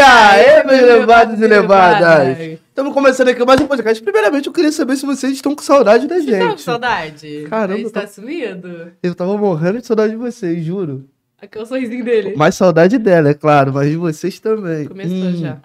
E 0.00 0.02
aí, 0.02 0.64
meus 0.66 0.80
levados 0.80 1.38
e 1.38 1.46
levadas? 1.46 2.38
Estamos 2.38 2.94
começando 2.94 3.28
aqui 3.28 3.44
mais 3.44 3.60
um 3.60 3.66
podcast. 3.66 4.02
Primeiramente, 4.02 4.46
eu 4.46 4.52
queria 4.54 4.72
saber 4.72 4.96
se 4.96 5.04
vocês 5.04 5.34
estão 5.34 5.54
com 5.54 5.62
saudade 5.62 6.06
da 6.06 6.14
Você 6.18 6.30
tá 6.30 6.38
com 6.38 6.48
gente. 6.52 6.62
saudade? 6.62 7.46
Caramba, 7.50 7.74
A 7.74 7.76
gente 7.76 7.90
tá 7.90 8.06
sumido? 8.06 8.92
Eu 9.02 9.14
tava 9.14 9.36
morrendo 9.36 9.78
de 9.78 9.86
saudade 9.86 10.12
de 10.12 10.16
vocês, 10.16 10.64
juro. 10.64 11.04
Aqui 11.42 11.58
é 11.58 11.60
o 11.60 11.66
sorrisinho 11.66 12.02
dele. 12.02 12.34
Mais 12.34 12.54
saudade 12.54 12.96
dela, 12.96 13.28
é 13.28 13.34
claro, 13.34 13.74
mas 13.74 13.90
de 13.90 13.96
vocês 13.98 14.40
também. 14.40 14.86
Começou 14.88 15.14
Hum. 15.16 15.36
já. 15.36 15.58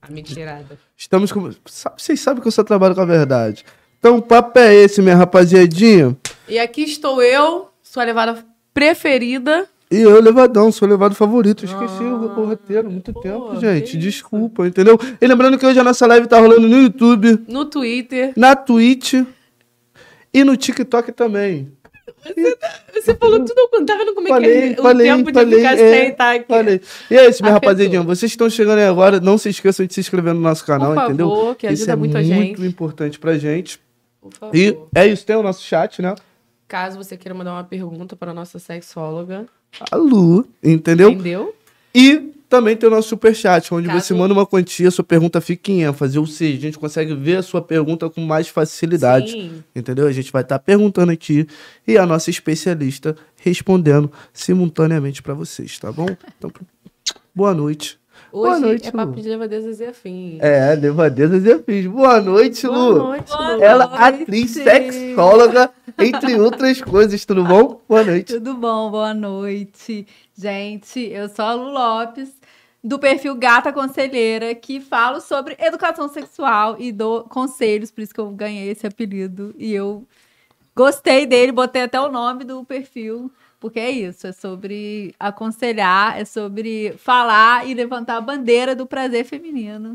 A 0.00 0.10
mentirada. 0.10 0.78
Estamos 0.96 1.30
com. 1.30 1.50
Sabe- 1.66 1.96
Vocês 2.00 2.18
sabem 2.18 2.40
que 2.40 2.48
eu 2.48 2.52
só 2.52 2.64
trabalho 2.64 2.94
com 2.94 3.02
a 3.02 3.04
verdade. 3.04 3.62
Então, 3.98 4.16
o 4.16 4.22
papo 4.22 4.58
é 4.58 4.74
esse, 4.74 5.02
minha 5.02 5.16
rapaziadinha. 5.16 6.16
E 6.48 6.58
aqui 6.58 6.80
estou 6.82 7.22
eu, 7.22 7.68
sua 7.82 8.04
levada 8.04 8.42
preferida. 8.72 9.66
E 9.92 10.00
eu, 10.00 10.20
levadão, 10.22 10.72
sou 10.72 10.88
o 10.88 10.90
levado 10.90 11.14
favorito. 11.14 11.64
Esqueci 11.64 12.02
o, 12.02 12.30
Ah, 12.30 12.40
o 12.40 12.44
roteiro 12.46 12.88
há 12.88 12.90
muito 12.90 13.12
pô, 13.12 13.20
tempo, 13.20 13.50
que 13.50 13.60
gente. 13.60 13.88
isso. 13.90 13.98
Desculpa, 13.98 14.66
entendeu? 14.66 14.98
E 15.20 15.26
lembrando 15.26 15.58
que 15.58 15.66
hoje 15.66 15.78
a 15.78 15.84
nossa 15.84 16.06
live 16.06 16.26
tá 16.26 16.38
rolando 16.40 16.66
no 16.68 16.80
YouTube, 16.82 17.44
No 17.46 17.66
Twitter. 17.66 18.32
na 18.36 18.56
Twitch 18.56 19.14
e 20.32 20.44
no 20.44 20.56
TikTok 20.56 21.12
também. 21.12 21.70
Você 22.94 23.14
falou 23.16 23.44
tudo 23.44 23.84
tava 23.84 24.04
no 24.04 24.14
como 24.14 24.28
é 24.28 24.30
que 24.30 24.34
Falei, 24.34 24.68
é 24.68 24.72
o 24.72 24.82
falei, 24.82 25.06
tempo 25.08 25.32
de 25.32 25.38
falei, 25.38 25.58
ficar 25.58 25.72
é, 25.74 25.76
sem 26.00 26.12
tá 26.14 26.32
aqui. 26.34 26.44
Falei. 26.48 26.80
E 27.10 27.16
é 27.16 27.28
isso, 27.28 27.42
minha 27.42 27.52
rapaziadinha. 27.54 28.02
Vocês 28.02 28.30
estão 28.32 28.48
chegando 28.48 28.78
aí 28.78 28.86
agora, 28.86 29.18
não 29.20 29.36
se 29.36 29.48
esqueçam 29.48 29.84
de 29.84 29.92
se 29.92 30.00
inscrever 30.00 30.32
no 30.32 30.40
nosso 30.40 30.64
canal, 30.64 30.90
Por 30.90 30.94
favor, 30.94 31.08
entendeu? 31.08 31.54
que 31.56 31.66
isso 31.66 31.82
ajuda 31.82 31.92
é 31.92 31.96
muito 31.96 32.16
a 32.16 32.20
muito 32.22 32.32
gente. 32.62 32.66
importante 32.66 33.18
pra 33.18 33.36
gente. 33.36 33.80
Por 34.20 34.32
favor. 34.34 34.56
E 34.56 34.78
é 34.94 35.06
isso, 35.06 35.26
tem 35.26 35.34
o 35.36 35.42
nosso 35.42 35.62
chat, 35.64 36.00
né? 36.00 36.14
Caso 36.68 36.96
você 36.96 37.16
queira 37.16 37.34
mandar 37.34 37.52
uma 37.52 37.64
pergunta 37.64 38.14
para 38.16 38.30
a 38.30 38.34
nossa 38.34 38.58
sexóloga, 38.58 39.46
A 39.90 39.96
Lu, 39.96 40.46
entendeu? 40.62 41.10
entendeu? 41.10 41.54
E 41.94 42.30
também 42.48 42.76
tem 42.76 42.86
o 42.86 42.92
nosso 42.92 43.08
superchat, 43.08 43.72
onde 43.72 43.86
Caso- 43.88 44.00
você 44.06 44.14
manda 44.14 44.34
uma 44.34 44.44
quantia, 44.44 44.90
sua 44.90 45.02
pergunta 45.04 45.40
fica 45.40 45.70
em 45.72 45.82
ênfase. 45.84 46.18
Ou 46.18 46.26
seja, 46.26 46.58
a 46.58 46.60
gente 46.60 46.78
consegue 46.78 47.14
ver 47.14 47.36
a 47.36 47.42
sua 47.42 47.62
pergunta 47.62 48.10
com 48.10 48.20
mais 48.20 48.48
facilidade. 48.48 49.30
Sim. 49.32 49.64
Entendeu? 49.74 50.06
A 50.06 50.12
gente 50.12 50.30
vai 50.30 50.42
estar 50.42 50.58
perguntando 50.58 51.10
aqui 51.12 51.46
e 51.86 51.96
a 51.96 52.04
nossa 52.04 52.28
especialista 52.28 53.16
respondendo 53.36 54.12
simultaneamente 54.34 55.22
pra 55.22 55.32
vocês, 55.34 55.78
tá 55.78 55.90
bom? 55.90 56.06
Então, 56.38 56.50
boa 57.34 57.54
noite. 57.54 57.98
Boa 58.32 58.52
Hoje 58.52 58.60
noite, 58.62 58.88
é 58.88 58.92
papo 58.92 59.12
Lu. 59.14 59.20
de 59.20 59.28
levadezas 59.28 59.78
e 59.78 59.84
afins. 59.84 60.40
É, 60.40 60.74
levadezas 60.74 61.44
e 61.44 61.52
afins. 61.52 61.86
Boa 61.86 62.18
noite, 62.20 62.66
Boa 62.66 62.78
Lu. 62.78 62.94
noite, 62.98 63.28
Boa 63.30 63.56
Lu. 63.56 63.62
Ela, 63.62 63.86
noite. 63.86 64.22
atriz, 64.22 64.50
sexóloga, 64.52 65.70
entre 65.98 66.40
outras 66.40 66.80
coisas. 66.80 67.24
Tudo 67.26 67.44
bom? 67.44 67.80
Boa 67.86 68.02
noite. 68.02 68.32
Tudo 68.32 68.54
bom? 68.54 68.90
Boa 68.90 69.12
noite. 69.12 70.06
Gente, 70.34 70.98
eu 71.00 71.28
sou 71.28 71.44
a 71.44 71.52
Lu 71.52 71.70
Lopes, 71.72 72.30
do 72.82 72.98
perfil 72.98 73.34
Gata 73.34 73.70
Conselheira, 73.70 74.54
que 74.54 74.80
falo 74.80 75.20
sobre 75.20 75.54
educação 75.60 76.08
sexual 76.08 76.76
e 76.78 76.90
dou 76.90 77.24
conselhos, 77.24 77.90
por 77.90 78.00
isso 78.00 78.14
que 78.14 78.20
eu 78.20 78.30
ganhei 78.30 78.70
esse 78.70 78.86
apelido. 78.86 79.54
E 79.58 79.74
eu 79.74 80.06
gostei 80.74 81.26
dele, 81.26 81.52
botei 81.52 81.82
até 81.82 82.00
o 82.00 82.10
nome 82.10 82.44
do 82.44 82.64
perfil, 82.64 83.30
porque 83.62 83.78
é 83.80 83.90
isso, 83.90 84.26
é 84.26 84.32
sobre 84.32 85.14
aconselhar, 85.18 86.18
é 86.20 86.24
sobre 86.26 86.92
falar 86.98 87.66
e 87.66 87.72
levantar 87.72 88.16
a 88.16 88.20
bandeira 88.20 88.74
do 88.76 88.84
prazer 88.86 89.24
feminino. 89.24 89.94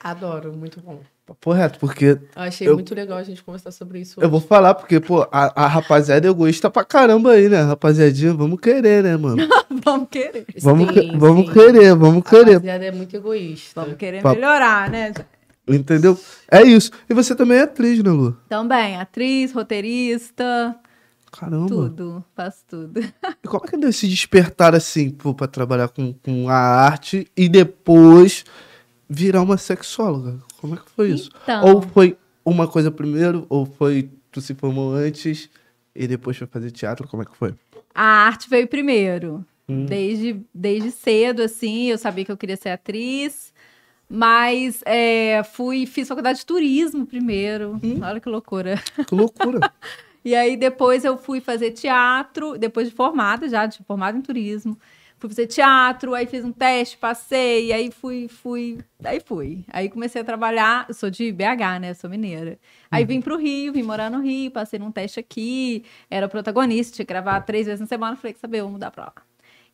Adoro, 0.00 0.56
muito 0.56 0.80
bom. 0.80 1.00
Papo 1.26 1.52
reto, 1.52 1.78
porque 1.78 2.06
Eu 2.06 2.18
achei 2.36 2.66
Eu- 2.68 2.74
muito 2.74 2.94
legal 2.94 3.18
a 3.18 3.22
gente 3.22 3.42
conversar 3.42 3.70
sobre 3.70 4.00
isso. 4.00 4.18
eu 4.18 4.30
vou 4.30 4.38
hoje. 4.38 4.48
falar, 4.48 4.72
porque, 4.74 4.98
pô, 4.98 5.28
a, 5.30 5.64
a 5.64 5.66
rapaziada 5.66 6.26
é 6.26 6.30
egoísta 6.30 6.70
pra 6.70 6.84
caramba 6.84 7.32
aí, 7.32 7.50
né? 7.50 7.60
Rapaziadinha, 7.62 8.32
vamos 8.32 8.58
querer, 8.60 9.02
né, 9.02 9.14
mano? 9.16 9.36
Vamos 9.84 10.08
querer. 10.10 10.46
Vamos, 10.62 10.90
que- 10.90 11.00
Sim, 11.02 11.18
vamos 11.18 11.46
sim. 11.46 11.52
querer, 11.52 11.94
vamos 11.94 12.24
A 12.26 12.30
querer. 12.30 12.52
rapaziada 12.54 12.84
é 12.86 12.92
muito 12.92 13.14
egoísta. 13.14 13.80
Vamos 13.82 13.96
querer 13.98 14.22
Papo- 14.22 14.36
melhorar, 14.36 14.90
né? 14.90 15.12
Entendeu? 15.68 16.18
É 16.50 16.62
isso. 16.62 16.90
E 17.10 17.12
você 17.14 17.34
também 17.34 17.58
é 17.58 17.62
atriz, 17.62 18.02
né, 18.02 18.10
Lu? 18.10 18.34
Também, 18.48 18.96
atriz, 18.96 19.52
roteirista, 19.52 20.74
Caramba. 21.38 21.68
tudo, 21.68 22.24
faço 22.34 22.64
tudo. 22.66 23.00
E 23.42 23.46
como 23.46 23.64
é 23.64 23.68
que 23.68 23.76
deu 23.76 23.90
esse 23.90 24.08
despertar 24.08 24.74
assim, 24.74 25.10
pô, 25.10 25.32
pra 25.32 25.46
trabalhar 25.46 25.88
com, 25.88 26.12
com 26.12 26.48
a 26.48 26.56
arte 26.56 27.30
e 27.36 27.48
depois 27.48 28.44
virar 29.08 29.42
uma 29.42 29.56
sexóloga? 29.56 30.38
Como 30.60 30.74
é 30.74 30.78
que 30.78 30.90
foi 30.90 31.10
isso? 31.10 31.30
Então, 31.44 31.64
Ou 31.64 31.82
foi 31.82 32.16
uma 32.44 32.66
coisa 32.66 32.90
primeiro, 32.90 33.46
ou 33.48 33.64
foi 33.64 34.10
tu 34.32 34.40
se 34.40 34.54
formou 34.54 34.92
antes 34.92 35.48
e 35.94 36.06
depois 36.06 36.36
foi 36.36 36.46
fazer 36.46 36.70
teatro? 36.72 37.06
Como 37.06 37.22
é 37.22 37.26
que 37.26 37.36
foi? 37.36 37.54
a 37.94 38.26
arte 38.26 38.48
veio 38.48 38.68
primeiro. 38.68 39.44
Hum. 39.68 39.84
Desde, 39.86 40.40
desde 40.54 40.90
cedo, 40.92 41.42
assim, 41.42 41.90
eu 41.90 41.98
sabia 41.98 42.24
que 42.24 42.30
eu 42.30 42.36
queria 42.36 42.56
ser 42.56 42.70
atriz, 42.70 43.52
mas 44.08 44.82
é, 44.86 45.42
fui, 45.42 45.84
fiz 45.84 46.06
faculdade 46.06 46.38
de 46.38 46.46
turismo 46.46 47.04
primeiro. 47.04 47.78
Hum. 47.82 47.98
Olha 48.00 48.20
que 48.20 48.28
loucura. 48.28 48.80
Que 49.06 49.14
loucura. 49.14 49.60
E 50.24 50.34
aí 50.34 50.56
depois 50.56 51.04
eu 51.04 51.16
fui 51.16 51.40
fazer 51.40 51.70
teatro, 51.72 52.58
depois 52.58 52.88
de 52.88 52.94
formada 52.94 53.48
já, 53.48 53.66
de 53.66 53.78
formada 53.84 54.16
em 54.16 54.22
turismo. 54.22 54.78
Fui 55.18 55.28
fazer 55.28 55.48
teatro, 55.48 56.14
aí 56.14 56.26
fiz 56.26 56.44
um 56.44 56.52
teste, 56.52 56.96
passei, 56.96 57.72
aí 57.72 57.90
fui, 57.90 58.28
fui, 58.28 58.78
aí 59.02 59.18
fui. 59.18 59.64
Aí 59.72 59.88
comecei 59.88 60.22
a 60.22 60.24
trabalhar, 60.24 60.86
eu 60.88 60.94
sou 60.94 61.10
de 61.10 61.32
BH, 61.32 61.80
né, 61.80 61.94
sou 61.94 62.08
mineira. 62.08 62.56
Aí 62.88 63.04
vim 63.04 63.20
pro 63.20 63.36
Rio, 63.36 63.72
vim 63.72 63.82
morar 63.82 64.10
no 64.10 64.20
Rio, 64.20 64.50
passei 64.52 64.78
num 64.78 64.92
teste 64.92 65.18
aqui, 65.18 65.84
era 66.08 66.28
protagonista, 66.28 66.94
tinha 66.94 67.04
que 67.04 67.12
gravar 67.12 67.40
três 67.40 67.66
vezes 67.66 67.80
na 67.80 67.86
semana, 67.86 68.14
falei 68.16 68.32
que 68.32 68.38
saber, 68.38 68.62
vou 68.62 68.70
mudar 68.70 68.92
pra 68.92 69.06
lá. 69.06 69.12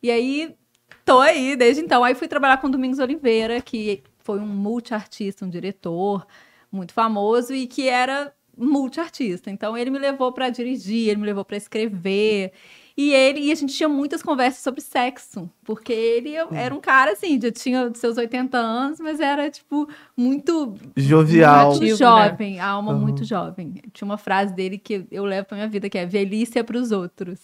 E 0.01 0.09
aí, 0.09 0.55
tô 1.03 1.19
aí 1.19 1.55
desde 1.55 1.81
então. 1.81 2.03
Aí 2.03 2.15
fui 2.15 2.27
trabalhar 2.27 2.57
com 2.57 2.65
o 2.65 2.71
Domingos 2.71 2.97
Oliveira, 2.97 3.61
que 3.61 4.03
foi 4.23 4.39
um 4.39 4.47
multiartista, 4.47 5.45
um 5.45 5.49
diretor 5.49 6.25
muito 6.71 6.91
famoso 6.91 7.53
e 7.53 7.67
que 7.67 7.87
era 7.87 8.33
multiartista. 8.57 9.49
Então 9.49 9.77
ele 9.77 9.89
me 9.89 9.99
levou 9.99 10.31
pra 10.31 10.49
dirigir, 10.49 11.09
ele 11.09 11.19
me 11.19 11.25
levou 11.25 11.43
pra 11.45 11.57
escrever. 11.57 12.51
E 12.97 13.11
ele 13.13 13.41
e 13.41 13.51
a 13.51 13.55
gente 13.55 13.73
tinha 13.75 13.89
muitas 13.89 14.23
conversas 14.23 14.63
sobre 14.63 14.79
sexo, 14.79 15.49
porque 15.65 15.91
ele 15.91 16.33
era 16.53 16.73
um 16.73 16.79
cara 16.79 17.11
assim, 17.11 17.39
já 17.41 17.51
tinha 17.51 17.91
seus 17.93 18.17
80 18.17 18.57
anos, 18.57 19.01
mas 19.01 19.19
era 19.19 19.51
tipo 19.51 19.85
muito 20.15 20.73
Jovial. 20.95 21.71
muito 21.71 21.83
Ativo, 21.83 21.97
jovem, 21.97 22.59
a 22.59 22.67
alma 22.67 22.93
Aham. 22.93 23.01
muito 23.01 23.25
jovem. 23.25 23.81
Tinha 23.91 24.05
uma 24.05 24.17
frase 24.17 24.53
dele 24.53 24.77
que 24.77 25.05
eu 25.11 25.25
levo 25.25 25.45
pra 25.45 25.57
minha 25.57 25.67
vida 25.67 25.89
que 25.89 25.97
é 25.97 26.05
velhice 26.05 26.57
é 26.57 26.63
pros 26.63 26.93
outros. 26.93 27.39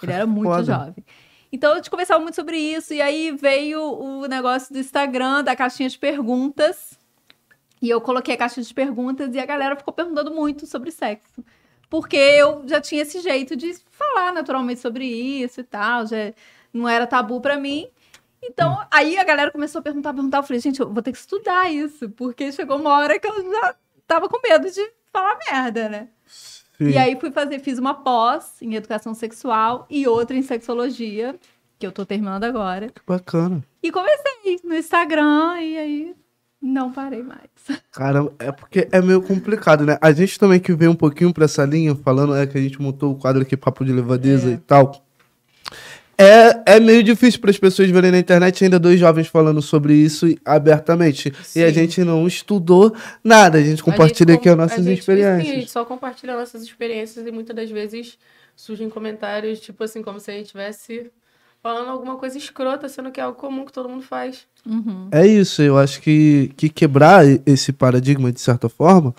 Ele 0.00 0.12
era 0.12 0.26
muito 0.28 0.50
Foda. 0.52 0.62
jovem. 0.62 1.04
Então 1.52 1.72
a 1.72 1.76
gente 1.76 1.90
conversava 1.90 2.20
muito 2.20 2.36
sobre 2.36 2.56
isso 2.56 2.94
e 2.94 3.00
aí 3.00 3.32
veio 3.32 3.80
o 3.82 4.26
negócio 4.26 4.72
do 4.72 4.78
Instagram, 4.78 5.42
da 5.42 5.56
caixinha 5.56 5.88
de 5.88 5.98
perguntas. 5.98 6.96
E 7.84 7.90
eu 7.90 8.00
coloquei 8.00 8.34
a 8.34 8.38
caixa 8.38 8.62
de 8.62 8.72
perguntas 8.72 9.34
e 9.34 9.38
a 9.38 9.44
galera 9.44 9.76
ficou 9.76 9.92
perguntando 9.92 10.30
muito 10.30 10.66
sobre 10.66 10.90
sexo. 10.90 11.44
Porque 11.90 12.16
eu 12.16 12.66
já 12.66 12.80
tinha 12.80 13.02
esse 13.02 13.20
jeito 13.20 13.54
de 13.54 13.76
falar 13.90 14.32
naturalmente 14.32 14.80
sobre 14.80 15.04
isso 15.04 15.60
e 15.60 15.64
tal, 15.64 16.06
já 16.06 16.32
não 16.72 16.88
era 16.88 17.06
tabu 17.06 17.42
pra 17.42 17.58
mim. 17.58 17.86
Então, 18.42 18.78
aí 18.90 19.18
a 19.18 19.24
galera 19.24 19.50
começou 19.50 19.80
a 19.80 19.82
perguntar, 19.82 20.14
perguntar. 20.14 20.38
Eu 20.38 20.42
falei, 20.44 20.60
gente, 20.60 20.80
eu 20.80 20.90
vou 20.90 21.02
ter 21.02 21.12
que 21.12 21.18
estudar 21.18 21.70
isso, 21.70 22.08
porque 22.08 22.50
chegou 22.52 22.78
uma 22.78 22.88
hora 22.88 23.20
que 23.20 23.28
eu 23.28 23.52
já 23.52 23.74
tava 24.06 24.30
com 24.30 24.40
medo 24.40 24.70
de 24.70 24.92
falar 25.12 25.38
merda, 25.50 25.90
né? 25.90 26.08
Sim. 26.78 26.88
E 26.88 26.96
aí 26.96 27.20
fui 27.20 27.30
fazer, 27.30 27.58
fiz 27.58 27.78
uma 27.78 27.92
pós 27.92 28.62
em 28.62 28.74
educação 28.76 29.12
sexual 29.12 29.86
e 29.90 30.08
outra 30.08 30.34
em 30.34 30.42
sexologia, 30.42 31.38
que 31.78 31.86
eu 31.86 31.92
tô 31.92 32.06
terminando 32.06 32.44
agora. 32.44 32.88
Que 32.88 33.02
bacana. 33.06 33.62
E 33.82 33.92
comecei 33.92 34.58
no 34.64 34.74
Instagram 34.74 35.60
e 35.60 35.76
aí 35.76 36.23
não 36.66 36.90
parei 36.90 37.22
mais. 37.22 37.40
Caramba, 37.92 38.32
é 38.38 38.50
porque 38.50 38.88
é 38.90 39.00
meio 39.02 39.20
complicado, 39.20 39.84
né? 39.84 39.98
A 40.00 40.10
gente 40.12 40.38
também 40.38 40.58
que 40.58 40.72
veio 40.74 40.90
um 40.90 40.96
pouquinho 40.96 41.32
pra 41.32 41.44
essa 41.44 41.64
linha, 41.64 41.94
falando 41.94 42.34
é 42.34 42.46
que 42.46 42.56
a 42.56 42.60
gente 42.60 42.80
montou 42.80 43.12
o 43.12 43.16
quadro 43.16 43.42
aqui, 43.42 43.56
Papo 43.56 43.84
de 43.84 43.92
Levadeza 43.92 44.48
É. 44.50 44.52
e 44.54 44.56
tal. 44.56 45.04
É, 46.16 46.76
é 46.76 46.80
meio 46.80 47.02
difícil 47.02 47.40
para 47.40 47.50
as 47.50 47.58
pessoas 47.58 47.90
verem 47.90 48.12
na 48.12 48.18
internet 48.18 48.62
ainda 48.62 48.78
dois 48.78 49.00
jovens 49.00 49.26
falando 49.26 49.60
sobre 49.60 49.94
isso 49.94 50.26
abertamente. 50.44 51.32
E 51.56 51.62
a 51.62 51.68
Sim. 51.68 51.74
gente 51.74 52.04
não 52.04 52.24
estudou 52.26 52.94
nada, 53.22 53.58
a 53.58 53.62
gente 53.62 53.82
compartilha 53.82 54.30
A 54.30 54.32
gente 54.34 54.40
aqui 54.40 54.48
as 54.48 54.54
com- 54.54 54.60
nossas 54.62 54.78
a 54.86 54.88
gente- 54.90 54.98
experiências. 55.00 55.44
Sim, 55.46 55.52
a 55.52 55.54
gente 55.60 55.70
só 55.72 55.84
compartilha 55.84 56.36
nossas 56.36 56.62
experiências 56.62 57.26
e 57.26 57.32
muitas 57.32 57.54
das 57.56 57.68
vezes 57.68 58.16
surgem 58.54 58.88
comentários, 58.88 59.58
tipo 59.58 59.82
assim, 59.82 60.02
como 60.02 60.20
se 60.20 60.30
a 60.30 60.34
gente 60.34 60.44
estivesse 60.46 61.10
falando 61.64 61.88
alguma 61.88 62.16
coisa 62.16 62.36
escrota, 62.36 62.86
sendo 62.90 63.10
que 63.10 63.18
é 63.18 63.22
algo 63.22 63.38
comum 63.38 63.64
que 63.64 63.72
todo 63.72 63.88
mundo 63.88 64.02
faz. 64.02 64.46
Uhum. 64.66 65.08
É 65.10 65.26
isso, 65.26 65.62
eu 65.62 65.78
acho 65.78 65.98
que, 66.02 66.52
que 66.58 66.68
quebrar 66.68 67.24
esse 67.46 67.72
paradigma, 67.72 68.30
de 68.30 68.38
certa 68.38 68.68
forma, 68.68 69.14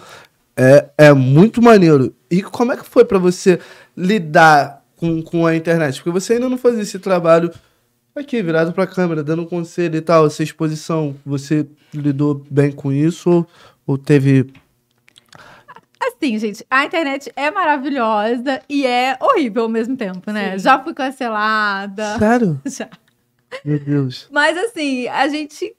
é, 0.56 0.88
é 0.95 1.12
muito 1.12 1.59
maneiro. 1.59 2.13
E 2.30 2.44
como 2.44 2.71
é 2.71 2.77
que 2.77 2.86
foi 2.86 3.03
pra 3.03 3.18
você 3.18 3.59
lidar 3.97 4.86
com, 4.95 5.24
com 5.24 5.47
a 5.47 5.56
internet? 5.56 5.95
Porque 5.95 6.12
você 6.12 6.33
ainda 6.33 6.47
não 6.47 6.56
fazia 6.56 6.83
esse 6.83 7.00
trabalho 7.00 7.51
aqui, 8.15 8.44
virado 8.44 8.74
pra 8.74 8.86
câmera, 8.86 9.24
dando 9.24 9.47
conselho 9.47 9.95
e 9.95 10.01
tal, 10.01 10.27
essa 10.27 10.44
exposição. 10.44 11.15
Você 11.25 11.65
lidou 11.92 12.45
bem 12.47 12.71
com 12.71 12.94
isso 12.94 13.27
ou, 13.27 13.47
ou 13.88 13.97
teve. 13.97 14.53
Assim, 16.07 16.38
gente, 16.38 16.66
a 16.69 16.86
internet 16.86 17.31
é 17.36 17.50
maravilhosa 17.50 18.62
e 18.69 18.86
é 18.86 19.18
horrível 19.19 19.63
ao 19.63 19.69
mesmo 19.69 19.96
tempo, 19.98 20.31
né? 20.31 20.52
Sim. 20.52 20.60
Já 20.60 20.84
fui 20.84 20.94
cancelada. 20.94 22.18
Sério? 22.19 22.62
Já. 22.66 22.90
Meu 23.63 23.80
Deus. 23.80 24.28
Mas 24.31 24.57
assim, 24.57 25.07
a 25.07 25.28
gente 25.28 25.75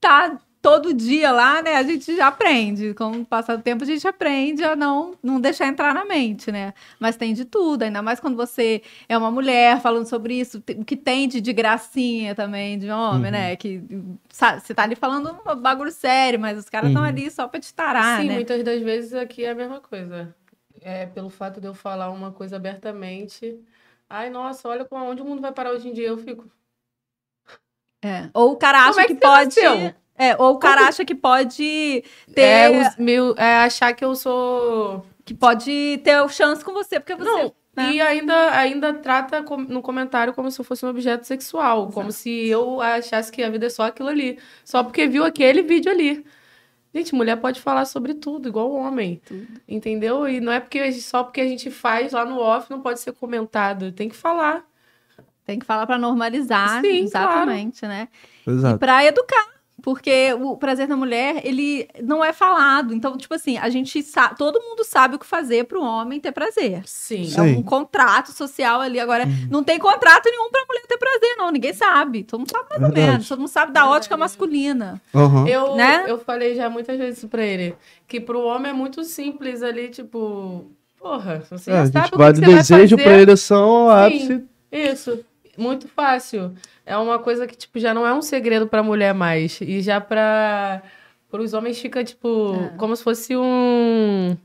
tá 0.00 0.38
todo 0.62 0.92
dia 0.94 1.30
lá, 1.32 1.62
né? 1.62 1.76
A 1.76 1.82
gente 1.82 2.14
já 2.16 2.28
aprende. 2.28 2.92
Com 2.94 3.12
o 3.12 3.24
passar 3.24 3.56
do 3.56 3.62
tempo, 3.62 3.82
a 3.84 3.86
gente 3.86 4.06
aprende 4.06 4.62
a 4.62 4.76
não, 4.76 5.14
não 5.22 5.40
deixar 5.40 5.66
entrar 5.68 5.94
na 5.94 6.04
mente, 6.04 6.52
né? 6.52 6.74
Mas 6.98 7.16
tem 7.16 7.32
de 7.34 7.44
tudo, 7.44 7.82
ainda 7.82 8.02
mais 8.02 8.20
quando 8.20 8.36
você 8.36 8.82
é 9.08 9.16
uma 9.16 9.30
mulher 9.30 9.80
falando 9.80 10.06
sobre 10.06 10.34
isso, 10.38 10.62
o 10.78 10.84
que 10.84 10.96
tem 10.96 11.26
de, 11.28 11.40
de 11.40 11.52
gracinha 11.52 12.34
também, 12.34 12.78
de 12.78 12.90
homem, 12.90 13.26
Uhum. 13.26 13.30
né? 13.30 13.56
Que 13.56 13.82
sabe, 14.28 14.60
você 14.60 14.74
tá 14.74 14.82
ali 14.84 14.94
falando 14.96 15.30
um 15.46 15.56
bagulho 15.56 15.90
sério, 15.90 16.38
mas 16.38 16.58
os 16.58 16.68
caras 16.68 16.88
estão 16.90 17.02
Uhum. 17.02 17.08
ali 17.08 17.30
só 17.30 17.48
pra 17.48 17.60
te 17.60 17.72
tarar, 17.74 18.20
Sim, 18.20 18.28
né? 18.28 18.34
muitas 18.34 18.62
das 18.62 18.82
vezes 18.82 19.14
aqui 19.14 19.44
é 19.44 19.50
a 19.50 19.54
mesma 19.54 19.80
coisa. 19.80 20.34
É 20.82 21.06
pelo 21.06 21.28
fato 21.30 21.60
de 21.60 21.66
eu 21.66 21.74
falar 21.74 22.10
uma 22.10 22.32
coisa 22.32 22.56
abertamente. 22.56 23.58
Ai, 24.08 24.30
nossa, 24.30 24.68
olha 24.68 24.84
como 24.84 25.04
onde 25.04 25.22
o 25.22 25.24
mundo 25.24 25.40
vai 25.42 25.52
parar 25.52 25.70
hoje 25.72 25.88
em 25.88 25.92
dia. 25.92 26.08
Eu 26.08 26.18
fico. 26.18 26.50
É. 28.02 28.30
Ou 28.32 28.52
o 28.52 28.56
cara 28.56 28.78
Como 28.78 28.90
acha 28.90 29.02
é 29.02 29.06
que, 29.06 29.14
que 29.14 29.20
você 29.20 29.26
pode. 29.26 29.60
nasceu? 29.60 29.94
É, 30.20 30.36
ou 30.38 30.52
o 30.52 30.58
cara 30.58 30.86
acha 30.86 31.02
que 31.02 31.14
pode 31.14 32.04
ter. 32.34 32.40
É, 32.42 32.70
os 32.70 32.96
meu, 32.98 33.34
é 33.38 33.56
achar 33.58 33.94
que 33.94 34.04
eu 34.04 34.14
sou. 34.14 35.06
Que 35.24 35.32
pode 35.32 35.98
ter 36.04 36.28
chance 36.28 36.62
com 36.62 36.72
você, 36.74 37.00
porque 37.00 37.14
você. 37.14 37.24
Não, 37.30 37.54
né? 37.74 37.92
e 37.92 38.00
ainda, 38.02 38.50
ainda 38.50 38.92
trata 38.92 39.42
com- 39.42 39.56
no 39.56 39.80
comentário 39.80 40.34
como 40.34 40.50
se 40.50 40.60
eu 40.60 40.64
fosse 40.64 40.84
um 40.84 40.90
objeto 40.90 41.26
sexual. 41.26 41.90
Como 41.90 42.12
se 42.12 42.48
eu 42.48 42.82
achasse 42.82 43.32
que 43.32 43.42
a 43.42 43.48
vida 43.48 43.66
é 43.66 43.70
só 43.70 43.84
aquilo 43.84 44.10
ali. 44.10 44.38
Só 44.62 44.84
porque 44.84 45.06
viu 45.06 45.24
aquele 45.24 45.62
vídeo 45.62 45.90
ali. 45.90 46.22
Gente, 46.94 47.14
mulher 47.14 47.36
pode 47.36 47.60
falar 47.60 47.84
sobre 47.86 48.12
tudo, 48.14 48.48
igual 48.48 48.72
homem. 48.72 49.22
Entendeu? 49.66 50.28
E 50.28 50.38
não 50.40 50.52
é 50.52 50.60
porque 50.60 50.92
só 50.92 51.22
porque 51.22 51.40
a 51.40 51.46
gente 51.46 51.70
faz 51.70 52.12
lá 52.12 52.26
no 52.26 52.38
off 52.38 52.70
não 52.70 52.80
pode 52.82 53.00
ser 53.00 53.12
comentado. 53.12 53.90
Tem 53.92 54.08
que 54.08 54.16
falar. 54.16 54.64
Tem 55.46 55.58
que 55.58 55.64
falar 55.64 55.86
pra 55.86 55.96
normalizar, 55.96 56.80
Sim, 56.82 57.04
exatamente, 57.04 57.86
né? 57.86 58.08
E 58.46 58.50
Exato. 58.50 58.78
pra 58.78 59.04
educar. 59.04 59.59
Porque 59.82 60.32
o 60.40 60.56
prazer 60.56 60.86
da 60.86 60.96
mulher, 60.96 61.40
ele 61.44 61.88
não 62.02 62.24
é 62.24 62.32
falado. 62.32 62.92
Então, 62.94 63.16
tipo 63.16 63.34
assim, 63.34 63.56
a 63.58 63.68
gente 63.68 64.02
sabe, 64.02 64.36
todo 64.36 64.60
mundo 64.60 64.84
sabe 64.84 65.16
o 65.16 65.18
que 65.18 65.26
fazer 65.26 65.64
pro 65.64 65.82
homem 65.82 66.20
ter 66.20 66.32
prazer. 66.32 66.82
Sim. 66.86 67.24
Sim. 67.24 67.38
É 67.38 67.42
um 67.42 67.62
contrato 67.62 68.32
social 68.32 68.80
ali. 68.80 69.00
Agora, 69.00 69.24
não 69.50 69.64
tem 69.64 69.78
contrato 69.78 70.26
nenhum 70.30 70.50
pra 70.50 70.64
mulher 70.68 70.82
ter 70.86 70.98
prazer, 70.98 71.36
não. 71.36 71.50
Ninguém 71.50 71.72
sabe. 71.72 72.22
Todo 72.24 72.40
mundo 72.40 72.50
sabe 72.50 72.64
mais 72.70 72.82
ou 72.82 72.88
Verdade. 72.88 73.10
menos. 73.12 73.28
Todo 73.28 73.38
mundo 73.38 73.48
sabe 73.48 73.72
da 73.72 73.88
ótica 73.88 74.16
masculina. 74.16 75.00
Aham. 75.14 75.46
Eu, 75.48 75.74
Né? 75.76 76.04
eu 76.08 76.18
falei 76.18 76.54
já 76.54 76.68
muitas 76.70 76.98
vezes 76.98 77.18
isso 77.18 77.28
pra 77.28 77.44
ele. 77.44 77.74
Que 78.06 78.20
pro 78.20 78.40
homem 78.40 78.70
é 78.70 78.74
muito 78.74 79.02
simples 79.04 79.62
ali, 79.62 79.88
tipo. 79.88 80.66
Porra, 80.98 81.42
você 81.48 81.70
É, 81.70 81.74
a 81.74 81.76
já 81.78 81.84
gente 81.86 81.92
sabe 81.94 82.06
o 82.08 82.10
que, 82.10 82.18
vai 82.18 82.32
que 82.32 82.40
do 82.40 82.44
você 82.46 82.52
vai 82.52 82.56
desejo 82.62 82.96
fazer. 82.98 83.08
pra 83.08 83.18
ereção 83.18 83.68
ao 83.90 84.10
Sim. 84.10 84.16
ápice. 84.16 84.44
Isso. 84.70 85.24
Muito 85.60 85.88
fácil. 85.88 86.54
É 86.86 86.96
uma 86.96 87.18
coisa 87.18 87.46
que, 87.46 87.56
tipo, 87.56 87.78
já 87.78 87.92
não 87.94 88.06
é 88.06 88.12
um 88.14 88.22
segredo 88.22 88.66
pra 88.66 88.82
mulher 88.82 89.14
mais. 89.14 89.60
E 89.60 89.80
já 89.80 90.00
pra. 90.00 90.82
Para 91.30 91.42
os 91.42 91.54
homens 91.54 91.78
fica, 91.78 92.02
tipo, 92.02 92.54
É. 92.56 92.76
como 92.76 92.96
se 92.96 93.04
fosse 93.04 93.36
um 93.36 94.36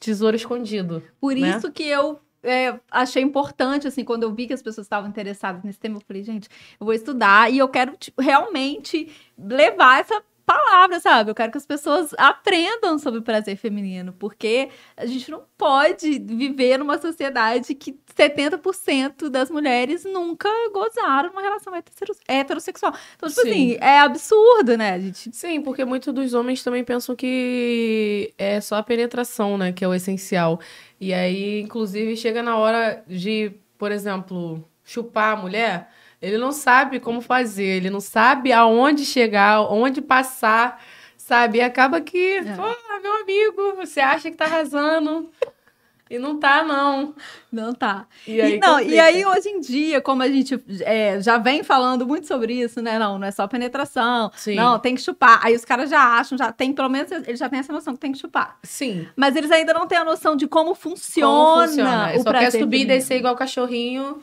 tesouro 0.00 0.34
escondido. 0.34 1.02
Por 1.20 1.34
Né? 1.36 1.50
isso 1.56 1.70
que 1.70 1.84
eu 1.84 2.18
é, 2.42 2.74
achei 2.90 3.22
importante, 3.22 3.86
assim, 3.88 4.04
quando 4.04 4.22
eu 4.24 4.32
vi 4.32 4.46
que 4.46 4.52
as 4.52 4.62
pessoas 4.62 4.86
estavam 4.86 5.08
interessadas 5.08 5.62
nesse 5.64 5.78
tema, 5.80 5.96
eu 5.96 6.02
falei, 6.06 6.22
gente, 6.24 6.48
eu 6.80 6.84
vou 6.84 6.94
estudar 6.94 7.52
e 7.52 7.58
eu 7.58 7.68
quero 7.68 7.96
tipo, 7.96 8.20
realmente 8.22 9.08
levar 9.38 10.00
essa 10.00 10.20
palavra, 10.46 11.00
sabe? 11.00 11.30
Eu 11.30 11.34
quero 11.34 11.50
que 11.50 11.58
as 11.58 11.66
pessoas 11.66 12.14
aprendam 12.16 12.98
sobre 12.98 13.18
o 13.18 13.22
prazer 13.22 13.56
feminino, 13.56 14.12
porque 14.12 14.68
a 14.96 15.04
gente 15.04 15.28
não 15.30 15.42
pode 15.58 16.20
viver 16.20 16.78
numa 16.78 16.96
sociedade 16.98 17.74
que 17.74 17.98
70% 18.16 19.28
das 19.28 19.50
mulheres 19.50 20.04
nunca 20.04 20.48
gozaram 20.72 21.30
numa 21.30 21.42
relação 21.42 21.74
hetero- 21.74 22.16
heterossexual. 22.28 22.94
Então, 23.16 23.28
tipo 23.28 23.42
Sim. 23.42 23.50
assim, 23.50 23.78
é 23.80 23.98
absurdo, 23.98 24.76
né? 24.76 25.00
Gente 25.00 25.34
Sim, 25.36 25.60
porque 25.60 25.84
muitos 25.84 26.14
dos 26.14 26.32
homens 26.32 26.62
também 26.62 26.84
pensam 26.84 27.16
que 27.16 28.32
é 28.38 28.60
só 28.60 28.76
a 28.76 28.82
penetração, 28.82 29.58
né, 29.58 29.72
que 29.72 29.84
é 29.84 29.88
o 29.88 29.94
essencial. 29.94 30.60
E 31.00 31.12
aí, 31.12 31.60
inclusive, 31.60 32.16
chega 32.16 32.42
na 32.42 32.56
hora 32.56 33.02
de, 33.06 33.52
por 33.76 33.90
exemplo, 33.90 34.64
chupar 34.84 35.36
a 35.36 35.40
mulher, 35.40 35.90
ele 36.20 36.38
não 36.38 36.52
sabe 36.52 36.98
como 37.00 37.20
fazer, 37.20 37.64
ele 37.64 37.90
não 37.90 38.00
sabe 38.00 38.52
aonde 38.52 39.04
chegar, 39.04 39.60
onde 39.62 40.00
passar, 40.00 40.82
sabe? 41.16 41.58
E 41.58 41.60
acaba 41.60 42.00
que, 42.00 42.38
É. 42.38 42.54
pô, 42.54 42.62
meu 43.02 43.14
amigo, 43.22 43.76
você 43.76 44.00
acha 44.00 44.30
que 44.30 44.36
tá 44.36 44.44
arrasando 44.46 45.28
e 46.10 46.18
não 46.18 46.38
tá, 46.38 46.62
não. 46.62 47.14
não 47.52 47.72
tá. 47.74 48.06
E 48.26 48.40
aí, 48.40 48.54
E, 48.56 48.58
não, 48.60 48.80
e 48.80 48.98
aí, 48.98 49.26
hoje 49.26 49.48
em 49.48 49.60
dia, 49.60 50.00
como 50.00 50.22
a 50.22 50.28
gente 50.28 50.58
é, 50.82 51.20
já 51.20 51.36
vem 51.36 51.62
falando 51.64 52.06
muito 52.06 52.26
sobre 52.26 52.54
isso, 52.54 52.80
né? 52.80 52.98
Não, 52.98 53.18
não 53.18 53.26
é 53.26 53.30
só 53.32 53.46
penetração. 53.48 54.30
Sim. 54.36 54.54
Não, 54.54 54.78
tem 54.78 54.94
que 54.94 55.00
chupar. 55.02 55.40
Aí 55.44 55.54
os 55.54 55.64
caras 55.64 55.90
já 55.90 56.00
acham, 56.00 56.38
já 56.38 56.50
tem, 56.52 56.72
pelo 56.72 56.88
menos 56.88 57.10
eles 57.10 57.38
já 57.38 57.48
têm 57.48 57.58
essa 57.58 57.72
noção 57.72 57.92
que 57.94 58.00
tem 58.00 58.12
que 58.12 58.18
chupar. 58.18 58.56
Sim. 58.62 59.06
Mas 59.16 59.34
eles 59.36 59.50
ainda 59.50 59.74
não 59.74 59.86
têm 59.86 59.98
a 59.98 60.04
noção 60.04 60.36
de 60.36 60.46
como 60.46 60.74
funciona, 60.74 61.26
Como 61.28 61.66
funciona? 61.66 62.12
o 62.14 62.18
Só 62.18 62.24
quer 62.24 62.30
prazer 62.30 62.60
subir 62.60 62.80
e 62.82 62.84
descer 62.86 63.16
igual 63.18 63.34
cachorrinho. 63.34 64.22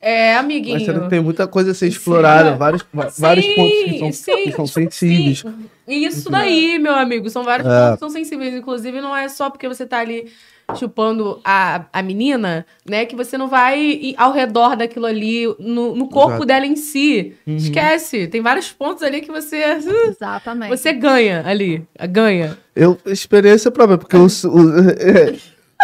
É, 0.00 0.36
amiguinho. 0.36 0.80
Mas 0.86 1.08
tem 1.08 1.20
muita 1.20 1.46
coisa 1.48 1.72
a 1.72 1.74
ser 1.74 1.88
explorada, 1.88 2.52
Sim. 2.52 2.56
vários, 2.56 2.86
vários 3.18 3.44
Sim, 3.44 3.54
pontos 3.54 3.82
que 3.82 3.98
são, 3.98 4.12
sim, 4.12 4.42
que 4.44 4.52
são 4.52 4.66
sensíveis. 4.66 5.38
Sim. 5.40 5.54
E 5.88 6.04
isso 6.04 6.30
daí, 6.30 6.78
meu 6.78 6.94
amigo, 6.94 7.28
são 7.28 7.42
vários 7.42 7.66
É. 7.66 7.70
pontos 7.70 7.92
que 7.94 7.98
são 7.98 8.10
sensíveis. 8.10 8.54
Inclusive, 8.54 9.00
não 9.00 9.16
é 9.16 9.28
só 9.28 9.50
porque 9.50 9.66
você 9.66 9.84
tá 9.84 9.98
ali 9.98 10.30
chupando 10.76 11.40
a, 11.44 11.86
a 11.92 12.02
menina, 12.02 12.64
né? 12.88 13.06
Que 13.06 13.16
você 13.16 13.36
não 13.36 13.48
vai 13.48 13.80
ir 13.80 14.14
ao 14.18 14.32
redor 14.32 14.76
daquilo 14.76 15.06
ali, 15.06 15.46
no, 15.58 15.96
no 15.96 16.08
corpo 16.08 16.30
Exato. 16.32 16.46
dela 16.46 16.66
em 16.66 16.76
si. 16.76 17.34
Uhum. 17.46 17.56
Esquece. 17.56 18.28
Tem 18.28 18.40
vários 18.40 18.70
pontos 18.70 19.02
ali 19.02 19.20
que 19.20 19.32
você. 19.32 19.56
Exatamente. 20.08 20.68
Você 20.76 20.92
ganha 20.92 21.42
ali. 21.44 21.84
Ganha. 22.10 22.56
Eu, 22.76 22.96
experiência 23.06 23.70
própria, 23.70 23.98
porque 23.98 24.14
eu 24.14 24.28
sou. 24.28 24.54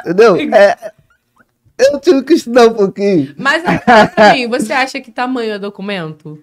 Entendeu? 0.04 0.36
É, 0.54 0.92
eu 1.78 2.00
tive 2.00 2.22
que 2.22 2.34
estudar 2.34 2.66
um 2.68 2.74
pouquinho. 2.74 3.34
Mas, 3.38 3.62
assim, 3.66 4.48
você 4.48 4.72
acha 4.72 5.00
que 5.00 5.10
tamanho 5.10 5.52
é 5.54 5.58
documento? 5.58 6.42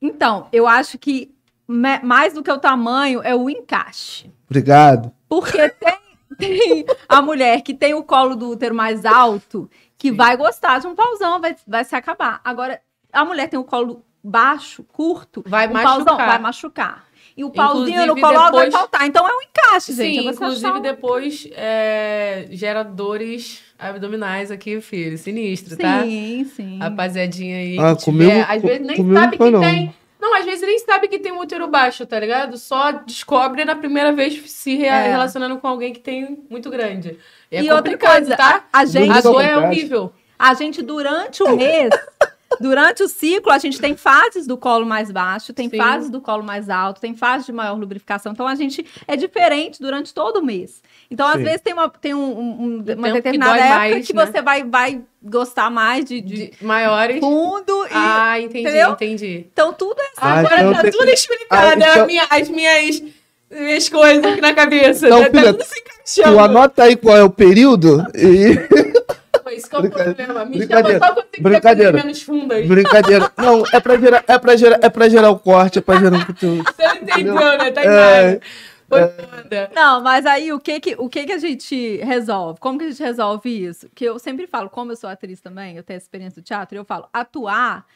Então, 0.00 0.48
eu 0.52 0.66
acho 0.66 0.98
que 0.98 1.34
mais 1.66 2.32
do 2.32 2.42
que 2.42 2.50
o 2.50 2.58
tamanho 2.58 3.20
é 3.22 3.34
o 3.34 3.50
encaixe. 3.50 4.30
Obrigado. 4.48 5.12
Porque 5.28 5.68
tem, 5.68 5.98
tem 6.38 6.86
a 7.08 7.20
mulher 7.20 7.62
que 7.62 7.74
tem 7.74 7.94
o 7.94 8.02
colo 8.02 8.34
do 8.36 8.50
útero 8.50 8.74
mais 8.74 9.04
alto, 9.04 9.68
que 9.98 10.10
Sim. 10.10 10.16
vai 10.16 10.36
gostar 10.36 10.78
de 10.78 10.86
um 10.86 10.94
pauzão, 10.94 11.40
vai, 11.40 11.54
vai 11.66 11.84
se 11.84 11.94
acabar. 11.94 12.40
Agora, 12.44 12.80
a 13.12 13.24
mulher 13.24 13.48
tem 13.48 13.58
o 13.58 13.64
colo 13.64 14.02
baixo, 14.22 14.82
curto, 14.84 15.42
Vai 15.46 15.66
o 15.68 15.72
machucar. 15.72 15.94
pauzão 16.04 16.16
vai 16.16 16.38
machucar. 16.38 17.04
E 17.36 17.44
o 17.44 17.50
pauzinho 17.50 18.06
no 18.06 18.20
colo 18.20 18.38
alto 18.38 18.56
vai 18.56 18.66
depois- 18.66 18.74
faltar. 18.74 19.06
Então 19.06 19.26
é 19.28 19.32
um 19.32 19.42
encaixe, 19.42 19.92
gente. 19.92 20.20
Sim, 20.22 20.28
é 20.28 20.30
inclusive 20.32 20.70
um- 20.72 20.80
depois 20.80 21.48
é, 21.52 22.46
gera 22.50 22.82
dores 22.82 23.62
abdominais 23.78 24.50
aqui, 24.50 24.80
filho. 24.80 25.16
Sinistro, 25.16 25.76
tá? 25.76 26.02
Sim, 26.02 26.44
sim. 26.56 26.78
Rapaziadinha 26.78 27.56
aí. 27.58 27.78
Ah, 27.78 27.94
comigo- 27.96 28.30
tiver, 28.30 28.46
às 28.50 28.62
vezes 28.62 28.86
nem 28.86 28.96
comigo 28.96 29.18
sabe 29.20 29.38
que 29.38 29.50
não. 29.50 29.60
tem. 29.60 29.94
Não, 30.20 30.34
às 30.36 30.44
vezes 30.44 30.62
nem 30.66 30.78
sabe 30.80 31.06
que 31.06 31.18
tem 31.20 31.30
um 31.30 31.38
útero 31.38 31.68
baixo, 31.68 32.04
tá 32.04 32.18
ligado? 32.18 32.58
Só 32.58 32.90
descobre 32.90 33.64
na 33.64 33.76
primeira 33.76 34.12
vez 34.12 34.50
se 34.50 34.84
É. 34.84 35.08
relacionando 35.10 35.58
com 35.58 35.68
alguém 35.68 35.92
que 35.92 36.00
tem 36.00 36.38
muito 36.50 36.68
grande. 36.70 37.16
É 37.50 37.58
E 37.62 37.70
outra 37.70 37.76
complicado, 37.92 38.16
coisa, 38.16 38.36
tá? 38.36 38.64
a, 38.72 38.84
gente, 38.84 39.10
A 39.10 39.12
Muito 39.14 39.32
dor 39.32 39.40
é 39.44 39.56
horrível. 39.56 40.12
a 40.36 40.54
gente, 40.54 40.82
durante 40.82 41.40
o 41.44 41.56
mês, 41.56 41.90
durante 42.60 43.02
o 43.04 43.08
ciclo, 43.08 43.52
a 43.52 43.58
gente 43.58 43.80
tem 43.80 43.96
fases 43.96 44.44
do 44.46 44.56
colo 44.56 44.84
mais 44.84 45.10
baixo, 45.12 45.52
tem 45.52 45.70
Sim. 45.70 45.76
fases 45.76 46.10
do 46.10 46.20
colo 46.20 46.42
mais 46.42 46.68
alto, 46.68 47.00
tem 47.00 47.14
fases 47.14 47.46
de 47.46 47.52
maior 47.52 47.78
lubrificação. 47.78 48.32
Então, 48.32 48.46
a 48.48 48.54
gente 48.56 48.84
é 49.06 49.14
diferente 49.14 49.80
durante 49.80 50.12
todo 50.12 50.38
o 50.40 50.44
mês. 50.44 50.82
Então, 51.10 51.26
às 51.26 51.36
Sim. 51.38 51.44
vezes, 51.44 51.60
tem 51.62 51.72
uma, 51.72 51.88
tem 51.88 52.12
um- 52.14 52.18
um- 52.38 52.62
um- 52.64 52.82
tempo 52.82 52.98
uma 52.98 53.08
que 53.08 53.14
determinada 53.14 53.52
dói 53.52 53.60
época 53.62 53.78
mais, 53.78 54.06
que 54.06 54.12
né? 54.12 54.26
você 54.26 54.42
vai, 54.42 54.62
vai 54.64 55.00
gostar 55.22 55.70
mais 55.70 56.04
de, 56.04 56.20
de 56.20 56.50
De 56.50 56.64
maiores. 56.64 57.18
fundo. 57.18 57.86
E, 57.86 57.90
Ah, 57.92 58.38
entendi, 58.40 58.60
entendeu? 58.60 58.90
entendi. 58.90 59.46
Então, 59.50 59.72
tudo 59.72 59.98
é 60.00 60.04
Ah, 60.18 60.38
Agora 60.40 60.56
então 60.60 60.72
tá 60.74 60.82
tem- 60.82 60.90
tudo 60.90 61.08
explicado. 61.10 61.48
Ah, 61.70 61.74
então- 61.74 61.88
é 61.88 62.00
a 62.00 62.06
minha- 62.06 62.26
as 62.28 62.48
minhas, 62.50 63.02
minhas 63.50 63.88
coisas 63.88 64.22
aqui 64.24 64.40
na 64.42 64.52
cabeça. 64.52 65.06
Então, 65.06 65.24
tá, 65.24 65.30
filha, 65.30 65.44
tá 65.44 65.52
tudo 65.52 65.64
se 65.64 65.74
Tu 65.74 65.80
encaixando. 66.20 66.40
anota 66.40 66.82
aí 66.82 66.94
qual 66.96 67.16
é 67.16 67.22
o 67.24 67.30
período 67.30 68.04
e. 68.14 68.58
Foi 69.48 69.54
isso 69.56 69.70
que 69.70 69.76
é 69.76 69.78
o 69.78 69.82
Brincadeira. 69.82 70.14
problema. 70.14 70.44
Me 70.44 70.58
Brincadeira. 70.58 70.98
chama 70.98 71.06
só 71.06 71.14
quando 71.14 71.24
você 71.24 71.36
quiser 71.38 71.48
Brincadeira. 71.48 71.92
menos 71.92 72.22
fundas. 72.22 72.66
Brincadeira. 72.66 73.32
Não, 73.38 73.64
é 73.72 73.80
pra 73.80 73.96
gerar, 73.96 74.24
é 74.28 74.38
pra 74.38 74.56
gerar, 74.56 74.78
é 74.82 74.88
pra 74.90 75.08
gerar 75.08 75.30
o 75.30 75.38
corte, 75.38 75.78
é 75.78 75.80
pra 75.80 75.96
gerar 75.98 76.18
o 76.18 76.26
conteúdo. 76.26 76.64
Você 76.64 76.86
não 76.86 76.96
entendeu, 76.96 77.34
né? 77.34 77.70
Tá 77.70 77.82
É. 77.82 78.40
Foi 78.88 79.06
foda. 79.08 79.70
Não, 79.74 80.02
mas 80.02 80.24
aí 80.24 80.52
o 80.52 80.58
que 80.58 80.80
que, 80.80 80.94
o 80.98 81.08
que 81.08 81.26
que 81.26 81.32
a 81.32 81.38
gente 81.38 81.96
resolve? 81.98 82.58
Como 82.58 82.78
que 82.78 82.86
a 82.86 82.90
gente 82.90 83.02
resolve 83.02 83.50
isso? 83.66 83.88
Que 83.94 84.04
eu 84.06 84.18
sempre 84.18 84.46
falo, 84.46 84.70
como 84.70 84.92
eu 84.92 84.96
sou 84.96 85.10
atriz 85.10 85.40
também, 85.40 85.76
eu 85.76 85.82
tenho 85.82 85.96
essa 85.98 86.04
experiência 86.06 86.40
do 86.40 86.44
teatro, 86.44 86.76
eu 86.78 86.84
falo, 86.84 87.08
atuar 87.12 87.86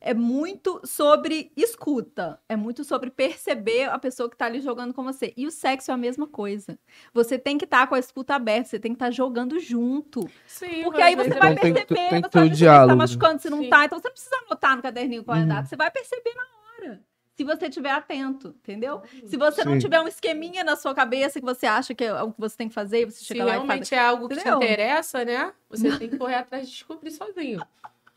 é 0.00 0.14
muito 0.14 0.80
sobre 0.84 1.50
escuta, 1.56 2.40
é 2.48 2.54
muito 2.54 2.84
sobre 2.84 3.10
perceber 3.10 3.90
a 3.90 3.98
pessoa 3.98 4.30
que 4.30 4.36
tá 4.36 4.46
ali 4.46 4.60
jogando 4.60 4.94
com 4.94 5.02
você. 5.02 5.34
E 5.36 5.44
o 5.44 5.50
sexo 5.50 5.90
é 5.90 5.94
a 5.94 5.96
mesma 5.96 6.24
coisa. 6.28 6.78
Você 7.12 7.36
tem 7.36 7.58
que 7.58 7.64
estar 7.64 7.84
com 7.88 7.96
a 7.96 7.98
escuta 7.98 8.36
aberta, 8.36 8.68
você 8.68 8.78
tem 8.78 8.92
que 8.92 8.96
estar 8.96 9.10
jogando 9.10 9.58
junto. 9.58 10.20
Sim, 10.46 10.84
Porque 10.84 11.02
aí 11.02 11.16
você 11.16 11.30
vai 11.30 11.48
é- 11.48 11.52
Então 11.52 11.62
tem 11.62 11.72
perceber, 11.74 11.94
tem 11.94 12.04
você 12.08 12.10
vai 12.10 12.30
perceber 12.30 12.56
se 12.80 12.86
tá 12.86 12.96
machucando, 12.96 13.42
se 13.42 13.50
não 13.50 13.58
Sim. 13.60 13.70
tá. 13.70 13.84
Então 13.86 13.98
você 13.98 14.06
não 14.06 14.12
precisa 14.14 14.36
anotar 14.46 14.76
no 14.76 14.82
caderninho 14.82 15.24
qual 15.24 15.36
é 15.36 15.40
a 15.40 15.42
Uhum. 15.42 15.48
data, 15.48 15.68
você 15.68 15.76
vai 15.76 15.90
perceber 15.90 16.32
na 16.34 16.42
hora. 16.42 16.57
Se 17.38 17.44
você 17.44 17.66
estiver 17.68 17.92
atento, 17.92 18.48
entendeu? 18.48 19.00
Se 19.26 19.36
você 19.36 19.64
não 19.64 19.74
Sim. 19.74 19.78
tiver 19.78 20.00
um 20.00 20.08
esqueminha 20.08 20.64
na 20.64 20.74
sua 20.74 20.92
cabeça 20.92 21.38
que 21.38 21.46
você 21.46 21.66
acha 21.66 21.94
que 21.94 22.02
é 22.02 22.20
o 22.20 22.32
que 22.32 22.40
você 22.40 22.56
tem 22.56 22.68
que 22.68 22.74
fazer, 22.74 23.04
você 23.06 23.18
Se 23.20 23.26
chega 23.26 23.44
lá 23.44 23.50
e 23.52 23.54
faz. 23.58 23.66
realmente 23.68 23.94
é 23.94 23.98
algo 24.00 24.28
que 24.28 24.34
te 24.34 24.40
Entendeu? 24.40 24.56
interessa, 24.58 25.24
né? 25.24 25.52
Você 25.70 25.96
tem 25.96 26.08
que 26.08 26.18
correr 26.18 26.34
atrás 26.34 26.66
de 26.66 26.72
descobrir 26.74 27.12
sozinho. 27.12 27.60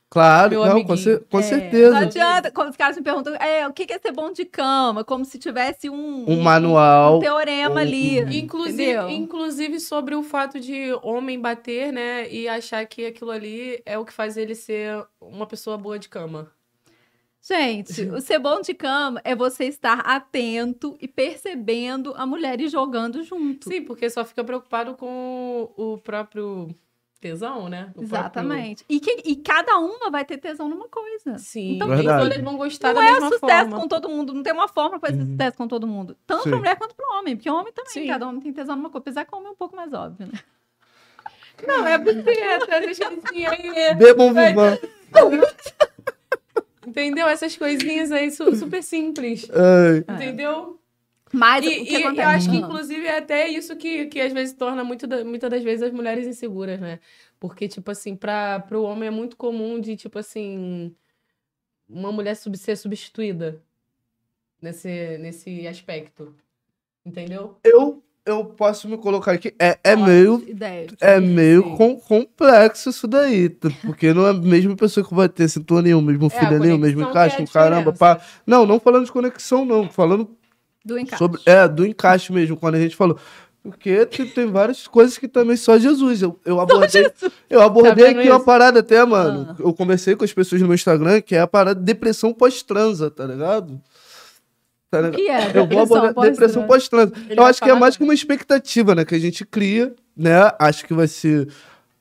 Claro, 0.10 0.50
Meu 0.50 0.66
não, 0.66 0.84
com, 0.84 0.98
cer- 0.98 1.24
com 1.30 1.40
É, 1.40 1.44
certeza. 1.44 1.92
Não 1.92 2.02
adianta, 2.02 2.52
quando 2.52 2.70
os 2.72 2.76
caras 2.76 2.98
me 2.98 3.04
perguntam, 3.04 3.34
é, 3.36 3.66
o 3.66 3.72
que 3.72 3.86
é 3.94 3.98
ser 4.00 4.12
bom 4.12 4.32
de 4.34 4.44
cama? 4.44 5.06
Como 5.06 5.24
se 5.24 5.38
tivesse 5.40 5.90
um, 5.90 6.30
Um 6.30 6.42
manual. 6.42 7.18
um 7.18 7.20
teorema 7.22 7.76
um- 7.76 7.78
ali. 7.78 8.22
um- 8.24 8.30
Inclusive, 8.30 8.84
entendeu? 8.92 9.10
inclusive 9.10 9.80
sobre 9.80 10.14
o 10.16 10.22
fato 10.24 10.60
de 10.60 10.92
homem 11.04 11.40
bater, 11.40 11.94
né? 11.94 12.28
E 12.30 12.46
achar 12.50 12.86
que 12.88 13.06
aquilo 13.06 13.32
ali 13.32 13.82
é 13.86 13.98
o 13.98 14.04
que 14.04 14.12
faz 14.12 14.36
ele 14.36 14.56
ser 14.56 15.02
uma 15.22 15.46
pessoa 15.46 15.78
boa 15.78 15.98
de 15.98 16.10
cama. 16.10 16.52
Gente, 17.44 18.04
o 18.04 18.22
ser 18.22 18.38
bom 18.38 18.62
de 18.62 18.74
cama 18.74 19.20
é 19.24 19.36
você 19.36 19.66
estar 19.66 20.00
atento 20.02 20.96
e 21.02 21.08
percebendo 21.08 22.14
a 22.16 22.26
mulher 22.26 22.62
e 22.62 22.68
jogando 22.68 23.24
junto. 23.24 23.68
Sim, 23.68 23.82
porque 23.84 24.10
só 24.12 24.24
fica 24.24 24.44
preocupado 24.44 24.94
com 24.94 25.72
o 25.76 25.98
próprio 25.98 26.70
tesão, 27.20 27.68
né? 27.68 27.92
O 27.96 28.04
Exatamente. 28.04 28.86
E, 28.88 29.00
que, 29.00 29.24
e 29.26 29.36
cada 29.38 29.80
uma 29.80 30.12
vai 30.12 30.24
ter 30.24 30.38
tesão 30.38 30.70
numa 30.70 30.88
coisa. 30.88 31.24
próprio- 31.24 31.40
Sim, 31.40 31.76
Então, 31.76 31.88
nem 31.88 31.98
Verdade. 31.98 32.24
todas 32.30 32.44
vão 32.44 32.58
gostar 32.58 32.94
Não 32.94 33.02
da 33.02 33.08
é 33.08 33.12
mesma 33.14 33.30
sucesso 33.30 33.62
forma. 33.70 33.80
com 33.80 33.88
todo 33.88 34.10
mundo, 34.10 34.34
não 34.36 34.44
tem 34.44 34.54
uma 34.54 34.68
forma 34.68 35.00
para 35.00 35.12
ser 35.14 35.22
Uhum. 35.22 35.32
sucesso 35.32 35.58
com 35.58 35.68
todo 35.68 35.88
mundo. 35.88 36.16
Tanto 36.28 36.44
Sim. 36.44 36.50
pra 36.50 36.60
mulher 36.60 36.76
quanto 36.78 36.96
pro 36.96 37.06
homem, 37.18 37.36
porque 37.36 37.50
o 37.50 37.56
homem 37.56 37.74
também, 37.74 37.92
Sim. 37.92 38.08
cada 38.08 38.28
homem 38.28 38.40
tem 38.42 38.54
tesão 38.54 38.76
numa 38.76 38.90
coisa. 38.90 39.02
Apesar 39.04 39.26
que 39.26 39.34
o 39.34 39.38
homem 39.38 39.50
é 39.50 39.52
um 39.52 39.56
pouco 39.56 39.76
mais 39.76 39.92
óbvio, 39.94 40.28
né? 40.28 40.40
Não, 41.68 41.86
é 41.88 41.98
buceta, 41.98 42.80
deixa 42.82 43.08
assim 43.08 43.46
aí. 43.46 43.94
Bebam 43.96 44.32
vivan. 44.34 44.78
Entendeu? 46.86 47.28
Essas 47.28 47.56
coisinhas 47.56 48.12
aí 48.12 48.32
su- 48.32 48.56
super 48.58 48.82
simples. 48.84 49.48
Ai, 49.52 49.98
É. 50.08 50.14
Entendeu? 50.14 50.80
Mas 51.34 51.66
E, 51.66 51.70
o 51.82 51.86
que 51.86 51.92
e 51.94 51.96
acontece? 51.98 52.22
eu 52.22 52.28
acho 52.30 52.50
que, 52.50 52.58
inclusive, 52.58 53.06
é 53.06 53.18
até 53.18 53.48
isso 53.48 53.76
que, 53.78 54.08
que 54.08 54.20
às 54.20 54.34
vezes 54.34 54.54
torna 54.54 54.84
muito 54.84 55.08
da- 55.08 55.24
muitas 55.24 55.50
das 55.50 55.64
vezes 55.64 55.84
as 55.84 55.94
mulheres 55.94 56.28
inseguras, 56.28 56.80
né? 56.80 57.00
Porque, 57.40 57.68
tipo 57.68 57.90
assim, 57.90 58.16
para 58.16 58.66
o 58.74 58.84
homem 58.84 59.08
é 59.08 59.12
muito 59.12 59.38
comum 59.38 59.80
de, 59.80 59.96
tipo 59.96 60.20
assim, 60.20 60.94
uma 61.88 62.12
mulher 62.12 62.36
sub, 62.36 62.58
ser 62.58 62.76
substituída 62.76 63.62
nesse, 64.62 65.18
nesse 65.20 65.68
aspecto. 65.68 66.36
Entendeu? 67.06 67.58
eu, 67.64 68.01
eu 68.26 68.46
posso 68.46 68.88
me 68.88 68.98
colocar 68.98 69.32
aqui. 69.32 69.54
É, 69.60 69.78
é 69.84 69.96
meio. 69.96 70.44
ideia. 70.48 70.88
É 71.02 71.20
meio 71.20 71.76
com- 71.76 71.96
complexo 72.00 72.90
isso 72.90 73.08
daí, 73.08 73.50
tá? 73.50 73.70
porque 73.82 74.14
não 74.14 74.26
é 74.28 74.30
a 74.30 74.34
mesma 74.34 74.76
pessoa 74.76 75.06
que 75.06 75.14
vai 75.14 75.28
ter 75.28 75.48
sintonia, 75.50 75.98
o 75.98 76.02
mesmo 76.02 76.28
É, 76.28 76.30
filho 76.30 76.56
ali, 76.56 76.72
o 76.72 76.78
mesmo 76.78 77.02
encaixe, 77.02 77.42
é 77.42 77.46
caramba, 77.48 77.92
pá. 77.92 78.20
Não, 78.46 78.66
não 78.66 78.80
falando 78.80 79.06
de 79.06 79.12
conexão, 79.12 79.66
não, 79.66 79.90
falando 79.90 80.30
Do 80.86 80.98
encaixe. 81.00 81.18
sobre. 81.18 81.42
É, 81.46 81.68
do 81.68 81.86
encaixe 81.86 82.32
mesmo, 82.32 82.56
quando 82.58 82.76
a 82.76 82.80
gente 82.80 82.96
falou. 82.96 83.18
Porque 83.64 84.08
tipo, 84.08 84.34
tem 84.34 84.48
várias 84.48 84.88
coisas 84.88 85.20
que 85.20 85.28
também 85.28 85.56
só 85.56 85.78
Jesus. 85.78 86.24
Eu, 86.24 86.40
eu 86.44 86.60
abordei, 86.60 87.12
eu 87.48 87.62
abordei 87.62 88.06
Tá 88.14 88.20
aqui 88.20 88.30
uma 88.30 88.38
isso? 88.38 88.46
parada 88.46 88.80
até, 88.80 89.06
mano. 89.06 89.50
Ah. 89.52 89.56
Eu 89.60 89.72
conversei 89.72 90.16
com 90.16 90.24
as 90.24 90.34
pessoas 90.34 90.60
no 90.62 90.68
meu 90.68 90.74
Instagram, 90.74 91.22
que 91.22 91.36
é 91.36 91.42
a 91.42 91.46
parada 91.48 91.80
de 91.80 91.86
depressão 91.86 92.34
pós-transa, 92.34 93.12
tá 93.12 93.24
ligado? 93.24 93.80
Tá 94.92 95.00
O 95.00 95.12
que 95.12 95.30
é? 95.30 95.58
Eu 95.58 95.66
vou 95.66 95.80
abordar 95.80 96.14
depressão 96.30 96.68
pós-transa. 96.68 97.14
Ele 97.30 97.40
Eu 97.40 97.46
acho 97.46 97.62
que 97.62 97.70
é 97.70 97.74
mais 97.74 97.96
que 97.96 98.04
uma 98.04 98.14
expectativa, 98.14 98.94
né? 98.94 99.06
Que 99.06 99.16
a 99.16 99.20
gente 99.20 99.46
cria, 99.46 99.96
né? 100.16 100.52
Acho 100.60 100.86
que 100.86 100.94
vai 100.94 101.08
ser 101.08 101.48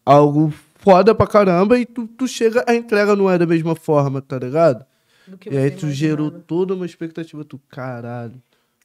algo 0.04 0.52
foda 0.80 1.14
pra 1.14 1.26
caramba 1.26 1.78
e 1.78 1.86
tu, 1.86 2.08
tu 2.08 2.26
chega, 2.26 2.64
a 2.66 2.74
entrega 2.74 3.14
não 3.14 3.30
é 3.30 3.38
da 3.38 3.46
mesma 3.46 3.76
forma, 3.76 4.20
tá 4.20 4.36
ligado? 4.38 4.84
E 5.48 5.56
aí 5.56 5.70
tu 5.70 5.88
gerou 5.90 6.32
toda 6.32 6.74
uma 6.74 6.84
expectativa, 6.84 7.44
tu, 7.44 7.60
caralho. 7.68 8.42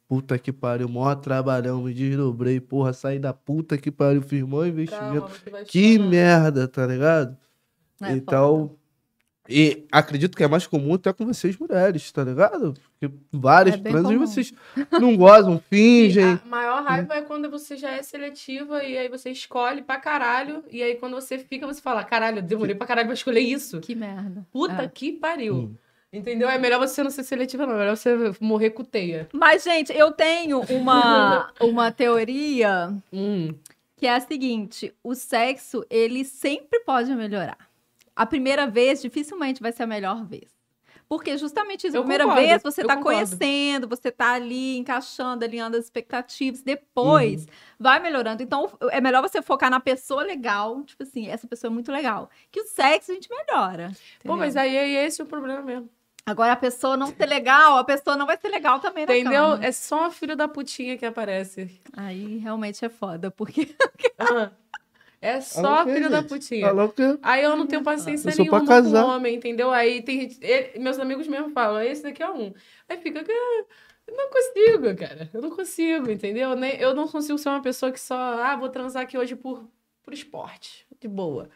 Puta 0.08 0.38
que 0.38 0.52
pariu, 0.52 0.88
maior 0.88 1.16
trabalhão, 1.16 1.82
me 1.82 1.92
desdobrei, 1.92 2.60
porra, 2.60 2.94
saí 2.94 3.18
da 3.18 3.34
puta 3.34 3.76
que 3.76 3.90
pariu, 3.90 4.22
firmou 4.22 4.60
o 4.60 4.68
investimento. 4.68 5.32
Calma, 5.44 5.66
Que 5.66 5.98
merda, 5.98 6.68
tá 6.68 6.86
ligado? 6.86 7.36
É, 8.00 8.12
então, 8.12 8.76
e 9.48 9.86
acredito 9.92 10.36
que 10.36 10.44
é 10.44 10.48
mais 10.48 10.66
comum 10.66 10.96
até 10.96 11.14
com 11.14 11.26
vocês 11.26 11.58
mulheres, 11.58 12.12
tá 12.12 12.24
ligado? 12.24 12.74
Porque 13.00 13.14
várias 13.32 13.76
É 13.76 13.92
comum. 13.92 14.20
vocês 14.20 14.54
não 14.92 15.16
gozam, 15.16 15.62
E 15.72 15.76
fingem. 15.76 16.24
a 16.24 16.42
maior 16.48 16.84
raiva 16.84 17.14
é 17.16 17.22
quando 17.22 17.50
você 17.50 17.78
já 17.78 17.92
é 17.92 18.02
seletiva 18.02 18.84
e 18.84 18.98
aí 18.98 19.08
você 19.10 19.30
escolhe 19.30 19.82
pra 19.82 20.00
caralho. 20.00 20.64
E 20.72 20.82
aí 20.82 20.96
quando 20.96 21.14
você 21.14 21.38
fica, 21.38 21.68
você 21.68 21.82
fala: 21.82 22.04
caralho, 22.04 22.40
eu 22.40 22.44
demorei 22.44 22.74
pra 22.76 22.88
caralho 22.88 23.08
pra 23.08 23.14
escolher 23.14 23.42
isso. 23.42 23.80
Que 23.80 23.94
merda. 23.96 24.46
Puta 24.52 24.84
É. 24.84 24.88
que 24.88 25.12
pariu. 25.12 25.56
Hum. 25.56 25.76
Entendeu? 26.14 26.48
É 26.48 26.58
melhor 26.58 26.80
você 26.80 27.04
não 27.04 27.12
ser 27.12 27.24
seletiva, 27.24 27.66
não. 27.66 27.76
É 27.76 27.80
melhor 27.80 27.98
você 27.98 28.16
morrer 28.40 28.70
com 28.70 28.86
teia. 28.86 29.28
Mas, 29.34 29.64
gente, 29.64 29.92
eu 29.92 30.12
tenho 30.14 30.62
uma, 30.70 31.52
uma 31.60 31.92
teoria 31.92 32.96
Hum. 33.12 33.54
que 33.98 34.08
é 34.08 34.16
a 34.16 34.20
seguinte: 34.22 34.94
o 35.04 35.14
sexo, 35.14 35.86
ele 35.90 36.24
sempre 36.24 36.80
pode 36.82 37.14
melhorar. 37.14 37.58
A 38.16 38.26
primeira 38.26 38.66
vez 38.68 39.02
dificilmente 39.02 39.62
vai 39.62 39.72
ser 39.72 39.84
a 39.84 39.88
melhor 39.88 40.24
vez. 40.26 40.56
Porque 41.08 41.38
justamente 41.38 41.86
isso, 41.86 41.98
a 41.98 42.00
primeira 42.00 42.24
concordo, 42.24 42.48
vez 42.48 42.64
você 42.64 42.84
tá 42.84 42.96
concordo. 42.98 43.18
conhecendo, 43.20 43.88
você 43.88 44.12
tá 44.12 44.34
ali 44.34 44.78
encaixando, 44.78 45.46
alinhando 45.46 45.78
as 45.78 45.84
expectativas, 45.84 46.64
depois 46.64 47.46
vai 47.80 48.00
melhorando. 48.00 48.42
Então, 48.42 48.72
é 48.90 49.00
melhor 49.00 49.22
você 49.22 49.40
focar 49.42 49.70
na 49.70 49.80
pessoa 49.80 50.24
legal, 50.24 50.84
tipo 50.84 51.04
assim, 51.04 51.28
essa 51.28 51.48
pessoa 51.48 51.70
é 51.70 51.74
muito 51.74 51.92
legal. 51.92 52.28
Que 52.52 52.62
o 52.62 52.66
sexo 52.66 53.12
a 53.12 53.14
gente 53.14 53.30
melhora. 53.30 53.90
Pô, 54.24 54.30
entendeu? 54.32 54.38
mas 54.38 54.58
aí 54.58 54.76
é 54.76 55.06
esse 55.06 55.22
o 55.22 55.26
problema 55.28 55.62
mesmo. 55.62 55.88
Agora 56.26 56.54
a 56.54 56.56
pessoa 56.56 56.98
não 56.98 57.06
ser 57.08 57.28
legal, 57.28 57.78
a 57.78 57.84
pessoa 57.84 58.18
não 58.18 58.26
vai 58.26 58.36
ser 58.38 58.48
legal 58.48 58.80
também 58.80 59.04
Entendeu? 59.04 59.54
É 59.62 59.72
só 59.72 60.00
uma 60.00 60.12
filha 60.12 60.36
da 60.36 60.48
putinha 60.48 60.98
que 60.98 61.06
aparece. 61.06 61.80
Aí 61.96 62.38
realmente 62.40 62.84
é 62.84 62.90
foda, 62.90 63.30
porque 63.30 63.76
Ah, 64.18 64.50
é 65.26 65.42
só 65.42 65.62
Falou 65.62 65.78
a 65.78 65.82
o 65.82 65.86
quê, 65.86 65.94
filha 65.96 66.10
da 66.10 66.24
putinha. 66.24 66.68
Falou 66.68 66.90
que 66.90 67.20
Aí 67.22 67.44
eu 67.44 67.56
não 67.56 67.68
tenho 67.68 67.84
paciência 67.84 68.30
Eu 68.30 68.34
sou 68.34 68.46
pra 68.46 68.60
nenhuma 68.60 68.68
casar. 68.84 69.04
com 69.04 69.10
homem, 69.10 69.36
entendeu? 69.36 69.72
Aí 69.72 70.02
tem 70.02 70.22
gente- 70.22 70.40
ele- 70.44 70.80
meus 70.80 71.00
amigos 71.00 71.28
mesmo 71.28 71.50
falam, 71.50 71.82
esse 71.82 72.04
daqui 72.04 72.22
é 72.24 72.30
um. 72.30 72.54
Aí 72.88 72.98
fica, 72.98 73.22
"Ah, 73.28 73.66
eu 74.08 74.16
não 74.16 74.30
consigo, 74.30 74.96
cara. 74.96 75.30
Eu 75.34 75.42
não 75.42 75.50
consigo, 75.50 76.10
entendeu? 76.12 76.56
Nem, 76.56 76.76
eu 76.80 76.94
não 76.94 77.08
consigo 77.08 77.38
ser 77.38 77.50
uma 77.50 77.62
pessoa 77.62 77.92
que 77.92 78.00
só, 78.00 78.16
ah, 78.16 78.56
vou 78.56 78.70
transar 78.70 79.04
aqui 79.04 79.18
hoje 79.18 79.36
por, 79.36 79.68
por 80.04 80.14
esporte. 80.14 80.86
De 81.02 81.08
boa. 81.08 81.50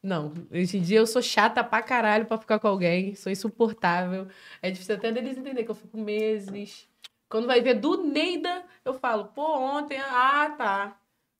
Não, 0.00 0.32
hoje 0.52 0.78
em 0.78 0.80
dia 0.80 0.98
eu 0.98 1.06
sou 1.08 1.20
chata 1.20 1.64
pra 1.64 1.82
caralho 1.82 2.24
pra 2.26 2.38
ficar 2.38 2.60
com 2.60 2.68
alguém, 2.68 3.16
sou 3.16 3.32
insuportável. 3.32 4.28
É 4.62 4.70
difícil 4.70 4.94
até 4.94 5.10
deles 5.10 5.36
entender 5.36 5.64
que 5.64 5.70
eu 5.70 5.74
fico 5.74 5.98
meses. 5.98 6.88
Quando 7.28 7.48
vai 7.48 7.60
ver 7.60 7.74
do 7.74 8.04
Neida, 8.04 8.62
eu 8.84 8.94
falo, 8.94 9.24
pô, 9.26 9.58
ontem, 9.58 9.98
ah, 10.00 10.54
tá. 10.56 10.96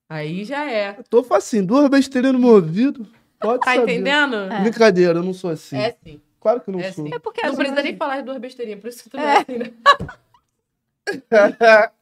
Aí 0.09 0.45
já 0.45 0.65
é. 0.71 0.97
eu 0.99 1.05
tô 1.05 1.23
facinho, 1.23 1.67
duas 1.67 1.89
besteirinhas 1.89 2.33
no 2.35 2.41
meu 2.41 2.55
ouvido. 2.55 3.07
Pode 3.41 3.61
Tá 3.61 3.75
saber. 3.75 3.93
entendendo? 3.93 4.37
É. 4.37 4.61
Brincadeira, 4.63 5.19
eu 5.19 5.23
não 5.23 5.33
sou 5.35 5.51
assim. 5.51 5.77
É 5.77 5.95
sim. 6.03 6.21
Claro 6.41 6.61
que 6.61 6.71
não 6.71 6.81
É 6.81 6.91
sou. 6.93 7.05
sim. 7.07 7.15
é 7.15 7.19
porque 7.19 7.47
Não 7.47 7.55
precisa 7.55 7.83
nem 7.83 7.97
falar 7.97 8.15
as 8.19 8.25
duas 8.25 8.39
besteirinhas, 8.39 8.81
por 8.81 8.89
isso 8.89 9.03
que 9.05 9.11
tu 9.11 9.17
não 9.17 9.25
É. 9.25 9.35
é 9.35 9.39
assim, 9.39 9.59
né? 9.59 9.73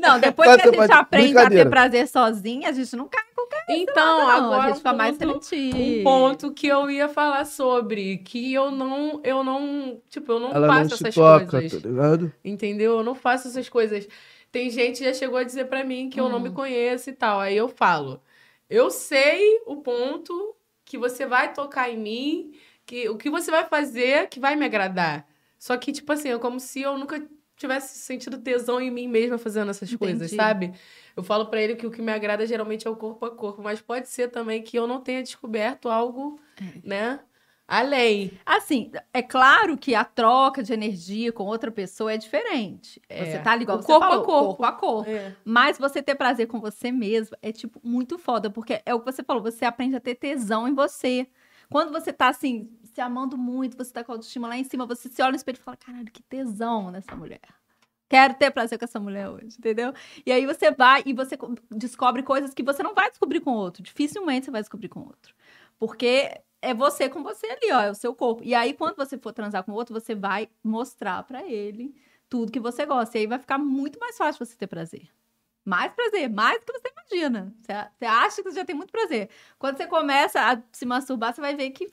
Não, 0.00 0.18
depois 0.18 0.48
Mas 0.48 0.62
que 0.62 0.68
a 0.68 0.72
gente 0.72 0.92
aprende 0.92 1.38
a 1.38 1.48
ter 1.50 1.68
prazer 1.68 2.08
sozinha, 2.08 2.70
a 2.70 2.72
gente 2.72 2.96
não 2.96 3.06
cai 3.06 3.22
em 3.22 3.34
qualquer 3.34 3.64
Então, 3.68 4.18
não, 4.20 4.30
agora 4.30 4.62
a 4.62 4.66
gente 4.68 4.76
fica 4.78 4.92
um 4.92 4.96
mais 4.96 5.16
ponto- 5.18 5.44
seletivo. 5.44 6.00
um 6.00 6.02
ponto 6.04 6.52
que 6.52 6.66
eu 6.66 6.90
ia 6.90 7.08
falar 7.08 7.44
sobre, 7.44 8.16
que 8.18 8.52
eu 8.54 8.70
não, 8.70 9.20
eu 9.22 9.44
não, 9.44 10.00
tipo, 10.08 10.32
eu 10.32 10.40
não 10.40 10.50
Ela 10.52 10.66
não 10.66 10.74
faço 10.74 10.88
te 10.88 10.94
essas 10.94 11.14
toca, 11.14 11.46
coisas, 11.46 11.82
tá 11.82 11.88
ligado? 11.88 12.32
entendeu? 12.42 12.92
Eu 12.98 13.04
não 13.04 13.14
faço 13.14 13.46
essas 13.48 13.68
coisas. 13.68 14.08
Tem 14.52 14.70
gente 14.70 14.98
que 14.98 15.04
já 15.06 15.14
chegou 15.14 15.38
a 15.38 15.44
dizer 15.44 15.66
pra 15.66 15.82
mim 15.84 16.10
que 16.10 16.20
eu 16.20 16.28
não 16.28 16.38
Hum. 16.38 16.42
me 16.42 16.50
conheço 16.52 17.10
e 17.10 17.14
tal, 17.14 17.40
aí 17.40 17.56
eu 17.56 17.68
falo, 17.68 18.22
eu 18.70 18.90
sei 18.90 19.60
o 19.66 19.76
ponto 19.78 20.54
que 20.84 20.98
você 20.98 21.26
vai 21.26 21.52
tocar 21.54 21.90
em 21.90 21.98
mim, 21.98 22.52
que 22.86 23.08
o 23.08 23.16
que 23.16 23.30
você 23.30 23.50
vai 23.50 23.64
fazer 23.66 24.28
que 24.28 24.38
vai 24.40 24.54
me 24.56 24.64
agradar. 24.66 25.26
Só 25.58 25.76
que, 25.76 25.92
tipo 25.92 26.12
assim, 26.12 26.30
é 26.30 26.38
como 26.38 26.60
se 26.60 26.82
eu 26.82 26.98
nunca 26.98 27.26
tivesse 27.56 27.98
sentido 28.00 28.38
tesão 28.38 28.80
em 28.80 28.90
mim 28.90 29.06
mesma 29.08 29.38
fazendo 29.38 29.70
essas 29.70 29.94
coisas, 29.94 30.32
Entendi. 30.32 30.36
sabe? 30.36 30.72
Eu 31.16 31.22
falo 31.22 31.46
pra 31.46 31.62
ele 31.62 31.76
que 31.76 31.86
o 31.86 31.90
que 31.90 32.02
me 32.02 32.12
agrada 32.12 32.44
geralmente 32.46 32.86
é 32.86 32.90
o 32.90 32.96
corpo 32.96 33.24
a 33.24 33.30
corpo, 33.34 33.62
mas 33.62 33.80
pode 33.80 34.08
ser 34.08 34.28
também 34.28 34.62
que 34.62 34.76
eu 34.78 34.86
não 34.86 35.00
tenha 35.00 35.22
descoberto 35.22 35.88
algo, 35.88 36.40
né? 36.82 37.20
Além. 37.66 38.32
Assim, 38.44 38.90
é 39.14 39.22
claro 39.22 39.78
que 39.78 39.94
a 39.94 40.04
troca 40.04 40.62
de 40.62 40.72
energia 40.72 41.32
com 41.32 41.44
outra 41.44 41.70
pessoa 41.70 42.12
é 42.12 42.16
diferente. 42.18 43.00
É. 43.08 43.24
Você 43.24 43.38
tá 43.38 43.54
ligado, 43.56 43.78
O 43.78 43.82
você 43.82 43.86
corpo 43.86 44.04
a 44.04 44.08
falou, 44.08 44.24
corpo. 44.24 44.46
corpo 44.48 44.64
a 44.64 44.72
corpo. 44.72 45.10
É. 45.10 45.34
Mas 45.44 45.78
você 45.78 46.02
ter 46.02 46.14
prazer 46.14 46.46
com 46.46 46.60
você 46.60 46.92
mesmo 46.92 47.36
é, 47.40 47.50
tipo, 47.52 47.80
muito 47.82 48.18
foda, 48.18 48.50
porque 48.50 48.82
é 48.84 48.94
o 48.94 49.00
que 49.00 49.10
você 49.10 49.22
falou, 49.22 49.42
você 49.42 49.64
aprende 49.64 49.96
a 49.96 50.00
ter 50.00 50.14
tesão 50.16 50.68
em 50.68 50.74
você. 50.74 51.26
Quando 51.70 51.90
você 51.92 52.12
tá, 52.12 52.28
assim, 52.28 52.68
se 52.84 53.00
amando 53.00 53.38
muito, 53.38 53.76
você 53.78 53.90
tá 53.92 54.04
com 54.04 54.12
a 54.12 54.16
autoestima 54.16 54.48
lá 54.48 54.58
em 54.58 54.64
cima, 54.64 54.84
você 54.84 55.08
se 55.08 55.22
olha 55.22 55.30
no 55.30 55.36
espelho 55.36 55.56
e 55.58 55.62
fala, 55.62 55.76
caralho, 55.78 56.10
que 56.12 56.22
tesão 56.22 56.90
nessa 56.90 57.16
mulher. 57.16 57.40
Quero 58.10 58.34
ter 58.34 58.50
prazer 58.50 58.78
com 58.78 58.84
essa 58.84 59.00
mulher 59.00 59.30
hoje, 59.30 59.56
entendeu? 59.58 59.94
E 60.26 60.30
aí 60.30 60.44
você 60.44 60.70
vai 60.70 61.02
e 61.06 61.14
você 61.14 61.34
co- 61.34 61.54
descobre 61.70 62.22
coisas 62.22 62.52
que 62.52 62.62
você 62.62 62.82
não 62.82 62.92
vai 62.94 63.08
descobrir 63.08 63.40
com 63.40 63.52
outro. 63.52 63.82
Dificilmente 63.82 64.44
você 64.44 64.50
vai 64.50 64.60
descobrir 64.60 64.90
com 64.90 65.00
outro. 65.00 65.34
Porque 65.78 66.38
é 66.62 66.72
você 66.72 67.08
com 67.08 67.22
você 67.22 67.46
ali, 67.46 67.72
ó, 67.72 67.80
é 67.80 67.90
o 67.90 67.94
seu 67.94 68.14
corpo. 68.14 68.42
E 68.44 68.54
aí, 68.54 68.72
quando 68.72 68.96
você 68.96 69.18
for 69.18 69.32
transar 69.32 69.64
com 69.64 69.72
o 69.72 69.74
outro, 69.74 69.92
você 69.92 70.14
vai 70.14 70.48
mostrar 70.62 71.22
pra 71.24 71.42
ele 71.44 71.94
tudo 72.28 72.52
que 72.52 72.60
você 72.60 72.86
gosta. 72.86 73.18
E 73.18 73.22
aí 73.22 73.26
vai 73.26 73.38
ficar 73.40 73.58
muito 73.58 73.98
mais 73.98 74.16
fácil 74.16 74.46
você 74.46 74.56
ter 74.56 74.68
prazer. 74.68 75.10
Mais 75.64 75.92
prazer, 75.92 76.30
mais 76.30 76.60
do 76.60 76.66
que 76.66 76.72
você 76.72 76.92
imagina. 76.96 77.54
Você, 77.60 78.04
acha 78.04 78.36
que 78.42 78.50
você 78.50 78.56
já 78.56 78.64
tem 78.64 78.74
muito 78.74 78.90
prazer. 78.92 79.28
Quando 79.58 79.76
você 79.76 79.86
começa 79.86 80.40
a 80.40 80.62
se 80.72 80.86
masturbar, 80.86 81.34
você 81.34 81.40
vai 81.40 81.54
ver 81.54 81.70
que 81.70 81.88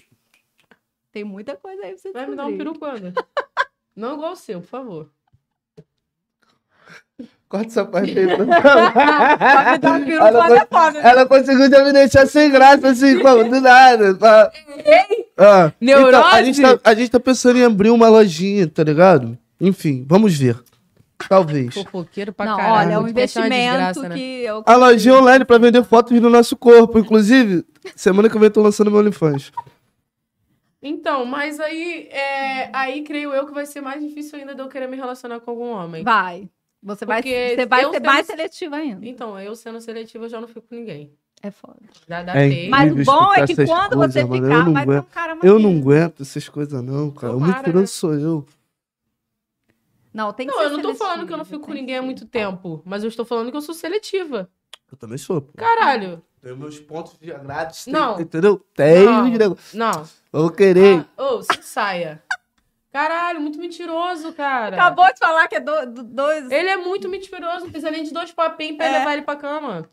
tem 1.11 1.23
muita 1.23 1.57
coisa 1.57 1.83
aí 1.83 1.89
pra 1.93 1.97
você 1.97 2.11
Vai 2.11 2.27
me 2.27 2.35
dar 2.35 2.45
um 2.45 2.55
descobrir. 2.55 2.79
peru 2.79 2.79
quando? 2.79 3.13
Não 3.95 4.13
igual 4.13 4.33
o 4.33 4.35
seu, 4.35 4.61
por 4.61 4.67
favor. 4.67 5.11
Corta 7.47 7.65
essa 7.67 7.83
parte 7.85 8.17
aí 8.17 8.27
pra 8.27 8.43
um 8.43 10.05
peru 10.05 10.17
Ela 10.23 10.31
quando 10.39 10.53
é 10.53 10.57
vai- 10.57 10.67
foda. 10.69 10.99
Ela 10.99 11.25
conseguiu 11.25 11.69
já 11.69 11.83
me 11.83 11.91
deixar 11.93 12.27
sem 12.27 12.51
graça, 12.51 12.89
assim, 12.89 13.17
como, 13.23 13.43
do 13.49 13.59
nada. 13.59 14.13
Pá. 14.15 14.51
Ah, 15.37 15.71
Neurose? 15.81 16.09
então, 16.09 16.25
a, 16.27 16.43
gente 16.43 16.61
tá, 16.61 16.79
a 16.83 16.93
gente 16.93 17.09
tá 17.09 17.19
pensando 17.19 17.57
em 17.57 17.63
abrir 17.63 17.89
uma 17.89 18.07
lojinha, 18.07 18.67
tá 18.67 18.83
ligado? 18.83 19.35
Enfim, 19.59 20.05
vamos 20.07 20.37
ver. 20.37 20.59
Talvez. 21.27 21.73
Fofoqueiro 21.83 22.31
pra 22.31 22.45
Não, 22.45 22.57
caralho. 22.57 22.87
olha, 22.89 22.93
é 22.93 22.99
um 22.99 23.07
investimento 23.07 23.49
desgraça, 23.49 24.09
né? 24.09 24.15
que 24.15 24.43
eu 24.43 24.63
A 24.65 24.75
lojinha 24.75 25.15
online 25.15 25.43
pra 25.43 25.57
vender 25.57 25.83
fotos 25.83 26.19
do 26.21 26.29
nosso 26.29 26.55
corpo. 26.55 26.99
Inclusive, 26.99 27.65
semana 27.95 28.29
que 28.29 28.35
vem 28.35 28.45
eu 28.45 28.51
tô 28.53 28.61
lançando 28.61 28.91
meu 28.91 28.99
OnlyFans. 28.99 29.51
Então, 30.81 31.25
mas 31.25 31.59
aí, 31.59 32.07
é, 32.11 32.69
aí 32.71 33.01
creio 33.03 33.33
eu 33.33 33.45
que 33.45 33.53
vai 33.53 33.65
ser 33.65 33.81
mais 33.81 34.01
difícil 34.01 34.37
ainda 34.39 34.53
de 34.55 34.61
eu 34.61 34.67
querer 34.69 34.87
me 34.87 34.95
relacionar 34.95 35.39
com 35.41 35.49
algum 35.51 35.71
homem. 35.71 36.03
vai. 36.03 36.47
Você 36.81 37.05
vai, 37.05 37.21
Porque 37.21 37.55
você 37.55 37.65
vai 37.65 37.83
ser 37.85 37.91
sendo- 37.93 38.05
mais 38.05 38.25
seletivo 38.25 38.75
ainda. 38.75 39.05
Então, 39.05 39.39
eu 39.39 39.55
sendo 39.55 39.81
seletiva, 39.81 40.25
eu 40.25 40.29
já 40.29 40.39
não 40.39 40.47
fico 40.47 40.61
com 40.61 40.75
ninguém. 40.75 41.13
É 41.41 41.51
foda. 41.51 41.75
Já 42.07 42.23
dá 42.23 42.35
É. 42.35 42.67
Mas 42.69 42.91
o 42.91 43.03
bom 43.03 43.33
é 43.33 43.45
que 43.45 43.55
quando 43.55 43.95
coisas, 43.97 44.13
você 44.13 44.23
mano, 44.25 44.43
ficar, 44.43 44.65
não 44.65 44.73
vai 44.73 44.85
ter 44.85 44.89
um 44.91 44.93
aguento. 44.93 45.05
cara 45.11 45.33
Eu 45.43 45.53
não 45.59 45.69
maneiro. 45.71 45.79
aguento 45.81 46.21
essas 46.21 46.49
coisas, 46.49 46.81
não, 46.83 47.11
cara. 47.11 47.35
O 47.35 47.39
mentiroso 47.39 47.79
né? 47.79 47.85
sou 47.85 48.13
eu. 48.13 48.45
Não, 50.13 50.33
tem 50.33 50.47
que 50.47 50.51
Não, 50.53 50.59
ser 50.59 50.65
eu 50.65 50.71
não 50.71 50.81
tô 50.81 50.95
falando 50.95 51.25
que 51.27 51.31
eu 51.33 51.37
não 51.37 51.45
fico 51.45 51.59
com 51.59 51.71
tem 51.71 51.81
ninguém 51.81 51.95
há 51.97 51.99
ser. 51.99 52.05
muito 52.05 52.25
tempo. 52.25 52.81
Mas 52.85 53.03
eu 53.03 53.09
estou 53.09 53.23
falando 53.25 53.51
que 53.51 53.57
eu 53.57 53.61
sou 53.61 53.75
seletiva. 53.75 54.49
Eu 54.91 54.97
também 54.97 55.17
sou, 55.17 55.41
pô. 55.41 55.53
Caralho. 55.55 56.21
Tenho 56.41 56.57
meus 56.57 56.79
pontos 56.79 57.17
de 57.19 57.27
grátis. 57.31 57.85
Não. 57.87 58.19
Entendeu? 58.19 58.57
Tem 58.73 59.05
Não. 59.05 59.29
de 59.29 59.37
negócio. 59.37 59.77
Não. 59.77 60.03
Vou 60.31 60.49
querer. 60.49 61.05
Ah, 61.17 61.23
Ô, 61.23 61.43
se 61.43 61.61
saia. 61.61 62.23
Caralho, 63.07 63.39
muito 63.41 63.57
mentiroso, 63.59 64.33
cara. 64.33 64.75
Acabou 64.75 65.05
de 65.13 65.19
falar 65.19 65.47
que 65.47 65.55
é 65.55 65.59
do, 65.59 65.85
do- 65.85 66.03
dois. 66.03 66.51
Ele 66.51 66.67
é 66.69 66.75
muito 66.77 67.07
mentiroso. 67.07 67.61
Não 67.65 67.71
precisa 67.71 67.89
nem 67.91 68.03
de 68.03 68.11
dois 68.13 68.31
papinhos 68.31 68.75
pra 68.77 68.87
É. 68.87 68.99
levar 68.99 69.13
ele 69.13 69.21
pra 69.21 69.35
cama. 69.37 69.89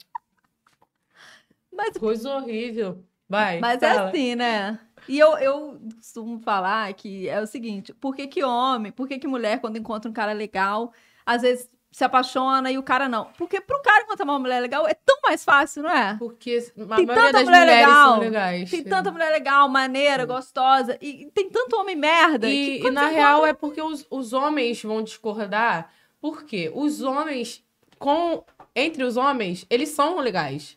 Mas, 1.72 1.96
Coisa 1.96 2.34
horrível. 2.36 3.04
Vai. 3.28 3.58
mas 3.60 3.82
é 3.82 3.94
fala. 3.94 4.08
assim, 4.08 4.34
né? 4.34 4.78
E 5.08 5.18
eu, 5.18 5.36
eu 5.38 5.80
costumo 5.96 6.38
falar 6.40 6.92
que 6.94 7.28
é 7.28 7.40
o 7.40 7.46
seguinte: 7.46 7.92
por 7.94 8.14
que, 8.14 8.26
que 8.26 8.42
homem, 8.42 8.90
por 8.92 9.06
que, 9.06 9.18
que 9.18 9.26
mulher, 9.26 9.60
quando 9.60 9.76
encontra 9.76 10.10
um 10.10 10.14
cara 10.14 10.32
legal, 10.32 10.92
às 11.24 11.42
vezes 11.42 11.68
se 11.96 12.04
apaixona 12.04 12.70
e 12.70 12.76
o 12.76 12.82
cara 12.82 13.08
não? 13.08 13.30
Porque 13.38 13.58
pro 13.58 13.80
cara 13.80 14.02
encontrar 14.02 14.26
uma 14.26 14.38
mulher 14.38 14.60
legal 14.60 14.86
é 14.86 14.92
tão 14.92 15.18
mais 15.22 15.42
fácil, 15.42 15.82
não 15.82 15.88
é? 15.88 16.14
Porque 16.18 16.58
a 16.58 16.94
Tem 16.94 17.06
maioria 17.06 17.14
tanta 17.14 17.32
das 17.32 17.44
mulher 17.44 17.60
mulheres 17.60 17.86
legal. 17.86 18.10
são 18.10 18.18
legais. 18.18 18.70
Tem 18.70 18.84
tanta 18.84 19.10
mulher 19.10 19.30
legal, 19.30 19.66
maneira, 19.66 20.26
gostosa, 20.26 20.98
e, 21.00 21.30
tem 21.32 21.48
tanto 21.48 21.74
homem 21.74 21.96
merda. 21.96 22.50
E, 22.50 22.82
e 22.82 22.90
na 22.90 23.06
real 23.06 23.46
é 23.46 23.54
porque 23.54 23.80
os, 23.80 24.06
os 24.10 24.34
homens 24.34 24.82
vão 24.82 25.02
discordar. 25.02 25.90
Por 26.20 26.44
quê? 26.44 26.70
Os 26.74 27.00
homens, 27.00 27.64
com 27.98 28.44
entre 28.74 29.02
os 29.02 29.16
homens, 29.16 29.64
eles 29.70 29.88
são 29.88 30.18
legais. 30.18 30.76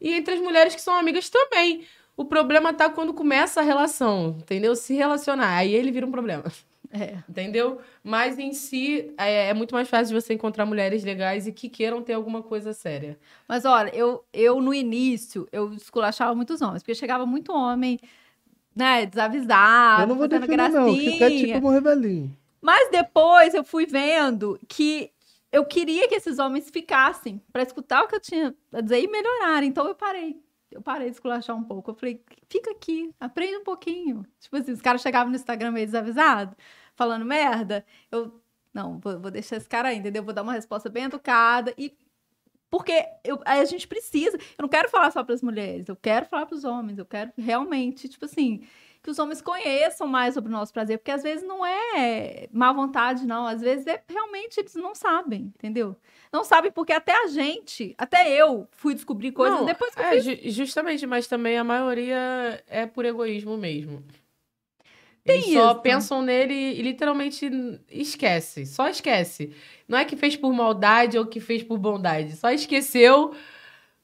E 0.00 0.14
entre 0.14 0.34
as 0.34 0.40
mulheres 0.40 0.74
que 0.74 0.82
são 0.82 0.96
amigas 0.96 1.28
também. 1.28 1.86
O 2.16 2.24
problema 2.24 2.74
tá 2.74 2.90
quando 2.90 3.14
começa 3.14 3.60
a 3.60 3.62
relação, 3.62 4.34
entendeu? 4.40 4.74
Se 4.74 4.94
relacionar. 4.94 5.58
Aí 5.58 5.72
ele 5.72 5.92
vira 5.92 6.04
um 6.06 6.10
problema. 6.10 6.42
É. 6.92 7.18
Entendeu? 7.28 7.80
Mas 8.02 8.38
em 8.38 8.52
si, 8.52 9.12
é, 9.18 9.48
é 9.48 9.54
muito 9.54 9.74
mais 9.74 9.88
fácil 9.88 10.14
de 10.14 10.22
você 10.22 10.34
encontrar 10.34 10.66
mulheres 10.66 11.04
legais 11.04 11.46
e 11.46 11.52
que 11.52 11.68
queiram 11.68 12.02
ter 12.02 12.12
alguma 12.12 12.42
coisa 12.42 12.72
séria. 12.72 13.18
Mas 13.48 13.64
olha, 13.64 13.94
eu, 13.94 14.24
eu 14.32 14.60
no 14.60 14.72
início, 14.72 15.48
eu 15.52 15.72
esculachava 15.72 16.34
muitos 16.34 16.60
homens, 16.60 16.82
porque 16.82 16.94
chegava 16.94 17.26
muito 17.26 17.52
homem, 17.52 17.98
né, 18.74 19.06
desavisado, 19.06 20.02
eu 20.02 20.06
não 20.06 20.16
vou 20.16 20.28
fazendo 20.28 20.46
defender, 20.46 20.68
não. 20.70 20.94
Fica 20.94 21.18
gracinha. 21.18 21.54
tipo 21.54 21.66
um 21.66 21.70
revelinho. 21.70 22.36
Mas 22.60 22.90
depois 22.90 23.54
eu 23.54 23.64
fui 23.64 23.86
vendo 23.86 24.58
que 24.68 25.10
eu 25.52 25.64
queria 25.64 26.08
que 26.08 26.14
esses 26.14 26.38
homens 26.38 26.68
ficassem 26.70 27.40
pra 27.52 27.62
escutar 27.62 28.02
o 28.02 28.08
que 28.08 28.14
eu 28.14 28.20
tinha 28.20 28.54
a 28.72 28.80
dizer 28.80 29.00
e 29.00 29.08
melhorar. 29.08 29.62
Então 29.62 29.86
eu 29.86 29.94
parei. 29.94 30.40
Eu 30.70 30.82
parei 30.82 31.08
de 31.08 31.14
esculachar 31.14 31.56
um 31.56 31.62
pouco. 31.62 31.92
Eu 31.92 31.94
falei, 31.94 32.20
fica 32.48 32.70
aqui, 32.72 33.10
aprende 33.18 33.56
um 33.56 33.64
pouquinho. 33.64 34.26
Tipo 34.40 34.56
assim, 34.56 34.72
os 34.72 34.82
caras 34.82 35.00
chegavam 35.00 35.30
no 35.30 35.36
Instagram 35.36 35.70
meio 35.70 35.86
desavisados, 35.86 36.54
falando 36.96 37.24
merda. 37.24 37.84
Eu, 38.10 38.40
não, 38.74 38.98
vou, 38.98 39.18
vou 39.20 39.30
deixar 39.30 39.56
esse 39.56 39.68
cara 39.68 39.88
aí, 39.88 39.98
entendeu? 39.98 40.22
Vou 40.24 40.34
dar 40.34 40.42
uma 40.42 40.52
resposta 40.54 40.88
bem 40.88 41.04
educada. 41.04 41.72
E 41.78 41.96
porque 42.68 43.04
eu- 43.24 43.40
a 43.44 43.64
gente 43.64 43.86
precisa. 43.86 44.36
Eu 44.36 44.62
não 44.62 44.68
quero 44.68 44.88
falar 44.88 45.10
só 45.12 45.22
para 45.22 45.34
as 45.34 45.42
mulheres, 45.42 45.88
eu 45.88 45.96
quero 45.96 46.26
falar 46.26 46.46
para 46.46 46.56
os 46.56 46.64
homens. 46.64 46.98
Eu 46.98 47.06
quero 47.06 47.30
realmente, 47.38 48.08
tipo 48.08 48.24
assim, 48.24 48.66
que 49.02 49.10
os 49.10 49.18
homens 49.20 49.40
conheçam 49.40 50.06
mais 50.06 50.34
sobre 50.34 50.50
o 50.50 50.52
nosso 50.52 50.72
prazer, 50.72 50.98
porque 50.98 51.12
às 51.12 51.22
vezes 51.22 51.46
não 51.46 51.64
é 51.64 52.48
má 52.52 52.72
vontade, 52.72 53.24
não. 53.24 53.46
Às 53.46 53.60
vezes 53.60 53.86
é 53.86 54.02
realmente 54.08 54.58
eles 54.58 54.74
não 54.74 54.94
sabem, 54.96 55.42
entendeu? 55.54 55.94
Não 56.32 56.42
sabem 56.42 56.72
porque 56.72 56.92
até 56.92 57.12
a 57.24 57.28
gente, 57.28 57.94
até 57.96 58.28
eu 58.30 58.66
fui 58.72 58.94
descobrir 58.94 59.30
coisas 59.32 59.60
Não, 59.60 59.64
depois 59.64 59.94
que 59.94 60.00
eu 60.02 60.04
é, 60.04 60.20
fiz. 60.20 60.52
justamente, 60.54 61.06
mas 61.06 61.26
também 61.28 61.56
a 61.56 61.62
maioria 61.64 62.62
é 62.66 62.84
por 62.84 63.04
egoísmo 63.04 63.56
mesmo. 63.56 64.02
Tem 65.26 65.36
Eles 65.36 65.52
só 65.52 65.72
isso. 65.72 65.80
pensam 65.80 66.22
nele 66.22 66.54
e 66.54 66.80
literalmente 66.82 67.50
esquece. 67.90 68.64
Só 68.64 68.88
esquece. 68.88 69.52
Não 69.88 69.98
é 69.98 70.04
que 70.04 70.16
fez 70.16 70.36
por 70.36 70.52
maldade 70.52 71.18
ou 71.18 71.26
que 71.26 71.40
fez 71.40 71.62
por 71.62 71.78
bondade. 71.78 72.36
Só 72.36 72.50
esqueceu 72.50 73.34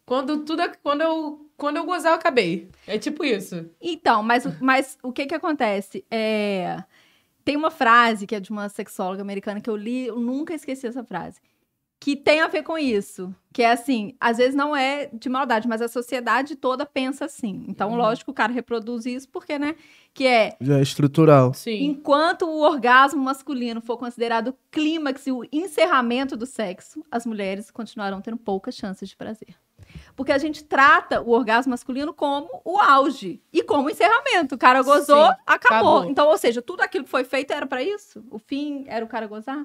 quando 0.04 0.44
tudo. 0.44 0.62
Quando 0.82 1.00
eu, 1.02 1.46
quando 1.56 1.76
eu 1.76 1.84
gozar, 1.84 2.12
eu 2.12 2.16
acabei. 2.16 2.68
É 2.86 2.98
tipo 2.98 3.24
isso. 3.24 3.70
Então, 3.80 4.22
mas, 4.22 4.44
o- 4.44 4.56
mas 4.60 4.98
o 5.02 5.12
que 5.12 5.26
que 5.26 5.34
acontece? 5.34 6.04
É, 6.10 6.82
tem 7.44 7.56
uma 7.56 7.70
frase 7.70 8.26
que 8.26 8.34
é 8.34 8.40
de 8.40 8.50
uma 8.50 8.68
sexóloga 8.68 9.22
americana 9.22 9.60
que 9.60 9.70
eu 9.70 9.76
li, 9.76 10.06
eu 10.06 10.18
nunca 10.18 10.54
esqueci 10.54 10.86
essa 10.86 11.04
frase. 11.04 11.40
Que 12.02 12.16
tem 12.16 12.40
a 12.40 12.48
ver 12.48 12.64
com 12.64 12.76
isso. 12.76 13.32
Que 13.52 13.62
é 13.62 13.70
assim, 13.70 14.16
às 14.20 14.38
vezes 14.38 14.56
não 14.56 14.74
é 14.74 15.08
de 15.12 15.28
maldade, 15.28 15.68
mas 15.68 15.80
a 15.80 15.86
sociedade 15.86 16.56
toda 16.56 16.84
pensa 16.84 17.26
assim. 17.26 17.64
Então, 17.68 17.90
Uhum. 17.90 17.96
lógico, 17.96 18.32
o 18.32 18.34
cara 18.34 18.52
reproduz 18.52 19.06
isso 19.06 19.28
porque, 19.28 19.56
né? 19.56 19.76
Que 20.12 20.26
é 20.26 20.56
Já 20.60 20.78
é 20.78 20.82
estrutural. 20.82 21.54
Sim. 21.54 21.84
Enquanto 21.84 22.42
o 22.42 22.60
orgasmo 22.60 23.22
masculino 23.22 23.80
for 23.80 23.96
considerado 23.98 24.48
o 24.48 24.54
clímax 24.72 25.28
e 25.28 25.30
o 25.30 25.44
encerramento 25.52 26.36
do 26.36 26.44
sexo, 26.44 27.04
as 27.08 27.24
mulheres 27.24 27.70
continuarão 27.70 28.20
tendo 28.20 28.36
poucas 28.36 28.74
chances 28.74 29.08
de 29.08 29.14
prazer. 29.16 29.54
Porque 30.16 30.32
a 30.32 30.38
gente 30.38 30.64
trata 30.64 31.20
o 31.22 31.30
orgasmo 31.30 31.70
masculino 31.70 32.12
como 32.12 32.48
o 32.64 32.80
auge 32.80 33.40
e 33.52 33.62
como 33.62 33.86
o 33.86 33.90
encerramento. 33.90 34.56
O 34.56 34.58
cara 34.58 34.82
gozou, 34.82 35.26
Sim, 35.28 35.34
acabou. 35.46 35.98
acabou. 35.98 36.04
Então, 36.10 36.26
ou 36.26 36.36
seja, 36.36 36.60
tudo 36.60 36.80
aquilo 36.80 37.04
que 37.04 37.10
foi 37.10 37.22
feito 37.22 37.52
era 37.52 37.64
para 37.64 37.80
isso? 37.80 38.24
O 38.28 38.40
fim 38.40 38.82
era 38.88 39.04
o 39.04 39.08
cara 39.08 39.28
gozar? 39.28 39.64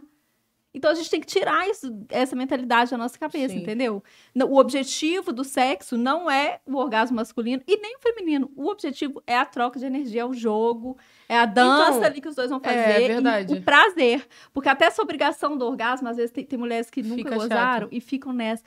Então 0.78 0.92
a 0.92 0.94
gente 0.96 1.10
tem 1.10 1.20
que 1.20 1.26
tirar 1.28 1.68
isso, 1.68 1.88
essa 2.10 2.36
mentalidade 2.36 2.92
da 2.92 2.98
nossa 2.98 3.18
cabeça, 3.18 3.54
Sim. 3.54 3.62
entendeu? 3.62 4.04
O 4.48 4.58
objetivo 4.58 5.34
do 5.34 5.44
sexo 5.44 5.98
não 5.98 6.30
é 6.30 6.60
o 6.66 6.76
orgasmo 6.76 7.16
masculino 7.16 7.62
e 7.68 7.78
nem 7.78 7.96
o 7.96 8.00
feminino. 8.00 8.52
O 8.56 8.70
objetivo 8.70 9.22
é 9.26 9.36
a 9.38 9.46
troca 9.46 9.80
de 9.80 9.86
energia, 9.86 10.22
é 10.22 10.26
o 10.26 10.34
jogo, 10.34 10.98
é 11.28 11.38
a 11.38 11.46
dança 11.46 11.98
Então, 11.98 12.04
ali 12.04 12.22
que 12.22 12.30
os 12.30 12.36
dois 12.36 12.50
vão 12.50 12.62
é 12.64 12.68
fazer. 12.70 13.04
e 13.04 13.08
verdade. 13.08 13.54
o 13.54 13.62
prazer. 13.64 14.28
Porque 14.54 14.70
até 14.70 14.86
essa 14.86 15.02
obrigação 15.02 15.58
do 15.58 15.66
orgasmo, 15.66 16.08
às 16.08 16.18
vezes 16.18 16.32
tem, 16.32 16.46
tem 16.46 16.60
mulheres 16.60 16.90
que 16.90 17.02
nunca 17.02 17.16
Fica 17.24 17.36
gozaram 17.36 17.88
chato. 17.88 17.90
e 17.92 18.00
ficam 18.00 18.32
nessa. 18.32 18.64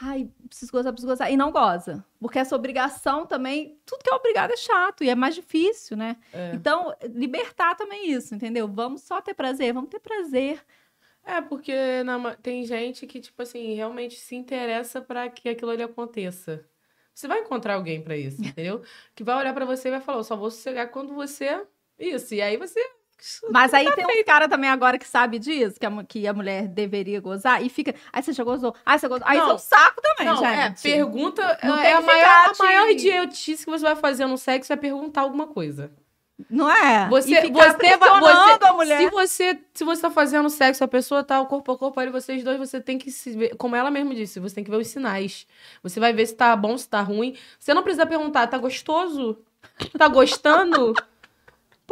Ai, 0.00 0.28
preciso 0.48 0.72
gozar, 0.72 0.90
preciso 0.92 1.12
gozar. 1.12 1.30
E 1.30 1.36
não 1.36 1.52
goza. 1.52 2.04
Porque 2.18 2.38
essa 2.38 2.56
obrigação 2.56 3.24
também, 3.26 3.78
tudo 3.86 4.02
que 4.02 4.10
é 4.10 4.16
obrigado 4.16 4.50
é 4.50 4.56
chato 4.56 5.04
e 5.04 5.08
é 5.10 5.14
mais 5.14 5.34
difícil, 5.34 5.96
né? 5.96 6.16
É. 6.32 6.52
Então, 6.54 6.92
libertar 7.14 7.74
também 7.76 8.10
isso, 8.10 8.34
entendeu? 8.34 8.66
Vamos 8.66 9.02
só 9.02 9.20
ter 9.20 9.34
prazer, 9.34 9.72
vamos 9.72 9.90
ter 9.90 10.00
prazer. 10.00 10.60
É, 11.24 11.40
porque 11.40 12.02
na 12.02 12.34
tem 12.36 12.64
gente 12.64 13.06
que, 13.06 13.20
tipo 13.20 13.40
assim, 13.42 13.74
realmente 13.74 14.16
se 14.16 14.34
interessa 14.34 15.00
pra 15.00 15.28
que 15.28 15.48
aquilo 15.48 15.70
ali 15.70 15.82
aconteça. 15.82 16.64
Você 17.14 17.28
vai 17.28 17.40
encontrar 17.40 17.74
alguém 17.74 18.02
pra 18.02 18.16
isso, 18.16 18.42
entendeu? 18.42 18.82
Que 19.14 19.22
vai 19.22 19.36
olhar 19.36 19.54
pra 19.54 19.64
você 19.64 19.88
e 19.88 19.90
vai 19.92 20.00
falar, 20.00 20.18
eu 20.18 20.24
só 20.24 20.36
vou 20.36 20.50
sossegar 20.50 20.88
quando 20.90 21.14
você. 21.14 21.64
Isso. 21.98 22.34
E 22.34 22.42
aí 22.42 22.56
você. 22.56 22.80
Mas 23.50 23.72
aí 23.72 23.88
tem 23.94 24.04
um 24.04 24.24
cara 24.24 24.48
também 24.48 24.68
agora 24.68 24.98
que 24.98 25.06
sabe 25.06 25.38
disso, 25.38 25.78
que 25.78 25.86
a, 25.86 26.04
que 26.04 26.26
a 26.26 26.32
mulher 26.32 26.66
deveria 26.66 27.20
gozar, 27.20 27.62
e 27.64 27.68
fica. 27.68 27.94
Aí 28.12 28.20
você 28.20 28.32
já 28.32 28.42
gozou, 28.42 28.74
aí 28.84 28.98
você 28.98 29.06
gozou. 29.06 29.24
Aí 29.24 29.38
Não. 29.38 29.44
isso 29.44 29.52
é 29.52 29.54
um 29.54 29.58
saco 29.58 30.02
também, 30.02 30.26
Não, 30.26 30.44
é, 30.44 30.66
gente. 30.68 30.82
pergunta. 30.82 31.58
Não 31.62 31.78
é 31.78 31.82
tem 31.82 31.92
a 31.92 32.00
maior, 32.00 32.50
a 32.50 32.52
maior 32.58 32.90
idiotice 32.90 33.64
que 33.64 33.70
você 33.70 33.84
vai 33.84 33.94
fazer 33.94 34.26
no 34.26 34.36
sexo 34.36 34.72
é 34.72 34.76
perguntar 34.76 35.20
alguma 35.20 35.46
coisa. 35.46 35.92
Não 36.50 36.70
é? 36.70 37.08
Você, 37.08 37.30
e 37.30 37.50
você, 37.50 37.76
você- 38.20 38.58
a 38.66 38.72
mulher. 38.72 38.98
Se 39.00 39.10
você, 39.10 39.60
se 39.74 39.84
você 39.84 40.02
tá 40.02 40.10
fazendo 40.10 40.48
sexo, 40.50 40.82
a 40.82 40.88
pessoa 40.88 41.22
tá 41.22 41.40
o 41.40 41.46
corpo 41.46 41.72
a 41.72 41.78
corpo 41.78 42.00
ali, 42.00 42.10
vocês 42.10 42.42
dois, 42.42 42.58
você 42.58 42.80
tem 42.80 42.98
que 42.98 43.10
se 43.10 43.30
ver, 43.36 43.56
como 43.56 43.76
ela 43.76 43.90
mesma 43.90 44.14
disse, 44.14 44.40
você 44.40 44.54
tem 44.54 44.64
que 44.64 44.70
ver 44.70 44.78
os 44.78 44.88
sinais. 44.88 45.46
Você 45.82 46.00
vai 46.00 46.12
ver 46.12 46.26
se 46.26 46.34
tá 46.34 46.54
bom, 46.56 46.76
se 46.76 46.88
tá 46.88 47.00
ruim. 47.00 47.36
Você 47.58 47.72
não 47.74 47.82
precisa 47.82 48.06
perguntar, 48.06 48.46
tá 48.46 48.58
gostoso? 48.58 49.38
Tá 49.96 50.08
gostando? 50.08 50.94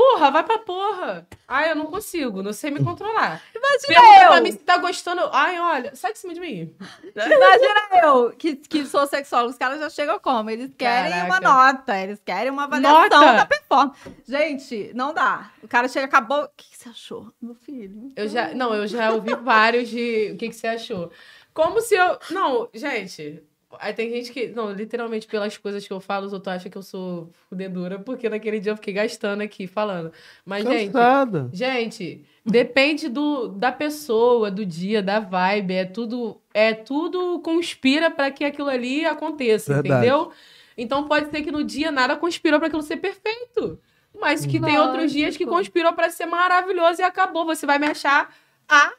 Porra, 0.00 0.30
vai 0.30 0.42
pra 0.42 0.58
porra. 0.58 1.28
Ai, 1.46 1.72
eu 1.72 1.76
não 1.76 1.84
consigo, 1.86 2.42
não 2.42 2.54
sei 2.54 2.70
me 2.70 2.82
controlar. 2.82 3.42
Imagina 3.54 4.00
Pergunta 4.00 4.22
eu. 4.22 4.28
pra 4.28 4.40
mim 4.40 4.52
se 4.52 4.58
tá 4.58 4.78
gostando. 4.78 5.20
Ai, 5.30 5.60
olha, 5.60 5.94
sai 5.94 6.14
de 6.14 6.18
cima 6.18 6.32
de 6.32 6.40
mim. 6.40 6.74
Imagina 7.14 8.02
eu, 8.02 8.30
que, 8.30 8.56
que 8.56 8.86
sou 8.86 9.06
sexólogo, 9.06 9.50
os 9.50 9.58
caras 9.58 9.78
já 9.78 9.90
chegam 9.90 10.18
como? 10.18 10.48
Eles 10.48 10.70
querem 10.74 11.12
Caraca. 11.12 11.26
uma 11.26 11.40
nota, 11.40 11.98
eles 11.98 12.18
querem 12.24 12.50
uma 12.50 12.64
avaliação 12.64 13.02
Nota? 13.02 13.32
da 13.34 13.44
performance. 13.44 14.00
Gente, 14.26 14.90
não 14.94 15.12
dá. 15.12 15.50
O 15.62 15.68
cara 15.68 15.86
chega, 15.86 16.06
acabou. 16.06 16.44
O 16.44 16.48
que, 16.56 16.70
que 16.70 16.78
você 16.78 16.88
achou? 16.88 17.30
Meu 17.40 17.54
filho. 17.54 18.10
Eu 18.16 18.26
já, 18.26 18.54
não, 18.54 18.72
eu 18.72 18.86
já 18.86 19.10
ouvi 19.12 19.34
vários 19.34 19.90
de 19.90 20.30
o 20.32 20.38
que, 20.38 20.48
que 20.48 20.56
você 20.56 20.66
achou. 20.66 21.12
Como 21.52 21.78
se 21.82 21.94
eu. 21.94 22.18
Não, 22.30 22.70
gente. 22.72 23.42
Aí 23.78 23.92
tem 23.92 24.10
gente 24.10 24.32
que. 24.32 24.48
Não, 24.48 24.72
literalmente, 24.72 25.26
pelas 25.26 25.56
coisas 25.56 25.86
que 25.86 25.92
eu 25.92 26.00
falo, 26.00 26.26
os 26.26 26.32
outros 26.32 26.54
acham 26.54 26.70
que 26.70 26.76
eu 26.76 26.82
sou 26.82 27.30
fudedora, 27.48 27.98
porque 27.98 28.28
naquele 28.28 28.58
dia 28.58 28.72
eu 28.72 28.76
fiquei 28.76 28.94
gastando 28.94 29.42
aqui 29.42 29.66
falando. 29.66 30.12
Mas, 30.44 30.64
gente. 30.64 30.92
Cansada. 30.92 31.48
Gente, 31.52 32.24
depende 32.44 33.08
do, 33.08 33.48
da 33.48 33.70
pessoa, 33.70 34.50
do 34.50 34.66
dia, 34.66 35.02
da 35.02 35.20
vibe. 35.20 35.74
É 35.74 35.84
tudo. 35.84 36.40
É 36.52 36.74
tudo 36.74 37.38
conspira 37.40 38.10
para 38.10 38.30
que 38.30 38.44
aquilo 38.44 38.68
ali 38.68 39.04
aconteça, 39.04 39.74
Verdade. 39.74 40.06
entendeu? 40.06 40.32
Então 40.76 41.06
pode 41.06 41.30
ser 41.30 41.42
que 41.42 41.52
no 41.52 41.62
dia 41.62 41.92
nada 41.92 42.16
conspirou 42.16 42.58
para 42.58 42.66
aquilo 42.68 42.82
ser 42.82 42.96
perfeito. 42.96 43.78
Mas 44.18 44.44
que 44.44 44.60
tem 44.60 44.78
outros 44.78 45.12
dias 45.12 45.36
que 45.36 45.44
Lógico. 45.44 45.58
conspirou 45.58 45.92
para 45.92 46.10
ser 46.10 46.26
maravilhoso 46.26 47.00
e 47.00 47.04
acabou. 47.04 47.46
Você 47.46 47.64
vai 47.64 47.78
me 47.78 47.86
achar 47.86 48.34
a 48.68 48.92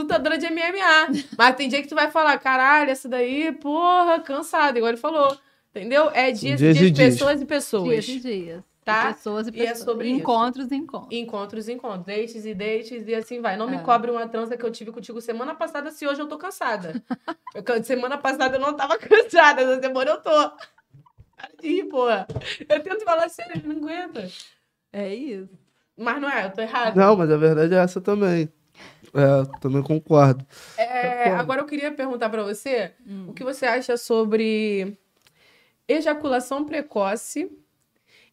lutadora 0.00 0.38
de 0.38 0.46
MMA. 0.50 1.24
Mas 1.36 1.56
tem 1.56 1.68
dia 1.68 1.82
que 1.82 1.88
tu 1.88 1.94
vai 1.94 2.10
falar, 2.10 2.38
caralho, 2.38 2.90
essa 2.90 3.08
daí, 3.08 3.52
porra, 3.52 4.20
cansada, 4.20 4.78
igual 4.78 4.90
ele 4.92 5.00
falou. 5.00 5.36
Entendeu? 5.70 6.10
É 6.12 6.30
dias, 6.30 6.58
Dias 6.58 6.76
dias, 6.76 6.88
e 6.88 6.90
dias. 6.90 7.14
pessoas 7.14 7.40
e 7.42 7.44
pessoas. 7.44 8.04
Dias 8.04 8.08
e 8.08 8.20
dias. 8.20 8.62
Tá? 8.84 9.10
E 9.10 9.14
pessoas 9.14 9.46
e 9.48 9.50
E 9.50 9.60
é 9.60 9.68
pessoas. 9.68 9.78
sobre 9.84 10.08
isso. 10.08 10.18
encontros 10.20 10.70
e 10.72 10.74
encontros. 10.76 11.12
Encontros, 11.18 11.68
encontros, 11.68 12.06
dates 12.06 12.46
e 12.46 12.54
dates 12.54 13.06
e 13.06 13.14
assim 13.14 13.40
vai. 13.42 13.56
Não 13.56 13.68
me 13.68 13.76
É. 13.76 13.80
cobre 13.80 14.10
uma 14.10 14.26
transa 14.26 14.56
que 14.56 14.64
eu 14.64 14.70
tive 14.70 14.90
contigo 14.90 15.20
semana 15.20 15.54
passada 15.54 15.90
se 15.90 16.06
hoje 16.06 16.20
eu 16.22 16.26
tô 16.26 16.38
cansada. 16.38 17.02
Eu 17.54 17.84
semana 17.84 18.16
passada 18.16 18.56
eu 18.56 18.60
não 18.60 18.74
tava 18.74 18.96
cansada, 18.98 19.60
essa 19.62 19.80
semana 19.80 20.10
eu 20.12 20.16
tô. 20.22 20.30
Para 20.30 21.50
de 21.60 21.68
rir, 21.68 21.84
porra. 21.84 22.26
Eu 22.68 22.82
tento 22.82 23.04
falar 23.04 23.28
sério, 23.28 23.52
ele 23.56 23.68
não 23.68 23.76
aguenta. 23.88 24.26
É 24.92 25.14
isso. 25.14 25.48
Mas 25.96 26.20
não 26.20 26.30
é, 26.30 26.46
eu 26.46 26.50
tô 26.52 26.60
errada. 26.62 26.98
Não, 27.00 27.16
mas 27.16 27.30
a 27.30 27.36
verdade 27.36 27.74
é 27.74 27.78
essa 27.78 28.00
também. 28.00 28.48
É, 29.14 29.58
também 29.60 29.82
concordo. 29.82 30.44
É, 30.76 31.18
Concordo. 31.24 31.40
agora 31.40 31.60
eu 31.62 31.66
queria 31.66 31.90
perguntar 31.92 32.28
pra 32.28 32.42
você 32.42 32.92
Hum. 33.06 33.26
o 33.28 33.32
que 33.32 33.42
você 33.44 33.66
acha 33.66 33.96
sobre 33.96 34.96
ejaculação 35.86 36.64
precoce 36.64 37.50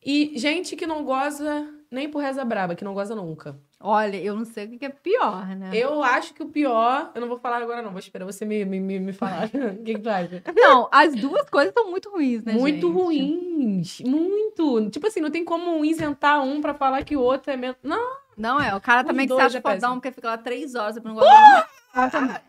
e 0.06 0.34
gente 0.36 0.76
que 0.76 0.86
não 0.86 1.04
goza 1.04 1.68
nem 1.90 2.10
por 2.10 2.22
reza 2.22 2.44
braba, 2.44 2.76
que 2.76 2.84
não 2.84 2.94
goza 2.94 3.16
nunca. 3.16 3.58
Olha, 3.80 4.18
eu 4.18 4.36
não 4.36 4.46
sei 4.46 4.66
o 4.66 4.78
que 4.80 4.86
é 4.86 4.90
pior, 4.90 5.46
né? 5.56 5.70
Eu 5.74 6.02
acho 6.02 6.34
que 6.34 6.42
o 6.42 6.48
pior. 6.48 7.12
Eu 7.14 7.22
não 7.22 7.28
vou 7.28 7.38
falar 7.38 7.62
agora, 7.62 7.82
não. 7.84 7.92
Vou 7.92 8.00
esperar 8.00 8.26
você 8.26 8.44
me, 8.44 8.66
me, 8.66 8.80
me 8.80 9.00
me 9.00 9.14
falar. 9.14 9.50
O 9.80 9.84
que, 9.84 9.94
que 9.94 10.00
tu 10.00 10.10
acha? 10.10 10.42
Não, 10.56 10.90
as 10.92 11.14
duas 11.16 11.48
coisas 11.50 11.70
estão 11.70 11.90
muito 11.92 12.10
ruins, 12.10 12.44
né, 12.44 12.54
muito 12.54 12.88
gente? 12.88 12.92
ruins. 13.00 14.02
Muito. 14.02 14.90
Tipo 14.90 15.08
assim, 15.08 15.22
não 15.22 15.30
tem 15.30 15.46
como 15.46 15.86
isentar 15.86 16.42
um 16.44 16.62
pra 16.62 16.74
falar 16.74 17.04
que 17.04 17.16
o 17.16 17.22
outro 17.22 17.52
é 17.52 17.58
menos. 17.58 17.78
Não, 17.84 18.18
Não 18.38 18.60
é, 18.60 18.76
o 18.76 18.82
cara 18.82 19.02
Os 19.02 19.08
também 19.08 19.28
que 19.28 19.34
se 19.34 19.42
acha 19.42 19.58
é 19.58 19.62
fodão 19.62 19.94
porque 19.96 20.12
fica 20.12 20.28
lá 20.28 20.38
três 20.38 20.76
horas 20.76 21.00
pra 21.00 21.12
não 21.12 21.16
gostar. 21.16 21.70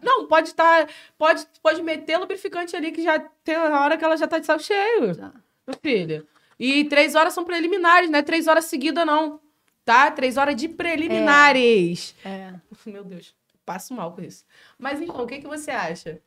não 0.02 0.26
pode 0.26 0.48
estar. 0.48 0.88
pode, 1.16 1.46
pode 1.62 1.82
meter 1.82 2.18
lubrificante 2.18 2.74
ali 2.74 2.90
que 2.90 3.02
já 3.02 3.18
tem 3.44 3.56
uma 3.56 3.80
hora 3.80 3.96
que 3.96 4.04
ela 4.04 4.16
já 4.16 4.26
tá 4.26 4.38
de 4.38 4.46
saco 4.46 4.62
cheio. 4.62 5.14
Já. 5.14 5.32
Meu 5.66 5.76
filho. 5.80 6.26
E 6.58 6.84
três 6.84 7.14
horas 7.14 7.34
são 7.34 7.44
preliminares, 7.44 8.10
não 8.10 8.18
é 8.18 8.22
três 8.22 8.46
horas 8.46 8.64
seguidas, 8.64 9.04
não. 9.06 9.40
Tá? 9.84 10.10
Três 10.10 10.36
horas 10.36 10.56
de 10.56 10.68
preliminares. 10.68 12.14
É. 12.24 12.52
Meu 12.86 13.04
Deus, 13.04 13.34
passo 13.64 13.94
mal 13.94 14.12
com 14.12 14.22
isso. 14.22 14.44
Mas 14.78 15.00
então, 15.00 15.22
o 15.22 15.26
que, 15.26 15.38
que 15.38 15.46
você 15.46 15.70
acha? 15.70 16.20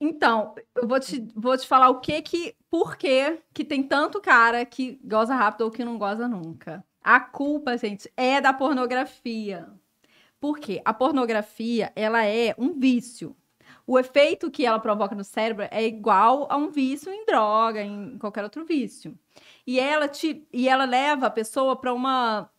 Então, 0.00 0.54
eu 0.74 0.86
vou 0.86 0.98
te, 0.98 1.26
vou 1.34 1.56
te 1.56 1.66
falar 1.66 1.90
o 1.90 2.00
que 2.00 2.22
que. 2.22 2.56
Por 2.70 2.96
que 2.96 3.38
que 3.52 3.64
tem 3.64 3.82
tanto 3.82 4.20
cara 4.20 4.64
que 4.64 5.00
goza 5.04 5.34
rápido 5.34 5.62
ou 5.62 5.70
que 5.70 5.84
não 5.84 5.98
goza 5.98 6.28
nunca. 6.28 6.84
A 7.10 7.20
culpa, 7.20 7.74
gente, 7.78 8.12
é 8.14 8.38
da 8.38 8.52
pornografia. 8.52 9.66
Por 10.38 10.58
quê? 10.58 10.82
A 10.84 10.92
pornografia, 10.92 11.90
ela 11.96 12.26
é 12.26 12.54
um 12.58 12.78
vício. 12.78 13.34
O 13.86 13.98
efeito 13.98 14.50
que 14.50 14.66
ela 14.66 14.78
provoca 14.78 15.14
no 15.14 15.24
cérebro 15.24 15.66
é 15.70 15.82
igual 15.86 16.46
a 16.50 16.58
um 16.58 16.68
vício 16.68 17.10
em 17.10 17.24
droga, 17.24 17.80
em 17.80 18.18
qualquer 18.18 18.44
outro 18.44 18.62
vício. 18.66 19.18
E 19.66 19.80
ela, 19.80 20.06
te, 20.06 20.46
e 20.52 20.68
ela 20.68 20.84
leva 20.84 21.28
a 21.28 21.30
pessoa 21.30 21.74
para 21.80 21.94
uma 21.94 22.50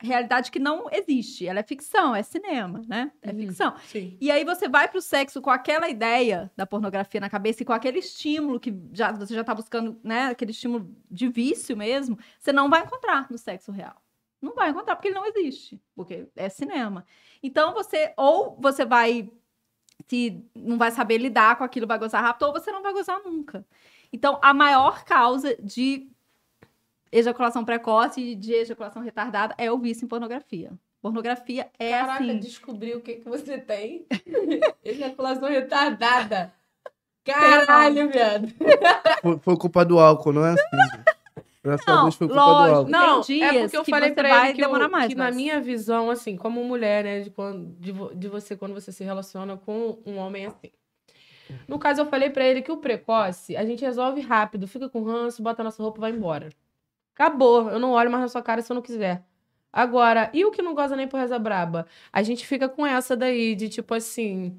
realidade 0.00 0.50
que 0.50 0.58
não 0.58 0.86
existe. 0.90 1.46
Ela 1.46 1.60
é 1.60 1.62
ficção, 1.62 2.14
é 2.14 2.22
cinema, 2.22 2.82
né? 2.86 3.10
É 3.22 3.30
Uhum. 3.30 3.38
ficção. 3.38 3.74
Sim. 3.86 4.16
E 4.20 4.30
aí 4.30 4.44
você 4.44 4.68
vai 4.68 4.88
pro 4.88 5.00
sexo 5.00 5.40
com 5.42 5.50
aquela 5.50 5.88
ideia 5.88 6.50
da 6.56 6.66
pornografia 6.66 7.20
na 7.20 7.28
cabeça 7.30 7.62
e 7.62 7.66
com 7.66 7.72
aquele 7.72 7.98
estímulo 7.98 8.60
que 8.60 8.72
já, 8.92 9.12
você 9.12 9.34
já 9.34 9.42
tá 9.42 9.54
buscando, 9.54 9.98
né? 10.02 10.26
Aquele 10.26 10.52
estímulo 10.52 10.94
de 11.10 11.28
vício 11.28 11.76
mesmo, 11.76 12.18
você 12.38 12.52
não 12.52 12.70
vai 12.70 12.82
encontrar 12.82 13.26
no 13.30 13.38
sexo 13.38 13.72
real. 13.72 13.96
Não 14.40 14.54
vai 14.54 14.70
encontrar, 14.70 14.94
porque 14.94 15.08
ele 15.08 15.16
não 15.16 15.26
existe. 15.26 15.80
Porque 15.96 16.28
é 16.36 16.48
cinema. 16.48 17.04
Então 17.42 17.74
você, 17.74 18.12
ou 18.16 18.56
você 18.60 18.84
vai 18.84 19.28
se 20.06 20.44
não 20.54 20.78
vai 20.78 20.90
saber 20.90 21.18
lidar 21.18 21.56
com 21.56 21.64
aquilo, 21.64 21.86
vai 21.86 21.98
gozar 21.98 22.22
rápido, 22.22 22.44
ou 22.44 22.52
você 22.52 22.70
não 22.70 22.82
vai 22.82 22.92
gozar 22.92 23.20
nunca. 23.24 23.66
Então, 24.12 24.38
a 24.40 24.54
maior 24.54 25.04
causa 25.04 25.56
de 25.62 26.08
ejaculação 27.12 27.64
precoce 27.64 28.20
e 28.20 28.34
de 28.34 28.52
ejaculação 28.52 29.02
retardada 29.02 29.54
é 29.58 29.70
o 29.70 29.78
vício 29.78 30.04
em 30.04 30.08
pornografia. 30.08 30.72
Pornografia 31.00 31.68
é 31.78 31.90
Caraca, 31.90 32.24
assim. 32.24 32.38
descobri 32.38 32.94
o 32.94 33.00
que, 33.00 33.14
que 33.16 33.28
você 33.28 33.56
tem. 33.58 34.04
Ejaculação 34.84 35.48
retardada. 35.48 36.52
Caralho, 37.24 38.10
viado. 38.10 38.48
Foi, 39.22 39.38
foi 39.38 39.56
culpa 39.56 39.84
do 39.84 39.98
álcool, 39.98 40.32
não 40.32 40.44
é 40.46 40.52
assim? 40.54 41.42
Dessa 41.62 41.84
Não, 41.86 42.02
vez 42.04 42.14
foi 42.14 42.26
culpa 42.26 42.42
lógico. 42.42 42.68
do 42.68 42.74
álcool. 42.76 42.90
Não, 42.90 43.20
é 43.20 43.60
porque 43.60 43.76
eu 43.76 43.84
que 43.84 43.90
falei 43.90 44.10
pra 44.12 44.46
ele 44.48 44.54
que, 44.54 44.64
eu- 44.64 44.88
mais, 44.90 45.08
que 45.08 45.14
na 45.14 45.24
mas- 45.24 45.36
minha 45.36 45.60
visão, 45.60 46.10
assim, 46.10 46.36
como 46.36 46.64
mulher, 46.64 47.04
né, 47.04 47.20
de, 47.20 47.30
quando, 47.30 47.66
de, 47.78 47.92
de 48.16 48.28
você, 48.28 48.56
quando 48.56 48.72
você 48.74 48.90
se 48.90 49.04
relaciona 49.04 49.56
com 49.56 49.98
um 50.06 50.16
homem 50.16 50.46
assim. 50.46 50.70
No 51.66 51.78
caso, 51.78 52.00
eu 52.02 52.06
falei 52.06 52.30
pra 52.30 52.44
ele 52.46 52.60
que 52.62 52.72
o 52.72 52.76
precoce, 52.78 53.56
a 53.56 53.64
gente 53.64 53.84
resolve 53.84 54.20
rápido, 54.20 54.66
fica 54.68 54.88
com 54.88 55.02
ranço, 55.02 55.42
bota 55.42 55.62
nossa 55.62 55.82
roupa 55.82 55.98
e 55.98 56.00
vai 56.00 56.10
embora. 56.12 56.50
Acabou, 57.18 57.68
eu 57.70 57.80
não 57.80 57.90
olho 57.92 58.10
mais 58.10 58.22
na 58.22 58.28
sua 58.28 58.40
cara 58.42 58.62
se 58.62 58.70
eu 58.70 58.74
não 58.76 58.82
quiser. 58.82 59.24
Agora, 59.72 60.30
e 60.32 60.44
o 60.44 60.52
que 60.52 60.62
não 60.62 60.72
goza 60.74 60.94
nem 60.96 61.08
por 61.08 61.18
reza 61.18 61.38
braba? 61.38 61.86
A 62.12 62.22
gente 62.22 62.46
fica 62.46 62.68
com 62.68 62.86
essa 62.86 63.16
daí 63.16 63.56
de 63.56 63.68
tipo 63.68 63.92
assim, 63.92 64.56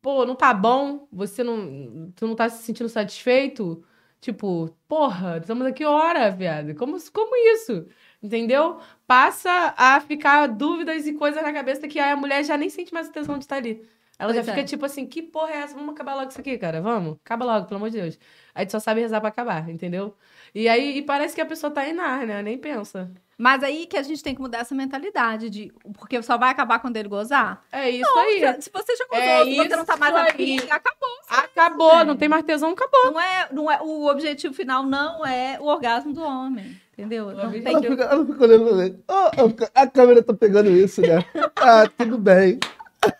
pô, 0.00 0.24
não 0.24 0.36
tá 0.36 0.54
bom? 0.54 1.08
Você 1.12 1.42
não, 1.42 2.12
tu 2.14 2.26
não 2.26 2.36
tá 2.36 2.48
se 2.48 2.62
sentindo 2.62 2.88
satisfeito? 2.88 3.84
Tipo, 4.20 4.70
porra, 4.88 5.38
estamos 5.38 5.66
aqui 5.66 5.84
hora, 5.84 6.30
viado. 6.30 6.74
Como, 6.76 6.96
como 7.12 7.36
isso? 7.54 7.86
Entendeu? 8.22 8.78
Passa 9.06 9.74
a 9.76 10.00
ficar 10.00 10.46
dúvidas 10.46 11.06
e 11.06 11.12
coisas 11.14 11.42
na 11.42 11.52
cabeça 11.52 11.88
que 11.88 11.98
a 11.98 12.16
mulher 12.16 12.44
já 12.44 12.56
nem 12.56 12.70
sente 12.70 12.94
mais 12.94 13.08
a 13.08 13.12
tesão 13.12 13.36
de 13.36 13.44
estar 13.44 13.56
ali. 13.56 13.86
Ela 14.18 14.32
Pois 14.32 14.36
já 14.46 14.52
é. 14.52 14.54
fica 14.54 14.64
tipo 14.66 14.86
assim, 14.86 15.06
que 15.06 15.22
porra 15.22 15.50
é 15.52 15.56
essa? 15.58 15.74
Vamos 15.74 15.90
acabar 15.94 16.14
logo 16.14 16.28
isso 16.30 16.40
aqui, 16.40 16.56
cara. 16.56 16.80
Vamos? 16.80 17.16
Acaba 17.24 17.44
logo, 17.44 17.66
pelo 17.66 17.76
amor 17.78 17.90
de 17.90 18.00
Deus. 18.00 18.18
Aí 18.54 18.64
tu 18.64 18.72
só 18.72 18.78
sabe 18.80 19.00
rezar 19.00 19.20
pra 19.20 19.28
acabar, 19.28 19.68
entendeu? 19.68 20.16
E 20.54 20.68
aí 20.68 20.98
e 20.98 21.02
parece 21.02 21.34
que 21.34 21.40
a 21.40 21.46
pessoa 21.46 21.72
tá 21.72 21.88
em 21.88 21.92
Nárnia, 21.92 22.40
nem 22.42 22.56
pensa. 22.56 23.10
Mas 23.36 23.64
aí 23.64 23.86
que 23.86 23.96
a 23.96 24.02
gente 24.02 24.22
tem 24.22 24.32
que 24.32 24.40
mudar 24.40 24.58
essa 24.58 24.76
mentalidade 24.76 25.50
de 25.50 25.72
porque 25.98 26.22
só 26.22 26.38
vai 26.38 26.50
acabar 26.50 26.78
quando 26.78 26.96
ele 26.96 27.08
gozar. 27.08 27.64
É 27.72 27.90
isso 27.90 28.16
aí. 28.18 28.38
Se- 28.54 28.62
Se 28.62 28.70
você 28.72 28.94
já 28.94 29.04
gozou, 29.06 29.24
É 29.24 29.44
você 29.44 29.76
não 29.76 29.84
tá 29.84 29.96
mais 29.96 30.14
isso 30.14 30.24
afim, 30.34 30.60
aí. 30.60 30.70
acabou. 30.70 31.08
Acabou, 31.28 32.04
não 32.04 32.16
tem 32.16 32.28
mais 32.28 32.44
tesão, 32.44 32.70
acabou. 32.70 33.06
Não 33.10 33.20
é, 33.20 33.48
não 33.50 33.68
é, 33.70 33.80
o 33.82 34.06
objetivo 34.08 34.54
final 34.54 34.84
não 34.84 35.26
é 35.26 35.58
o 35.60 35.64
orgasmo 35.64 36.12
do 36.12 36.22
homem, 36.22 36.80
entendeu? 36.92 37.32
Não 37.32 37.50
tem 37.50 37.66
Ela 37.66 37.80
que... 37.80 37.88
fica, 37.88 38.04
ela 38.04 38.24
fica 38.24 38.44
olhando 38.44 38.64
pra 38.66 38.76
mim. 38.76 39.02
"Oh, 39.08 39.30
a 39.74 39.86
câmera 39.88 40.22
tá 40.22 40.32
pegando 40.32 40.70
isso, 40.70 41.00
né? 41.00 41.24
Ah, 41.56 41.88
tudo 41.98 42.16
bem. 42.18 42.60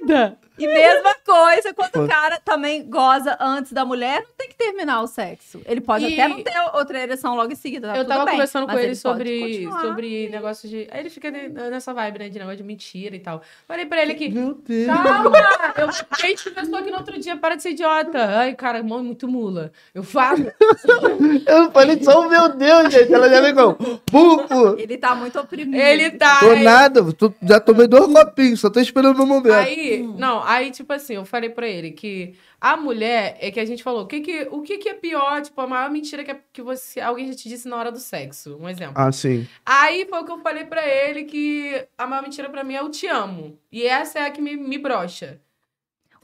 Nada. 0.00 0.38
E 0.64 0.68
mesma 0.68 1.14
coisa 1.24 1.74
quando 1.74 2.04
o 2.04 2.08
cara 2.08 2.40
também 2.44 2.88
goza 2.88 3.36
antes 3.40 3.72
da 3.72 3.84
mulher, 3.84 4.20
não 4.22 4.28
tem 4.36 4.48
que 4.48 4.54
terminar 4.56 5.02
o 5.02 5.06
sexo. 5.06 5.60
Ele 5.66 5.80
pode 5.80 6.06
E- 6.06 6.12
até 6.14 6.28
não 6.28 6.42
ter 6.42 6.52
outra 6.74 7.00
ereção 7.00 7.34
logo 7.34 7.52
em 7.52 7.56
seguida. 7.56 7.88
tá 7.88 7.96
eu 7.96 8.04
tudo 8.04 8.08
tava 8.12 8.24
bem, 8.24 8.32
conversando 8.34 8.66
com 8.66 8.72
ele 8.72 8.82
pode 8.88 8.96
sobre, 8.96 9.68
sobre 9.80 10.28
negócio 10.28 10.68
de. 10.68 10.86
Aí 10.90 11.00
ele 11.00 11.10
fica 11.10 11.30
ne- 11.30 11.48
nessa 11.48 11.92
vibe, 11.94 12.18
né? 12.18 12.28
De 12.28 12.38
negócio 12.38 12.56
de 12.58 12.62
mentira 12.64 13.14
e 13.16 13.20
tal. 13.20 13.42
Falei 13.66 13.86
pra 13.86 14.02
ele 14.02 14.14
que. 14.14 14.28
Meu 14.30 14.54
Deus. 14.54 14.86
Calma! 14.86 15.32
Eu, 15.76 15.88
a 15.88 16.26
gente 16.26 16.48
conversou 16.48 16.76
aqui 16.78 16.90
no 16.90 16.96
outro 16.98 17.18
dia, 17.18 17.36
para 17.36 17.54
de 17.56 17.62
ser 17.62 17.70
idiota. 17.70 18.18
Ai, 18.38 18.54
cara, 18.54 18.82
mão 18.82 19.02
muito 19.02 19.26
mula. 19.28 19.72
Eu 19.94 20.02
falo. 20.02 20.50
Eu 21.46 21.58
não 21.64 21.70
falei 21.70 22.02
só 22.02 22.20
o 22.26 22.28
meu 22.28 22.48
Deus, 22.56 22.92
gente. 22.92 23.12
Ela 23.12 23.28
já 23.28 23.40
vem 23.40 23.54
com 23.54 23.74
burro. 24.10 24.76
Ele 24.78 24.96
tá 24.96 25.14
muito 25.14 25.38
oprimido. 25.38 25.80
Ele 25.80 26.10
tá. 26.12 26.38
Tô 26.40 26.50
aí- 26.50 26.62
nada, 26.62 27.12
tô- 27.12 27.32
já 27.42 27.60
tomei 27.60 27.86
dois 27.86 28.06
copinhos, 28.12 28.60
só 28.60 28.70
tô 28.70 28.80
esperando 28.80 29.14
o 29.14 29.18
meu 29.18 29.26
momento. 29.26 29.52
Aí, 29.54 30.02
não, 30.18 30.42
Aí, 30.52 30.70
tipo 30.70 30.92
assim, 30.92 31.14
eu 31.14 31.24
falei 31.24 31.48
pra 31.50 31.66
ele 31.66 31.92
que 31.92 32.34
a 32.60 32.76
mulher 32.76 33.36
é 33.40 33.50
que 33.50 33.58
a 33.60 33.64
gente 33.64 33.82
falou, 33.82 34.02
o 34.02 34.06
que 34.06 34.20
que, 34.20 34.48
o 34.50 34.60
que, 34.62 34.78
que 34.78 34.88
é 34.88 34.94
pior, 34.94 35.40
tipo, 35.42 35.60
a 35.60 35.66
maior 35.66 35.90
mentira 35.90 36.22
que, 36.24 36.30
é 36.30 36.40
que 36.52 36.60
você, 36.62 37.00
alguém 37.00 37.28
já 37.28 37.34
te 37.34 37.48
disse 37.48 37.68
na 37.68 37.76
hora 37.76 37.90
do 37.92 37.98
sexo, 37.98 38.56
um 38.60 38.68
exemplo. 38.68 38.94
Ah, 38.96 39.10
sim. 39.12 39.46
Aí 39.64 40.06
foi 40.08 40.20
o 40.20 40.24
que 40.24 40.32
eu 40.32 40.38
falei 40.40 40.64
pra 40.64 40.86
ele 40.86 41.24
que 41.24 41.86
a 41.96 42.06
maior 42.06 42.22
mentira 42.22 42.50
pra 42.50 42.62
mim 42.64 42.74
é 42.74 42.82
o 42.82 42.90
te 42.90 43.06
amo. 43.06 43.58
E 43.70 43.84
essa 43.86 44.18
é 44.18 44.26
a 44.26 44.30
que 44.30 44.40
me, 44.42 44.56
me 44.56 44.78
brocha. 44.78 45.40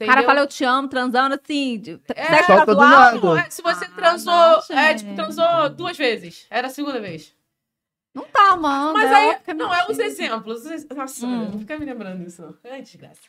O 0.01 0.05
cara 0.05 0.23
fala 0.23 0.39
eu 0.39 0.47
te 0.47 0.63
amo, 0.63 0.87
transando 0.87 1.35
assim. 1.35 1.77
de- 1.77 1.99
É, 2.15 2.43
solta 2.43 2.73
do. 2.73 2.81
Não, 2.81 3.37
é, 3.37 3.49
se 3.49 3.61
você 3.61 3.83
Ah, 3.85 3.89
transou, 3.95 4.33
não, 4.69 4.79
é, 4.79 4.93
tipo, 4.93 5.13
transou 5.15 5.69
duas 5.69 5.97
vezes. 5.97 6.45
Era 6.49 6.67
a 6.67 6.69
segunda 6.69 7.01
vez. 7.01 7.35
Não 8.13 8.23
tá 8.23 8.53
amando. 8.53 8.93
Mas 8.93 9.11
é 9.11 9.15
aí, 9.15 9.35
que 9.45 9.53
não, 9.53 9.73
é 9.73 9.85
os 9.89 9.99
exemplos. 9.99 10.63
Nossa, 10.95 11.25
Hum. 11.25 11.49
não 11.51 11.59
fica 11.59 11.77
me 11.77 11.85
lembrando 11.85 12.23
disso, 12.23 12.41
não. 12.41 12.71
É 12.71 12.81
desgraça. 12.81 13.19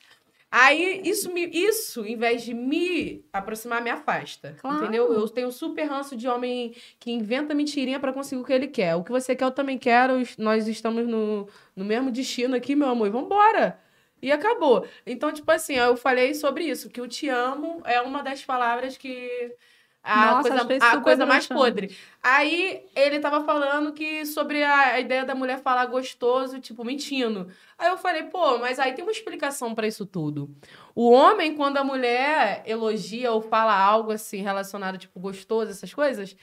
Aí, 0.51 1.01
isso, 1.05 1.33
me, 1.33 1.47
isso, 1.47 2.05
em 2.05 2.17
vez 2.17 2.43
de 2.43 2.53
me 2.53 3.25
aproximar, 3.33 3.81
me 3.81 3.89
afasta. 3.89 4.57
Claro. 4.61 4.83
Entendeu? 4.83 5.13
Eu 5.13 5.29
tenho 5.29 5.51
super 5.53 5.85
ranço 5.85 6.17
de 6.17 6.27
homem 6.27 6.75
que 6.99 7.13
inventa 7.13 7.55
mentirinha 7.55 8.01
pra 8.01 8.13
conseguir 8.13 8.43
o 8.43 8.45
que 8.45 8.53
ele 8.53 8.67
quer. 8.67 8.97
O 8.97 9.05
que 9.05 9.13
você 9.13 9.37
quer, 9.37 9.45
eu 9.45 9.53
também 9.53 9.79
quero. 9.79 10.15
Nós 10.37 10.67
estamos 10.67 11.07
no, 11.07 11.49
no 11.77 11.85
mesmo 11.85 12.11
destino 12.11 12.57
aqui, 12.57 12.75
meu 12.75 12.89
amor. 12.89 13.07
E 13.07 13.11
vambora. 13.11 13.79
E 14.21 14.33
acabou. 14.33 14.85
Então, 15.07 15.33
tipo 15.33 15.51
assim, 15.53 15.75
eu 15.75 15.97
falei 15.97 16.35
sobre 16.35 16.65
isso, 16.65 16.91
que 16.91 17.01
o 17.01 17.09
te 17.09 17.29
amo 17.29 17.81
é 17.85 18.01
uma 18.01 18.23
das 18.23 18.45
palavras 18.45 18.97
que. 18.97 19.55
A 20.03 20.33
Nossa, 20.33 20.49
coisa, 20.49 20.85
a 20.87 21.01
coisa 21.01 21.27
mais 21.27 21.47
podre. 21.47 21.95
Aí 22.23 22.83
ele 22.97 23.21
tava 23.21 23.45
falando 23.45 23.93
que 23.93 24.25
sobre 24.25 24.63
a, 24.63 24.95
a 24.95 25.01
ideia 25.01 25.25
da 25.27 25.35
mulher 25.35 25.61
falar 25.61 25.85
gostoso, 25.87 26.59
tipo, 26.59 26.83
mentindo. 26.85 27.49
Aí 27.79 27.89
eu 27.89 27.99
falei, 27.99 28.25
pô, 28.25 28.59
mas 28.59 28.79
aí 28.79 28.93
tem 28.93 29.05
uma 29.05 29.13
explicação 29.13 29.75
pra 29.75 29.87
isso 29.87 30.07
tudo. 30.07 30.51
O 30.95 31.11
homem, 31.11 31.55
quando 31.55 31.77
a 31.77 31.85
mulher 31.85 32.63
elogia 32.65 33.31
ou 33.31 33.43
fala 33.43 33.77
algo 33.77 34.11
assim 34.11 34.41
relacionado, 34.41 34.97
tipo, 34.97 35.21
gostoso, 35.21 35.71
essas 35.71 35.93
coisas, 35.93 36.35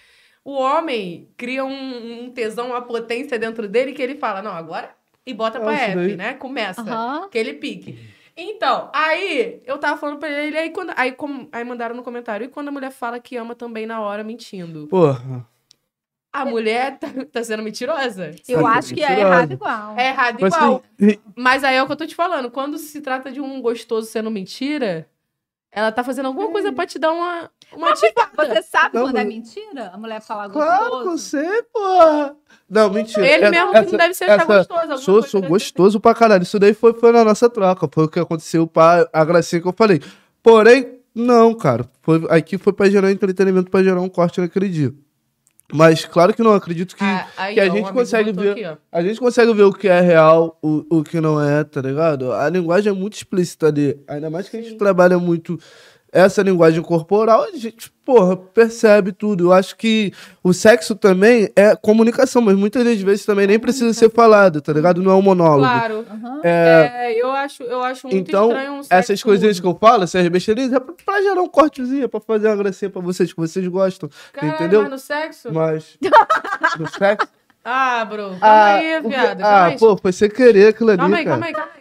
o 0.45 0.53
homem 0.53 1.27
cria 1.35 1.65
um, 1.65 2.25
um 2.25 2.31
tesão, 2.31 2.67
uma 2.67 2.81
potência 2.81 3.39
dentro 3.39 3.67
dele 3.67 3.91
que 3.91 4.01
ele 4.01 4.15
fala, 4.15 4.41
não, 4.41 4.51
agora. 4.51 4.95
E 5.25 5.33
bota 5.33 5.59
pra 5.59 5.73
F, 5.73 6.15
né? 6.15 6.35
Começa. 6.35 6.81
Aham. 6.81 7.23
Aquele 7.25 7.53
pique. 7.55 7.99
Então, 8.37 8.89
aí 8.93 9.61
eu 9.65 9.79
tava 9.79 9.99
falando 9.99 10.19
pra 10.19 10.29
ele, 10.29 10.55
aí, 10.57 10.69
quando, 10.69 10.93
aí, 10.95 11.11
com- 11.11 11.47
aí 11.51 11.63
mandaram 11.63 11.95
no 11.95 12.03
comentário, 12.03 12.45
e 12.45 12.49
quando 12.49 12.67
a 12.67 12.71
mulher 12.71 12.91
fala 12.91 13.19
que 13.19 13.35
ama 13.35 13.55
também 13.55 13.85
na 13.87 13.99
hora, 13.99 14.23
mentindo? 14.23 14.85
Porra. 14.87 15.43
A 16.31 16.45
mulher 16.45 16.99
tá, 16.99 17.07
tá 17.31 17.43
sendo 17.43 17.63
mentirosa? 17.63 18.35
Eu 18.47 18.61
Sabe, 18.61 18.77
acho 18.77 18.93
que 18.93 19.01
é 19.01 19.09
mentirosa. 19.09 19.27
errado 19.35 19.51
igual. 19.53 19.97
É 19.97 20.07
errado 20.09 20.45
igual. 20.45 20.83
Mas 21.35 21.63
aí 21.63 21.75
é 21.75 21.81
o 21.81 21.87
que 21.87 21.91
eu 21.93 21.97
tô 21.97 22.05
te 22.05 22.13
falando. 22.13 22.51
Quando 22.51 22.77
se 22.77 23.01
trata 23.01 23.31
de 23.31 23.41
um 23.41 23.59
gostoso 23.59 24.07
sendo 24.07 24.29
mentira, 24.29 25.09
ela 25.71 25.91
tá 25.91 26.03
fazendo 26.03 26.27
alguma 26.27 26.49
coisa 26.49 26.71
pra 26.71 26.85
te 26.87 26.97
dar 26.97 27.11
uma, 27.11 27.49
uma 27.73 27.89
ativada. 27.91 28.29
Você 28.55 28.61
sabe 28.63 28.95
Não, 28.95 29.03
quando 29.03 29.17
é 29.17 29.23
mas- 29.23 29.33
mentira? 29.33 29.91
A 29.93 29.97
mulher 29.97 30.21
fala 30.21 30.49
claro 30.49 30.79
que 30.79 30.85
eu 30.85 30.91
gostoso? 30.99 31.17
sei, 31.17 31.63
porra. 31.73 32.35
Não, 32.69 32.89
mentira. 32.89 33.25
Ele 33.25 33.43
Essa- 33.43 33.51
mesmo 33.51 33.71
que 33.71 33.77
essa- 33.77 33.91
não 33.91 33.97
deve 33.97 34.13
ser 34.13 34.23
achar 34.25 34.35
essa- 34.43 34.57
gostoso. 34.73 34.97
Sou, 35.03 35.23
sou 35.23 35.41
gostoso 35.41 35.99
pra 35.99 36.13
caralho. 36.15 36.43
Isso 36.43 36.57
daí 36.59 36.73
foi, 36.73 36.93
foi 36.93 37.11
na 37.11 37.23
nossa 37.23 37.49
troca. 37.49 37.87
Foi 37.91 38.05
o 38.05 38.09
que 38.09 38.19
aconteceu 38.19 38.65
pra 38.67 39.07
a 39.13 39.23
gracinha 39.25 39.61
que 39.61 39.67
eu 39.67 39.73
falei. 39.73 40.01
Porém, 40.41 40.99
não, 41.13 41.53
cara. 41.53 41.85
Foi, 42.01 42.25
aqui 42.29 42.57
foi 42.57 42.73
pra 42.73 42.89
gerar 42.89 43.11
entretenimento, 43.11 43.69
pra 43.71 43.83
gerar 43.83 44.01
um 44.01 44.09
corte 44.09 44.39
naquele 44.41 44.69
dia. 44.69 44.93
Mas 45.73 46.05
claro 46.05 46.33
que 46.33 46.41
não 46.41 46.53
acredito 46.53 46.95
que. 46.95 47.03
Ah, 47.03 47.27
aí, 47.35 47.53
que 47.55 47.59
a 47.59 47.69
ó, 47.69 47.75
gente 47.75 47.91
consegue 47.91 48.31
ver- 48.31 48.51
aqui. 48.51 48.79
A 48.91 49.01
gente 49.01 49.19
consegue 49.19 49.53
ver 49.53 49.63
o 49.63 49.73
que 49.73 49.87
é 49.89 49.99
real, 49.99 50.57
o, 50.61 50.85
o 50.89 51.03
que 51.03 51.19
não 51.19 51.41
é, 51.43 51.63
tá 51.63 51.81
ligado? 51.81 52.31
A 52.31 52.49
linguagem 52.49 52.89
é 52.89 52.95
muito 52.95 53.15
explícita 53.15 53.67
ali. 53.67 53.99
Ainda 54.07 54.29
mais 54.29 54.47
que 54.47 54.55
a 54.55 54.61
gente 54.61 54.71
Sim. 54.71 54.77
trabalha 54.77 55.19
muito 55.19 55.59
essa 56.11 56.41
linguagem 56.41 56.81
corporal, 56.81 57.43
a 57.43 57.57
gente, 57.57 57.91
porra, 58.05 58.35
percebe 58.37 59.11
tudo. 59.11 59.45
Eu 59.45 59.53
acho 59.53 59.75
que 59.75 60.13
o 60.43 60.53
sexo 60.53 60.95
também 60.95 61.51
é 61.55 61.75
comunicação, 61.75 62.41
mas 62.41 62.55
muitas 62.55 62.83
das 62.83 62.99
vezes 63.01 63.25
também 63.25 63.45
nem 63.47 63.59
precisa 63.59 63.93
ser 63.93 64.09
falado, 64.09 64.61
tá 64.61 64.71
ligado? 64.73 65.01
Não 65.03 65.11
é 65.11 65.15
um 65.15 65.21
monólogo. 65.21 65.59
Claro. 65.67 66.05
Aham. 66.09 66.41
É, 66.43 67.13
eu, 67.21 67.31
acho, 67.31 67.63
eu 67.63 67.83
acho 67.83 68.07
muito 68.07 68.29
Então, 68.29 68.47
estranho 68.47 68.73
um 68.73 68.81
Essas 68.89 69.21
coisinhas 69.21 69.59
que 69.59 69.67
eu 69.67 69.77
falo, 69.79 70.03
essas 70.03 70.27
besteirinhas, 70.27 70.73
é 70.73 70.79
pra, 70.79 70.93
pra 71.05 71.21
gerar 71.21 71.41
um 71.41 71.47
cortezinho, 71.49 72.05
é 72.05 72.07
pra 72.07 72.19
fazer 72.19 72.47
uma 72.47 72.55
gracinha 72.55 72.89
pra 72.89 73.01
vocês, 73.01 73.31
que 73.33 73.39
vocês 73.39 73.67
gostam. 73.67 74.09
Caralho, 74.33 74.55
entendeu? 74.55 74.81
mas 74.83 74.91
no 74.91 74.97
sexo? 74.99 75.53
Mas. 75.53 75.97
no 76.79 76.89
sexo. 76.89 77.27
Ah, 77.69 78.05
bro. 78.05 78.29
Calma 78.29 78.37
Ah, 78.41 78.75
aí, 78.75 79.01
viado. 79.01 79.39
Calma 79.41 79.57
ah, 79.57 79.65
aí. 79.65 79.77
pô, 79.77 79.97
foi 79.97 80.13
sem 80.13 80.29
querer 80.29 80.69
aquilo 80.69 80.89
ali. 80.91 80.99
calma 80.99 81.17
aí, 81.17 81.25
cara. 81.25 81.31
calma 81.35 81.45
aí, 81.47 81.53
calma 81.53 81.71
aí. 81.75 81.76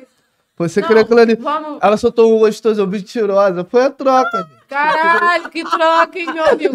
Não, 0.58 0.66
querer 0.88 1.00
aquilo 1.00 1.20
ali. 1.20 1.34
Vamos. 1.34 1.78
Ela 1.82 1.96
soltou 1.98 2.34
um 2.34 2.38
gostoso, 2.38 2.86
mentirosa. 2.86 3.64
Foi 3.70 3.84
a 3.84 3.90
troca. 3.90 4.50
Caralho, 4.68 5.48
que 5.50 5.62
troca, 5.62 6.18
hein, 6.18 6.32
meu 6.32 6.44
amigo? 6.44 6.74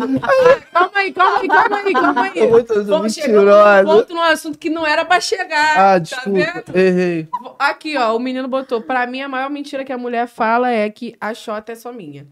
Calma 0.71 0.91
aí, 0.95 1.11
calma 1.11 1.39
aí, 1.39 1.47
calma 1.47 1.77
aí, 1.77 1.93
calma 1.93 2.21
aí. 2.23 2.47
Muito 2.49 2.83
Vamos 2.85 3.13
chegar 3.13 3.83
num 3.83 3.91
ponto 3.97 4.13
num 4.13 4.21
assunto 4.21 4.57
que 4.57 4.69
não 4.69 4.85
era 4.85 5.03
pra 5.03 5.19
chegar. 5.19 5.77
Ah, 5.77 5.93
tá 5.93 5.97
desculpa. 5.99 6.29
vendo? 6.39 6.77
Errei. 6.77 7.27
Aqui, 7.59 7.97
ó, 7.97 8.15
o 8.15 8.19
menino 8.19 8.47
botou. 8.47 8.81
Pra 8.81 9.05
mim, 9.07 9.21
a 9.21 9.27
maior 9.27 9.49
mentira 9.49 9.83
que 9.83 9.91
a 9.91 9.97
mulher 9.97 10.27
fala 10.27 10.71
é 10.71 10.89
que 10.89 11.15
a 11.19 11.33
xota 11.33 11.71
é 11.71 11.75
só 11.75 11.91
minha. 11.91 12.27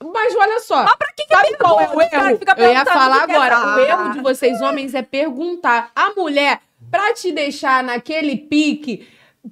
Mas 0.00 0.36
olha 0.36 0.60
só. 0.60 0.84
Mas 0.84 0.94
pra 0.96 1.08
que 1.16 1.26
sabe 1.26 1.56
qual 1.56 1.80
é 1.80 1.88
o 1.88 2.00
erro? 2.00 2.38
Eu 2.58 2.70
ia 2.72 2.84
falar 2.84 3.26
que 3.26 3.32
agora. 3.32 3.54
é. 3.54 3.58
O 3.58 3.78
erro 3.80 4.12
de 4.12 4.20
vocês, 4.20 4.60
homens, 4.60 4.94
é 4.94 5.02
perguntar. 5.02 5.90
A 5.96 6.10
mulher, 6.10 6.60
pra 6.90 7.12
te 7.14 7.32
deixar 7.32 7.82
naquele 7.82 8.36
pique, 8.36 9.08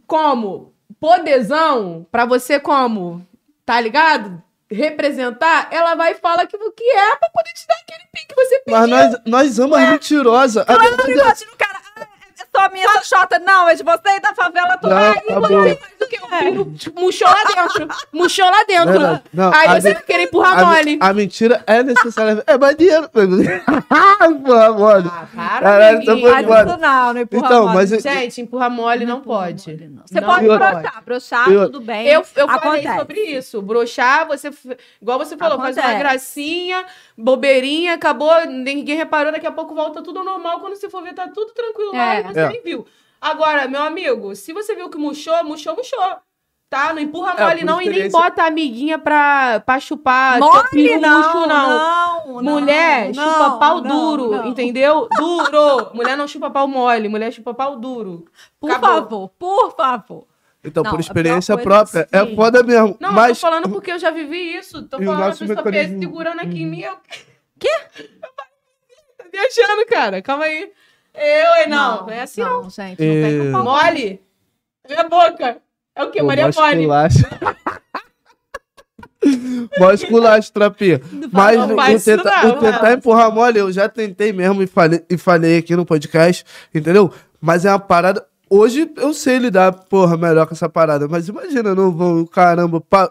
como 0.06 0.72
podezão, 1.00 2.06
pra 2.10 2.24
você 2.24 2.58
como, 2.60 3.26
tá 3.64 3.80
ligado? 3.80 4.42
Representar, 4.68 5.68
ela 5.70 5.94
vai 5.94 6.12
e 6.12 6.16
fala 6.16 6.46
que 6.46 6.56
o 6.56 6.72
que 6.72 6.84
é 6.84 7.16
pra 7.16 7.30
poder 7.30 7.52
te 7.52 7.66
dar 7.68 7.74
aquele 7.82 8.08
pique 8.12 8.26
que 8.28 8.34
você 8.34 8.58
pediu. 8.60 8.80
Mas 8.80 8.88
nós, 8.90 9.16
nós 9.24 9.60
amamos 9.60 9.90
mentirosa. 9.90 10.62
É- 10.62 11.24
Bate 11.24 11.46
no 11.46 11.56
cara. 11.56 11.75
Só 12.56 12.68
minha, 12.70 13.02
chota. 13.02 13.38
Não, 13.38 13.68
é 13.68 13.74
de 13.74 13.82
você 13.82 14.20
da 14.20 14.34
favela 14.34 14.78
toda. 14.78 14.94
Não, 14.94 15.02
Ai, 15.02 15.18
acabou. 15.18 15.50
Mas 15.50 15.78
o 16.00 16.08
que? 16.08 16.16
O 16.22 16.28
filho 16.38 16.74
tipo, 16.76 17.00
murchou 17.00 17.28
lá 17.28 17.44
dentro. 17.44 17.88
Murchou 18.12 18.46
lá 18.50 18.64
dentro. 18.66 18.92
Verdade. 18.92 19.22
Não, 19.32 19.52
Aí 19.54 19.80
você 19.80 19.92
vai 19.94 20.02
querer 20.02 20.22
empurrar 20.24 20.58
a, 20.58 20.64
mole. 20.64 20.98
a 21.00 21.12
mentira 21.12 21.62
é 21.66 21.82
necessária. 21.82 22.42
É 22.46 22.56
maneiro. 22.58 23.08
Porra, 23.10 24.70
mole. 24.72 25.10
Ah, 25.36 25.58
Caralho. 25.60 26.00
Isso 26.02 26.14
não, 26.78 27.14
não 27.14 27.20
empurra 27.20 27.46
Então, 27.46 27.62
mole. 27.64 27.74
mas 27.74 27.90
Gente, 28.02 28.40
empurrar 28.40 28.70
mole 28.70 29.04
não 29.06 29.18
Empurra 29.18 29.46
pode. 29.46 29.70
mole, 29.70 29.88
não. 29.88 30.02
Você 30.06 30.20
Não 30.20 30.28
pode. 30.28 30.46
Broxar, 31.04 31.50
Eu- 31.50 31.66
tudo 31.66 31.80
bem. 31.80 32.06
Eu, 32.06 32.24
eu 32.36 32.46
falei 32.48 32.80
Acontece. 32.80 32.98
sobre 32.98 33.20
isso. 33.20 33.62
Broxar, 33.62 34.26
você. 34.26 34.50
Igual 35.00 35.18
você 35.18 35.36
falou, 35.36 35.58
faz 35.58 35.76
uma 35.76 35.82
Acontece. 35.82 35.98
gracinha, 35.98 36.84
bobeirinha, 37.16 37.94
acabou, 37.94 38.44
ninguém 38.46 38.96
reparou, 38.96 39.32
daqui 39.32 39.46
a 39.46 39.52
pouco 39.52 39.74
volta 39.74 40.02
tudo 40.02 40.18
ao 40.18 40.24
normal. 40.24 40.60
Quando 40.60 40.74
você 40.76 40.88
for 40.90 41.02
ver, 41.02 41.14
tá 41.14 41.28
tudo 41.28 41.52
tranquilo 41.52 41.92
lá 41.92 42.14
É. 42.16 42.20
e 42.20 42.22
você 42.24 42.40
É. 42.40 42.48
nem 42.48 42.62
viu. 42.62 42.86
Agora, 43.20 43.66
meu 43.66 43.82
amigo, 43.82 44.34
se 44.36 44.52
você 44.52 44.74
viu 44.74 44.90
que 44.90 44.98
murchou, 44.98 45.42
murchou, 45.44 45.74
murchou. 45.74 45.98
Tá? 46.68 46.92
Não 46.92 47.00
empurra 47.00 47.32
É, 47.38 47.44
mole, 47.44 47.58
por 47.60 47.64
não, 47.64 47.74
e 47.74 47.84
nem 47.84 47.86
experiência- 47.92 48.20
bota 48.20 48.42
a 48.42 48.46
amiguinha 48.48 48.98
pra, 48.98 49.60
pra 49.60 49.78
chupar. 49.78 50.40
Mole 50.40 50.98
não, 50.98 51.16
murcho, 51.22 51.46
não, 51.46 52.42
não, 52.42 52.42
Mulher 52.42 53.14
não, 53.14 53.24
chupa 53.24 53.50
pau 53.58 53.80
não, 53.80 53.88
duro, 54.16 54.30
não. 54.32 54.46
entendeu? 54.48 55.08
Duro. 55.16 55.90
Mulher 55.94 56.16
não 56.16 56.26
chupa 56.26 56.50
pau 56.50 56.66
mole, 56.66 57.08
mulher 57.08 57.32
chupa 57.32 57.54
pau 57.54 57.76
duro. 57.76 58.24
Por 58.60 58.68
Acabou. 58.72 58.90
favor, 58.98 59.28
por 59.38 59.76
favor. 59.76 60.24
Então, 60.66 60.82
Não, 60.82 60.90
por 60.90 61.00
experiência 61.00 61.54
coisa 61.54 61.68
própria, 61.68 62.08
é 62.10 62.26
sim. 62.26 62.34
foda 62.36 62.62
mesmo. 62.62 62.96
Não, 63.00 63.12
mas 63.12 63.28
eu 63.28 63.34
tô 63.36 63.40
falando 63.40 63.68
porque 63.70 63.92
eu 63.92 63.98
já 63.98 64.10
vivi 64.10 64.56
isso. 64.56 64.82
Tô 64.88 65.00
E 65.00 65.04
falando 65.06 65.22
a 65.22 65.26
pessoa 65.30 65.48
pe- 65.48 65.54
mecanismo- 65.70 66.00
segurando 66.00 66.40
aqui 66.40 66.60
em 66.60 66.64
Uhum. 66.64 66.70
mim. 66.70 66.80
Eu... 66.80 66.96
Quê? 67.58 67.68
Tá 69.16 69.24
viajando, 69.32 69.86
cara. 69.88 70.20
Calma 70.22 70.44
aí. 70.44 70.70
Eu, 71.14 71.62
hein? 71.62 71.68
Não, 71.68 72.02
não, 72.02 72.10
é 72.10 72.22
assim 72.22 72.42
não. 72.42 72.62
Não, 72.64 72.70
gente, 72.70 72.90
não 72.90 72.96
tem 72.96 73.48
É. 73.48 73.52
pau. 73.52 73.64
Mole? 73.64 74.20
Minha 74.88 75.04
boca. 75.08 75.56
É 75.94 76.04
o 76.04 76.10
quê? 76.10 76.20
Pô, 76.20 76.26
Maria 76.26 76.50
Mole. 76.54 76.80
esculacho. 76.80 77.18
Mó 79.78 79.90
esculacho, 79.90 80.52
trapinha. 80.52 81.00
Mas 81.32 81.58
não 81.58 81.72
o, 81.72 81.76
faz 81.76 82.06
isso 82.06 82.16
tenta- 82.16 82.42
não, 82.42 82.50
o 82.50 82.58
tentar 82.60 82.92
empurrar 82.92 83.30
mole, 83.32 83.58
eu 83.58 83.72
já 83.72 83.88
tentei 83.88 84.32
mesmo 84.32 84.62
e 84.62 84.66
falei, 84.66 85.04
e 85.10 85.18
falei 85.18 85.58
aqui 85.58 85.74
no 85.74 85.84
podcast, 85.84 86.44
entendeu? 86.74 87.12
Mas 87.40 87.64
é 87.64 87.70
uma 87.70 87.78
parada. 87.80 88.24
Hoje 88.48 88.88
eu 88.96 89.12
sei 89.12 89.38
lidar, 89.38 89.72
porra, 89.72 90.16
melhor 90.16 90.46
com 90.46 90.54
essa 90.54 90.68
parada. 90.68 91.08
Mas 91.08 91.28
imagina, 91.28 91.74
não 91.74 91.90
vou, 91.90 92.26
caramba, 92.28 92.80
pa, 92.80 93.08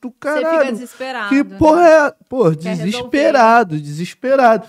tu 0.00 0.08
Você 0.08 0.14
caralho. 0.18 0.58
fica 0.58 0.72
desesperado. 0.72 1.28
Que 1.28 1.44
né? 1.44 1.56
porra 1.56 1.88
é? 1.88 2.14
Pô, 2.28 2.50
Quer 2.50 2.76
desesperado, 2.76 3.78
desesperado. 3.78 4.66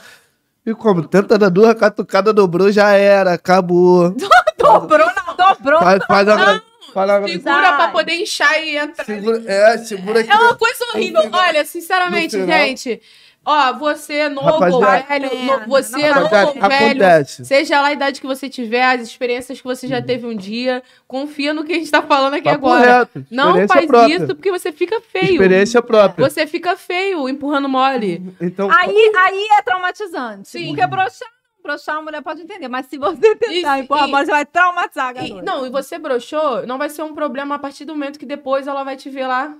E 0.66 0.74
como? 0.76 1.04
Tenta 1.08 1.38
dar 1.38 1.50
duas 1.50 1.74
catucadas, 1.74 2.34
dobrou, 2.34 2.72
já 2.72 2.92
era, 2.92 3.34
acabou. 3.34 4.16
Dobrou, 4.56 5.06
não, 5.08 5.36
dobrou. 5.36 5.80
Faz, 5.82 6.06
faz 6.06 6.30
a. 6.30 6.62
Faz 6.94 7.10
a 7.10 7.28
Segura 7.28 7.74
pra 7.74 7.88
poder 7.90 8.14
inchar 8.14 8.64
e 8.64 8.78
entrar. 8.78 9.04
segura, 9.04 9.44
é, 9.46 9.78
segura 9.80 10.20
aqui. 10.22 10.32
É 10.32 10.36
uma 10.36 10.56
coisa 10.56 10.86
horrível. 10.94 11.22
Olha, 11.34 11.66
sinceramente, 11.66 12.32
gente. 12.46 13.02
Ó, 13.46 13.74
você 13.74 14.30
novo 14.30 14.48
Rapaziada- 14.48 14.76
ou 14.76 15.20
velho, 15.20 15.60
no- 15.60 15.68
você 15.68 15.98
não 16.10 16.22
novo 16.22 16.30
velho, 16.30 17.04
acontece. 17.04 17.44
seja 17.44 17.82
lá 17.82 17.90
a 17.90 17.92
idade 17.94 18.22
que 18.22 18.26
você 18.28 18.48
tiver, 18.50 18.84
as 18.86 19.02
experiências 19.02 19.60
que 19.60 19.66
você 19.68 19.86
já 19.86 20.02
teve 20.02 20.26
um 20.26 20.34
dia, 20.36 20.82
confia 21.06 21.54
no 21.54 21.66
que 21.66 21.74
a 21.74 21.76
gente 21.76 21.92
tá 21.92 22.02
falando 22.02 22.36
aqui 22.36 22.44
Papo 22.46 22.68
agora. 22.68 23.00
reto, 23.00 23.26
Não 23.30 23.68
faz 23.68 23.86
própria. 23.86 24.16
isso 24.16 24.28
porque 24.28 24.50
você 24.50 24.72
fica 24.72 25.02
feio. 25.02 25.34
Experiência 25.34 25.82
própria. 25.82 26.30
Você 26.30 26.48
fica 26.48 26.78
feio 26.78 27.28
empurrando 27.28 27.68
mole. 27.68 28.34
Então, 28.40 28.70
Aí, 28.72 29.12
aí 29.18 29.48
é 29.60 29.62
traumatizante. 29.62 30.48
Sim. 30.48 30.68
Porque 30.68 30.88
broxar, 30.88 31.28
broxar 31.62 31.98
a 31.98 32.02
mulher 32.02 32.22
pode 32.22 32.42
entender. 32.42 32.70
Mas 32.70 32.86
se 32.86 32.98
você 32.98 33.36
tentar 33.36 33.78
E- 33.78 33.82
empurrar 33.82 34.04
a 34.04 34.08
e- 34.08 34.12
bola, 34.12 34.26
você 34.26 34.32
vai 34.32 34.46
traumatizar 34.46 35.08
a 35.08 35.12
E- 35.12 35.30
garota. 35.30 35.42
não, 35.42 35.66
e 35.68 35.70
você 35.70 36.00
broxou, 36.00 36.66
não 36.66 36.78
vai 36.78 36.90
ser 36.90 37.04
um 37.04 37.14
problema 37.14 37.56
a 37.56 37.60
partir 37.60 37.84
do 37.84 37.94
momento 37.94 38.18
que 38.18 38.26
depois 38.26 38.68
ela 38.68 38.86
vai 38.86 38.96
te 38.96 39.10
ver 39.10 39.28
lá 39.28 39.54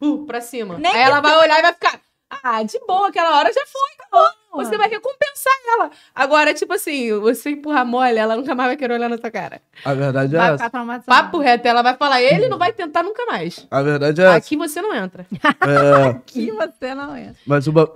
uh, 0.00 0.26
pra 0.26 0.40
cima. 0.40 0.78
Nem 0.78 0.92
Aí 0.92 1.00
ela 1.02 1.20
vai 1.20 1.36
olhar 1.38 1.60
e 1.60 1.62
vai 1.62 1.72
ficar. 1.72 2.00
Ah, 2.42 2.62
de 2.62 2.78
boa, 2.86 3.08
aquela 3.08 3.36
hora 3.38 3.52
já 3.52 3.62
foi, 3.66 3.90
acabou. 4.06 4.32
Você 4.64 4.76
vai 4.76 4.88
recompensar 4.88 5.52
ela. 5.78 5.90
Agora, 6.14 6.52
tipo 6.52 6.72
assim, 6.74 7.18
você 7.20 7.50
empurrar 7.50 7.86
mole, 7.86 8.18
ela 8.18 8.36
nunca 8.36 8.54
mais 8.54 8.68
vai 8.68 8.76
querer 8.76 8.94
olhar 8.94 9.08
na 9.08 9.16
sua 9.18 9.30
cara. 9.30 9.62
a 9.84 9.94
verdade 9.94 10.34
é 10.36 10.38
Vai 10.38 10.54
essa. 10.54 10.70
Papo 11.06 11.38
reto, 11.38 11.66
ela 11.66 11.82
vai 11.82 11.96
falar, 11.96 12.20
ele 12.22 12.48
não 12.48 12.58
vai 12.58 12.72
tentar 12.72 13.02
nunca 13.02 13.24
mais. 13.26 13.66
A 13.70 13.82
verdade 13.82 14.20
é 14.20 14.24
essa. 14.24 14.36
Aqui 14.36 14.56
você 14.56 14.80
não 14.82 14.94
entra. 14.94 15.26
É, 15.62 16.20
Que 16.26 16.50
você 16.52 16.94
não 16.94 17.14
é. 17.14 17.32
mas 17.46 17.66
o... 17.66 17.72
ba- 17.72 17.88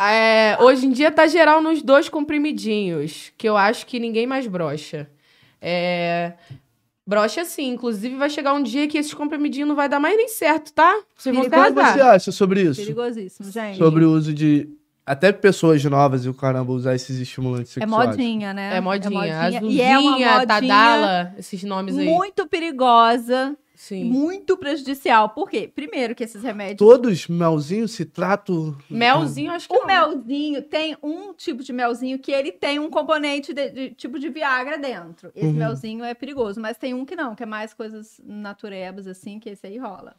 É, 0.00 0.56
hoje 0.60 0.86
em 0.86 0.90
dia 0.92 1.10
tá 1.10 1.26
geral 1.26 1.60
nos 1.62 1.82
dois 1.82 2.08
comprimidinhos, 2.08 3.32
que 3.38 3.48
eu 3.48 3.56
acho 3.56 3.86
que 3.86 3.98
ninguém 3.98 4.26
mais 4.26 4.46
brocha. 4.46 5.08
É, 5.60 6.34
brocha 7.08 7.42
sim, 7.44 7.70
inclusive 7.70 8.14
vai 8.16 8.28
chegar 8.28 8.52
um 8.52 8.62
dia 8.62 8.86
que 8.86 8.98
esses 8.98 9.14
comprimidinhos 9.14 9.66
não 9.66 9.74
vai 9.74 9.88
dar 9.88 9.98
mais 9.98 10.14
nem 10.16 10.28
certo, 10.28 10.72
tá? 10.74 10.94
Vocês 11.16 11.34
vão 11.34 11.42
O 11.44 11.46
até 11.46 11.56
que 11.68 11.72
você 11.72 11.80
arrasar. 11.80 12.14
acha 12.14 12.30
sobre 12.30 12.60
isso? 12.62 12.80
Perigosíssimo, 12.82 13.50
gente. 13.50 13.78
Sobre 13.78 14.04
o 14.04 14.12
uso 14.12 14.32
de... 14.34 14.68
Até 15.06 15.32
pessoas 15.32 15.82
novas 15.84 16.26
e 16.26 16.28
o 16.28 16.34
caramba 16.34 16.70
usar 16.70 16.94
esses 16.94 17.18
estimulantes 17.18 17.74
É 17.78 17.80
sexuais. 17.80 18.10
modinha, 18.10 18.52
né? 18.52 18.76
É 18.76 18.80
modinha. 18.82 19.26
E 19.26 19.56
Azulzinha, 19.56 19.84
é 19.84 19.98
uma 19.98 20.10
modinha 20.10 20.46
Tadala, 20.46 21.34
esses 21.38 21.62
nomes 21.64 21.96
aí. 21.96 22.04
muito 22.04 22.46
perigosa, 22.46 23.56
Sim. 23.80 24.04
muito 24.06 24.56
prejudicial. 24.56 25.28
Por 25.28 25.48
quê? 25.48 25.70
Primeiro 25.72 26.12
que 26.12 26.24
esses 26.24 26.42
remédios... 26.42 26.78
Todos 26.78 27.28
melzinho 27.28 27.86
se 27.86 28.04
tratam... 28.04 28.76
Melzinho, 28.90 29.52
acho 29.52 29.68
que 29.68 29.74
O 29.76 29.86
não. 29.86 29.86
melzinho 29.86 30.60
tem 30.62 30.96
um 31.00 31.32
tipo 31.32 31.62
de 31.62 31.72
melzinho 31.72 32.18
que 32.18 32.32
ele 32.32 32.50
tem 32.50 32.80
um 32.80 32.90
componente 32.90 33.54
de, 33.54 33.70
de- 33.70 33.90
tipo 33.90 34.18
de 34.18 34.28
Viagra 34.30 34.76
dentro. 34.76 35.30
Esse 35.32 35.46
Uhum. 35.46 35.52
melzinho 35.52 36.04
é 36.04 36.12
perigoso, 36.12 36.60
mas 36.60 36.76
tem 36.76 36.92
um 36.92 37.04
que 37.04 37.14
não, 37.14 37.36
que 37.36 37.44
é 37.44 37.46
mais 37.46 37.72
coisas 37.72 38.20
naturebas, 38.24 39.06
assim, 39.06 39.38
que 39.38 39.48
esse 39.48 39.64
aí 39.64 39.78
rola. 39.78 40.16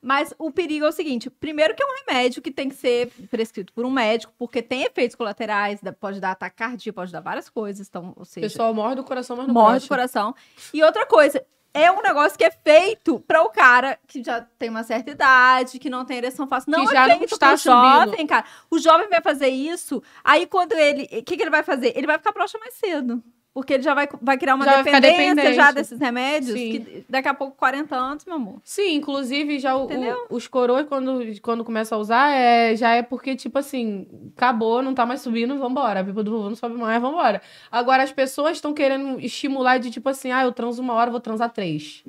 Mas 0.00 0.32
o 0.38 0.50
perigo 0.50 0.86
é 0.86 0.88
o 0.88 0.92
seguinte: 0.92 1.28
primeiro, 1.28 1.74
que 1.74 1.82
é 1.82 1.86
um 1.86 2.06
remédio 2.06 2.40
que 2.40 2.50
tem 2.50 2.68
que 2.68 2.74
ser 2.76 3.10
prescrito 3.30 3.72
por 3.74 3.84
um 3.84 3.90
médico, 3.90 4.32
porque 4.38 4.62
tem 4.62 4.84
efeitos 4.84 5.14
colaterais, 5.16 5.80
pode 6.00 6.18
dar 6.20 6.30
ataque 6.30 6.56
cardíaco, 6.56 6.94
pode 6.96 7.12
dar 7.12 7.20
várias 7.20 7.50
coisas. 7.50 7.86
Então, 7.88 8.14
ou 8.16 8.22
O 8.22 8.24
seja, 8.24 8.46
pessoal 8.46 8.72
morre 8.72 8.94
do 8.94 9.04
coração, 9.04 9.36
mas 9.36 9.46
não 9.46 9.52
morre 9.54 9.80
do 9.80 9.88
coração. 9.88 10.34
E 10.72 10.82
outra 10.82 11.04
coisa, 11.04 11.44
é 11.82 11.92
um 11.92 12.00
negócio 12.02 12.38
que 12.38 12.44
é 12.44 12.50
feito 12.50 13.20
para 13.20 13.42
o 13.42 13.50
cara 13.50 13.98
que 14.06 14.22
já 14.24 14.40
tem 14.58 14.70
uma 14.70 14.82
certa 14.82 15.10
idade, 15.10 15.78
que 15.78 15.90
não 15.90 16.04
tem 16.04 16.16
ereção 16.18 16.46
fácil. 16.46 16.70
Não 16.70 16.84
Que 16.86 16.90
é 16.90 16.94
já 16.94 17.08
não 17.08 17.18
feito 17.18 17.34
está 17.34 17.48
pro 17.48 17.58
subindo. 17.58 18.10
jovem, 18.10 18.26
cara. 18.26 18.44
O 18.70 18.78
jovem 18.78 19.08
vai 19.08 19.20
fazer 19.20 19.48
isso, 19.48 20.02
aí 20.24 20.46
quando 20.46 20.72
ele... 20.72 21.04
O 21.04 21.22
que, 21.22 21.36
que 21.36 21.42
ele 21.42 21.50
vai 21.50 21.62
fazer? 21.62 21.92
Ele 21.96 22.06
vai 22.06 22.18
ficar 22.18 22.32
broxa 22.32 22.58
mais 22.58 22.74
cedo. 22.74 23.22
Porque 23.56 23.72
ele 23.72 23.82
já 23.82 23.94
vai, 23.94 24.06
vai 24.20 24.36
criar 24.36 24.54
uma 24.54 24.66
Já 24.66 24.82
dependência 24.82 25.54
já 25.54 25.70
desses 25.72 25.98
remédios, 25.98 26.52
Sim. 26.60 26.72
que 26.72 27.06
daqui 27.08 27.26
a 27.26 27.32
pouco, 27.32 27.56
40 27.56 27.96
anos, 27.96 28.22
meu 28.26 28.34
amor. 28.34 28.60
Sim, 28.62 28.96
inclusive 28.96 29.58
já 29.58 29.74
o- 29.74 29.88
os 30.28 30.46
coroas, 30.46 30.86
quando, 30.86 31.22
quando 31.40 31.64
começa 31.64 31.94
a 31.94 31.98
usar, 31.98 32.30
é, 32.34 32.76
já 32.76 32.90
é 32.90 33.02
porque, 33.02 33.34
tipo 33.34 33.58
assim, 33.58 34.06
acabou, 34.36 34.82
não 34.82 34.92
tá 34.92 35.06
mais 35.06 35.22
subindo, 35.22 35.58
vambora. 35.58 36.00
A 36.00 36.04
pipa 36.04 36.22
do 36.22 36.32
vovô 36.32 36.48
não 36.50 36.54
sobe 36.54 36.74
mais, 36.74 37.00
vambora. 37.00 37.40
Agora, 37.72 38.02
as 38.02 38.12
pessoas 38.12 38.58
estão 38.58 38.74
querendo 38.74 39.18
estimular 39.20 39.78
de 39.78 39.90
tipo 39.90 40.06
assim, 40.10 40.30
ah, 40.30 40.42
eu 40.44 40.52
transo 40.52 40.82
uma 40.82 40.92
hora, 40.92 41.10
vou 41.10 41.18
transar 41.18 41.50
três. 41.50 42.04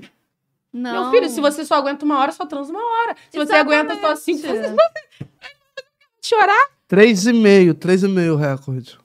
Não. 0.74 1.04
Meu 1.04 1.12
filho, 1.12 1.30
se 1.30 1.40
você 1.40 1.64
só 1.64 1.76
aguenta 1.76 2.04
uma 2.04 2.20
hora, 2.20 2.34
só 2.34 2.46
transa 2.46 2.74
uma 2.74 2.84
hora. 2.84 3.16
Se 3.32 3.38
você 3.38 3.54
aguenta 3.54 3.96
só 4.02 4.18
cinco, 4.18 4.40
você 4.44 4.50
Exatamente. 4.50 4.82
chorar. 6.22 6.68
Três 6.90 7.26
e 7.26 7.32
meio, 7.32 7.74
três 7.74 8.04
e 8.04 8.08
meio 8.10 8.36
recorde. 8.36 8.98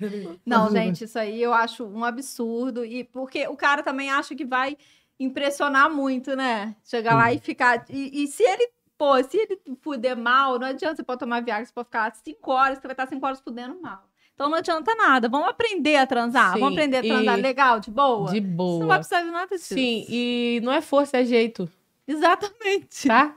Não, 0.46 0.70
gente, 0.70 1.04
isso 1.04 1.18
aí 1.18 1.42
eu 1.42 1.52
acho 1.52 1.84
um 1.84 2.04
absurdo. 2.04 2.84
E 2.84 3.04
porque 3.04 3.46
o 3.48 3.56
cara 3.56 3.82
também 3.82 4.10
acha 4.10 4.34
que 4.34 4.44
vai 4.44 4.76
impressionar 5.18 5.90
muito, 5.90 6.34
né? 6.34 6.74
Chegar 6.84 7.14
lá 7.14 7.32
e 7.32 7.38
ficar. 7.38 7.84
E, 7.90 8.22
e 8.24 8.26
se 8.26 8.42
ele, 8.42 8.70
pô, 8.96 9.22
se 9.22 9.36
ele 9.36 9.60
fuder 9.82 10.16
mal, 10.16 10.58
não 10.58 10.66
adianta 10.66 10.96
você 10.96 11.02
pode 11.02 11.20
tomar 11.20 11.42
Viagra, 11.42 11.64
você 11.66 11.72
pode 11.72 11.86
ficar 11.86 12.14
cinco 12.14 12.50
horas, 12.52 12.78
você 12.78 12.86
vai 12.86 12.92
estar 12.92 13.06
cinco 13.06 13.26
horas 13.26 13.40
fudendo 13.40 13.80
mal. 13.80 14.08
Então 14.34 14.48
não 14.48 14.56
adianta 14.56 14.94
nada. 14.94 15.28
Vamos 15.28 15.48
aprender 15.48 15.96
a 15.96 16.06
transar. 16.06 16.54
Sim, 16.54 16.60
Vamos 16.60 16.72
aprender 16.74 16.96
a 16.96 17.04
e- 17.04 17.08
transar 17.08 17.36
legal, 17.38 17.78
de 17.80 17.90
boa. 17.90 18.30
De 18.32 18.40
Você 18.40 18.46
não 18.46 18.78
vai 18.78 18.86
boa. 18.86 18.94
precisar 18.96 19.20
de 19.22 19.30
nada 19.30 19.54
disso. 19.54 19.74
Sim, 19.74 20.06
e 20.08 20.60
não 20.62 20.72
é 20.72 20.80
força, 20.80 21.18
é 21.18 21.24
jeito, 21.26 21.70
Exatamente. 22.08 23.06
tá? 23.06 23.36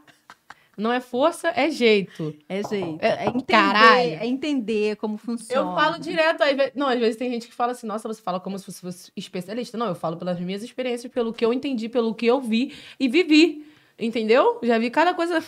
Não 0.76 0.92
é 0.92 1.00
força, 1.00 1.50
é 1.56 1.70
jeito. 1.70 2.36
É 2.50 2.64
jeito. 2.68 2.98
É- 3.00 3.26
É, 3.26 3.28
entender, 3.28 3.46
caralho. 3.46 4.10
é 4.14 4.26
entender 4.26 4.96
como 4.96 5.18
funciona. 5.18 5.70
Eu 5.70 5.76
falo 5.76 6.00
direto, 6.00 6.42
às 6.42 6.56
vezes, 6.56 6.72
não, 6.76 6.88
às 6.88 7.00
vezes 7.00 7.16
tem 7.16 7.30
gente 7.30 7.48
que 7.48 7.54
fala 7.54 7.74
assim, 7.74 7.86
nossa, 7.86 8.08
você 8.08 8.22
fala 8.22 8.40
como 8.40 8.58
se 8.58 8.66
você 8.72 8.82
fosse 8.82 9.12
especialista. 9.16 9.78
Não, 9.78 9.88
eu 9.88 9.96
falo 9.96 10.18
pelas 10.18 10.40
minhas 10.40 10.64
experiências, 10.64 11.12
pelo 11.12 11.32
que 11.32 11.46
eu 11.46 11.54
entendi, 11.54 11.88
pelo 11.90 12.16
que 12.16 12.26
eu 12.26 12.42
vi 12.42 12.74
e 13.00 13.08
vivi. 13.08 13.68
Entendeu? 14.00 14.60
Já 14.64 14.80
vi 14.80 14.90
cada 14.90 15.14
coisa. 15.14 15.44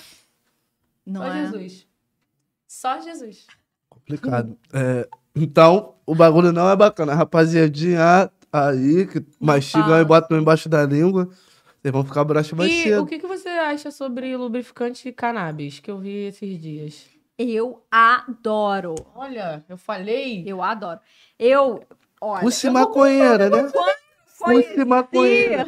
Não 1.05 1.21
Só 1.21 1.27
é? 1.27 1.41
Jesus. 1.45 1.87
Só 2.67 3.01
Jesus. 3.01 3.47
Complicado. 3.89 4.57
É, 4.73 5.07
então, 5.35 5.95
o 6.05 6.13
bagulho 6.13 6.51
não 6.51 6.69
é 6.69 6.75
bacana. 6.75 7.13
Rapaziadinha 7.15 8.29
aí, 8.53 9.07
que 9.07 9.23
mastigam 9.39 9.87
fala. 9.89 10.01
e 10.01 10.05
botam 10.05 10.37
embaixo 10.39 10.69
da 10.69 10.85
língua, 10.85 11.29
vocês 11.85 11.93
vão 11.93 12.03
ficar 12.03 12.23
broxa 12.23 12.55
mais 12.55 12.71
e 12.71 12.83
cedo. 12.83 13.03
o 13.03 13.05
que, 13.05 13.19
que 13.19 13.27
você 13.27 13.47
acha 13.47 13.91
sobre 13.91 14.35
lubrificante 14.35 15.11
cannabis, 15.11 15.79
que 15.79 15.91
eu 15.91 15.99
vi 15.99 16.25
esses 16.25 16.59
dias? 16.59 17.05
Eu 17.37 17.83
adoro. 17.91 18.95
Olha, 19.13 19.63
eu 19.69 19.77
falei. 19.77 20.43
Eu 20.47 20.63
adoro. 20.63 20.99
Eu. 21.37 21.83
Olha. 22.19 22.41
Pussy 22.41 22.71
maconheira, 22.71 23.49
né? 23.51 23.71
Pussy 24.39 24.85
maconheira. 24.85 25.67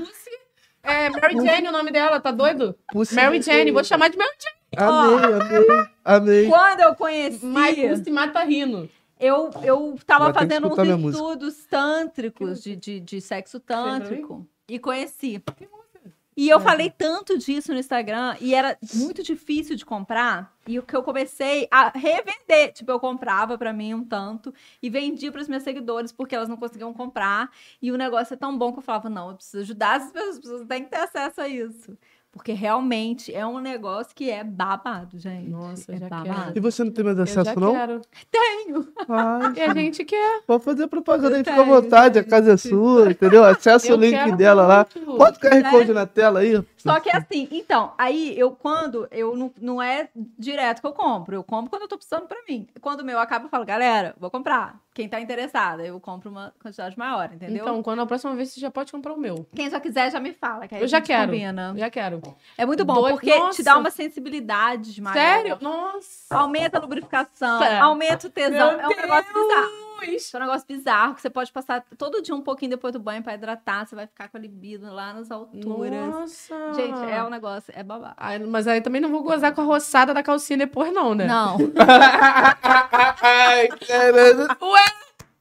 É 0.82 1.10
Mary 1.10 1.36
Jane 1.36 1.68
o 1.68 1.72
nome 1.72 1.92
dela, 1.92 2.20
tá 2.20 2.32
doido? 2.32 2.76
Pussy 2.92 3.14
Mary 3.14 3.40
Jane, 3.42 3.70
vou 3.70 3.84
chamar 3.84 4.10
de 4.10 4.18
Mary 4.18 4.32
Jane. 4.40 4.58
Amei, 4.90 5.34
amei, 5.34 5.88
amei. 6.04 6.48
Quando 6.48 6.80
eu 6.80 6.96
conheci, 6.96 7.46
Mas 7.46 8.00
se 8.00 8.10
mata 8.10 8.44
rindo. 8.44 8.90
eu, 9.20 9.52
eu 9.62 9.96
tava 10.06 10.32
que 10.34 10.40
fazendo 10.40 10.68
uns 10.68 11.00
música. 11.00 11.24
estudos 11.24 11.66
tântricos 11.66 12.64
de, 12.64 12.76
de, 12.76 13.00
de 13.00 13.22
sexo 13.22 13.60
tântrico 13.60 14.48
e 14.68 14.80
conheci. 14.80 15.42
E 16.38 16.50
eu 16.50 16.60
falei 16.60 16.92
tanto 16.92 17.36
disso 17.36 17.74
no 17.74 17.80
Instagram 17.80 18.38
e 18.40 18.54
era 18.54 18.78
muito 18.94 19.24
difícil 19.24 19.76
de 19.76 19.84
comprar. 19.84 20.56
E 20.68 20.78
o 20.78 20.84
que 20.84 20.96
eu 20.96 21.02
comecei 21.02 21.68
a 21.72 21.90
revender. 21.90 22.74
Tipo, 22.74 22.92
eu 22.92 23.00
comprava 23.00 23.58
pra 23.58 23.74
mim 23.74 23.96
um 23.96 24.04
tanto 24.04 24.54
e 24.80 24.88
vendia 24.88 25.32
pros 25.32 25.48
meus 25.48 25.64
seguidores 25.64 26.12
porque 26.12 26.36
elas 26.36 26.48
não 26.48 26.56
conseguiam 26.56 26.94
comprar. 26.94 27.50
E 27.82 27.92
o 27.92 27.98
negócio 27.98 28.36
é 28.36 28.38
tão 28.38 28.56
bom 28.56 28.72
que 28.72 28.78
eu 28.78 28.84
falava: 28.84 29.10
não, 29.10 29.32
eu 29.32 29.36
preciso 29.36 29.64
ajudar 29.64 29.96
as 29.96 30.12
pessoas, 30.12 30.36
as 30.36 30.40
pessoas 30.40 30.68
têm 30.68 30.84
que 30.84 30.92
ter 30.92 30.98
acesso 30.98 31.42
a 31.42 31.48
isso. 31.48 31.98
Porque 32.38 32.54
realmente 32.54 33.34
é 33.34 33.46
um 33.46 33.60
negócio 33.60 34.16
que 34.16 34.30
é 34.30 34.44
babado, 34.44 35.18
gente. 35.20 35.50
Nossa, 35.50 35.92
eu 35.92 35.96
é 35.96 36.00
já 36.00 36.08
babado. 36.10 36.54
E 36.56 36.60
você 36.60 36.84
não 36.84 36.92
tem 36.92 37.04
mais 37.04 37.18
Eu 37.18 37.26
já 37.26 37.42
acesso, 37.42 37.60
não? 37.60 37.74
quero. 37.74 38.02
Tenho. 38.32 38.88
Ai, 39.10 39.54
E 39.56 39.62
a 39.62 39.74
gente 39.74 40.06
quer. 40.06 40.42
pode 40.46 40.64
fazer 40.64 40.88
propaganda 40.88 41.36
aí, 41.36 41.42
Eu 41.42 41.46
fica 41.46 41.62
à 41.62 41.64
vontade, 41.66 42.20
a 42.20 42.24
casa 42.24 42.54
é 42.54 42.58
sua, 42.58 43.10
entendeu? 43.12 43.44
Acessa 43.44 43.88
Eu 43.92 43.98
o 43.98 44.00
link 44.00 44.12
quero 44.14 44.38
dela 44.38 44.66
lá. 44.66 44.88
Bota 45.06 45.38
o 45.38 45.42
QR 45.42 45.62
Né? 45.64 45.70
Code 45.72 45.94
na 45.94 46.06
tela 46.06 46.40
aí. 46.40 46.64
Só 46.78 47.00
que 47.00 47.10
assim, 47.10 47.48
então, 47.52 47.92
aí 47.98 48.38
eu 48.40 48.52
quando 48.52 49.08
eu 49.12 49.36
não, 49.36 49.52
não 49.60 49.82
é 49.82 50.08
direto 50.38 50.80
que 50.80 50.88
eu 50.88 50.94
compro, 50.94 51.36
eu 51.36 51.44
compro 51.44 51.70
quando 51.70 51.82
eu 51.82 51.88
tô 51.88 51.98
precisando 51.98 52.28
pra 52.28 52.38
mim. 52.48 52.68
Quando 52.80 53.02
o 53.02 53.06
meu 53.06 53.20
acaba, 53.20 53.46
eu 53.46 53.50
falo, 53.50 53.66
galera, 53.66 54.16
vou 54.20 54.30
comprar. 54.32 54.80
Quem 54.98 55.08
tá 55.08 55.22
interessada, 55.22 55.86
eu 55.86 56.00
compro 56.00 56.28
uma 56.32 56.52
quantidade 56.60 56.98
maior, 56.98 57.30
entendeu? 57.32 57.62
Então, 57.62 57.84
quando 57.84 58.02
a 58.02 58.06
próxima 58.08 58.36
vez 58.36 58.50
você 58.52 58.60
já 58.60 58.72
pode 58.72 58.92
comprar 58.92 59.14
o 59.14 59.18
meu. 59.20 59.46
Quem 59.56 59.70
já 59.70 59.80
quiser 59.80 60.12
já 60.12 60.20
me 60.20 60.34
fala, 60.34 60.68
que 60.68 60.74
aí 60.74 60.82
Eu 60.82 60.88
já 60.88 61.00
quero. 61.00 61.32
combina. 61.32 61.76
Já 61.78 61.88
quero. 61.92 62.20
É 62.58 62.66
muito 62.66 62.84
bom, 62.84 62.96
Dois- 62.96 63.14
porque 63.14 63.30
te 63.52 63.62
dá 63.62 63.74
Nossa. 63.74 63.80
uma 63.80 63.92
sensibilidade 63.92 65.00
maior. 65.00 65.14
Sério? 65.14 65.58
Nossa. 65.62 66.36
Aumenta 66.36 66.80
a 66.80 66.82
lubrificação, 66.82 67.60
Tá. 67.60 67.84
aumenta 67.84 68.26
o 68.26 68.30
tesão. 68.32 68.72
Meu 68.76 68.80
é 68.80 68.88
um 68.88 69.02
negócio 69.02 69.32
bizarro. 69.32 69.87
É 70.04 70.38
um 70.38 70.40
negócio 70.42 70.68
bizarro 70.68 71.16
que 71.16 71.22
você 71.22 71.30
pode 71.30 71.52
passar 71.52 71.84
todo 71.98 72.22
dia 72.22 72.34
um 72.36 72.42
pouquinho 72.42 72.72
depois 72.72 72.94
do 72.94 73.00
banho 73.00 73.24
pra 73.24 73.34
hidratar, 73.34 73.86
você 73.88 73.96
vai 73.96 74.08
ficar 74.08 74.28
com 74.30 74.38
a 74.38 74.40
libido 74.40 74.92
lá 74.94 75.14
nas 75.14 75.30
alturas. 75.32 76.08
Nossa. 76.08 76.74
Gente, 76.74 77.00
é 77.12 77.24
um 77.24 77.30
negócio, 77.30 77.74
é 77.76 77.84
babado. 77.84 78.14
Ai, 78.18 78.40
mas 78.40 78.68
aí 78.68 78.82
também 78.82 79.02
não 79.02 79.10
vou 79.10 79.24
gozar 79.24 79.54
com 79.54 79.62
a 79.62 79.66
roçada 79.66 80.14
da 80.14 80.22
calcinha 80.24 80.58
depois, 80.58 80.94
não, 80.94 81.14
né? 81.16 81.26
Não. 81.28 81.58
Ai, 83.22 83.68
caramba. 83.88 84.58
Ué, 84.62 84.84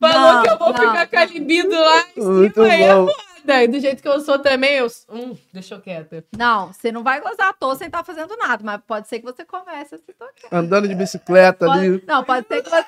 falou 0.01 0.33
Não, 0.35 0.43
que 0.43 0.49
eu 0.51 0.59
vou 0.59 0.69
não. 0.73 0.75
ficar 0.77 1.07
com 1.09 1.19
a 1.19 1.25
libido 1.25 1.71
lá 1.79 2.05
em 2.17 2.21
Muito 2.25 2.55
cima 2.55 2.67
aí 2.67 2.83
é 2.83 2.95
bom. 2.95 3.09
E 3.49 3.69
do 3.69 3.79
jeito 3.79 4.03
que 4.03 4.09
eu 4.09 4.21
sou 4.21 4.41
também, 4.41 4.75
eu. 4.75 4.89
Hum, 5.09 5.37
deixa 5.53 5.77
eu 5.77 5.81
quieta. 5.81 6.25
Não, 6.37 6.73
você 6.73 6.91
não 6.91 7.05
vai 7.05 7.21
gozar 7.21 7.51
à 7.51 7.53
toa 7.53 7.77
sem 7.77 7.87
estar 7.87 8.03
fazendo 8.03 8.37
nada, 8.37 8.61
mas 8.65 8.81
pode 8.85 9.07
ser 9.07 9.21
que 9.21 9.25
você 9.25 9.45
comece 9.45 9.95
a 9.95 9.99
se 9.99 10.13
tocar. 10.15 10.49
Andando 10.51 10.89
de 10.89 10.97
bicicleta 10.97 11.67
Pode- 11.67 11.79
ali. 11.79 12.05
Não, 12.09 12.25
pode 12.25 12.45
ser 12.49 12.61
que 12.63 12.69
você. 12.71 12.85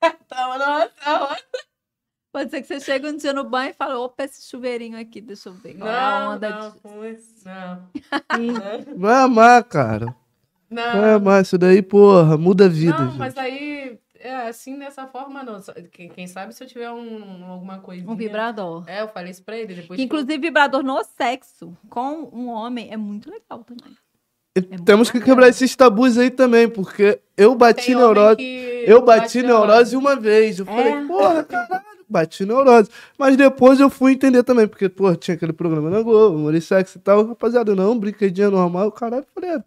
Tava 0.28 0.58
na 0.58 0.88
tava. 0.88 1.36
Pode 2.32 2.50
ser 2.50 2.60
que 2.60 2.68
você 2.68 2.80
chegue 2.80 3.06
um 3.08 3.16
dia 3.16 3.32
no 3.32 3.44
banho 3.44 3.70
e 3.70 3.72
fale, 3.72 3.94
opa, 3.94 4.24
esse 4.24 4.46
chuveirinho 4.48 4.98
aqui, 5.00 5.22
deixa 5.22 5.48
eu 5.48 5.54
ver. 5.54 5.74
qual 5.78 5.88
é 5.88 5.98
a 5.98 6.20
Não, 6.20 6.34
onda 6.34 6.50
não, 6.50 6.70
de... 6.70 7.44
não. 7.44 7.88
Vai 8.98 9.14
amar, 9.14 9.64
cara. 9.64 10.14
Vai 10.70 11.00
Não, 11.00 11.14
amar. 11.16 11.42
Isso 11.42 11.56
daí, 11.56 11.80
porra, 11.80 12.36
muda 12.36 12.66
a 12.66 12.68
vida. 12.68 12.98
não 12.98 13.06
gente. 13.08 13.18
mas 13.18 13.38
aí, 13.38 13.98
é 14.18 14.48
assim, 14.48 14.78
dessa 14.78 15.06
forma, 15.06 15.42
não. 15.42 15.60
Quem, 15.90 16.10
quem 16.10 16.26
sabe 16.26 16.54
se 16.54 16.62
eu 16.62 16.68
tiver 16.68 16.90
um, 16.90 17.44
alguma 17.46 17.78
coisinha. 17.78 18.10
Um 18.10 18.16
vibrador. 18.16 18.84
É, 18.86 19.00
eu 19.00 19.08
falei 19.08 19.30
isso 19.30 19.42
pra 19.42 19.56
ele. 19.56 19.74
Depois 19.74 19.96
Que, 19.96 20.04
inclusive, 20.04 20.36
vibrador 20.38 20.82
no 20.82 21.02
sexo 21.04 21.74
com 21.88 22.28
um 22.32 22.48
homem 22.48 22.92
é 22.92 22.98
muito 22.98 23.30
legal 23.30 23.64
também. 23.64 23.96
Muito 24.60 24.84
Temos 24.84 25.10
que 25.10 25.20
quebrar 25.20 25.48
esses 25.48 25.74
tabus 25.76 26.16
aí 26.18 26.30
também, 26.30 26.68
porque 26.68 27.18
eu 27.36 27.54
bati 27.54 27.94
neurose. 27.94 28.40
Eu 28.86 29.02
bati 29.02 29.42
neurose 29.42 29.96
uma 29.96 30.16
vez. 30.16 30.58
Eu 30.58 30.66
É? 30.68 30.74
falei, 30.74 31.06
porra, 31.06 31.44
caralho, 31.44 31.82
bati 32.08 32.44
neurose. 32.46 32.88
Mas 33.18 33.36
depois 33.36 33.78
eu 33.80 33.90
fui 33.90 34.12
entender 34.12 34.42
também, 34.42 34.66
porque, 34.66 34.88
pô, 34.88 35.14
tinha 35.14 35.34
aquele 35.34 35.52
programa 35.52 35.90
na 35.90 36.00
Globo, 36.02 36.36
humor 36.36 36.54
e 36.54 36.58
e 36.58 36.98
tal. 37.00 37.26
Rapaziada, 37.26 37.74
não, 37.74 37.98
brinquedinho 37.98 38.50
normal, 38.50 38.90
caralho. 38.92 39.22
Eu 39.22 39.26
falei, 39.34 39.56
é, 39.56 39.64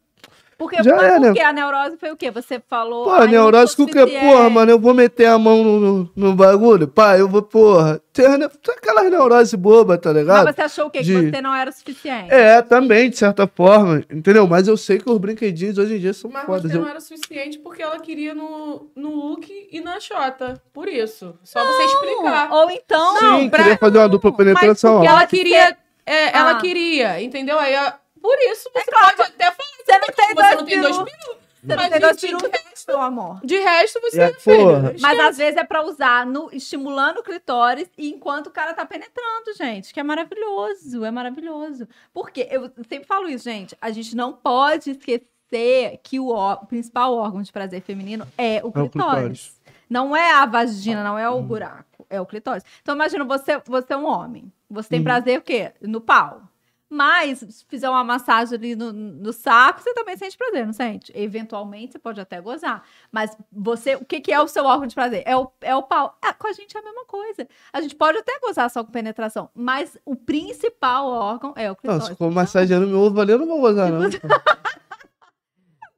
Porque, 0.60 0.84
Já 0.84 0.94
mas 0.94 1.04
é, 1.06 1.12
por 1.20 1.34
né? 1.34 1.42
a 1.42 1.54
neurose 1.54 1.96
foi 1.98 2.12
o 2.12 2.18
quê? 2.18 2.30
Você 2.32 2.62
falou. 2.68 3.06
pô, 3.06 3.12
"Ai, 3.12 3.22
não 3.22 3.28
neurose 3.28 3.78
com 3.78 3.84
o 3.84 3.88
quê? 3.88 4.00
suficiente". 4.02 4.26
Porra, 4.26 4.50
mano, 4.50 4.70
eu 4.72 4.78
vou 4.78 4.94
meter 4.94 5.28
a 5.28 5.38
mão 5.40 5.64
no, 5.64 5.80
no, 5.80 6.12
no 6.14 6.36
bagulho. 6.36 6.86
Pá, 6.86 7.18
eu 7.18 7.30
vou, 7.30 7.42
porra. 7.42 8.02
Tem 8.12 8.26
tem 8.38 8.76
aquelas 8.76 9.10
neurose 9.10 9.56
boba, 9.56 9.98
tá 9.98 10.12
ligado? 10.12 10.44
Mas 10.44 10.56
você 10.56 10.62
achou 10.64 10.88
o 10.88 10.90
quê? 10.90 11.02
De- 11.02 11.14
Que 11.14 11.30
você 11.32 11.42
não 11.42 11.56
era 11.56 11.70
o 11.70 11.74
suficiente? 11.74 12.28
É, 12.34 12.62
também, 12.62 13.10
de 13.10 13.18
certa 13.18 13.48
forma, 13.48 14.04
entendeu? 14.12 14.46
Mas 14.48 14.68
eu 14.68 14.76
sei 14.76 14.98
que 15.00 15.10
os 15.10 15.18
brinquedinhos 15.18 15.78
hoje 15.78 15.96
em 15.96 16.00
dia 16.00 16.12
são 16.14 16.30
Mas 16.30 16.46
fodas. 16.46 16.64
você 16.70 16.76
Eu- 16.78 16.82
não 16.82 16.90
era 16.90 17.00
suficiente 17.00 17.58
porque 17.60 17.82
ela 17.82 17.98
queria 18.02 18.36
no, 18.36 18.92
no 18.94 19.12
look 19.16 19.48
e 19.72 19.80
na 19.80 19.98
Xota. 20.02 20.62
Por 20.74 20.90
isso. 20.90 21.34
Só 21.42 21.64
você 21.66 21.84
explicar. 21.84 22.52
Ou 22.52 22.70
então. 22.70 23.18
Sim, 23.18 23.26
não, 23.26 23.50
pra- 23.50 23.60
queria 23.64 23.78
fazer 23.78 23.98
uma 23.98 24.10
dupla 24.10 24.36
penetração. 24.36 24.96
porque 24.98 25.08
ó. 25.08 25.12
Ela 25.14 25.26
queria. 25.26 25.78
é, 26.06 26.38
ela 26.38 26.52
Ah. 26.52 26.56
queria, 26.56 27.22
entendeu? 27.22 27.58
Aí, 27.58 27.74
ó, 27.78 27.92
por 28.22 28.38
isso, 28.52 28.70
você 28.74 28.86
claro. 28.92 29.18
pode 29.18 29.30
até 29.30 29.46
falar. 29.52 29.70
Você 29.86 29.98
não 30.00 30.08
tem 30.08 30.28
Você 30.28 30.34
dois 30.36 30.56
não 30.56 30.66
tem 30.66 30.82
dois 30.82 30.98
peru. 30.98 31.40
Você 31.62 31.68
não 31.68 31.76
Mas 31.76 31.90
tem 31.90 32.00
dois 32.00 32.18
de- 32.18 32.28
peru, 32.28 32.40
meu 32.88 33.02
amor. 33.02 33.40
De 33.44 33.58
resto, 33.58 34.00
você 34.02 34.22
É, 34.22 34.26
é, 34.26 34.32
porra. 34.32 34.96
Mas 35.02 35.20
às 35.20 35.38
vezes 35.38 35.58
é 35.58 35.64
pra 35.64 35.84
usar 35.84 36.26
no, 36.26 36.50
estimulando 36.54 37.18
o 37.20 37.24
clitóris 37.24 37.90
e 37.98 38.10
enquanto 38.10 38.48
o 38.48 38.52
cara 38.52 38.74
tá 38.74 38.86
penetrando, 38.86 39.54
gente. 39.58 39.94
Que 39.94 40.00
é 40.00 40.04
maravilhoso, 40.04 41.04
é 41.04 41.12
maravilhoso. 41.12 41.88
Porque 42.14 42.48
eu 42.50 42.72
sempre 42.88 43.06
falo 43.08 43.28
isso, 43.28 43.44
gente. 43.46 43.76
A 43.82 43.92
gente 43.92 44.16
não 44.16 44.32
pode 44.34 44.92
esquecer 44.92 46.00
que 46.04 46.20
o, 46.20 46.30
o 46.30 46.66
principal 46.66 47.14
órgão 47.16 47.42
de 47.42 47.52
prazer 47.52 47.82
feminino 47.82 48.26
é 48.38 48.62
o 48.64 48.72
clitóris. 48.72 48.92
clitóris. 48.92 49.60
Não 49.90 50.16
é 50.16 50.32
a 50.34 50.46
vagina, 50.46 51.04
não 51.04 51.18
é 51.18 51.28
o 51.30 51.42
buraco, 51.42 52.06
é 52.10 52.22
o 52.22 52.26
clitóris. 52.26 52.64
Então 52.82 52.94
imagina 52.96 53.24
você, 53.26 53.60
você 53.66 53.94
é 53.94 53.98
um 53.98 54.06
homem. 54.06 54.52
Você 54.70 54.88
tem 54.90 55.00
Uhum. 55.00 55.04
prazer 55.06 55.40
o 55.40 55.42
quê? 55.42 55.74
No 55.82 56.00
pau. 56.00 56.44
Mas, 56.90 57.40
se 57.48 57.64
fizer 57.68 57.88
uma 57.88 58.04
massagem 58.04 58.56
ali 58.58 58.76
no, 58.76 58.92
no 58.92 59.32
saco, 59.32 59.80
você 59.80 59.94
também 59.94 60.18
sente 60.18 60.36
prazer, 60.36 60.66
não 60.66 60.74
sente? 60.74 61.12
Eventualmente, 61.16 61.92
você 61.92 62.00
pode 62.00 62.20
até 62.20 62.42
gozar. 62.42 62.82
Mas 63.12 63.38
você, 63.52 63.96
o 63.96 64.04
que, 64.04 64.20
que 64.20 64.32
é 64.34 64.42
o 64.42 64.48
seu 64.48 64.66
órgão 64.66 64.88
de 64.88 64.96
prazer? 64.96 65.22
É 65.26 65.38
o, 65.38 65.52
é 65.62 65.76
o 65.76 65.84
pau. 65.84 66.18
Ah, 66.20 66.34
com 66.34 66.48
a 66.48 66.52
gente 66.54 66.76
é 66.76 66.80
a 66.80 66.84
mesma 66.84 67.06
coisa. 67.06 67.48
A 67.72 67.80
gente 67.82 67.96
pode 67.96 68.18
até 68.18 68.40
gozar 68.40 68.68
só 68.72 68.84
com 68.84 68.92
penetração, 68.92 69.52
mas 69.54 69.98
o 70.04 70.16
principal 70.16 71.06
órgão 71.08 71.54
é 71.56 71.68
o 71.68 71.70
Não, 71.70 71.76
clitóris. 71.76 72.08
se 72.08 72.16
for 72.16 72.32
massageando 72.32 72.88
meu 72.88 73.00
ovo 73.02 73.22
ali, 73.22 73.34
eu 73.34 73.38
não 73.40 73.46
vou 73.46 73.60
gozar, 73.62 73.92
não. 73.92 74.10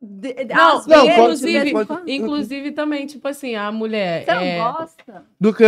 De- 0.03 0.33
de- 0.33 0.45
Não, 0.45 0.83
não, 0.87 1.05
vezes, 1.05 1.15
pode- 1.15 1.41
vez 1.43 1.65
em 1.67 1.85
pode-. 1.85 2.11
Inclusive, 2.11 2.71
também, 2.71 3.05
tipo 3.05 3.27
assim, 3.27 3.55
a 3.55 3.71
mulher. 3.71 4.25
Você 4.25 4.33
não 4.33 4.41
é... 4.41 4.57
gosta? 4.57 5.25
Do 5.39 5.53
quê? 5.53 5.63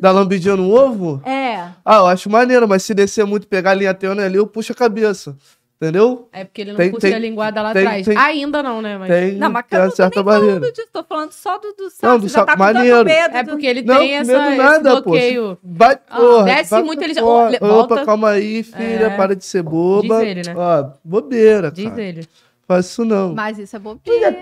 Da 0.00 0.10
lambidinha 0.10 0.56
no 0.56 0.70
ovo? 0.70 1.20
É. 1.24 1.56
Ah, 1.84 1.96
eu 1.98 2.06
acho 2.06 2.28
maneiro, 2.30 2.68
mas 2.68 2.82
se 2.82 2.94
descer 2.94 3.24
muito, 3.26 3.46
pegar 3.46 3.70
a 3.72 3.74
linha 3.74 3.94
tênue 3.94 4.22
ali, 4.24 4.36
eu 4.36 4.46
puxo 4.46 4.72
a 4.72 4.74
cabeça. 4.74 5.36
Entendeu? 5.82 6.28
É 6.30 6.44
porque 6.44 6.60
ele 6.60 6.72
não 6.72 6.76
Tem- 6.76 6.90
puxa 6.90 7.00
tem- 7.06 7.14
a 7.14 7.18
linguada 7.18 7.62
lá 7.62 7.72
tem- 7.72 7.86
atrás. 7.86 8.04
tem- 8.06 8.14
Ainda 8.18 8.62
não, 8.62 8.82
né? 8.82 8.98
Mas... 8.98 9.08
Tem, 9.08 9.32
Não, 9.36 9.48
mas 9.48 9.64
tem 9.66 9.90
certa 9.92 10.22
barreira. 10.22 10.56
falando 10.60 10.72
disso, 10.74 10.88
tô 10.92 11.02
falando 11.02 11.32
só 11.32 11.56
do, 11.56 11.72
do 11.72 11.88
saco. 11.88 12.06
Não, 12.06 12.18
do 12.18 12.28
saco, 12.28 12.46
tá 12.48 12.56
maneiro. 12.56 13.02
medo 13.02 13.34
É 13.34 13.42
porque 13.42 13.66
ele 13.66 13.80
Não, 13.80 13.96
tem 13.98 14.14
essa, 14.16 14.30
medo 14.30 14.44
esse 14.50 14.56
nada, 14.58 14.96
pô. 14.96 15.10
bloqueio. 15.10 15.56
Vai, 15.64 15.98
Ah, 16.10 16.16
porra. 16.16 16.44
desce 16.44 16.70
vai 16.70 16.82
muito, 16.82 17.02
ele 17.02 17.14
já- 17.14 17.24
ó, 17.24 17.50
volta. 17.50 17.64
Opa, 17.94 18.04
calma 18.04 18.28
aí, 18.28 18.62
filha. 18.62 19.06
É. 19.06 19.16
Para 19.16 19.34
de 19.34 19.42
ser 19.42 19.62
boba. 19.62 20.18
Diz 20.20 20.28
ele, 20.28 20.42
né? 20.42 20.54
Ó, 20.54 20.90
bobeira, 21.02 21.70
Diz 21.70 21.88
cara. 21.88 22.02
ele. 22.02 22.28
Faz 22.68 22.84
isso 22.84 23.02
não. 23.06 23.34
Mas 23.34 23.58
isso 23.58 23.74
é 23.74 23.78
bobeira. 23.78 24.36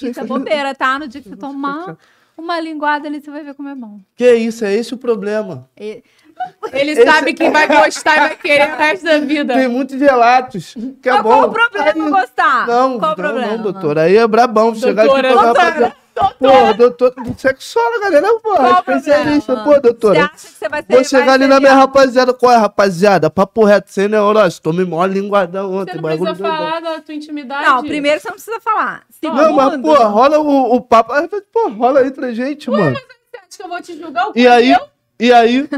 Isso 0.00 0.20
é 0.20 0.24
bobeira, 0.24 0.74
tá? 0.76 0.96
No 0.96 1.08
dia 1.08 1.20
que 1.20 1.28
você 1.28 1.36
tomar 1.36 1.96
uma 2.40 2.58
linguada 2.60 3.06
ali, 3.08 3.20
você 3.20 3.30
vai 3.30 3.42
ver 3.42 3.54
como 3.54 3.68
é 3.68 3.74
bom. 3.74 4.00
Que 4.16 4.34
isso, 4.34 4.64
é 4.64 4.72
esse 4.74 4.92
o 4.94 4.96
problema. 4.96 5.68
E- 5.78 6.02
Ele 6.72 6.92
Esse- 6.92 7.04
sabe 7.04 7.34
que 7.34 7.50
vai 7.50 7.68
gostar 7.68 8.16
e 8.16 8.20
vai 8.20 8.36
querer 8.36 8.72
o 8.72 8.76
resto 8.78 9.04
da 9.04 9.18
vida. 9.18 9.52
Tem 9.54 9.68
muitos 9.68 10.00
relatos 10.00 10.74
que 11.02 11.06
é 11.08 11.12
Mas 11.12 11.22
bom. 11.22 11.28
qual 11.28 11.48
o 11.48 11.52
problema 11.52 11.92
Aí- 12.06 12.10
gostar? 12.10 12.66
Não, 12.66 12.98
qual 12.98 13.12
o 13.12 13.14
não, 13.14 13.14
problema? 13.14 13.46
não, 13.56 13.62
doutor. 13.62 13.98
Aí 13.98 14.16
é 14.16 14.26
brabão. 14.26 14.74
Chegar 14.74 15.02
aqui 15.02 15.12
Doutora, 15.12 15.30
e 15.30 15.34
falar, 15.34 15.96
doutora, 16.14 16.34
Porra, 16.38 16.74
doutor, 16.74 17.14
sexóloga, 17.38 18.10
galera, 18.10 18.34
porra, 18.40 18.70
especialista, 18.70 19.54
problema? 19.54 19.64
pô, 19.64 19.70
Você 19.74 19.80
doutora. 19.80 20.24
acha 20.24 20.30
que 20.34 20.38
você 20.40 20.68
vai 20.68 20.82
ser 20.82 20.92
Vou 20.94 21.04
chegar 21.04 21.24
vai 21.26 21.34
ali 21.34 21.46
na 21.46 21.60
minha 21.60 21.74
rapaziada, 21.74 22.34
qual 22.34 22.52
é, 22.52 22.56
rapaziada? 22.56 23.30
Papo 23.30 23.64
reto, 23.64 23.90
sem 23.92 24.08
neurose. 24.08 24.60
Tomei 24.60 24.84
mó 24.84 25.04
linguadão 25.04 25.70
Você 25.70 25.76
ontem, 25.82 25.94
não 25.96 26.02
bagulho 26.02 26.34
precisa 26.34 26.48
falar 26.48 26.80
da 26.80 27.00
tua 27.00 27.14
intimidade. 27.14 27.64
Não, 27.66 27.82
primeiro 27.82 28.20
você 28.20 28.28
não 28.28 28.34
precisa 28.34 28.60
falar. 28.60 29.04
Segundo, 29.10 29.42
Não, 29.42 29.52
mas, 29.54 29.80
pô, 29.80 29.94
rola 29.94 30.38
o, 30.38 30.74
o 30.76 30.80
papo. 30.80 31.12
Pô, 31.52 31.68
rola 31.70 32.00
aí 32.00 32.06
entre 32.08 32.34
gente, 32.34 32.70
mano. 32.70 32.96
Você 32.96 33.36
acha 33.36 33.56
que 33.56 33.62
eu 33.62 33.68
vou 33.68 33.80
te 33.82 33.98
julgar 33.98 34.28
o 34.28 34.32
E 34.34 34.46
aí, 34.48 34.72
eu? 34.72 34.80
e 35.18 35.32
aí, 35.32 35.68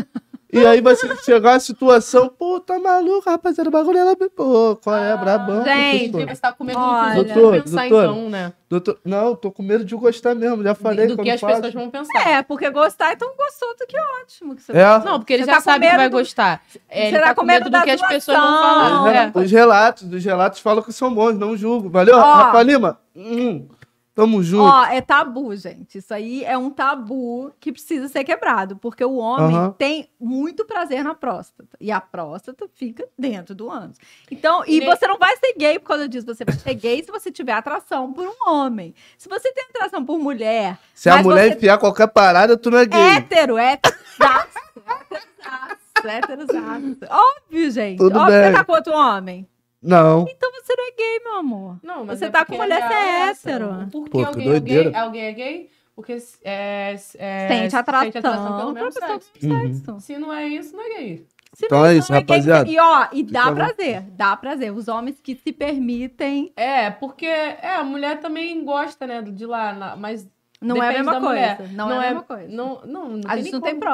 e 0.52 0.66
aí 0.66 0.80
vai 0.80 0.94
chegar 1.24 1.54
a 1.54 1.60
situação, 1.60 2.28
pô, 2.28 2.60
tá 2.60 2.78
maluco, 2.78 3.28
rapaziada, 3.30 3.68
o 3.68 3.72
bagulho 3.72 3.96
ela, 3.98 4.14
pô, 4.36 4.76
qual 4.82 4.96
é, 4.96 5.16
brabão. 5.16 5.64
gente. 5.64 6.12
Você 6.26 6.40
tá 6.40 6.52
com 6.52 6.62
medo 6.64 6.78
do 6.78 6.84
Olha. 6.84 7.24
que 7.24 7.32
Doutor, 7.32 7.52
vão 7.52 7.62
pensar, 7.62 7.88
doutor. 7.88 8.04
então, 8.04 8.28
né? 8.28 8.52
Doutor, 8.68 8.98
não, 9.04 9.34
tô 9.36 9.50
com 9.50 9.62
medo 9.62 9.84
de 9.84 9.94
gostar 9.94 10.34
mesmo, 10.34 10.62
já 10.62 10.74
falei 10.74 11.06
do 11.06 11.16
que 11.16 11.30
as 11.30 11.40
faço. 11.40 11.56
pessoas 11.56 11.74
vão 11.74 11.90
pensar. 11.90 12.26
É, 12.28 12.42
porque 12.42 12.70
gostar, 12.70 13.12
então 13.12 13.30
gostou, 13.36 13.74
do 13.78 13.86
que 13.86 13.96
ótimo. 14.22 14.54
Que 14.56 14.62
você 14.62 14.72
É. 14.72 14.98
Não, 15.04 15.18
porque 15.18 15.32
ele 15.34 15.44
Você 15.44 15.50
já 15.50 15.56
tá 15.56 15.60
sabe 15.62 15.88
que 15.90 15.96
vai 15.96 16.08
do- 16.08 16.16
gostar. 16.18 16.62
É, 16.88 17.08
ele 17.08 17.18
tá, 17.18 17.24
tá 17.26 17.34
com 17.34 17.40
com 17.42 17.46
medo 17.46 17.64
medo 17.64 17.78
do 17.78 17.82
que 17.84 17.90
as 17.90 18.00
pessoas 18.08 18.38
vão 18.38 18.46
falar. 18.60 19.02
Os 19.02 19.12
É. 19.14 19.32
Os 19.44 19.50
relatos, 19.50 20.12
os 20.12 20.24
relatos 20.24 20.60
falam 20.60 20.82
que 20.82 20.92
são 20.92 21.12
bons, 21.14 21.34
não 21.38 21.56
julgo. 21.56 21.90
Valeu, 21.90 22.16
Ó. 22.16 22.20
Rafa 22.20 22.62
Lima? 22.62 22.98
Hum, 23.14 23.68
tamo 24.14 24.42
junto. 24.42 24.64
Ó, 24.64 24.84
é 24.86 25.00
tabu, 25.00 25.54
gente. 25.56 25.98
Isso 25.98 26.12
aí 26.12 26.44
é 26.44 26.56
um 26.58 26.70
tabu 26.70 27.52
que 27.58 27.72
precisa 27.72 28.08
ser 28.08 28.24
quebrado, 28.24 28.76
porque 28.76 29.04
o 29.04 29.16
homem 29.16 29.56
Aham. 29.56 29.74
tem 29.78 30.08
muito 30.20 30.64
prazer 30.64 31.02
na 31.02 31.14
próstata. 31.14 31.76
E 31.80 31.90
a 31.90 32.00
próstata 32.00 32.68
fica 32.74 33.06
dentro 33.18 33.54
do 33.54 33.70
ânus. 33.70 33.96
Então, 34.30 34.62
E 34.66 34.76
e 34.76 34.80
nem- 34.80 34.88
você 34.88 35.06
não 35.06 35.18
vai 35.18 35.36
ser 35.36 35.54
gay 35.56 35.78
por 35.78 35.86
causa 35.88 36.08
disso. 36.08 36.26
Você 36.26 36.44
vai 36.44 36.54
ser 36.54 36.74
gay 36.74 37.02
se 37.02 37.10
você 37.10 37.30
tiver 37.32 37.52
atração 37.52 38.12
por 38.12 38.26
um 38.26 38.48
homem. 38.50 38.94
Se 39.16 39.28
você 39.28 39.52
tem 39.52 39.64
atração 39.70 40.04
por 40.04 40.18
mulher, 40.18 40.78
Se 40.94 41.08
a 41.08 41.22
mulher 41.22 41.48
você- 41.50 41.56
enfiar 41.56 41.78
qualquer 41.78 42.08
parada, 42.08 42.56
tu 42.56 42.70
não 42.70 42.78
é 42.78 42.86
gay. 42.86 43.00
hétero, 43.16 43.56
héterozaço, 43.58 44.58
héterozaço, 44.86 46.08
héterozaço. 46.08 46.96
Óbvio, 47.10 47.70
gente. 47.70 47.98
Tudo 47.98 48.18
Óbvio 48.18 48.26
que 48.34 48.40
bem. 48.40 48.50
você 48.50 48.56
tá 48.58 48.64
com 48.64 48.72
outro 48.72 48.92
homem. 48.92 49.48
Não. 49.82 50.24
Então 50.28 50.51
gay, 50.96 51.20
meu 51.24 51.36
amor. 51.36 51.78
Não, 51.82 52.04
mas 52.04 52.18
Você 52.18 52.26
é 52.26 52.30
tá 52.30 52.44
com 52.44 52.56
mulher, 52.56 52.86
você 52.86 52.94
é 52.94 53.20
essa. 53.28 53.50
hétero. 53.50 53.88
Por 53.90 54.08
que 54.08 54.24
alguém, 54.24 54.48
é 54.54 54.60
gay, 54.60 54.94
alguém 54.94 55.22
é 55.24 55.32
gay? 55.32 55.70
Porque 55.94 56.16
é, 56.42 56.96
é, 57.18 57.48
Sente 57.48 57.76
atração, 57.76 58.04
sente 58.04 58.18
atração 58.18 58.56
pelo 58.58 58.72
mesmo 58.72 58.88
pessoa 58.92 59.08
sexo. 59.12 59.30
do 59.40 59.54
Uhum. 59.54 59.60
sexo. 59.74 60.00
Se 60.00 60.18
não 60.18 60.32
é 60.32 60.46
isso, 60.48 60.74
não 60.76 60.84
é 60.84 60.88
gay. 60.98 61.26
Se 61.52 61.66
Então 61.66 61.78
não, 61.80 61.86
é 61.86 61.94
isso, 61.96 62.10
não 62.10 62.18
gay, 62.22 62.36
rapaziada. 62.36 62.70
E 62.70 62.78
ó, 62.78 63.06
e 63.12 63.22
dá 63.22 63.42
Fica- 63.42 63.54
prazer, 63.54 64.00
dá 64.12 64.36
prazer. 64.36 64.72
Os 64.72 64.88
homens 64.88 65.20
que 65.20 65.34
se 65.36 65.52
permitem, 65.52 66.50
É, 66.56 66.90
porque 66.90 67.26
é, 67.26 67.74
a 67.76 67.84
mulher 67.84 68.20
também 68.20 68.64
gosta, 68.64 69.06
né, 69.06 69.20
de 69.20 69.44
lá, 69.44 69.72
na- 69.74 69.96
mas 69.96 70.26
não 70.62 70.82
é 70.82 70.88
a 70.88 70.92
mesma 70.92 71.12
coisa. 71.12 71.26
mulher. 71.28 71.58
Não, 71.72 71.92
é 71.92 71.96
a 71.98 72.00
mesma 72.00 72.22
coisa. 72.22 72.48
Não, 72.48 72.80
não, 72.86 73.08
não 73.10 73.20
a 73.30 73.36
gente 73.36 73.52
não 73.52 73.60
tem 73.60 73.78
como. 73.78 73.84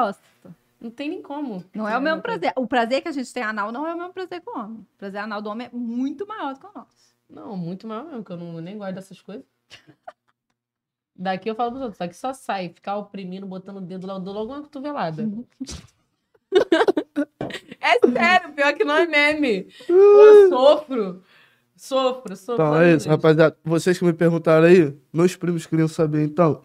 Não 0.79 0.89
tem 0.89 1.09
nem 1.09 1.21
como. 1.21 1.63
Não 1.75 1.87
é 1.87 1.97
o 1.97 2.01
mesmo 2.01 2.21
prazer. 2.21 2.53
O 2.55 2.65
prazer 2.65 3.01
que 3.01 3.09
a 3.09 3.11
gente 3.11 3.33
tem 3.33 3.43
anal 3.43 3.71
não 3.71 3.85
é 3.85 3.93
o 3.93 3.97
mesmo 3.97 4.13
prazer 4.13 4.41
com 4.41 4.57
o 4.57 4.63
homem. 4.63 4.79
O 4.79 4.97
prazer 4.97 5.21
anal 5.21 5.41
do 5.41 5.49
homem 5.49 5.67
é 5.67 5.75
muito 5.75 6.25
maior 6.25 6.53
do 6.53 6.59
que 6.59 6.65
o 6.65 6.71
nosso. 6.73 7.15
Não, 7.29 7.57
muito 7.57 7.85
maior 7.85 8.05
mesmo, 8.05 8.23
que 8.23 8.31
eu 8.31 8.37
não, 8.37 8.61
nem 8.61 8.77
gosto 8.77 8.95
dessas 8.95 9.21
coisas. 9.21 9.45
Daqui 11.15 11.49
eu 11.49 11.55
falo 11.55 11.71
pros 11.71 11.81
outros, 11.81 11.99
daqui 11.99 12.15
só 12.15 12.31
sai, 12.33 12.69
ficar 12.69 12.95
oprimindo, 12.95 13.45
botando 13.45 13.75
o 13.75 13.81
dedo 13.81 14.07
lá, 14.07 14.13
eu 14.13 14.21
dou 14.21 14.33
logo 14.33 14.53
uma 14.53 14.61
cotovelada. 14.61 15.27
é 17.81 17.99
sério, 17.99 18.53
pior 18.53 18.73
que 18.73 18.85
não 18.85 18.95
é 18.95 19.05
meme. 19.05 19.67
Eu 19.89 20.47
sofro. 20.47 21.21
Sofro, 21.75 22.35
sofro. 22.37 22.53
Então 22.53 22.81
é 22.81 22.95
isso, 22.95 23.09
rapaziada. 23.09 23.57
Vocês 23.65 23.99
que 23.99 24.05
me 24.05 24.13
perguntaram 24.13 24.65
aí, 24.65 24.97
meus 25.11 25.35
primos 25.35 25.65
queriam 25.65 25.89
saber, 25.89 26.23
então. 26.23 26.61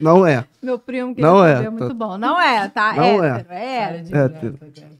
Não 0.00 0.26
é. 0.26 0.44
Meu 0.62 0.78
primo 0.78 1.14
que 1.14 1.20
Não 1.22 1.44
é, 1.44 1.48
respondeu 1.60 1.72
muito 1.72 1.88
tá- 1.88 1.94
bom. 1.94 2.18
Não 2.18 2.40
é, 2.40 2.68
tá? 2.68 2.92
Não 2.94 3.24
é. 3.24 3.28
hétero, 3.38 3.52
é. 3.52 3.98
De 4.02 4.08
É, 4.14 4.28
graça, 4.28 4.28
tem- 4.40 4.52
cara. 4.52 4.90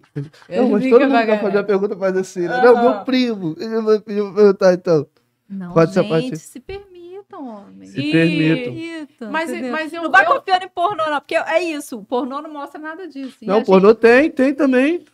Não, 0.63 0.69
mas 0.71 0.83
Ele 0.83 0.91
todo 0.91 1.01
mundo 1.03 1.13
vai 1.13 1.39
fazer 1.39 1.59
a 1.59 1.65
pergunta 1.65 1.97
faz 1.97 2.17
assim, 2.17 2.41
né? 2.43 2.55
Aham. 2.55 2.63
Não, 2.73 2.83
meu 2.83 3.05
primo. 3.05 3.57
Meu 3.59 4.01
primo. 4.01 4.55
Tá, 4.55 4.73
então. 4.75 5.07
Não, 5.49 5.73
Pode 5.73 5.93
gente, 5.93 6.37
se 6.37 6.61
permitam, 6.61 7.47
homem. 7.47 7.89
Se 7.89 8.01
E- 8.01 8.13
permitam. 8.13 9.31
Mas, 9.31 9.51
entendeu? 9.51 9.73
mas 9.73 9.93
eu, 9.93 10.03
Não 10.03 10.11
vai 10.11 10.25
eu- 10.27 10.35
confiando 10.35 10.65
em 10.65 10.69
pornô, 10.69 11.07
não, 11.07 11.21
porque 11.21 11.37
é 11.37 11.63
isso, 11.63 11.99
o 11.99 12.05
pornô 12.05 12.43
não 12.43 12.53
mostra 12.53 12.81
nada 12.81 13.07
disso. 13.09 13.37
E 13.43 13.47
Não, 13.47 13.57
gente- 13.57 13.67
pornô 13.67 13.95
tem, 13.95 14.31
tem 14.31 14.53
também. 14.55 15.05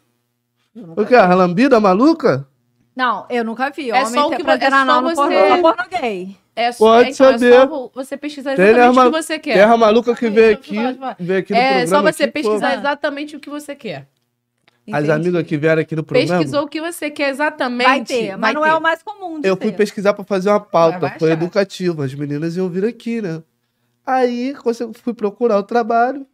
O 0.96 1.04
que? 1.06 1.14
A 1.14 1.32
lambida 1.34 1.78
maluca? 1.78 2.46
Não, 2.96 3.26
eu 3.30 3.44
nunca 3.44 3.70
vi. 3.70 3.90
É 3.90 3.94
Homem 3.94 4.06
só 4.14 4.26
o 4.28 4.30
que 4.36 4.42
é 4.42 4.66
anal 4.66 4.86
só 4.86 5.02
no 5.02 5.08
você- 5.10 5.16
pornô, 5.16 5.48
só 5.48 5.62
pornô 5.62 5.84
gay. 6.00 6.36
É 6.56 6.72
só, 6.72 6.84
Pode 6.96 7.10
então, 7.10 7.26
é 7.30 7.32
saber. 7.38 7.52
só 7.52 7.90
você 7.94 8.16
pesquisar 8.16 8.54
Tem 8.56 8.66
exatamente 8.66 8.98
o 8.98 9.04
que 9.12 9.22
você 9.22 9.38
quer. 9.38 9.54
Terra 9.54 9.76
maluca 9.76 10.14
que 10.14 10.30
veio 10.30 10.54
aqui, 10.54 10.76
veio 11.18 11.38
aqui 11.40 11.52
no 11.52 11.58
É 11.58 11.68
programa. 11.68 11.86
só 11.88 12.02
você 12.12 12.22
aqui, 12.24 12.32
pesquisar 12.32 12.72
pô. 12.72 12.78
exatamente 12.78 13.36
o 13.36 13.40
que 13.40 13.50
você 13.50 13.74
quer. 13.74 14.08
As 14.92 15.04
Entendi. 15.04 15.10
amigas 15.12 15.46
que 15.46 15.56
vieram 15.56 15.80
aqui 15.80 15.96
no 15.96 16.04
programa. 16.04 16.38
Pesquisou 16.38 16.64
o 16.64 16.68
que 16.68 16.80
você 16.80 17.10
quer 17.10 17.30
exatamente. 17.30 17.86
Vai 17.88 18.04
ter, 18.04 18.30
mas 18.36 18.40
vai 18.40 18.52
não 18.54 18.62
ter. 18.62 18.68
é 18.68 18.74
o 18.74 18.80
mais 18.82 19.02
comum 19.02 19.40
de 19.40 19.48
Eu 19.48 19.56
fui 19.56 19.70
ter. 19.70 19.76
pesquisar 19.78 20.12
pra 20.12 20.24
fazer 20.24 20.50
uma 20.50 20.60
pauta, 20.60 21.14
foi 21.18 21.30
educativa. 21.32 22.04
As 22.04 22.14
meninas 22.14 22.56
iam 22.56 22.68
vir 22.68 22.84
aqui, 22.84 23.22
né? 23.22 23.42
Aí, 24.06 24.54
quando 24.62 24.78
eu 24.80 24.92
fui 24.92 25.14
procurar 25.14 25.56
o 25.58 25.62
trabalho, 25.62 26.26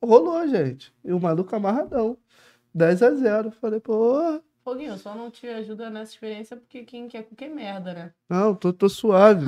rolou, 0.00 0.46
gente. 0.46 0.92
E 1.04 1.12
o 1.12 1.18
maluco 1.20 1.54
amarradão. 1.56 2.16
10 2.72 3.02
a 3.02 3.10
0. 3.12 3.52
Falei, 3.60 3.80
pô, 3.80 4.40
Foguinho, 4.66 4.98
só 4.98 5.14
não 5.14 5.30
te 5.30 5.46
ajuda 5.46 5.88
nessa 5.88 6.10
experiência 6.10 6.56
porque 6.56 6.82
quem 6.82 7.06
quer 7.06 7.22
cu 7.22 7.36
que 7.36 7.44
é 7.44 7.48
merda, 7.48 7.94
né? 7.94 8.10
não, 8.28 8.52
tô, 8.52 8.72
tô 8.72 8.88
suave. 8.88 9.46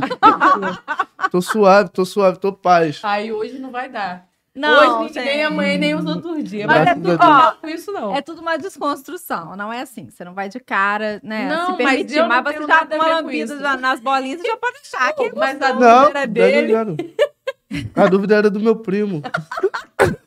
tô 1.29 1.43
suave, 1.43 1.89
tô 1.89 2.05
suave, 2.05 2.39
tô 2.39 2.53
paz. 2.53 3.01
Aí 3.03 3.33
hoje 3.33 3.59
não 3.59 3.73
vai 3.73 3.89
dar. 3.89 4.29
Não, 4.55 5.03
hoje 5.03 5.19
nem 5.19 5.43
amanhã 5.45 5.77
nem 5.77 5.95
os 5.97 6.07
outros 6.07 6.45
dias. 6.45 6.69
Mas 6.69 6.87
é 6.87 6.95
tudo, 6.95 7.19
ó, 7.21 7.51
com 7.51 7.69
isso 7.69 7.91
não. 7.91 8.15
é 8.15 8.23
tudo 8.23 8.41
uma 8.41 8.57
desconstrução, 8.57 9.57
não 9.57 9.73
é 9.73 9.81
assim. 9.81 10.09
Você 10.09 10.23
não 10.25 10.35
vai 10.35 10.49
de 10.49 10.61
cara, 10.61 11.21
né? 11.25 11.49
Não, 11.49 11.77
se 11.77 11.83
mas 11.83 11.95
permitir, 11.97 12.17
eu 12.19 12.23
não 12.23 12.29
mas, 12.29 12.45
tenho 12.45 12.61
você 12.61 12.67
já 12.69 12.79
a 12.79 12.87
com 12.87 12.95
uma 12.95 13.05
com 13.05 13.11
lambida 13.11 13.77
nas 13.77 13.99
bolinhas, 13.99 14.41
você 14.41 14.47
já 14.47 14.57
pode 14.57 14.77
achar 14.79 15.13
que 15.15 15.23
é 15.25 15.33
Mas 15.35 15.61
a 15.61 15.73
Não, 15.75 16.01
dúvida 16.03 16.19
era 16.21 16.27
dele. 16.29 16.73
não, 16.73 16.97
A 17.97 18.07
dúvida 18.07 18.37
era 18.37 18.49
do 18.49 18.61
meu 18.61 18.77
primo. 18.77 19.21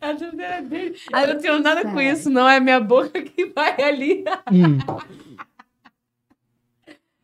A 0.00 0.12
dúvida 0.12 0.42
era 0.44 0.62
dele. 0.62 0.96
Ai, 1.12 1.24
eu 1.24 1.34
não 1.34 1.40
tenho 1.40 1.58
nada 1.60 1.82
com 1.82 2.00
isso, 2.00 2.30
não. 2.30 2.48
É 2.48 2.58
minha 2.60 2.80
boca 2.80 3.20
que 3.22 3.46
vai 3.46 3.80
ali. 3.82 4.24
Hum. 4.50 4.78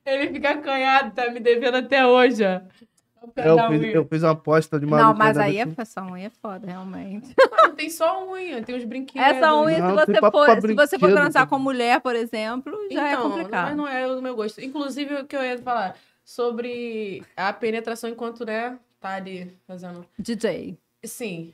Ele 0.05 0.33
fica 0.33 0.51
acanhado, 0.51 1.15
tá 1.15 1.31
me 1.31 1.41
devendo 1.41 1.77
até 1.79 2.07
hoje, 2.07 2.45
ó. 2.45 2.61
É, 3.35 3.49
Eu 3.49 3.59
a 3.59 3.69
fiz, 3.69 3.83
eu 3.95 4.05
fiz 4.07 4.23
uma 4.23 4.31
aposta 4.33 4.79
de 4.79 4.87
Não, 4.87 4.97
maluco. 4.97 5.19
mas 5.19 5.37
aí 5.37 5.59
é 5.59 5.67
essa 5.77 6.05
unha 6.05 6.29
é 6.29 6.31
foda, 6.31 6.65
realmente. 6.65 7.35
Não, 7.51 7.75
tem 7.75 7.91
só 7.91 8.25
unha, 8.31 8.63
tem 8.63 8.77
uns 8.77 8.85
brinquedos. 8.85 9.29
Essa 9.29 9.53
unha, 9.57 9.79
Não, 9.81 9.89
se 9.99 10.07
você 10.07 10.21
for, 10.21 10.31
pra 10.47 10.61
se 10.61 10.75
você 10.75 10.99
for 10.99 11.11
transar 11.11 11.49
com 11.49 11.59
mulher, 11.59 12.01
por 12.01 12.15
exemplo, 12.15 12.73
já 12.93 13.09
é 13.09 13.13
Então, 13.15 13.31
complicado. 13.31 13.67
Mas 13.69 13.77
não 13.77 13.89
é 13.89 14.07
do 14.07 14.23
meu 14.23 14.37
gosto. 14.37 14.61
Inclusive, 14.61 15.15
o 15.17 15.25
que 15.27 15.35
eu 15.37 15.43
ia 15.43 15.59
falar 15.59 15.97
sobre 16.25 17.25
a 17.37 17.53
penetração 17.53 18.09
enquanto, 18.09 18.45
né, 18.45 18.79
tá 19.01 19.11
ali 19.17 19.53
fazendo. 19.67 20.07
DJ. 20.17 20.79
Sim. 21.05 21.53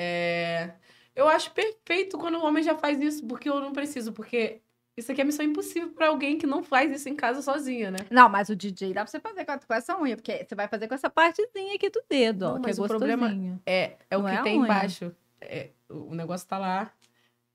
É... 0.00 0.70
Eu 1.16 1.28
acho 1.28 1.50
perfeito 1.50 2.16
quando 2.16 2.36
o 2.36 2.44
homem 2.44 2.62
já 2.62 2.76
faz 2.76 3.00
isso, 3.00 3.26
porque 3.26 3.48
eu 3.48 3.60
não 3.60 3.72
preciso, 3.72 4.12
porque 4.12 4.60
isso 4.96 5.10
aqui 5.10 5.20
é 5.20 5.24
missão 5.24 5.44
impossível 5.44 5.90
pra 5.90 6.08
alguém 6.08 6.38
que 6.38 6.46
não 6.46 6.62
faz 6.62 6.92
isso 6.92 7.08
em 7.08 7.16
casa 7.16 7.42
sozinha, 7.42 7.90
né? 7.90 7.98
Não, 8.08 8.28
mas 8.28 8.48
o 8.48 8.54
DJ 8.54 8.94
dá 8.94 9.02
pra 9.02 9.10
você 9.10 9.18
fazer 9.18 9.44
com, 9.44 9.74
essa 9.74 10.00
unha, 10.00 10.14
porque 10.14 10.46
você 10.48 10.54
vai 10.54 10.68
fazer 10.68 10.86
com 10.86 10.94
essa 10.94 11.10
partezinha 11.10 11.74
aqui 11.74 11.90
do 11.90 12.00
dedo, 12.08 12.42
ó, 12.44 12.54
Não, 12.54 12.62
que 12.62 12.70
é 12.70 12.74
o 12.74 12.86
problema 12.86 13.60
É, 13.66 13.96
é 14.08 14.16
o 14.16 14.22
Não 14.22 14.30
que 14.30 14.36
é 14.36 14.42
tem 14.42 14.60
embaixo. 14.60 15.12
É, 15.40 15.70
o 15.88 16.14
negócio 16.14 16.46
tá 16.46 16.58
lá. 16.58 16.92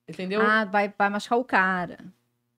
Entendeu? 0.06 0.42
Ah, 0.42 0.66
vai, 0.66 0.94
vai 0.98 1.10
machucar 1.10 1.40
o 1.40 1.46
cara. 1.46 2.00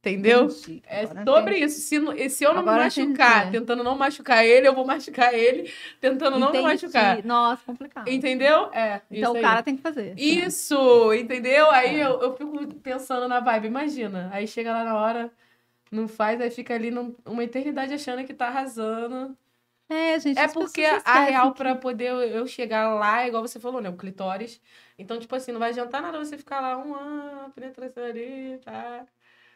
Entendeu? 0.10 0.46
Entendi. 0.46 0.84
É 0.88 1.08
sobre 1.08 1.56
entendi. 1.58 1.66
isso. 1.66 1.80
Se, 1.80 2.30
se 2.30 2.44
eu 2.44 2.54
não 2.54 2.62
Agora 2.62 2.78
me 2.78 2.84
machucar, 2.84 3.42
entendi. 3.48 3.60
tentando 3.60 3.84
não 3.84 3.98
machucar 3.98 4.46
ele, 4.46 4.68
eu 4.68 4.74
vou 4.76 4.86
machucar 4.86 5.34
ele, 5.34 5.72
tentando 6.00 6.38
não 6.38 6.52
me 6.52 6.62
machucar. 6.62 7.24
Nossa, 7.24 7.64
complicado. 7.66 8.08
Entendeu? 8.08 8.70
É. 8.72 9.02
Então 9.10 9.34
o 9.34 9.36
aí. 9.38 9.42
cara 9.42 9.64
tem 9.64 9.76
que 9.76 9.82
fazer. 9.82 10.14
Isso, 10.18 11.12
entendeu? 11.14 11.72
Aí 11.72 12.00
É. 12.00 12.06
eu, 12.06 12.22
eu 12.22 12.36
fico 12.38 12.68
pensando 12.76 13.28
na 13.28 13.40
vibe, 13.40 13.68
imagina. 13.68 14.30
Aí 14.32 14.48
chega 14.48 14.72
lá 14.72 14.84
na 14.84 14.96
hora, 14.96 15.32
não 15.92 16.08
faz, 16.08 16.40
aí 16.40 16.52
fica 16.52 16.74
ali 16.76 16.92
num- 16.92 17.16
uma 17.26 17.44
eternidade 17.44 17.94
achando 17.94 18.24
que 18.26 18.34
tá 18.34 18.48
arrasando. 18.48 19.36
É, 19.90 20.20
gente. 20.20 20.40
É 20.40 20.48
porque 20.48 20.84
a 20.84 21.20
real, 21.26 21.52
que- 21.52 21.58
pra 21.60 21.76
poder 21.76 22.10
eu- 22.12 22.48
chegar 22.48 22.94
lá, 22.96 23.28
igual 23.28 23.42
você 23.46 23.60
falou, 23.60 23.80
né? 23.82 23.90
O 23.90 23.96
clitóris. 23.96 24.60
Então, 24.98 25.20
tipo 25.20 25.36
assim, 25.36 25.52
não 25.52 25.60
vai 25.60 25.70
adiantar 25.70 26.02
nada 26.02 26.18
você 26.18 26.38
ficar 26.38 26.60
lá, 26.60 26.78
um 26.78 26.96
ah, 26.96 27.50
penetração 27.54 28.04
ali, 28.04 28.60
tá? 28.66 29.06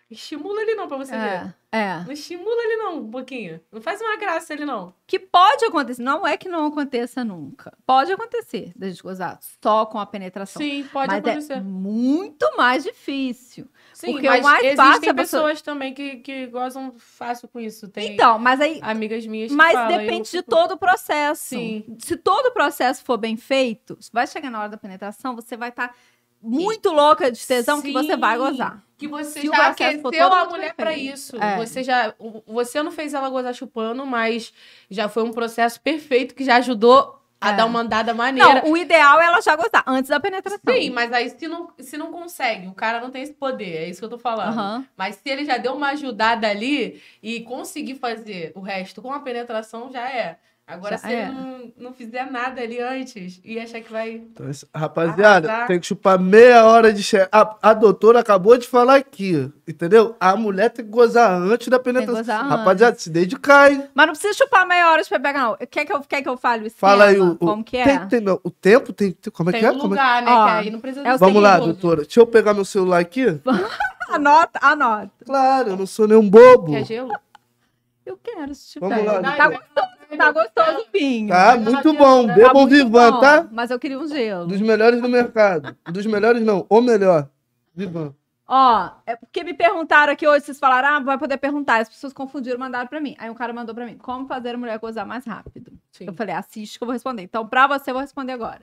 Estimula 0.10 0.62
ele 0.62 0.76
não 0.76 0.88
pra 0.88 0.97
você 0.97 1.12
ver. 1.12 1.55
É, 1.72 1.80
é. 1.80 2.03
Não 2.03 2.12
estimula 2.12 2.64
ele 2.64 2.78
não, 2.78 2.97
um 2.97 3.12
pouquinho. 3.12 3.62
Não 3.72 3.80
faz 3.80 4.01
uma 4.01 4.18
graça 4.18 4.53
ele 4.53 4.66
não. 4.66 4.93
Que 5.05 5.20
pode 5.20 5.64
acontecer. 5.66 6.01
Não 6.01 6.28
é 6.28 6.36
que 6.36 6.49
não 6.49 6.66
aconteça 6.66 7.24
nunca. 7.24 7.78
Pode 7.86 8.12
acontecer 8.12 8.74
gente 8.99 9.03
gozar 9.03 9.39
só 9.62 9.86
com 9.86 9.99
a 9.99 10.05
penetração. 10.05 10.62
Sim, 10.62 10.84
pode 10.91 11.07
mas 11.07 11.24
acontecer. 11.24 11.53
é 11.53 11.62
muito 11.62 12.45
mais 12.57 12.84
difícil. 12.84 13.68
Sim, 13.93 14.14
porque 14.14 14.28
o 14.28 14.32
mas 14.32 14.43
mais 14.43 14.64
existem 14.64 14.86
fácil 14.86 15.10
é 15.10 15.14
pessoas 15.14 15.62
também 15.62 15.93
que, 15.93 16.18
que 16.18 16.47
gozam 16.47 16.93
fácil 16.97 17.47
com 17.47 17.60
isso. 17.60 17.88
Tem 17.88 18.14
Então, 18.14 18.39
mas 18.39 18.60
aí. 18.62 18.80
amigas 18.82 19.26
minhas 19.26 19.51
Mas 19.51 19.74
falam, 19.74 19.91
eu 19.91 19.99
depende 19.99 20.32
de 20.32 20.41
todo 20.41 20.72
o 20.72 20.78
processo. 20.78 21.49
Sim. 21.49 21.86
Se 21.99 22.16
todo 22.18 22.47
o 22.47 22.51
processo 22.51 23.03
for 23.03 23.18
bem 23.18 23.36
feito, 23.36 23.97
vai 24.12 24.26
chegar 24.28 24.49
na 24.49 24.60
hora 24.60 24.70
da 24.70 24.78
penetração, 24.78 25.36
você 25.36 25.55
vai 25.55 25.70
estar 25.70 25.95
muito 26.42 26.92
louca 26.92 27.32
de 27.32 27.46
tesão 27.46 27.82
que 27.82 27.92
você 27.92 28.16
vai 28.18 28.38
Sim, 28.38 28.44
gozar. 28.44 28.84
Que 28.98 29.08
você 29.08 29.42
Se 29.42 29.48
já 29.48 29.68
aqueceu 29.68 30.34
a 30.34 30.46
mulher 30.46 30.74
feito. 30.76 31.16
isso. 31.16 31.38
É. 31.42 31.56
Você 31.58 31.84
já. 31.84 32.14
Você 32.46 32.84
não 32.84 32.92
fez 32.92 33.14
ela 33.14 33.30
gozar 33.30 33.54
chupando, 33.54 34.06
mas 34.06 34.54
já 34.90 35.08
foi 35.08 35.24
um 35.24 35.32
processo 35.32 35.80
perfeito 35.80 36.36
que 36.36 36.44
já 36.44 36.58
ajudou 36.58 37.18
a 37.42 37.52
É. 37.52 37.54
dar 37.56 37.66
uma 37.66 37.80
andada 37.80 38.14
maneira. 38.14 38.62
Não, 38.62 38.72
o 38.72 38.76
ideal 38.76 39.22
é 39.22 39.26
ela 39.28 39.40
já 39.42 39.56
gozar 39.56 39.82
antes 39.88 40.10
da 40.10 40.20
penetração. 40.20 40.60
Sim, 40.74 40.90
mas 40.90 41.14
aí 41.14 41.30
se 41.30 41.48
não, 41.48 41.70
se 41.80 41.96
não 41.98 42.12
consegue, 42.12 42.68
o 42.68 42.74
cara 42.74 43.00
não 43.00 43.10
tem 43.10 43.22
esse 43.24 43.32
poder, 43.34 43.84
é 43.86 43.90
isso 43.90 44.00
que 44.00 44.06
eu 44.06 44.10
tô 44.10 44.18
falando. 44.20 44.50
Aham. 44.60 44.86
Mas 44.98 45.16
se 45.16 45.30
ele 45.30 45.46
já 45.46 45.58
deu 45.58 45.74
uma 45.76 45.92
ajudada 45.92 46.50
ali 46.50 47.02
e 47.24 47.40
conseguir 47.42 47.96
fazer 47.96 48.52
o 48.56 48.60
resto 48.60 49.02
com 49.02 49.14
a 49.14 49.20
penetração, 49.22 49.90
já 49.90 50.10
é. 50.10 50.38
Agora, 50.70 50.91
Já 50.97 51.07
se 51.07 51.13
é. 51.15 51.32
não, 51.32 51.72
não 51.80 51.93
fizer 51.93 52.30
nada 52.30 52.61
ali 52.61 52.80
antes 52.80 53.41
e 53.43 53.59
achar 53.59 53.82
que 53.82 53.91
vai. 53.91 54.11
Então, 54.11 54.45
rapaziada, 54.76 55.47
Arrasar. 55.49 55.67
tem 55.67 55.80
que 55.80 55.88
chupar 55.88 56.20
meia 56.20 56.63
hora 56.63 56.93
de 56.93 57.01
che... 57.01 57.17
a, 57.32 57.55
a 57.59 57.74
doutora 57.74 58.20
acabou 58.20 58.55
de 58.55 58.67
falar 58.67 58.97
aqui, 58.97 59.51
entendeu? 59.67 60.15
A 60.20 60.36
mulher 60.36 60.70
tem 60.70 60.86
que 60.86 60.91
gozar 60.91 61.32
antes 61.41 61.70
da 61.70 61.80
penetração. 61.80 62.15
gozar 62.22 62.41
antes. 62.43 62.51
Rapaziada, 62.57 62.99
se 62.99 63.09
dedicar, 63.09 63.72
hein? 63.72 63.84
Mas 63.95 64.05
não 64.05 64.13
precisa 64.13 64.34
chupar 64.36 64.67
meia 64.67 64.91
hora 64.91 65.01
de 65.01 65.09
pegar, 65.09 65.34
não. 65.34 65.57
Quer 65.72 65.86
que 65.86 65.91
eu, 65.91 66.01
quer 66.01 66.22
que 66.22 66.30
eu 66.30 66.38
fale 66.38 66.65
o 66.65 66.67
esquema? 66.67 66.91
Fala 66.91 67.05
aí 67.05 67.20
o, 67.20 67.32
o- 67.32 67.36
Como 67.38 67.63
que 67.63 67.76
é? 67.78 67.84
Tem, 67.86 68.07
tem, 68.07 68.22
não, 68.22 68.39
o 68.43 68.51
tempo 68.51 68.93
tem, 68.93 69.11
tem- 69.11 69.34
como 69.34 69.49
é 69.49 69.53
Tem 69.53 69.61
que 69.61 69.65
é? 69.65 69.72
um 69.72 69.80
Como 69.80 69.95
é- 69.95 69.97
lugar, 69.97 70.22
né? 70.22 70.32
Ó, 70.32 70.45
que 70.45 70.51
aí 70.51 70.70
não 70.70 70.80
precisa 70.80 71.07
é 71.07 71.17
Vamos 71.17 71.41
lá, 71.41 71.57
doutora. 71.57 72.01
Deixa 72.03 72.20
eu 72.20 72.28
pegar 72.28 72.53
meu 72.53 72.63
celular 72.65 72.99
aqui. 72.99 73.26
Anota, 74.09 74.59
anota. 74.61 75.11
Claro, 75.26 75.70
eu 75.70 75.78
não 75.78 75.86
sou 75.88 76.07
nenhum 76.07 76.28
bobo. 76.30 76.72
Quer 76.72 76.86
gelo? 76.86 77.11
Eu 78.05 78.17
quero, 78.24 78.53
se 78.55 78.74
tiver. 78.74 78.88
Vamos 78.89 79.05
lá, 79.05 79.13
Tá, 79.22 79.47
doutora. 79.47 79.49
gostoso, 79.57 79.99
tá 80.18 80.32
gostoso 80.32 80.80
o 80.80 80.91
vinho. 80.91 81.30
Tá 81.30 81.57
muito 81.57 81.93
bom. 81.93 82.28
Bebam 82.28 82.53
muito 82.53 82.70
Vivan, 82.70 83.20
tá? 83.20 83.47
Mas 83.51 83.72
eu 83.72 83.80
queria 83.80 83.99
um 83.99 84.07
gelo. 84.07 84.47
Dos 84.47 84.62
melhores 84.62 85.01
do 85.01 85.10
mercado. 85.10 85.76
Dos 85.91 86.05
melhores 86.05 86.41
não, 86.41 86.66
o 86.70 86.82
melhor. 86.82 87.30
Vivan. 87.76 88.14
Ó, 88.51 88.89
é 89.05 89.16
porque 89.16 89.43
me 89.43 89.53
perguntaram 89.53 90.12
aqui 90.12 90.28
hoje, 90.28 90.45
vocês 90.45 90.57
falaram, 90.57 90.88
ah, 90.88 90.99
vai 90.99 91.20
poder 91.20 91.38
perguntar. 91.38 91.82
As 91.82 91.88
pessoas 91.88 92.12
confundiram, 92.12 92.57
mandaram 92.57 92.88
pra 92.88 92.99
mim. 92.99 93.16
Aí 93.20 93.30
um 93.30 93.36
cara 93.36 93.53
mandou 93.53 93.76
pra 93.76 93.86
mim, 93.86 93.95
como 93.95 94.28
fazer 94.28 94.55
a 94.55 94.57
mulher 94.57 94.80
gozar 94.80 95.05
mais 95.05 95.24
rápido? 95.24 95.72
Sim. 95.91 96.05
Eu 96.07 96.14
falei, 96.14 96.34
assiste 96.34 96.80
que 96.80 96.84
eu 96.84 96.88
vou 96.88 96.93
responder. 96.93 97.22
Então, 97.22 97.47
pra 97.47 97.68
você, 97.68 97.91
eu 97.91 97.93
vou 97.93 98.01
responder 98.01 98.34
agora. 98.34 98.62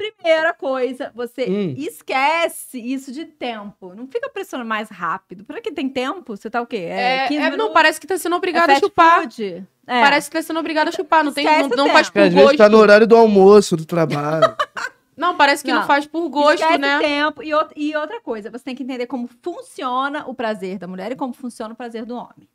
Primeira 0.00 0.54
coisa, 0.54 1.12
você 1.14 1.44
Hum. 1.48 1.74
esquece 1.76 2.78
isso 2.80 3.12
de 3.12 3.24
tempo. 3.26 3.94
Não 3.94 4.06
fica 4.06 4.30
pressionando 4.30 4.68
mais 4.68 4.88
rápido. 4.88 5.44
Pra 5.44 5.60
que 5.60 5.70
tem 5.72 5.88
tempo? 5.88 6.36
Você 6.36 6.48
tá 6.48 6.62
o 6.62 6.66
quê? 6.66 6.76
É, 6.78 7.28
15 7.28 7.40
é, 7.42 7.56
não, 7.56 7.72
parece 7.72 8.00
que 8.00 8.06
tá 8.06 8.16
sendo 8.16 8.34
É 8.34 8.38
obrigado 8.38 8.70
a 8.70 8.74
fast 8.74 8.80
chupar. 8.86 9.20
food? 9.22 9.66
É. 9.86 10.00
Parece 10.00 10.30
que 10.30 10.36
tá 10.36 10.42
sendo 10.42 10.58
obrigado 10.60 10.88
a 10.88 10.92
chupar. 10.92 11.22
Não, 11.24 11.32
tem, 11.32 11.44
não, 11.44 11.68
não 11.68 11.88
faz. 11.90 12.08
Porque 12.08 12.20
por 12.20 12.26
às 12.28 12.32
vezes 12.32 12.46
gosto. 12.46 12.58
tá 12.58 12.68
no 12.68 12.78
horário 12.78 13.06
do 13.06 13.16
almoço, 13.16 13.76
do 13.76 13.84
trabalho. 13.84 14.56
Não, 15.16 15.36
parece 15.36 15.62
que 15.62 15.70
não, 15.70 15.80
Não. 15.80 15.86
faz 15.86 16.06
por 16.06 16.26
gosto, 16.30 16.62
Esquece 16.62 16.78
né? 16.78 16.98
tempo. 16.98 17.42
E, 17.42 17.52
out- 17.52 17.74
e 17.76 17.94
outra 17.94 18.22
coisa, 18.22 18.50
você 18.50 18.64
tem 18.64 18.74
que 18.74 18.82
entender 18.82 19.06
como 19.06 19.28
funciona 19.42 20.24
o 20.26 20.32
prazer 20.34 20.78
da 20.78 20.86
mulher 20.86 21.12
e 21.12 21.14
como 21.16 21.34
funciona 21.34 21.74
o 21.74 21.76
prazer 21.76 22.06
do 22.06 22.16
homem. 22.16 22.48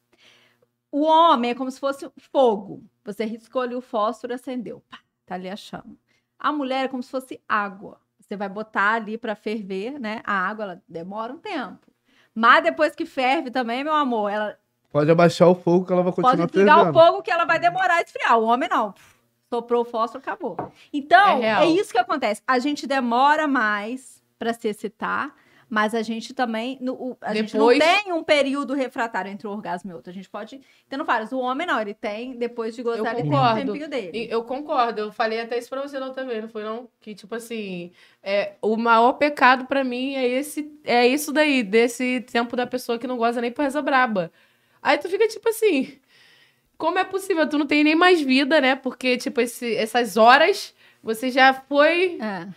O 0.91 1.03
homem 1.03 1.51
é 1.51 1.53
como 1.53 1.69
se 1.69 1.79
fosse 1.79 2.09
fogo. 2.31 2.81
Você 3.03 3.23
riscou 3.23 3.61
ali 3.61 3.75
o 3.75 3.81
fósforo, 3.81 4.33
acendeu. 4.33 4.81
Pá, 4.89 4.97
tá 5.27 5.35
ali 5.35 5.47
a 5.47 5.55
chama. 5.55 5.95
A 6.39 6.51
mulher 6.51 6.85
é 6.85 6.87
como 6.87 7.01
se 7.03 7.09
fosse 7.09 7.41
água. 7.47 7.99
Você 8.19 8.35
vai 8.35 8.49
botar 8.49 8.93
ali 8.93 9.17
para 9.17 9.35
ferver, 9.35 9.99
né? 9.99 10.21
A 10.25 10.33
água, 10.33 10.63
ela 10.65 10.83
demora 10.87 11.31
um 11.33 11.37
tempo. 11.37 11.87
Mas 12.33 12.63
depois 12.63 12.95
que 12.95 13.05
ferve 13.05 13.49
também, 13.51 13.83
meu 13.83 13.93
amor, 13.93 14.29
ela 14.29 14.57
Pode 14.91 15.11
abaixar 15.11 15.47
o 15.49 15.55
fogo 15.55 15.85
que 15.85 15.91
ela 15.93 16.01
vai 16.03 16.13
pode 16.13 16.21
continuar 16.25 16.47
desligar 16.47 16.75
o 16.77 16.83
fervendo. 16.85 17.05
fogo 17.05 17.21
que 17.21 17.31
ela 17.31 17.45
vai 17.45 17.59
demorar 17.59 17.95
a 17.95 18.01
esfriar. 18.01 18.37
O 18.39 18.45
homem 18.45 18.67
não. 18.69 18.93
Soprou 19.53 19.81
o 19.81 19.85
fósforo, 19.85 20.19
acabou. 20.19 20.57
Então, 20.91 21.43
É 21.43 21.65
é, 21.65 21.65
isso 21.67 21.91
que 21.91 21.99
acontece. 21.99 22.41
A 22.47 22.57
gente 22.59 22.87
demora 22.87 23.47
mais 23.47 24.23
pra 24.39 24.53
se 24.53 24.67
excitar, 24.67 25.33
mas 25.75 25.93
a 25.93 26.01
gente 26.01 26.33
também. 26.33 26.77
no- 26.79 26.93
o- 26.93 27.17
a 27.19 27.33
gente 27.35 27.57
não 27.57 27.67
Depois- 27.67 27.79
tem 28.03 28.13
um 28.13 28.23
período 28.23 28.73
refratário 28.73 29.29
entre 29.29 29.45
um 29.45 29.51
orgasmo 29.51 29.91
e 29.91 29.93
outro. 29.93 30.09
A 30.09 30.13
gente 30.13 30.29
pode. 30.29 30.61
Tendo 30.87 31.03
vários. 31.03 31.33
O 31.33 31.39
homem 31.39 31.67
não, 31.67 31.81
ele 31.81 31.93
tem, 31.93 32.37
depois 32.37 32.73
de 32.73 32.81
gozar, 32.81 33.13
ele 33.13 33.23
tem 33.23 33.25
um 33.25 33.33
concordo. 33.33 33.65
tempinho 33.73 33.89
dele. 33.89 34.27
Eu 34.31 34.43
concordo, 34.45 35.01
eu 35.01 35.11
falei 35.11 35.41
até 35.41 35.57
isso 35.57 35.69
pra 35.69 35.81
você 35.81 35.99
não 35.99 36.13
também, 36.13 36.41
não 36.41 36.47
foi 36.47 36.63
não? 36.63 36.87
Que, 37.01 37.13
tipo 37.13 37.35
assim, 37.35 37.91
é, 38.23 38.53
o 38.61 38.77
maior 38.77 39.11
pecado 39.13 39.65
pra 39.65 39.83
mim 39.83 40.15
é 40.15 40.25
esse 40.25 40.71
é 40.85 41.05
isso 41.05 41.33
daí, 41.33 41.61
desse 41.61 42.21
tempo 42.21 42.55
da 42.55 42.65
pessoa 42.65 42.97
que 42.97 43.05
não 43.07 43.17
goza 43.17 43.41
nem 43.41 43.51
por 43.51 43.63
reza 43.63 43.81
braba. 43.81 44.31
Aí 44.81 44.97
tu 44.97 45.09
fica 45.09 45.27
tipo 45.27 45.49
assim, 45.49 45.97
como 46.77 46.97
é 46.99 47.03
possível? 47.03 47.49
Tu 47.49 47.57
não 47.57 47.67
tem 47.67 47.83
nem 47.83 47.95
mais 47.95 48.21
vida, 48.21 48.61
né? 48.61 48.75
Porque, 48.75 49.17
tipo, 49.17 49.41
esse- 49.41 49.75
essas 49.75 50.15
horas 50.15 50.73
você 51.03 51.29
já 51.29 51.53
foi 51.53 52.17
É. 52.21 52.47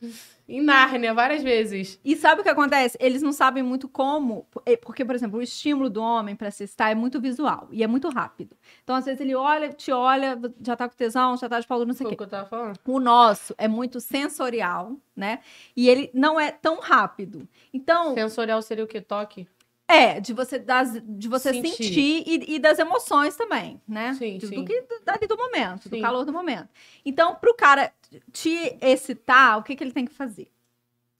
em 0.48 0.60
Nárnia 0.60 1.14
várias 1.14 1.42
vezes. 1.42 2.00
E 2.04 2.16
sabe 2.16 2.40
o 2.40 2.44
que 2.44 2.50
acontece? 2.50 2.96
Eles 3.00 3.22
não 3.22 3.32
sabem 3.32 3.62
muito 3.62 3.88
como, 3.88 4.46
eh, 4.66 4.76
porque, 4.76 5.04
por 5.04 5.14
exemplo, 5.14 5.38
o 5.38 5.42
estímulo 5.42 5.88
do 5.88 6.02
homem 6.02 6.34
para 6.34 6.50
se 6.50 6.64
excitar 6.64 6.90
é 6.90 6.94
muito 6.94 7.20
visual 7.20 7.68
e 7.70 7.82
é 7.82 7.86
muito 7.86 8.08
rápido. 8.08 8.56
Então, 8.82 8.96
às 8.96 9.04
vezes, 9.04 9.20
ele 9.20 9.34
olha, 9.34 9.70
te 9.70 9.92
olha, 9.92 10.38
já 10.64 10.76
tá 10.76 10.88
com 10.88 10.96
tesão, 10.96 11.36
já 11.36 11.48
tá 11.48 11.60
de 11.60 11.66
pau, 11.66 11.84
não 11.84 11.94
sei 11.94 12.06
o 12.06 12.10
quê. 12.10 12.16
que 12.16 12.22
eu 12.22 12.28
tava 12.28 12.46
falando. 12.46 12.78
O 12.86 12.98
nosso 12.98 13.54
é 13.56 13.68
muito 13.68 14.00
sensorial, 14.00 14.96
né? 15.14 15.40
E 15.76 15.88
ele 15.88 16.10
não 16.14 16.38
é 16.40 16.50
tão 16.50 16.80
rápido. 16.80 17.48
Então, 17.72 18.14
Sensorial 18.14 18.60
seria 18.62 18.84
o 18.84 18.86
que? 18.86 19.00
Toque? 19.00 19.46
É, 19.92 20.20
de 20.20 20.32
você, 20.32 20.58
das, 20.58 20.92
de 21.02 21.28
você 21.28 21.52
Sentir. 21.52 21.70
sentir, 21.84 22.22
e, 22.26 22.54
e 22.54 22.58
das 22.58 22.78
emoções 22.78 23.36
também, 23.36 23.80
né? 23.86 24.14
Sim, 24.14 24.38
do, 24.38 24.46
sim. 24.46 24.54
do 24.56 24.64
que 24.64 24.80
do- 24.82 25.26
do 25.28 25.36
momento, 25.36 25.88
do 25.88 25.96
Sim. 25.96 26.02
calor 26.02 26.24
do 26.24 26.32
momento. 26.32 26.68
Então, 27.04 27.34
pro 27.34 27.54
cara 27.54 27.92
te 28.32 28.76
excitar, 28.80 29.58
o 29.58 29.62
que, 29.62 29.74
que 29.76 29.82
ele 29.84 29.92
tem 29.92 30.04
que 30.06 30.14
fazer? 30.14 30.50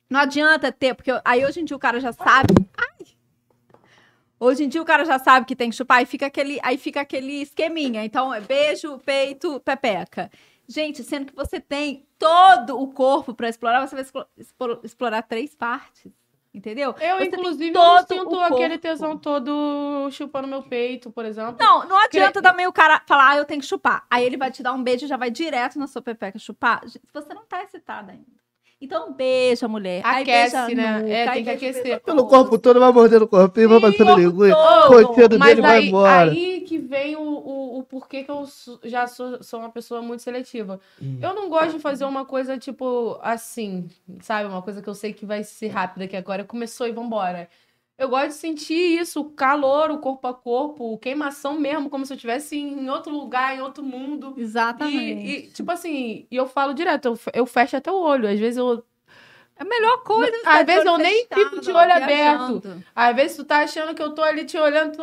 Não 0.09 0.21
adianta 0.21 0.73
ter, 0.73 0.95
porque 0.95 1.11
aí 1.25 1.45
hoje 1.45 1.61
em 1.61 1.64
dia 1.64 1.77
o 1.77 1.81
cara 1.81 2.01
já 2.01 2.12
sabe. 2.12 2.53
Ai! 2.77 3.07
Hoje 4.39 4.64
em 4.64 4.68
dia 4.68 4.81
o 4.81 4.85
cara 4.87 5.05
já 5.05 5.18
sabe 5.18 5.45
que 5.47 5.55
tem 5.55 5.68
que 5.71 5.77
chupar 5.77 6.03
e 6.03 6.07
fica 6.07 6.27
aquele, 6.27 6.59
aí 6.62 6.79
fica 6.79 7.01
aquele 7.03 7.43
esqueminha. 7.43 8.05
Então, 8.05 8.33
é 8.33 8.41
beijo, 8.41 8.99
peito, 8.99 9.61
pepeca. 9.61 10.31
Gente, 10.66 11.03
sendo 11.05 11.27
que 11.27 11.35
você 11.37 11.61
tem 11.61 12.07
todo 12.18 12.81
o 12.81 12.89
corpo 12.93 13.35
para 13.35 13.49
explorar, 13.49 13.87
você 13.87 13.95
vai 13.95 14.03
explo- 14.03 14.27
explo- 14.39 14.81
explorar 14.83 15.23
três 15.23 15.55
partes. 15.55 16.11
Entendeu? 16.53 16.95
Eu, 17.01 17.19
Você 17.19 17.27
inclusive, 17.27 17.71
não 17.71 18.05
sinto 18.05 18.41
aquele 18.41 18.77
tesão 18.77 19.17
todo 19.17 20.09
chupando 20.11 20.49
meu 20.49 20.63
peito, 20.63 21.11
por 21.11 21.25
exemplo. 21.25 21.57
Não, 21.61 21.87
não 21.87 21.97
adianta 21.97 22.43
também 22.43 22.67
o 22.67 22.73
cara 22.73 23.01
falar, 23.07 23.31
ah, 23.31 23.37
eu 23.37 23.45
tenho 23.45 23.61
que 23.61 23.67
chupar. 23.67 24.05
Aí 24.11 24.25
ele 24.25 24.37
vai 24.37 24.51
te 24.51 24.61
dar 24.61 24.73
um 24.73 24.83
beijo 24.83 25.05
e 25.05 25.09
já 25.09 25.17
vai 25.17 25.31
direto 25.31 25.79
na 25.79 25.87
sua 25.87 26.03
pepeca 26.03 26.39
chupar. 26.41 26.83
Você 27.13 27.35
não 27.35 27.45
tá 27.45 27.63
excitada 27.63 28.11
ainda. 28.11 28.41
Então 28.81 29.12
beija 29.12 29.66
a 29.66 29.68
mulher. 29.68 30.01
aí 30.05 30.22
Aquece, 30.22 30.57
beija 30.57 30.64
a 30.64 30.74
né? 30.74 30.99
nuca, 31.01 31.11
É, 31.12 31.28
aí 31.28 31.45
tem 31.45 31.45
que 31.45 31.51
beija 31.61 31.81
aquecer. 31.81 32.01
Pelo 32.01 32.26
corpo 32.26 32.59
todo, 32.59 32.81
vai 32.81 32.91
mordendo 32.91 33.22
o 33.24 33.28
corpinho, 33.28 33.68
vai 33.68 33.81
passando 33.81 34.16
linguinha. 34.18 34.55
todo. 34.55 35.11
O 35.11 35.14
cheiro 35.14 35.39
Mas 35.39 35.49
dele 35.51 35.61
vai 35.61 35.78
aí, 35.78 35.89
embora. 35.89 36.31
aí 36.31 36.61
que 36.62 36.78
vem 36.78 37.14
o, 37.16 37.20
o, 37.20 37.78
o 37.81 37.83
porquê 37.85 38.24
que 38.24 38.31
eu 38.31 38.45
já 38.85 39.07
sou, 39.07 39.43
sou 39.43 39.61
uma 39.61 39.70
pessoa 39.70 40.01
muito 40.01 40.22
seletiva. 40.22 40.81
Hum. 41.01 41.18
Eu 41.20 41.35
não 41.35 41.49
gosto 41.51 41.72
de 41.72 41.78
fazer 41.78 42.05
uma 42.07 42.24
coisa, 42.24 42.57
tipo, 42.57 43.18
assim, 43.22 43.89
sabe? 44.22 44.49
Uma 44.49 44.62
coisa 44.62 44.81
que 44.81 44.89
eu 44.89 44.95
sei 44.95 45.12
que 45.12 45.26
vai 45.26 45.45
ser 45.45 45.68
rápida, 45.68 46.09
que 46.09 46.16
agora 46.16 46.43
começou 46.45 46.87
e 46.89 46.93
vambora. 46.93 47.49
Eu 48.01 48.09
gosto 48.09 48.29
de 48.29 48.35
sentir 48.35 48.99
isso, 48.99 49.21
o 49.21 49.31
calor, 49.31 49.91
o 49.91 49.99
corpo 49.99 50.27
a 50.27 50.33
corpo, 50.33 50.97
queimação 50.97 51.61
mesmo, 51.61 51.91
como 51.91 52.07
se 52.07 52.13
eu 52.13 52.17
estivesse 52.17 52.57
em 52.57 52.89
outro 52.89 53.13
lugar, 53.13 53.55
em 53.55 53.61
outro 53.61 53.85
mundo. 53.85 54.33
Exatamente. 54.39 55.27
E, 55.27 55.31
e, 55.31 55.51
tipo 55.51 55.71
assim, 55.71 56.27
e 56.31 56.35
eu 56.35 56.47
falo 56.47 56.73
direto, 56.73 57.05
eu, 57.09 57.17
fe- 57.17 57.31
eu 57.35 57.45
fecho 57.45 57.77
até 57.77 57.93
o 57.93 58.01
olho. 58.01 58.27
Às 58.27 58.41
vezes 58.41 58.57
eu. 58.57 58.83
É 59.55 59.63
a 59.63 59.67
melhor 59.67 60.03
coisa. 60.03 60.35
Às 60.39 60.43
tá 60.43 60.63
de 60.63 60.65
vezes 60.73 60.87
eu 60.87 60.97
nem 60.97 61.27
fico 61.27 61.61
de 61.61 61.71
olho 61.73 61.95
viajando. 62.07 62.85
Às 62.97 63.15
vezes 63.17 63.37
tu 63.37 63.45
tá 63.45 63.59
achando 63.59 63.95
que 63.95 64.03
eu 64.03 64.15
tô 64.15 64.23
ali 64.23 64.47
te 64.47 64.57
olhando, 64.57 64.97
tô, 64.97 65.03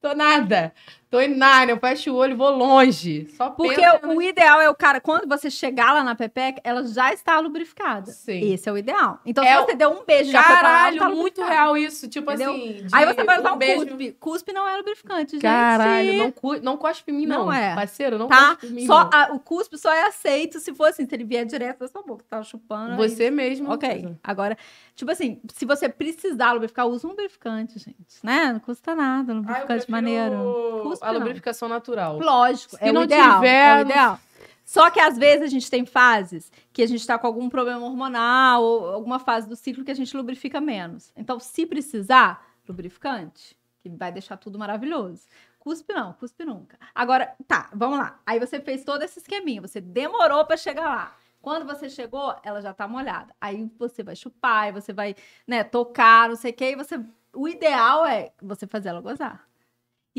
tô 0.00 0.14
nada. 0.16 0.74
Tô 1.10 1.18
nada, 1.26 1.72
eu 1.72 1.78
fecho 1.78 2.12
o 2.12 2.16
olho 2.16 2.32
e 2.32 2.36
vou 2.36 2.50
longe. 2.50 3.26
Só 3.34 3.48
Porque 3.48 3.80
o 4.06 4.20
ideal 4.20 4.60
é 4.60 4.68
o 4.68 4.74
cara, 4.74 5.00
quando 5.00 5.26
você 5.26 5.50
chegar 5.50 5.94
lá 5.94 6.04
na 6.04 6.14
pepeca, 6.14 6.60
ela 6.62 6.86
já 6.86 7.12
está 7.14 7.40
lubrificada. 7.40 8.10
Sim. 8.12 8.52
Esse 8.52 8.68
é 8.68 8.72
o 8.72 8.76
ideal. 8.76 9.18
Então, 9.24 9.42
É 9.42 9.56
se 9.56 9.62
o- 9.62 9.64
você 9.66 9.74
deu 9.74 9.90
um 9.90 10.04
beijo 10.04 10.30
já 10.30 10.42
Caralho, 10.42 10.98
tá 10.98 11.08
muito 11.08 11.40
real 11.42 11.78
isso. 11.78 12.08
Tipo 12.08 12.30
Entendeu? 12.30 12.52
assim. 12.52 12.86
Aí 12.92 13.06
você 13.06 13.24
vai 13.24 13.38
usar 13.40 13.52
um 13.52 13.54
um 13.54 13.58
beijo. 13.58 13.86
cuspe. 13.86 14.12
Cuspe 14.20 14.52
não 14.52 14.68
é 14.68 14.76
lubrificante, 14.76 15.32
gente. 15.32 15.40
Caralho, 15.42 16.18
não, 16.18 16.30
cu... 16.30 16.60
não 16.62 16.76
cospe 16.76 17.10
em 17.10 17.14
mim, 17.14 17.26
não. 17.26 17.46
Não 17.46 17.52
é. 17.54 17.74
Parceiro, 17.74 18.18
não 18.18 18.28
Tá? 18.28 18.48
cospe 18.50 18.66
em 18.66 18.70
mim. 18.70 18.86
Só 18.86 19.08
a- 19.10 19.30
o 19.32 19.40
cuspe 19.40 19.78
só 19.78 19.90
é 19.90 20.02
aceito 20.08 20.60
se 20.60 20.74
for 20.74 20.88
assim, 20.88 21.06
se 21.06 21.14
ele 21.14 21.24
vier 21.24 21.46
direto 21.46 21.78
da 21.78 21.88
sua 21.88 22.02
boca. 22.02 22.22
Tá 22.28 22.42
chupando. 22.42 23.00
aí- 23.00 23.08
Você 23.08 23.30
mesmo. 23.30 23.72
Ok. 23.72 24.14
Agora, 24.22 24.58
tipo 24.94 25.10
assim, 25.10 25.40
se 25.54 25.64
você 25.64 25.88
precisar 25.88 26.52
lubrificar, 26.52 26.86
usa 26.86 27.06
um 27.06 27.10
lubrificante, 27.10 27.78
gente. 27.78 27.96
Né? 28.22 28.52
Não 28.52 28.60
custa 28.60 28.94
nada, 28.94 29.32
lubrificante 29.32 29.66
prefiro 29.86 29.92
maneiro. 29.92 30.80
Cuspe, 30.82 30.97
a 31.02 31.10
lubrificação 31.10 31.68
natural. 31.68 32.18
Lógico, 32.18 32.76
Se 32.76 32.84
é 32.84 32.92
não 32.92 33.02
o 33.02 33.04
ideal. 33.04 33.36
tiver, 33.36 33.76
É 33.76 33.78
o 33.78 33.80
ideal. 33.82 34.20
Só 34.64 34.90
que 34.90 35.00
às 35.00 35.16
vezes 35.16 35.42
a 35.42 35.46
gente 35.46 35.70
tem 35.70 35.86
fases 35.86 36.52
que 36.72 36.82
a 36.82 36.86
gente 36.86 37.06
tá 37.06 37.18
com 37.18 37.26
algum 37.26 37.48
problema 37.48 37.84
hormonal 37.86 38.62
ou 38.62 38.90
alguma 38.90 39.18
fase 39.18 39.48
do 39.48 39.56
ciclo 39.56 39.82
que 39.82 39.90
a 39.90 39.94
gente 39.94 40.14
lubrifica 40.14 40.60
menos. 40.60 41.10
Então, 41.16 41.40
se 41.40 41.64
precisar, 41.64 42.46
lubrificante, 42.68 43.56
que 43.80 43.88
vai 43.88 44.12
deixar 44.12 44.36
tudo 44.36 44.58
maravilhoso. 44.58 45.22
Cuspe 45.58 45.92
não, 45.94 46.12
cuspe 46.12 46.44
nunca. 46.44 46.78
Agora, 46.94 47.34
tá, 47.46 47.70
vamos 47.72 47.98
lá. 47.98 48.20
Aí 48.26 48.38
você 48.38 48.60
fez 48.60 48.84
todo 48.84 49.02
esse 49.02 49.18
esqueminha, 49.18 49.60
você 49.62 49.80
demorou 49.80 50.44
pra 50.44 50.56
chegar 50.56 50.84
lá. 50.84 51.16
Quando 51.40 51.64
você 51.66 51.88
chegou, 51.88 52.34
ela 52.42 52.60
já 52.60 52.74
tá 52.74 52.86
molhada. 52.86 53.34
Aí 53.40 53.70
você 53.78 54.02
vai 54.02 54.16
chupar, 54.16 54.64
aí 54.64 54.72
você 54.72 54.92
vai, 54.92 55.14
né, 55.46 55.64
tocar, 55.64 56.28
não 56.28 56.36
sei 56.36 56.50
o 56.50 56.54
quê, 56.54 56.72
e 56.72 56.76
você 56.76 57.00
o 57.32 57.46
ideal 57.48 58.04
é 58.04 58.32
você 58.42 58.66
fazer 58.66 58.88
ela 58.90 59.00
gozar. 59.00 59.46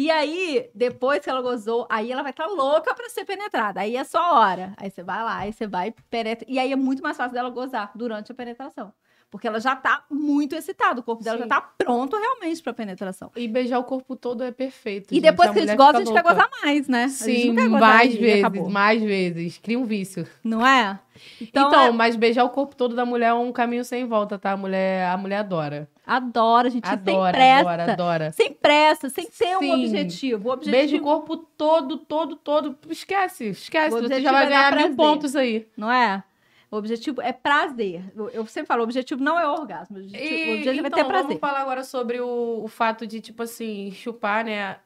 E 0.01 0.09
aí, 0.09 0.69
depois 0.73 1.19
que 1.21 1.29
ela 1.29 1.41
gozou, 1.41 1.85
aí 1.89 2.09
ela 2.09 2.21
vai 2.23 2.31
estar 2.31 2.45
louca 2.47 2.95
pra 2.95 3.09
ser 3.09 3.25
penetrada. 3.25 3.81
Aí 3.81 3.97
é 3.97 4.03
só 4.05 4.35
hora. 4.39 4.71
Aí 4.77 4.89
você 4.89 5.03
vai 5.03 5.21
lá, 5.21 5.39
aí 5.39 5.51
você 5.51 5.67
vai 5.67 5.93
penetra. 6.09 6.45
E 6.49 6.57
aí 6.57 6.71
é 6.71 6.75
muito 6.77 7.03
mais 7.03 7.17
fácil 7.17 7.33
dela 7.33 7.49
gozar 7.49 7.91
durante 7.93 8.31
a 8.31 8.35
penetração. 8.35 8.93
Porque 9.29 9.45
ela 9.45 9.59
já 9.59 9.75
tá 9.75 10.05
muito 10.09 10.55
excitada, 10.55 11.01
o 11.01 11.03
corpo 11.03 11.21
dela 11.21 11.37
Sim. 11.37 11.43
já 11.43 11.49
tá 11.49 11.61
pronto 11.77 12.15
realmente 12.17 12.63
pra 12.63 12.71
penetração. 12.73 13.29
E 13.35 13.45
beijar 13.45 13.77
o 13.77 13.83
corpo 13.83 14.15
todo 14.15 14.41
é 14.41 14.51
perfeito. 14.51 15.11
E 15.11 15.15
gente. 15.15 15.21
depois 15.23 15.49
A 15.49 15.53
que 15.53 15.59
eles 15.59 15.75
gozam, 15.75 15.97
a 15.97 15.99
gente 16.05 16.13
quer 16.13 16.23
louca. 16.23 16.33
gozar 16.33 16.49
mais, 16.63 16.87
né? 16.87 17.03
A 17.03 17.07
gente 17.07 17.17
Sim, 17.41 17.55
quer 17.55 17.69
mais 17.69 18.15
vezes, 18.15 18.67
mais 18.69 19.03
vezes. 19.03 19.57
Cria 19.57 19.77
um 19.77 19.83
vício. 19.85 20.25
Não 20.43 20.65
é? 20.65 20.97
Então, 21.41 21.67
Então, 21.67 21.81
é- 21.83 21.91
mas 21.91 22.15
beijar 22.15 22.45
o 22.45 22.49
corpo 22.49 22.73
todo 22.73 22.95
da 22.95 23.05
mulher 23.05 23.27
é 23.27 23.33
um 23.33 23.51
caminho 23.51 23.83
sem 23.83 24.07
volta, 24.07 24.39
tá? 24.39 24.53
A 24.53 24.57
mulher, 24.57 25.05
a 25.09 25.17
mulher 25.17 25.39
adora. 25.39 25.89
Adora, 26.15 26.69
gente, 26.69 26.87
sem 26.87 26.93
Adora, 26.97 27.31
pressa. 27.31 27.59
adora, 27.69 27.93
adora. 27.93 28.31
Sem 28.31 28.53
pressa, 28.53 29.09
sem 29.09 29.25
ter 29.29 29.55
um 29.57 29.59
Sim. 29.61 29.73
objetivo. 29.85 30.49
O 30.49 30.51
objetivo 30.53 30.71
Beijo 30.77 30.97
o 30.97 31.01
corpo 31.01 31.37
todo, 31.37 31.97
todo, 31.97 32.35
todo. 32.35 32.77
Esquece, 32.89 33.49
esquece. 33.49 33.95
O 33.95 34.01
Você 34.01 34.21
já 34.21 34.31
vai 34.31 34.45
é 34.45 34.49
ganhar 34.49 34.75
mil 34.75 34.95
pontos 34.95 35.35
aí. 35.35 35.67
não 35.77 35.91
é? 35.91 36.23
O 36.71 36.77
objetivo 36.77 37.21
é 37.21 37.33
prazer. 37.33 38.03
Eu, 38.31 38.45
sempre 38.45 38.67
falo, 38.67 38.81
o 38.81 38.83
objetivo 38.83 39.23
não 39.23 39.39
é 39.39 39.47
o 39.47 39.51
orgasmo. 39.53 39.97
O 39.97 39.99
objetivo, 40.01 40.33
o 40.33 40.37
E, 40.37 40.57
objetivo 40.59 40.87
então, 40.87 40.99
é 40.99 41.03
ter 41.03 41.07
prazer. 41.07 41.27
vamos 41.27 41.39
falar 41.39 41.61
agora 41.61 41.83
sobre 41.83 42.19
o, 42.21 42.61
o 42.63 42.67
fato 42.67 43.07
de, 43.07 43.19
tipo 43.21 43.41
assim, 43.41 43.91
chupar, 43.91 44.45
né? 44.45 44.77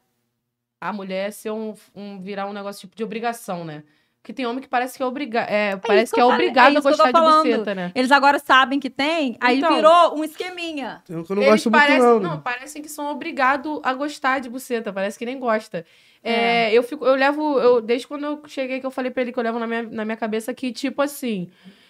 A 0.80 0.94
mulher 0.94 1.32
ser 1.34 1.52
um, 1.52 1.74
um- 1.96 2.20
virar 2.22 2.46
um 2.48 2.54
negócio 2.54 2.82
tipo 2.82 2.96
de 2.96 3.04
obrigação, 3.04 3.64
né? 3.66 3.84
Porque 4.24 4.32
tem 4.32 4.46
homem 4.46 4.62
que 4.62 4.70
parece 4.70 4.96
que 4.96 5.04
é 5.04 5.06
obrigado. 5.06 5.50
É, 5.50 5.76
parece 5.76 6.06
isso 6.06 6.14
que 6.14 6.22
que 6.22 6.22
é 6.22 6.26
obrigado 6.26 6.76
é 6.76 6.78
a 6.78 6.82
que 6.82 6.88
gostar 6.88 7.12
de 7.12 7.20
buceta, 7.20 7.76
né? 7.76 7.92
Eles 7.94 8.10
agora 8.10 8.40
sabem 8.40 8.80
que 8.80 8.90
tem, 8.90 9.36
aí 9.42 9.58
Então. 9.58 9.76
virou 9.76 10.18
um 10.18 10.24
esqueminha. 10.24 11.04
Tem 11.06 11.18
um 11.18 11.26
que 11.26 11.32
eu 11.34 11.36
não 11.36 11.44
Eles 11.44 11.56
gosto 11.56 11.70
muito, 11.70 11.82
parecem, 11.82 12.00
não. 12.02 12.20
não, 12.22 12.36
né? 12.36 12.42
parecem 12.42 12.82
que 12.82 12.88
são 12.88 13.12
obrigados 13.12 13.82
a 13.84 13.94
gostar 13.94 14.40
de 14.40 14.50
buceta, 14.50 14.94
parece 14.94 15.20
que 15.20 15.26
nem 15.26 15.38
gosta. 15.38 15.86
É, 16.24 16.72
eu 16.72 16.82
fico, 16.84 17.06
eu 17.06 17.16
levo, 17.16 17.60
eu, 17.60 17.82
desde 17.82 18.08
quando 18.08 18.24
eu 18.24 18.42
cheguei 18.48 18.80
que 18.80 18.86
eu 18.86 18.92
falei 18.92 19.12
pra 19.12 19.24
ele 19.24 19.34
que 19.34 19.38
eu 19.40 19.44
levo 19.44 19.60
na 19.60 19.68
minha, 19.68 19.84
na 19.84 20.06
minha 20.06 20.16
cabeça 20.16 20.54
que, 20.54 20.72
tipo 20.72 21.02
assim, 21.02 21.50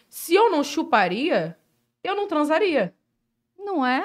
se 0.10 0.34
eu 0.34 0.50
não 0.50 0.64
chuparia, 0.64 1.56
eu 2.04 2.16
não 2.16 2.28
transaria. 2.28 2.96
Não 3.60 3.86
é? 3.86 4.04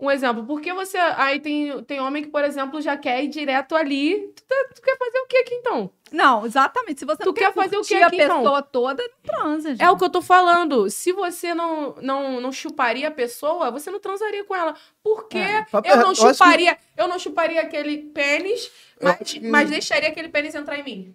Um 0.00 0.10
exemplo, 0.10 0.44
porque 0.44 0.72
você. 0.72 0.96
Aí 0.98 1.38
tem, 1.38 1.82
tem 1.84 2.00
homem 2.00 2.22
que, 2.24 2.28
por 2.30 2.42
exemplo, 2.44 2.80
já 2.80 2.96
quer 2.96 3.22
ir 3.22 3.28
direto 3.28 3.76
ali. 3.76 4.32
Tu, 4.34 4.42
tá- 4.42 4.68
tu 4.74 4.82
quer 4.82 4.96
fazer 4.98 5.18
o 5.18 5.26
que 5.26 5.36
aqui 5.36 5.54
então? 5.54 5.90
Não, 6.14 6.46
exatamente. 6.46 7.00
Se 7.00 7.04
você 7.04 7.22
Tu 7.22 7.26
não 7.26 7.32
quer 7.34 7.52
fazer 7.52 7.76
o 7.76 7.82
quê 7.82 7.96
a 7.96 8.06
aqui, 8.06 8.22
então? 8.22 8.38
pessoa 8.38 8.62
toda, 8.62 9.02
não 9.02 9.10
transa, 9.34 9.70
gente. 9.70 9.82
É 9.82 9.90
o 9.90 9.96
que 9.96 10.04
eu 10.04 10.08
tô 10.10 10.22
falando. 10.22 10.88
Se 10.88 11.12
você 11.12 11.52
não, 11.52 11.96
não, 12.00 12.40
não 12.40 12.52
chuparia 12.52 13.08
a 13.08 13.10
pessoa, 13.10 13.70
você 13.72 13.90
não 13.90 13.98
transaria 13.98 14.44
com 14.44 14.54
ela. 14.54 14.74
Por 15.02 15.26
quê? 15.28 15.38
É, 15.38 15.66
eu 15.84 15.96
não 15.96 16.10
eu 16.10 16.14
que- 16.14 16.16
chuparia, 16.34 16.78
eu 16.96 17.08
não 17.08 17.18
chuparia 17.18 17.60
aquele 17.60 17.98
pênis, 17.98 18.70
Eu 19.00 19.08
mas, 19.08 19.18
que- 19.18 19.40
mas 19.40 19.70
deixaria 19.70 20.08
aquele 20.08 20.28
pênis 20.28 20.54
entrar 20.54 20.78
em 20.78 20.84
mim. 20.84 21.14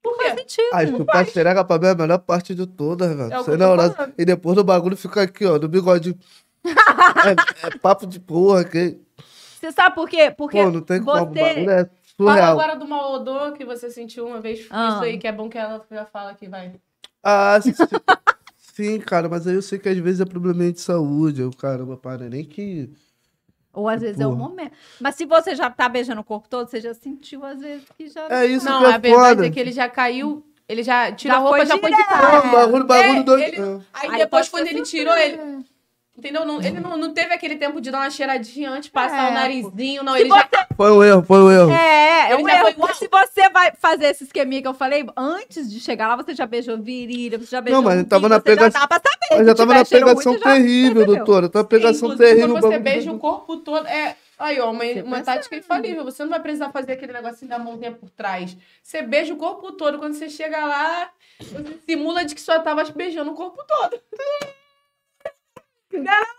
Por 0.00 0.16
quê? 0.16 0.24
faz 0.24 0.40
sentido. 0.40 0.70
Ah, 0.72 0.86
chupar 0.86 1.26
xereca 1.26 1.64
pra 1.64 1.78
mim 1.78 1.86
é 1.86 1.90
a 1.90 1.94
melhor 1.94 2.18
parte 2.18 2.54
de 2.54 2.66
todas, 2.66 3.08
velho. 3.08 3.32
É 3.32 3.36
que 3.36 3.42
Você 3.42 3.50
eu 3.52 3.58
não, 3.58 3.76
falando. 3.76 4.14
E 4.16 4.24
depois 4.24 4.54
do 4.56 4.62
bagulho 4.64 4.96
fica 4.96 5.22
aqui, 5.22 5.44
ó, 5.44 5.58
no 5.58 5.68
bigode. 5.68 6.16
é, 6.64 7.66
é 7.66 7.78
papo 7.78 8.06
de 8.06 8.20
porra, 8.20 8.64
que. 8.64 8.98
Você 9.60 9.70
sabe 9.72 9.94
por 9.94 10.08
quê? 10.08 10.30
Porque 10.36 10.62
Pô, 10.62 10.70
não 10.70 10.80
tem 10.80 11.02
como. 11.02 11.22
O 11.22 11.28
você... 11.32 11.40
bagulho 11.40 11.70
é 11.70 11.90
Fala 12.16 12.30
surreal. 12.32 12.52
agora 12.52 12.76
do 12.76 12.86
mau 12.86 13.14
odor 13.14 13.52
que 13.52 13.64
você 13.64 13.90
sentiu 13.90 14.26
uma 14.26 14.40
vez. 14.40 14.66
Ah. 14.70 14.90
Isso 14.94 15.04
aí, 15.04 15.18
que 15.18 15.26
é 15.26 15.32
bom 15.32 15.48
que 15.48 15.58
ela 15.58 15.84
já 15.90 16.04
fala 16.06 16.30
aqui, 16.30 16.46
vai. 16.48 16.72
Ah, 17.22 17.58
sim, 17.60 17.72
sim, 18.58 19.00
cara, 19.00 19.28
mas 19.28 19.46
aí 19.46 19.54
eu 19.54 19.62
sei 19.62 19.78
que 19.78 19.88
às 19.88 19.96
vezes 19.98 20.20
é 20.20 20.24
probleminha 20.24 20.72
de 20.72 20.80
saúde. 20.80 21.40
Eu, 21.42 21.50
caramba, 21.52 21.96
para, 21.96 22.28
nem 22.28 22.44
que. 22.44 22.90
Ou 23.72 23.88
às 23.88 24.02
vezes 24.02 24.20
é 24.20 24.26
o 24.26 24.30
Porra. 24.36 24.48
momento. 24.48 24.72
Mas 25.00 25.14
se 25.14 25.24
você 25.24 25.54
já 25.54 25.70
tá 25.70 25.88
beijando 25.88 26.20
o 26.20 26.24
corpo 26.24 26.46
todo, 26.48 26.68
você 26.68 26.80
já 26.80 26.92
sentiu 26.92 27.44
às 27.44 27.60
vezes 27.60 27.84
que 27.96 28.06
já. 28.08 28.26
É 28.28 28.46
isso 28.46 28.66
Não, 28.66 28.80
que 28.80 28.84
é 28.86 28.94
a 28.94 28.98
verdade 28.98 29.34
foda. 29.36 29.46
é 29.46 29.50
que 29.50 29.58
ele 29.60 29.72
já 29.72 29.88
caiu, 29.88 30.44
ele 30.68 30.82
já 30.82 31.10
tirou 31.12 31.36
Já 31.36 31.40
a 31.40 31.42
roupa, 31.42 31.64
já 31.66 31.78
foi 31.78 31.90
de 31.90 32.04
cara. 32.04 32.36
É, 32.36 32.52
bagulho, 32.52 32.84
bagulho 32.86 33.18
É, 33.18 33.22
doido. 33.22 33.42
ele- 33.42 33.56
É. 33.56 33.80
Aí, 33.94 34.10
Aí 34.10 34.18
depois, 34.18 34.48
pode 34.48 34.50
quando 34.50 34.66
ele 34.70 34.82
tirou, 34.82 35.16
ele. 35.16 35.64
Entendeu? 36.16 36.44
Não- 36.44 36.60
ele 36.60 36.78
não, 36.78 36.96
não 36.98 37.14
teve 37.14 37.32
aquele 37.32 37.56
tempo 37.56 37.80
de 37.80 37.90
dar 37.90 38.00
uma 38.00 38.10
cheiradinha 38.10 38.70
antes, 38.70 38.90
passar 38.90 39.28
É, 39.28 39.30
o 39.30 39.34
narizinho, 39.34 40.02
não. 40.02 40.14
Ele 40.14 40.28
já. 40.28 40.48
Foi 40.76 40.92
um 40.92 41.02
erro, 41.02 41.22
foi 41.22 41.38
um 41.38 41.50
erro. 41.50 41.70
É, 41.70 42.30
é 42.30 42.34
Ele 42.34 42.42
um 42.42 42.48
erro. 42.48 42.72
foi 42.74 42.94
se 42.94 43.08
você 43.08 43.48
vai 43.48 43.72
fazer 43.80 44.06
esse 44.06 44.24
esqueminha 44.24 44.60
que 44.60 44.68
eu 44.68 44.74
falei, 44.74 45.06
antes 45.16 45.70
de 45.72 45.80
chegar 45.80 46.08
lá, 46.08 46.16
você 46.16 46.34
já 46.34 46.44
beijou 46.44 46.76
virilha, 46.78 47.38
você 47.38 47.46
já 47.46 47.60
beijou. 47.62 47.80
Não, 47.80 47.88
mas 47.88 47.94
umbigo, 47.96 48.10
tava 48.10 48.28
na 48.28 48.36
você 48.36 48.42
pega- 48.42 48.70
já 48.70 48.86
tava 48.86 48.94
tiver 49.54 49.74
na 49.74 49.84
pegação 49.84 50.32
já 50.38 50.40
terrível, 50.40 51.06
doutora. 51.06 51.48
Tava 51.48 51.62
na 51.62 51.68
pegação 51.68 52.08
Inclusive, 52.12 52.28
terrível. 52.34 52.54
Quando 52.60 52.72
você 52.72 52.78
beija 52.78 53.10
o 53.12 53.18
corpo 53.18 53.56
todo, 53.56 53.86
é. 53.86 54.14
Aí, 54.38 54.60
ó, 54.60 54.70
uma, 54.70 54.84
Você 54.84 55.02
uma 55.02 55.22
tática 55.22 55.56
infalível. 55.56 56.04
Você 56.04 56.22
não 56.24 56.30
vai 56.30 56.40
precisar 56.40 56.70
fazer 56.70 56.92
aquele 56.92 57.12
negocinho 57.12 57.48
da 57.48 57.58
mãozinha 57.58 57.92
por 57.92 58.10
trás. 58.10 58.54
Você 58.82 59.00
beija 59.00 59.32
o 59.32 59.36
corpo 59.36 59.72
todo. 59.72 59.98
Quando 59.98 60.14
você 60.14 60.28
chega 60.28 60.58
lá, 60.66 61.08
você 61.40 61.78
simula 61.88 62.24
de 62.24 62.34
que 62.34 62.40
só 62.40 62.58
tava 62.58 62.82
beijando 62.94 63.30
o 63.30 63.34
corpo 63.34 63.62
todo. 63.66 63.98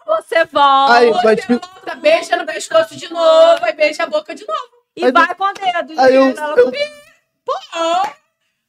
Você 0.06 0.46
volta 0.46 0.94
Aí, 0.94 1.10
Você 1.12 1.22
mas 1.24 1.40
tipo, 1.42 1.54
volta, 1.68 1.96
beija 1.96 2.36
no 2.38 2.46
pescoço 2.46 2.96
de 2.96 3.12
novo, 3.12 3.64
aí 3.64 3.74
beija 3.74 4.04
a 4.04 4.08
boca 4.08 4.34
de 4.36 4.46
novo. 4.48 4.60
e 4.96 5.06
Aí 5.06 5.12
vai 5.12 5.36
com 5.36 5.44
o 5.44 5.54
dedo. 5.54 6.00
aí 6.00 6.16
eu, 6.16 6.24
ela- 6.32 6.56
eu- 6.58 6.72
Ó, 7.76 8.04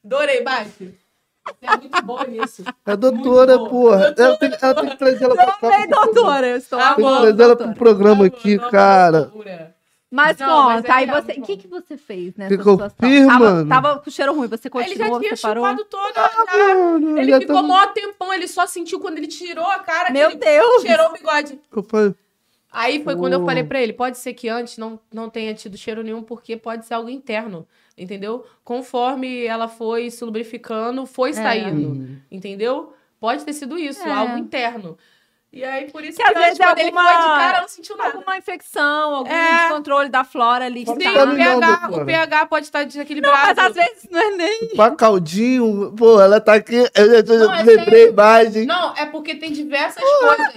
Adorei, 0.05 0.43
Bate. 0.43 0.99
Você 1.47 1.65
é 1.65 1.77
muito 1.77 2.01
boa 2.03 2.23
nisso. 2.25 2.63
a 2.85 2.95
doutora, 2.95 3.57
porra. 3.59 3.97
Doutora, 4.13 4.27
Ela 4.29 4.37
tem, 4.37 4.57
ela 4.61 4.75
tem 4.75 4.89
que 4.89 4.97
trazer 4.97 5.23
ela 5.25 5.35
pra 5.35 5.45
cá. 5.45 5.57
Também, 5.59 5.87
pro 5.87 5.99
programa. 5.99 6.13
doutora. 6.13 6.47
Eu 6.47 6.57
estou 6.57 6.79
Tem 6.79 6.95
que 6.95 7.21
trazer 7.21 7.43
ela 7.43 7.55
pro 7.55 7.73
programa 7.75 8.25
aqui, 8.25 8.57
Não, 8.57 8.69
cara. 8.71 9.19
loucura. 9.19 9.74
Mas 10.15 10.37
Não, 10.37 10.63
mas 10.63 10.81
conta, 10.81 10.87
é 10.87 10.91
aí 10.95 11.05
você. 11.07 11.31
O 11.33 11.41
que, 11.41 11.57
que 11.57 11.67
você 11.67 11.97
fez 11.97 12.33
nessa 12.37 12.57
Ficou 12.57 12.73
situação? 12.73 13.09
firme, 13.09 13.27
tava, 13.27 13.65
tava 13.67 13.99
com 13.99 14.09
cheiro 14.09 14.33
ruim, 14.33 14.47
você 14.47 14.69
Aí 14.73 14.83
ele 14.85 14.95
já 14.95 15.09
continuou, 15.09 15.19
tinha 15.19 15.35
chupado 15.35 15.85
todo. 15.85 16.13
Ah, 16.15 16.31
já. 16.57 16.75
mano, 16.75 17.17
Ele 17.19 17.31
já 17.31 17.39
ficou 17.41 17.55
tá- 17.57 17.61
mó 17.63 17.85
tempão, 17.87 18.33
ele 18.33 18.47
só 18.47 18.65
sentiu 18.65 18.99
quando 19.01 19.17
ele 19.17 19.27
tirou 19.27 19.65
a 19.65 19.79
cara. 19.79 20.05
que 20.07 20.13
Meu 20.13 20.29
ele 20.29 20.39
Deus! 20.39 20.81
Cheirou 20.83 21.09
o 21.09 21.13
bigode. 21.13 21.59
Aí 22.71 23.03
foi 23.03 23.15
quando 23.15 23.33
eu 23.33 23.45
falei 23.45 23.63
pra 23.63 23.81
ele, 23.81 23.93
pode 23.93 24.17
ser 24.17 24.33
que 24.33 24.49
antes 24.49 24.77
não, 24.77 24.99
não 25.13 25.29
tenha 25.29 25.53
tido 25.53 25.77
cheiro 25.77 26.03
nenhum, 26.03 26.21
porque 26.23 26.57
pode 26.57 26.85
ser 26.85 26.93
algo 26.93 27.09
interno, 27.09 27.65
entendeu? 27.97 28.45
Conforme 28.63 29.45
ela 29.45 29.67
foi 29.67 30.09
se 30.11 30.23
lubrificando, 30.25 31.05
foi 31.05 31.31
saindo, 31.33 31.89
Hum. 31.89 32.17
entendeu? 32.29 32.93
Pode 33.19 33.45
ter 33.45 33.53
sido 33.53 33.77
isso, 33.77 34.05
É. 34.05 34.11
algo 34.11 34.37
interno. 34.37 34.97
E 35.55 35.63
aí, 35.63 35.89
por 35.89 36.03
isso 36.03 36.17
Que 36.17 36.23
que, 36.23 36.29
às 36.37 36.43
vezes 36.43 36.59
é 36.59 36.63
quando 36.65 36.79
ele 36.79 36.87
alguma- 36.89 37.07
foi 37.07 37.15
de 37.17 37.23
cara, 37.23 37.49
ela 37.53 37.61
não 37.61 37.67
sentiu 37.69 37.95
nada. 37.95 38.09
Alguma 38.17 38.37
infecção, 38.37 39.15
algum 39.15 39.31
É. 39.31 39.57
descontrole 39.59 40.09
da 40.09 40.25
flora 40.25 40.65
ali. 40.65 40.85
Sim, 40.85 40.97
tá- 40.97 41.11
o 41.11 41.13
Não, 41.13 41.25
não, 41.27 41.35
pH, 41.37 41.89
o 41.91 42.05
pH 42.05 42.45
pode 42.47 42.65
estar 42.65 42.79
Não, 42.79 42.87
desequilibrado. 42.87 43.37
mas 43.55 43.57
às 43.57 43.73
vezes 43.73 44.07
não 44.11 44.19
é 44.19 44.31
nem. 44.31 44.67
pra 44.75 44.91
caldinho, 44.91 45.93
pô, 45.97 46.19
ela 46.19 46.41
tá 46.41 46.55
aqui. 46.55 46.75
Eu, 46.93 47.23
Não, 47.39 47.53
é 47.53 47.63
lembrei 47.63 47.85
sério. 48.01 48.09
imagem. 48.11 48.65
Não, 48.65 48.93
é 48.97 49.05
porque 49.05 49.33
tem 49.35 49.53
diversas 49.53 50.03
coisas. 50.03 50.55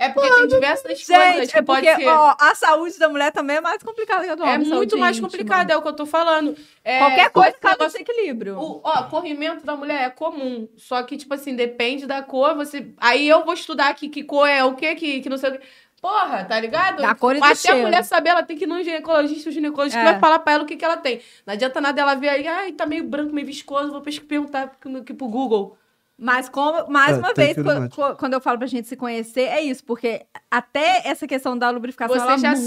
É 0.00 0.08
porque 0.10 0.30
tem 0.32 0.46
diversas 0.46 0.82
coisas 1.04 1.06
Gente, 1.34 1.50
que 1.52 1.58
é 1.58 1.62
pode 1.62 1.84
porque 1.86 2.02
ser. 2.02 2.08
ó, 2.08 2.36
a 2.38 2.54
saúde 2.54 2.98
da 3.00 3.08
mulher 3.08 3.32
também 3.32 3.56
é 3.56 3.60
mais 3.60 3.82
complicada 3.82 4.22
que 4.24 4.30
a 4.30 4.34
do 4.36 4.42
homem. 4.44 4.54
é 4.54 4.58
muito 4.58 4.70
saúde 4.70 4.96
mais 4.96 5.16
íntima. 5.16 5.28
complicado, 5.28 5.70
é 5.72 5.76
o 5.76 5.82
que 5.82 5.88
eu 5.88 5.92
tô 5.92 6.06
falando. 6.06 6.56
É, 6.84 6.98
Qualquer 6.98 7.30
coisa 7.30 7.52
causa 7.60 7.78
negócio- 7.78 7.98
desequilíbrio. 8.04 8.56
O, 8.58 8.80
ó, 8.84 9.02
corrimento 9.04 9.66
da 9.66 9.74
mulher 9.74 10.04
é 10.04 10.10
comum. 10.10 10.68
Só 10.76 11.02
que, 11.02 11.16
tipo 11.16 11.34
assim, 11.34 11.56
depende 11.56 12.06
da 12.06 12.22
cor. 12.22 12.54
Você. 12.54 12.92
Aí 12.98 13.28
eu 13.28 13.44
vou 13.44 13.54
estudar 13.54 13.88
aqui 13.88 14.08
que 14.08 14.22
cor 14.22 14.46
é 14.48 14.62
o 14.62 14.74
que, 14.76 14.94
que, 14.94 15.20
que 15.20 15.28
não 15.28 15.36
sei 15.36 15.50
o 15.50 15.58
que. 15.58 15.66
Porra, 16.00 16.44
tá 16.44 16.60
ligado? 16.60 17.02
Da 17.02 17.12
cor 17.16 17.34
e 17.34 17.38
Até 17.38 17.48
a 17.50 17.54
cheiro. 17.56 17.78
mulher 17.80 18.04
saber, 18.04 18.30
ela 18.30 18.44
tem 18.44 18.56
que 18.56 18.62
ir 18.62 18.66
no 18.68 18.80
ginecologista, 18.80 19.50
o 19.50 19.52
ginecologista 19.52 19.98
É. 19.98 20.04
vai 20.04 20.20
falar 20.20 20.38
pra 20.38 20.52
ela 20.52 20.62
o 20.62 20.66
que, 20.66 20.76
que 20.76 20.84
ela 20.84 20.96
tem. 20.96 21.20
Não 21.44 21.54
adianta 21.54 21.80
nada 21.80 22.00
ela 22.00 22.14
ver 22.14 22.28
aí, 22.28 22.46
ai, 22.46 22.70
tá 22.70 22.86
meio 22.86 23.02
branco, 23.02 23.34
meio 23.34 23.44
viscoso, 23.48 23.90
vou 23.90 24.00
perguntar 24.00 24.70
aqui 25.00 25.12
pro 25.12 25.26
Google. 25.26 25.76
Mas 26.20 26.48
como, 26.48 26.90
mais 26.90 27.16
É, 27.16 27.20
uma 27.20 27.32
vez, 27.32 27.56
co- 27.94 28.16
quando 28.16 28.32
eu 28.32 28.40
falo 28.40 28.58
pra 28.58 28.66
gente 28.66 28.88
se 28.88 28.96
conhecer, 28.96 29.42
é 29.42 29.60
isso, 29.62 29.84
porque 29.84 30.26
até 30.50 31.02
essa 31.04 31.28
questão 31.28 31.56
da 31.56 31.70
lubrificação 31.70 32.16
Você 32.16 32.22
ela 32.22 32.36
já 32.36 32.50
muda 32.56 32.60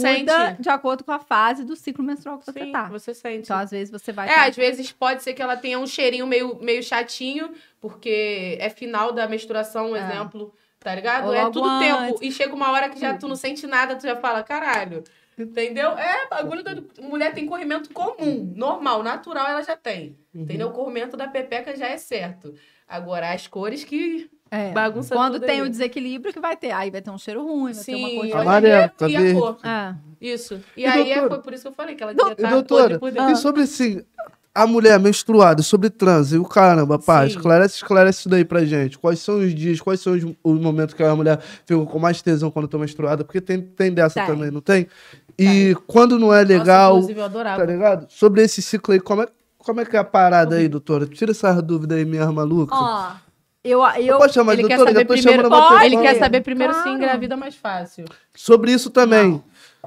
sente. 0.48 0.62
de 0.62 0.70
acordo 0.70 1.04
com 1.04 1.12
a 1.12 1.20
fase 1.20 1.66
do 1.66 1.76
ciclo 1.76 2.02
menstrual 2.02 2.40
que 2.40 2.46
você 2.46 2.60
Sim, 2.64 2.72
tá. 2.72 2.84
você 2.86 3.14
sente. 3.14 3.40
Então, 3.44 3.58
às 3.58 3.72
vezes, 3.72 3.92
você 3.92 4.14
vai. 4.14 4.30
É, 4.30 4.34
tá- 4.36 4.46
às 4.46 4.56
vezes 4.56 4.92
pode 4.94 5.22
ser 5.22 5.34
que 5.34 5.42
ela 5.42 5.58
tenha 5.58 5.78
um 5.78 5.86
cheirinho 5.86 6.26
meio, 6.26 6.58
meio 6.62 6.82
chatinho, 6.82 7.52
porque 7.82 8.58
é 8.60 8.70
final 8.70 9.12
da 9.12 9.28
menstruação, 9.28 9.92
um 9.92 9.96
É. 9.98 10.00
exemplo, 10.00 10.54
tá 10.80 10.96
ligado? 10.96 11.28
Ou 11.28 11.34
é 11.34 11.44
tudo 11.50 11.80
tempo. 11.80 11.98
antes. 12.00 12.22
E 12.22 12.32
chega 12.32 12.56
uma 12.56 12.72
hora 12.72 12.90
que 12.90 13.00
já 13.02 13.18
tu 13.18 13.28
não 13.28 13.36
sente 13.36 13.68
nada, 13.68 13.98
tu 13.98 14.04
já 14.04 14.16
fala, 14.16 14.44
caralho. 14.44 15.04
Entendeu? 15.38 15.92
É, 15.98 16.28
bagulho 16.28 16.62
da 16.64 16.76
mulher 17.02 17.34
tem 17.34 17.48
corrimento 17.48 17.92
comum, 17.92 18.54
normal, 18.56 19.02
natural 19.02 19.48
ela 19.48 19.62
já 19.64 19.76
tem. 19.76 20.18
Uhum. 20.34 20.44
Entendeu? 20.44 20.68
O 20.68 20.72
corrimento 20.72 21.18
da 21.18 21.28
pepeca 21.28 21.76
já 21.76 21.88
é 21.88 21.98
certo. 21.98 22.54
Agora, 22.92 23.32
as 23.34 23.48
cores 23.48 23.84
que 23.84 24.30
É. 24.52 24.72
bagunça 24.72 25.16
Quando 25.16 25.34
tudo 25.36 25.46
tem 25.46 25.62
aí. 25.62 25.68
o 25.68 25.70
desequilíbrio 25.70 26.34
que 26.34 26.40
vai 26.40 26.58
ter. 26.58 26.72
Aí 26.72 26.92
vai 26.92 27.02
ter 27.02 27.10
um 27.10 27.18
cheiro 27.18 27.42
ruim, 27.44 27.72
vai 27.74 27.84
ter 27.84 27.96
uma 27.96 28.10
Sim, 28.10 28.16
cor 28.18 28.26
de... 28.26 28.32
olha 28.34 28.42
Amarelo, 28.42 28.92
tá 28.98 29.08
e 29.08 29.16
a 29.16 29.20
verde. 29.22 29.40
cor. 29.40 29.58
É. 29.64 29.96
Isso. 30.20 30.62
E, 30.76 30.82
E, 30.82 30.86
aí 30.86 31.02
é, 31.12 31.16
doutora? 31.16 31.30
foi 31.36 31.44
por 31.44 31.54
isso 31.54 31.62
que 31.64 31.68
eu 31.70 31.74
falei 31.74 31.96
que 31.96 32.04
ela 32.04 32.12
E, 32.12 32.16
devia 32.16 32.34
estar 32.34 32.50
doutora, 32.50 32.82
podre 32.84 33.00
por 33.00 33.12
dentro. 33.12 33.32
e 33.32 33.36
sobre 33.38 33.62
assim, 33.64 34.02
a 34.54 34.68
mulher 34.68 35.00
menstruada, 35.00 35.62
sobre 35.64 35.90
transe, 35.90 36.36
e 36.36 36.38
o 36.38 36.44
caramba, 36.44 37.00
pá, 37.00 37.22
Sim. 37.22 37.28
esclarece, 37.38 37.76
esclarece 37.76 38.20
isso 38.20 38.30
daí 38.30 38.44
pra 38.44 38.66
gente. 38.66 39.00
Quais 39.00 39.20
são 39.20 39.40
os 39.40 39.56
dias, 39.56 39.80
quais 39.80 40.02
são 40.02 40.12
os, 40.14 40.24
os 40.44 40.60
momentos 40.60 40.94
que 40.94 41.02
a 41.02 41.16
mulher 41.16 41.40
fica 41.66 41.86
com 41.86 41.98
mais 42.00 42.22
tesão 42.22 42.52
quando 42.52 42.68
tá 42.68 42.78
menstruada? 42.78 43.24
Porque 43.24 43.40
tem, 43.40 43.62
tem 43.62 43.94
dessa 43.94 44.20
Tem. 44.20 44.26
também, 44.36 44.52
não 44.52 44.60
tem? 44.62 44.86
E 45.40 45.74
quando 45.88 46.20
não 46.20 46.34
é 46.34 46.44
legal, 46.44 46.96
Nossa, 46.96 46.98
inclusive, 47.12 47.20
eu 47.22 47.24
adorava. 47.26 47.66
tá 47.66 47.72
ligado? 47.72 48.06
Sobre 48.10 48.44
esse 48.44 48.62
ciclo 48.62 48.94
aí, 48.94 49.00
como 49.00 49.22
é, 49.22 49.28
como 49.64 49.82
é 49.82 49.86
que 49.86 49.96
é 49.96 50.00
a 50.00 50.04
parada 50.04 50.56
aí, 50.56 50.68
doutora? 50.68 51.06
Tira 51.06 51.32
essas 51.32 51.62
dúvidas 51.62 51.98
aí, 51.98 52.06
minha 52.06 52.32
maluca. 52.32 52.74
Ó, 52.76 53.12
eu... 53.64 53.82
eu 53.84 53.96
Eu 54.06 54.18
posso 54.18 54.34
chamar 54.34 54.56
de 54.56 54.62
ele 54.62 54.68
quer 54.68 54.78
doutora? 54.78 54.94
Saber 55.00 55.06
tô 55.08 55.14
primeiro, 55.14 55.42
chamando 55.44 55.56
a 55.56 55.70
Pode, 55.70 55.86
ele 55.86 55.98
quer 55.98 56.16
saber 56.20 56.42
primeiro 56.42 56.74
se 56.74 56.82
Claro. 56.82 56.98
engravida 56.98 57.38
mais 57.38 57.56
fácil. 57.56 58.06
Sobre 58.36 58.72
isso 58.72 58.90
também. 58.90 59.44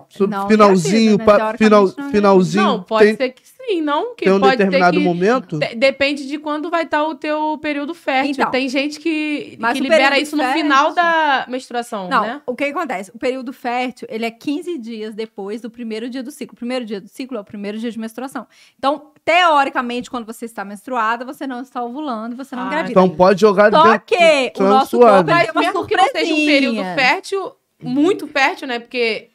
Sobre 0.09 0.37
Não 0.37 0.49
finalzinho, 0.49 1.19
né? 1.19 1.25
pa- 1.25 1.55
final, 1.57 1.93
não 1.97 2.11
finalzinho. 2.11 2.65
Não, 2.65 2.83
pode 2.83 3.05
tem, 3.07 3.17
ser 3.17 3.29
que 3.31 3.43
sim, 3.67 3.81
não. 3.81 4.15
Que 4.15 4.25
tem 4.25 4.33
um 4.35 4.41
pode 4.41 4.57
determinado 4.57 4.95
ser 4.97 5.01
que... 5.01 5.05
momento. 5.07 5.59
De- 5.59 5.75
Depende 5.75 6.27
de 6.27 6.39
quando 6.39 6.71
vai 6.71 6.83
estar 6.85 7.03
o 7.05 7.15
teu 7.15 7.59
período 7.59 7.95
fértil. 7.95 8.33
Então, 8.33 8.51
Tem 8.51 8.69
gente 8.69 8.99
que, 9.01 9.57
que 9.75 9.81
libera 9.81 10.19
isso 10.19 10.37
no 10.37 10.43
fértil- 10.43 10.63
final 10.63 10.93
da 10.93 11.47
menstruação, 11.49 12.09
Não, 12.09 12.23
né? 12.23 12.41
o 12.47 12.55
que 12.55 12.65
acontece? 12.65 13.11
O 13.15 13.19
período 13.19 13.53
fértil, 13.53 14.07
ele 14.11 14.25
é 14.25 14.31
15 14.31 14.79
dias 14.79 15.15
depois 15.15 15.61
do 15.61 15.71
primeiro 15.71 16.09
dia 16.09 16.23
do 16.23 16.31
ciclo. 16.31 16.55
O 16.55 16.57
primeiro 16.57 16.85
dia 16.85 17.01
do 17.01 17.09
ciclo 17.09 17.37
é 17.37 17.41
o 17.41 17.45
primeiro 17.45 17.79
dia 17.79 17.91
de 17.91 17.99
menstruação. 17.99 18.47
Então, 18.79 19.11
teoricamente, 19.25 20.11
quando 20.11 20.27
você 20.27 20.45
está 20.45 20.65
menstruada, 20.65 21.25
você 21.25 21.47
não 21.47 21.61
está 21.61 21.83
ovulando, 21.83 22.37
você 22.37 22.55
não 22.55 22.65
Ah, 22.65 22.67
engravida. 22.67 22.91
Então 22.93 23.09
pode 23.09 23.41
jogar 23.41 23.71
Só 23.71 23.83
dentro. 23.85 24.07
que 24.07 24.15
o 24.17 24.19
é 24.67 24.69
nosso 24.69 24.99
corpo 24.99 25.25
Mas 25.31 25.43
tem 25.43 25.51
uma 25.53 25.61
mesmo 25.61 25.87
que 25.87 25.97
não 25.97 26.05
seja 26.09 26.33
um 26.35 26.47
período 26.47 26.83
fértil, 26.95 27.53
muito 27.83 28.27
fértil, 28.27 28.69
né? 28.69 28.79
Porque 28.79 29.29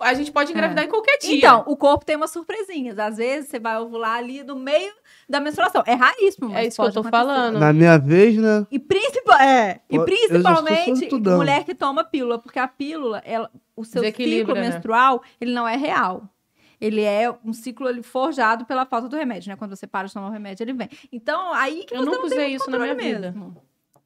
a 0.00 0.14
gente 0.14 0.32
pode 0.32 0.50
engravidar 0.52 0.84
em 0.84 0.88
qualquer 0.88 1.18
dia. 1.18 1.36
Então, 1.36 1.64
o 1.66 1.76
corpo 1.76 2.04
tem 2.04 2.16
umas 2.16 2.30
surpresinhas. 2.30 2.98
Às 2.98 3.16
vezes, 3.18 3.50
você 3.50 3.58
vai 3.58 3.78
ovular 3.78 4.16
ali 4.16 4.42
no 4.42 4.56
meio 4.56 4.92
da 5.28 5.38
menstruação. 5.40 5.82
É 5.86 5.94
raríssimo, 5.94 6.48
mas 6.48 6.58
É 6.58 6.66
isso 6.66 6.76
que 6.76 6.88
eu 6.88 6.92
tô 6.92 7.00
acontecer. 7.00 7.10
falando. 7.10 7.58
Na 7.58 7.72
minha 7.72 7.98
vez, 7.98 8.36
né? 8.36 8.66
E, 8.70 8.78
principal, 8.78 9.38
é, 9.40 9.80
e 9.88 9.98
principalmente 10.00 11.08
mulher 11.14 11.64
que 11.64 11.74
toma 11.74 12.02
pílula, 12.04 12.38
porque 12.38 12.58
a 12.58 12.66
pílula, 12.68 13.22
ela, 13.24 13.50
o 13.76 13.84
seu 13.84 14.02
ciclo 14.04 14.54
né? 14.54 14.60
menstrual, 14.62 15.22
ele 15.40 15.52
não 15.52 15.66
é 15.66 15.76
real. 15.76 16.24
Ele 16.80 17.02
é 17.02 17.30
um 17.44 17.52
ciclo 17.52 17.86
ali, 17.86 18.02
forjado 18.02 18.64
pela 18.64 18.86
falta 18.86 19.06
do 19.06 19.14
remédio, 19.16 19.50
né? 19.50 19.56
Quando 19.56 19.76
você 19.76 19.86
para 19.86 20.08
de 20.08 20.14
tomar 20.14 20.28
o 20.28 20.32
remédio, 20.32 20.64
ele 20.64 20.72
vem. 20.72 20.88
Então, 21.12 21.52
aí 21.52 21.84
que 21.84 21.94
Eu 21.94 21.98
você 21.98 22.04
nunca 22.06 22.16
não 22.22 22.28
tem 22.28 22.32
usei 22.38 22.48
muito 22.48 22.62
isso 22.62 22.70
na 22.70 22.78
minha 22.78 22.94
controle 22.94 23.14
vida. 23.14 23.32
mesmo. 23.32 23.56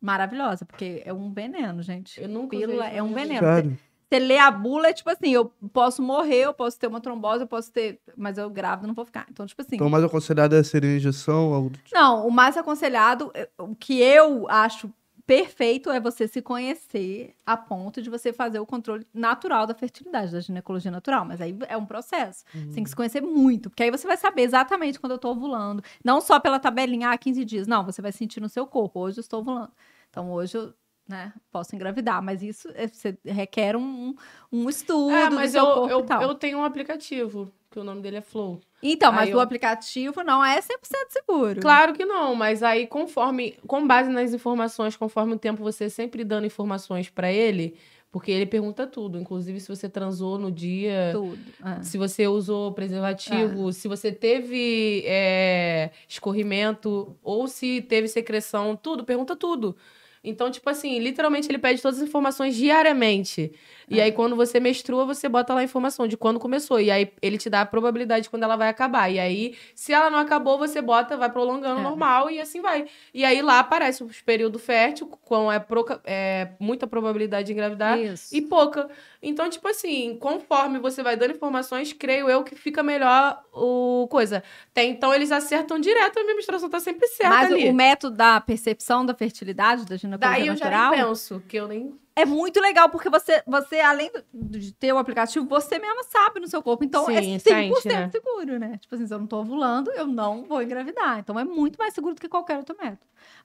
Maravilhosa, 0.00 0.64
porque 0.64 1.00
é 1.04 1.12
um 1.12 1.32
veneno, 1.32 1.82
gente. 1.82 2.20
Eu 2.20 2.28
nunca 2.28 2.56
usei 2.56 2.66
Pílula 2.66 2.88
isso 2.88 2.96
é 2.98 3.02
um 3.02 3.12
veneno. 3.14 3.40
Sério. 3.46 3.70
Você 3.70 3.78
lê 4.10 4.38
a 4.38 4.50
bula, 4.50 4.88
é 4.88 4.92
tipo 4.92 5.10
assim, 5.10 5.30
eu 5.30 5.52
posso 5.72 6.02
morrer, 6.02 6.44
eu 6.44 6.54
posso 6.54 6.78
ter 6.78 6.86
uma 6.86 7.00
trombose, 7.00 7.42
eu 7.42 7.46
posso 7.46 7.72
ter... 7.72 8.00
Mas 8.16 8.38
eu 8.38 8.48
grávida 8.50 8.86
não 8.86 8.94
vou 8.94 9.04
ficar. 9.04 9.26
Então, 9.30 9.46
tipo 9.46 9.60
assim... 9.60 9.76
Então, 9.76 9.90
mais 9.90 10.04
aconselhado 10.04 10.54
é 10.54 10.62
seria 10.62 10.96
injeção. 10.96 11.52
algo 11.52 11.70
tipo. 11.70 11.90
Não, 11.92 12.26
o 12.26 12.30
mais 12.30 12.56
aconselhado, 12.56 13.30
eh, 13.34 13.48
o 13.58 13.74
que 13.74 14.00
eu 14.00 14.48
acho 14.48 14.90
perfeito 15.26 15.90
é 15.90 15.98
você 15.98 16.28
se 16.28 16.42
conhecer 16.42 17.34
a 17.46 17.56
ponto 17.56 18.02
de 18.02 18.10
você 18.10 18.32
fazer 18.32 18.58
o 18.58 18.66
controle 18.66 19.06
natural 19.12 19.66
da 19.66 19.74
fertilidade, 19.74 20.32
da 20.32 20.40
ginecologia 20.40 20.90
natural. 20.90 21.24
Mas 21.24 21.40
aí 21.40 21.56
é 21.68 21.76
um 21.76 21.86
processo. 21.86 22.44
Você 22.52 22.74
tem 22.74 22.84
que 22.84 22.90
se 22.90 22.96
conhecer 22.96 23.20
muito, 23.20 23.70
porque 23.70 23.82
aí 23.82 23.90
você 23.90 24.06
vai 24.06 24.16
saber 24.16 24.42
exatamente 24.42 25.00
quando 25.00 25.12
eu 25.12 25.18
tô 25.18 25.30
ovulando. 25.30 25.82
Não 26.04 26.20
só 26.20 26.38
pela 26.38 26.58
tabelinha, 26.58 27.10
ah, 27.10 27.18
15 27.18 27.44
dias. 27.44 27.66
Não, 27.66 27.84
você 27.84 28.02
vai 28.02 28.12
sentir 28.12 28.40
no 28.40 28.48
seu 28.48 28.66
corpo. 28.66 29.00
Hoje 29.00 29.18
eu 29.18 29.22
estou 29.22 29.40
ovulando. 29.40 29.72
Então 30.10 30.30
hoje 30.30 30.56
eu. 30.56 30.74
Né, 31.06 31.32
posso 31.52 31.74
engravidar, 31.76 32.22
mas 32.22 32.42
isso 32.42 32.68
é- 32.74 32.88
requer 33.30 33.76
um, 33.76 34.14
um 34.50 34.68
estudo 34.70 35.14
É, 35.14 35.28
mas 35.28 35.54
eu, 35.54 35.64
eu, 35.86 36.06
eu 36.22 36.34
tenho 36.34 36.58
um 36.58 36.64
aplicativo, 36.64 37.52
que 37.70 37.78
o 37.78 37.84
nome 37.84 38.00
dele 38.00 38.16
é 38.16 38.20
Flow. 38.22 38.58
Então, 38.82 39.12
mas 39.12 39.28
Aí 39.28 39.34
o 39.34 39.36
eu- 39.36 39.40
aplicativo 39.40 40.22
não 40.22 40.42
é 40.42 40.58
100% 40.60 40.64
seguro. 41.10 41.60
Claro 41.60 41.92
que 41.92 42.06
não, 42.06 42.34
mas 42.34 42.62
aí 42.62 42.86
conforme, 42.86 43.54
com 43.66 43.86
base 43.86 44.08
nas 44.10 44.32
informações, 44.32 44.96
conforme 44.96 45.34
o 45.34 45.38
tempo 45.38 45.62
você 45.62 45.90
sempre 45.90 46.24
dando 46.24 46.46
informações 46.46 47.10
pra 47.10 47.30
ele, 47.30 47.76
porque 48.10 48.30
ele 48.30 48.46
pergunta 48.46 48.86
tudo, 48.86 49.18
inclusive 49.18 49.60
se 49.60 49.68
você 49.68 49.88
transou 49.90 50.38
no 50.38 50.50
dia, 50.50 51.10
Tudo. 51.12 51.38
é. 51.66 51.82
se 51.82 51.98
você 51.98 52.26
usou 52.28 52.72
preservativo, 52.72 53.72
se 53.72 53.88
você 53.88 54.10
teve 54.12 55.02
é, 55.04 55.90
escorrimento 56.08 57.14
ou 57.22 57.46
se 57.46 57.82
teve 57.82 58.08
secreção, 58.08 58.74
tudo, 58.76 59.04
pergunta 59.04 59.36
tudo. 59.36 59.76
Então, 60.24 60.50
tipo 60.50 60.68
assim, 60.70 60.98
literalmente 60.98 61.48
ele 61.48 61.58
pede 61.58 61.82
todas 61.82 61.98
as 62.00 62.08
informações 62.08 62.56
diariamente. 62.56 63.52
E 63.88 64.00
aí, 64.00 64.12
quando 64.12 64.34
você 64.36 64.58
menstrua, 64.60 65.04
você 65.04 65.28
bota 65.28 65.54
lá 65.54 65.60
a 65.60 65.64
informação 65.64 66.06
de 66.08 66.16
quando 66.16 66.38
começou. 66.40 66.80
E 66.80 66.90
aí, 66.90 67.12
ele 67.20 67.38
te 67.38 67.50
dá 67.50 67.62
a 67.62 67.66
probabilidade 67.66 68.24
de 68.24 68.30
quando 68.30 68.42
ela 68.42 68.56
vai 68.56 68.68
acabar. 68.68 69.10
E 69.10 69.18
aí, 69.18 69.56
se 69.74 69.92
ela 69.92 70.10
não 70.10 70.18
acabou, 70.18 70.58
você 70.58 70.80
bota, 70.80 71.16
vai 71.16 71.30
prolongando 71.30 71.80
É. 71.80 71.82
normal 71.82 72.30
e 72.30 72.40
assim 72.40 72.60
vai. 72.60 72.86
E 73.12 73.24
aí, 73.24 73.42
lá 73.42 73.58
aparece 73.58 74.02
o 74.02 74.10
período 74.24 74.58
fértil, 74.58 75.06
com 75.06 75.50
é, 75.52 75.64
é 76.04 76.48
muita 76.58 76.86
probabilidade 76.86 77.46
de 77.46 77.52
engravidar 77.52 77.98
Isso. 77.98 78.34
e 78.34 78.40
pouca. 78.42 78.88
Então, 79.22 79.48
tipo 79.48 79.66
assim, 79.68 80.16
conforme 80.20 80.78
você 80.78 81.02
vai 81.02 81.16
dando 81.16 81.32
informações, 81.32 81.92
creio 81.92 82.28
eu 82.28 82.42
que 82.44 82.54
fica 82.54 82.82
melhor 82.82 83.42
o 83.52 84.06
coisa. 84.10 84.42
Tem, 84.72 84.90
então, 84.90 85.14
eles 85.14 85.32
acertam 85.32 85.78
direto, 85.78 86.18
a 86.18 86.22
minha 86.22 86.34
menstruação 86.34 86.68
tá 86.68 86.78
sempre 86.80 87.06
certa 87.08 87.34
Mas 87.34 87.52
ali. 87.52 87.68
o 87.68 87.74
método 87.74 88.16
da 88.16 88.40
percepção 88.40 89.04
da 89.04 89.14
fertilidade, 89.14 89.86
da 89.86 89.96
ginecologia 89.96 90.38
Daí 90.38 90.48
eu 90.48 90.56
já 90.56 90.64
natural, 90.66 90.90
nem 90.90 91.00
penso, 91.00 91.42
que 91.48 91.56
eu 91.56 91.66
nem... 91.68 91.94
é 92.16 92.24
muito 92.24 92.60
legal, 92.60 92.88
porque 92.88 93.08
você, 93.10 93.42
você 93.46 93.80
além 93.80 94.10
do- 94.12 94.58
de 94.58 94.72
ter 94.72 94.92
o 94.92 94.98
aplicativo, 94.98 95.46
você 95.46 95.78
mesma 95.78 96.04
sabe 96.04 96.38
no 96.40 96.46
seu 96.46 96.62
corpo. 96.62 96.84
Então, 96.84 97.10
é 97.10 97.22
Sim, 97.22 97.38
100% 97.38 97.42
sente, 97.82 97.88
né? 97.88 98.10
seguro, 98.10 98.58
né? 98.58 98.78
Tipo 98.80 98.94
assim, 98.94 99.06
se 99.06 99.12
eu 99.14 99.18
não 99.18 99.26
tô 99.26 99.38
ovulando, 99.40 99.90
eu 99.92 100.06
não 100.06 100.44
vou 100.44 100.62
engravidar. 100.62 101.18
Então, 101.18 101.38
é 101.38 101.44
muito 101.44 101.76
mais 101.78 101.92
seguro 101.94 102.14
do 102.14 102.20
que 102.20 102.28
qualquer 102.28 102.56
outro 102.58 102.76
método. 102.80 103.00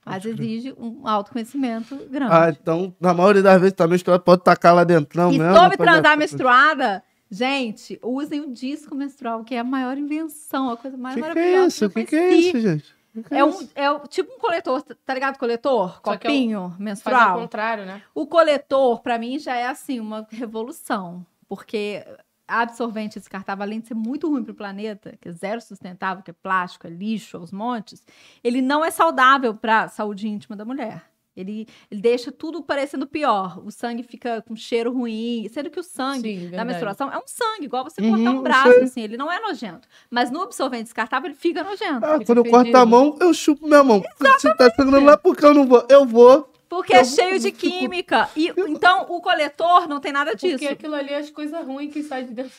Mas 0.05 0.23
crer. 0.23 0.33
exige 0.39 0.73
um 0.77 1.07
autoconhecimento 1.07 1.95
grande. 2.09 2.31
Ah, 2.33 2.49
então, 2.49 2.95
na 2.99 3.13
maioria 3.13 3.41
das 3.41 3.59
vezes, 3.59 3.73
também 3.73 3.91
menstruada 3.91 4.21
pode 4.23 4.43
tacar 4.43 4.75
lá 4.75 4.83
dentro, 4.83 5.19
e 5.31 5.37
mesmo. 5.37 5.55
sobre 5.55 5.77
pode- 5.77 5.89
transar 5.91 6.17
menstruada, 6.17 7.03
gente, 7.29 7.99
usem 8.03 8.41
o 8.41 8.51
disco 8.51 8.93
menstrual, 8.95 9.43
que 9.43 9.55
é 9.55 9.59
a 9.59 9.63
maior 9.63 9.97
invenção, 9.97 10.69
a 10.69 10.77
coisa 10.77 10.97
mais 10.97 11.15
Que 11.15 11.21
que 11.21 11.27
maravilhosa. 11.27 11.63
é 11.63 11.67
isso? 11.67 11.85
O 11.85 11.89
que, 11.89 12.03
que 12.05 12.15
é 12.15 12.33
isso, 12.35 12.59
gente? 12.59 12.98
É 13.31 13.39
isso? 13.47 13.63
um, 13.63 13.67
é 13.75 13.91
um- 13.91 13.99
tipo 14.07 14.33
um 14.33 14.39
coletor, 14.39 14.81
tá 14.81 15.13
ligado? 15.13 15.37
Coletor? 15.37 16.01
Que 16.01 16.09
é 16.09 16.13
o- 16.13 16.15
Copinho 16.19 16.59
Faz 16.61 16.73
ao 16.73 16.79
menstrual. 16.79 17.39
contrário, 17.39 17.85
né? 17.85 18.01
O 18.13 18.25
coletor, 18.27 19.01
pra 19.01 19.17
mim, 19.19 19.37
já 19.39 19.55
é 19.55 19.67
assim, 19.67 19.99
uma 19.99 20.27
revolução. 20.31 21.25
Porque 21.47 22.05
absorvente 22.47 23.19
descartável, 23.19 23.63
além 23.63 23.79
de 23.79 23.87
ser 23.87 23.93
muito 23.93 24.27
ruim 24.29 24.43
pro 24.43 24.53
planeta, 24.55 25.15
que 25.21 25.29
é 25.29 25.31
zero 25.31 25.61
sustentável, 25.61 26.23
que 26.23 26.31
é 26.31 26.33
plástico, 26.33 26.87
é 26.87 26.89
lixo 26.89 27.37
aos 27.37 27.51
montes, 27.51 28.03
ele 28.43 28.61
não 28.61 28.83
é 28.83 28.89
saudável 28.89 29.53
pra 29.53 29.87
saúde 29.87 30.27
íntima 30.27 30.55
da 30.55 30.65
mulher. 30.65 31.03
Ele, 31.39 31.65
ele 31.89 32.01
deixa 32.01 32.31
tudo 32.31 32.61
parecendo 32.61 33.07
pior. 33.07 33.61
O 33.65 33.71
sangue 33.71 34.03
fica 34.03 34.41
com 34.41 34.55
cheiro 34.55 34.91
ruim, 34.91 35.47
sendo 35.49 35.69
que 35.69 35.79
o 35.79 35.83
sangue 35.83 36.37
Sim, 36.39 36.49
da 36.49 36.65
menstruação 36.65 37.09
é 37.11 37.17
um 37.17 37.25
sangue, 37.25 37.65
igual 37.65 37.83
você 37.83 38.01
Uhum, 38.01 38.09
cortar 38.09 38.31
um 38.31 38.43
braço, 38.43 38.73
sei. 38.73 38.83
assim, 38.83 39.01
ele 39.01 39.15
não 39.17 39.31
é 39.31 39.39
nojento. 39.39 39.87
Mas 40.09 40.29
no 40.29 40.41
absorvente 40.41 40.83
descartável, 40.83 41.27
ele 41.29 41.37
fica 41.37 41.63
nojento. 41.63 42.05
Ah, 42.05 42.13
Fica 42.13 42.25
quando 42.25 42.37
eu 42.39 42.45
corto 42.45 42.75
a 42.75 42.85
mão, 42.85 43.17
eu 43.21 43.33
chupo 43.33 43.65
minha 43.67 43.83
mão. 43.83 44.03
Se 44.37 44.53
tá 44.55 44.69
segurando 44.71 45.05
lá, 45.05 45.17
porque 45.17 45.45
eu 45.45 45.53
não 45.53 45.65
vou. 45.65 45.85
Eu 45.89 46.05
vou. 46.05 46.51
Porque 46.67 46.93
é 46.93 46.99
Eu- 46.99 47.05
cheio 47.05 47.39
de 47.39 47.51
química. 47.51 48.29
E, 48.35 48.53
então, 48.67 49.05
o 49.09 49.21
coletor 49.21 49.87
não 49.87 49.99
tem 49.99 50.11
nada 50.11 50.35
disso. 50.35 50.51
Porque 50.57 50.67
aquilo 50.67 50.93
ali 50.95 51.09
é 51.11 51.17
as 51.17 51.29
coisas 51.29 51.65
ruins 51.65 51.91
que 51.91 52.03
saem 52.03 52.27
de 52.27 52.33
dentro. 52.33 52.51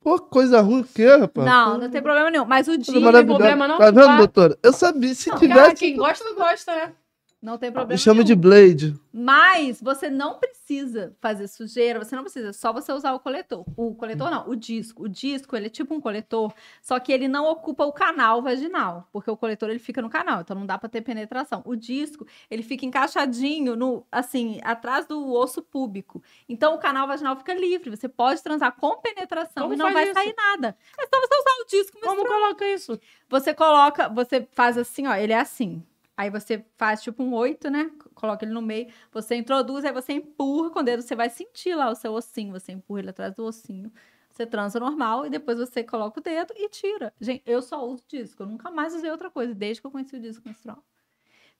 Pô, 0.00 0.18
coisa 0.18 0.60
ruim 0.60 0.84
que 0.84 1.02
é, 1.02 1.16
rapaz. 1.16 1.46
Não, 1.46 1.76
não 1.76 1.90
tem 1.90 2.00
problema 2.00 2.30
nenhum. 2.30 2.44
Mas 2.46 2.68
o 2.68 2.78
dia 2.78 3.00
maravilhosa. 3.00 3.36
problema 3.38 3.68
não 3.68 3.78
Tá 3.78 3.90
vendo, 3.90 4.16
doutora? 4.16 4.58
Eu 4.62 4.72
sabia, 4.72 5.14
se 5.14 5.28
Cara, 5.28 5.40
tivesse... 5.40 5.74
quem 5.76 5.96
gosta, 5.96 6.24
gosta, 6.34 6.74
né? 6.74 6.92
Não 7.40 7.56
tem 7.56 7.70
problema 7.70 7.92
Me 7.94 7.98
chama 7.98 8.14
nenhum. 8.22 8.26
de 8.26 8.34
Blade. 8.34 8.94
Mas 9.12 9.80
você 9.80 10.10
não 10.10 10.38
precisa 10.38 11.16
fazer 11.20 11.46
sujeira, 11.48 11.98
você 11.98 12.14
não 12.16 12.22
precisa, 12.22 12.52
só 12.52 12.72
você 12.72 12.92
usar 12.92 13.12
o 13.14 13.20
coletor. 13.20 13.64
O 13.76 13.94
coletor 13.94 14.30
não, 14.30 14.48
o 14.48 14.56
disco. 14.56 15.04
O 15.04 15.08
disco, 15.08 15.56
ele 15.56 15.66
é 15.66 15.70
tipo 15.70 15.94
um 15.94 16.00
coletor, 16.00 16.52
só 16.82 16.98
que 16.98 17.12
ele 17.12 17.28
não 17.28 17.46
ocupa 17.46 17.84
o 17.84 17.92
canal 17.92 18.42
vaginal, 18.42 19.08
porque 19.12 19.30
o 19.30 19.36
coletor 19.36 19.70
ele 19.70 19.78
fica 19.78 20.02
no 20.02 20.10
canal, 20.10 20.40
então 20.40 20.56
não 20.56 20.66
dá 20.66 20.76
pra 20.76 20.88
ter 20.88 21.00
penetração. 21.00 21.62
O 21.64 21.76
disco, 21.76 22.26
ele 22.50 22.62
fica 22.62 22.84
encaixadinho 22.84 23.76
no, 23.76 24.04
assim, 24.10 24.60
atrás 24.62 25.06
do 25.06 25.32
osso 25.32 25.62
púbico. 25.62 26.22
Então 26.48 26.74
o 26.74 26.78
canal 26.78 27.06
vaginal 27.06 27.36
fica 27.36 27.54
livre, 27.54 27.90
você 27.90 28.08
pode 28.08 28.42
transar 28.42 28.72
com 28.76 29.00
penetração 29.00 29.62
Como 29.62 29.74
e 29.74 29.76
não 29.76 29.92
vai 29.92 30.04
isso? 30.04 30.14
sair 30.14 30.34
nada. 30.36 30.76
É 30.98 31.02
só 31.06 31.20
você 31.20 31.34
usar 31.34 31.62
o 31.62 31.66
disco 31.66 32.00
Como 32.00 32.26
coloca 32.26 32.66
isso? 32.66 32.98
Você 33.28 33.54
coloca, 33.54 34.08
você 34.08 34.46
faz 34.52 34.76
assim, 34.76 35.06
ó, 35.06 35.14
ele 35.14 35.32
é 35.32 35.38
assim. 35.40 35.82
Aí 36.18 36.30
você 36.30 36.66
faz 36.76 37.00
tipo 37.00 37.22
um 37.22 37.32
oito, 37.32 37.70
né? 37.70 37.92
Coloca 38.16 38.44
ele 38.44 38.52
no 38.52 38.60
meio, 38.60 38.92
você 39.12 39.36
introduz, 39.36 39.84
aí 39.84 39.92
você 39.92 40.14
empurra 40.14 40.68
com 40.68 40.80
o 40.80 40.82
dedo, 40.82 41.00
você 41.00 41.14
vai 41.14 41.30
sentir 41.30 41.76
lá 41.76 41.88
o 41.88 41.94
seu 41.94 42.12
ossinho, 42.12 42.50
você 42.50 42.72
empurra 42.72 42.98
ele 42.98 43.10
atrás 43.10 43.32
do 43.36 43.44
ossinho. 43.44 43.92
Você 44.28 44.44
transa 44.44 44.80
normal 44.80 45.26
e 45.26 45.30
depois 45.30 45.58
você 45.58 45.84
coloca 45.84 46.18
o 46.18 46.22
dedo 46.22 46.52
e 46.56 46.68
tira. 46.70 47.14
Gente, 47.20 47.44
eu 47.46 47.62
só 47.62 47.86
uso 47.86 48.02
disco, 48.08 48.42
eu 48.42 48.48
nunca 48.48 48.68
mais 48.68 48.96
usei 48.96 49.08
outra 49.12 49.30
coisa, 49.30 49.54
desde 49.54 49.80
que 49.80 49.86
eu 49.86 49.92
conheci 49.92 50.16
o 50.16 50.20
disco 50.20 50.42
menstrual. 50.44 50.82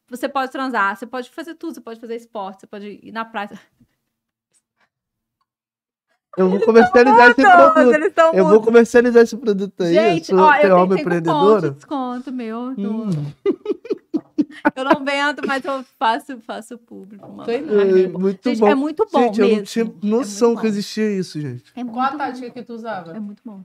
Você 0.08 0.28
pode 0.28 0.50
transar, 0.50 0.96
você 0.96 1.06
pode 1.06 1.30
fazer 1.30 1.54
tudo, 1.54 1.74
você 1.74 1.80
pode 1.80 2.00
fazer 2.00 2.16
esporte, 2.16 2.62
você 2.62 2.66
pode 2.66 2.98
ir 3.00 3.12
na 3.12 3.24
praia. 3.24 3.50
Eu 6.38 6.48
vou 6.50 6.60
comercializar 6.60 7.30
esse 7.30 7.42
produto. 7.42 8.34
Eu 8.34 8.48
vou 8.48 8.60
comercializar 8.62 9.22
esse 9.22 9.36
produto 9.36 9.82
aí. 9.82 9.92
Gente, 9.94 10.32
eu 10.32 10.38
sou 10.38 10.46
ó, 10.46 10.54
eu 10.56 10.76
cupom 10.78 10.94
empreendedora. 10.96 11.70
de 11.70 11.74
desconto, 11.76 12.32
meu. 12.32 12.74
do- 12.74 12.90
Hum, 13.04 13.10
Eu 14.74 14.84
não 14.84 15.04
vendo, 15.04 15.42
mas 15.46 15.64
eu 15.64 15.84
faço, 15.98 16.38
faço 16.40 16.76
público. 16.78 17.26
mano. 17.30 17.48
É, 17.50 18.08
muito 18.08 18.48
Gente, 18.50 18.58
bom. 18.60 18.68
é 18.68 18.74
muito 18.74 19.06
bom 19.10 19.20
gente, 19.20 19.40
eu 19.40 19.46
mesmo. 19.46 19.56
não 19.58 19.64
tinha 19.64 19.84
É 19.84 19.90
noção 20.02 20.48
muito 20.48 20.60
que 20.60 20.66
bom. 20.66 20.72
existia 20.72 21.10
isso, 21.18 21.40
gente. 21.40 21.64
É 21.76 21.84
Qual 21.84 22.00
a 22.00 22.10
bom. 22.10 22.18
tática 22.18 22.50
que 22.50 22.62
tu 22.62 22.72
usava? 22.74 23.16
É 23.16 23.20
muito 23.20 23.40
bom. 23.44 23.58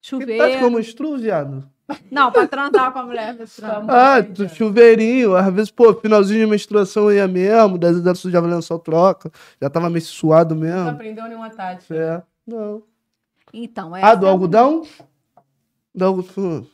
Que 0.00 0.10
tática 0.10 0.32
Chuveiro. 0.36 0.58
como 0.60 0.76
menstruo, 0.76 1.18
viado? 1.18 1.68
Não, 2.10 2.30
pra 2.30 2.46
transar 2.46 2.92
com 2.92 2.98
a 2.98 3.02
mulher 3.06 3.34
menstruando. 3.34 3.90
Ah, 3.90 4.20
do 4.20 4.48
chuveirinho. 4.48 5.34
Às 5.34 5.52
vezes, 5.54 5.70
pô, 5.70 5.94
finalzinho 5.94 6.44
de 6.44 6.50
menstruação 6.50 7.10
ia 7.10 7.26
mesmo. 7.26 7.78
Das 7.78 7.92
vezes 7.92 8.04
ela 8.06 8.14
sujava 8.14 8.46
lençol 8.46 8.78
troca. 8.78 9.30
Já 9.60 9.70
tava 9.70 9.88
meio 9.88 10.04
suado 10.04 10.54
Não 10.54 10.62
mesmo. 10.62 10.90
aprendeu 10.90 11.24
nenhuma 11.24 11.48
tática. 11.50 11.94
É. 11.94 12.22
Não. 12.46 12.82
Então, 13.52 13.96
é. 13.96 14.02
Ah, 14.02 14.14
do 14.14 14.26
algodão? 14.26 14.82
Do 15.94 16.04
algodão. 16.04 16.66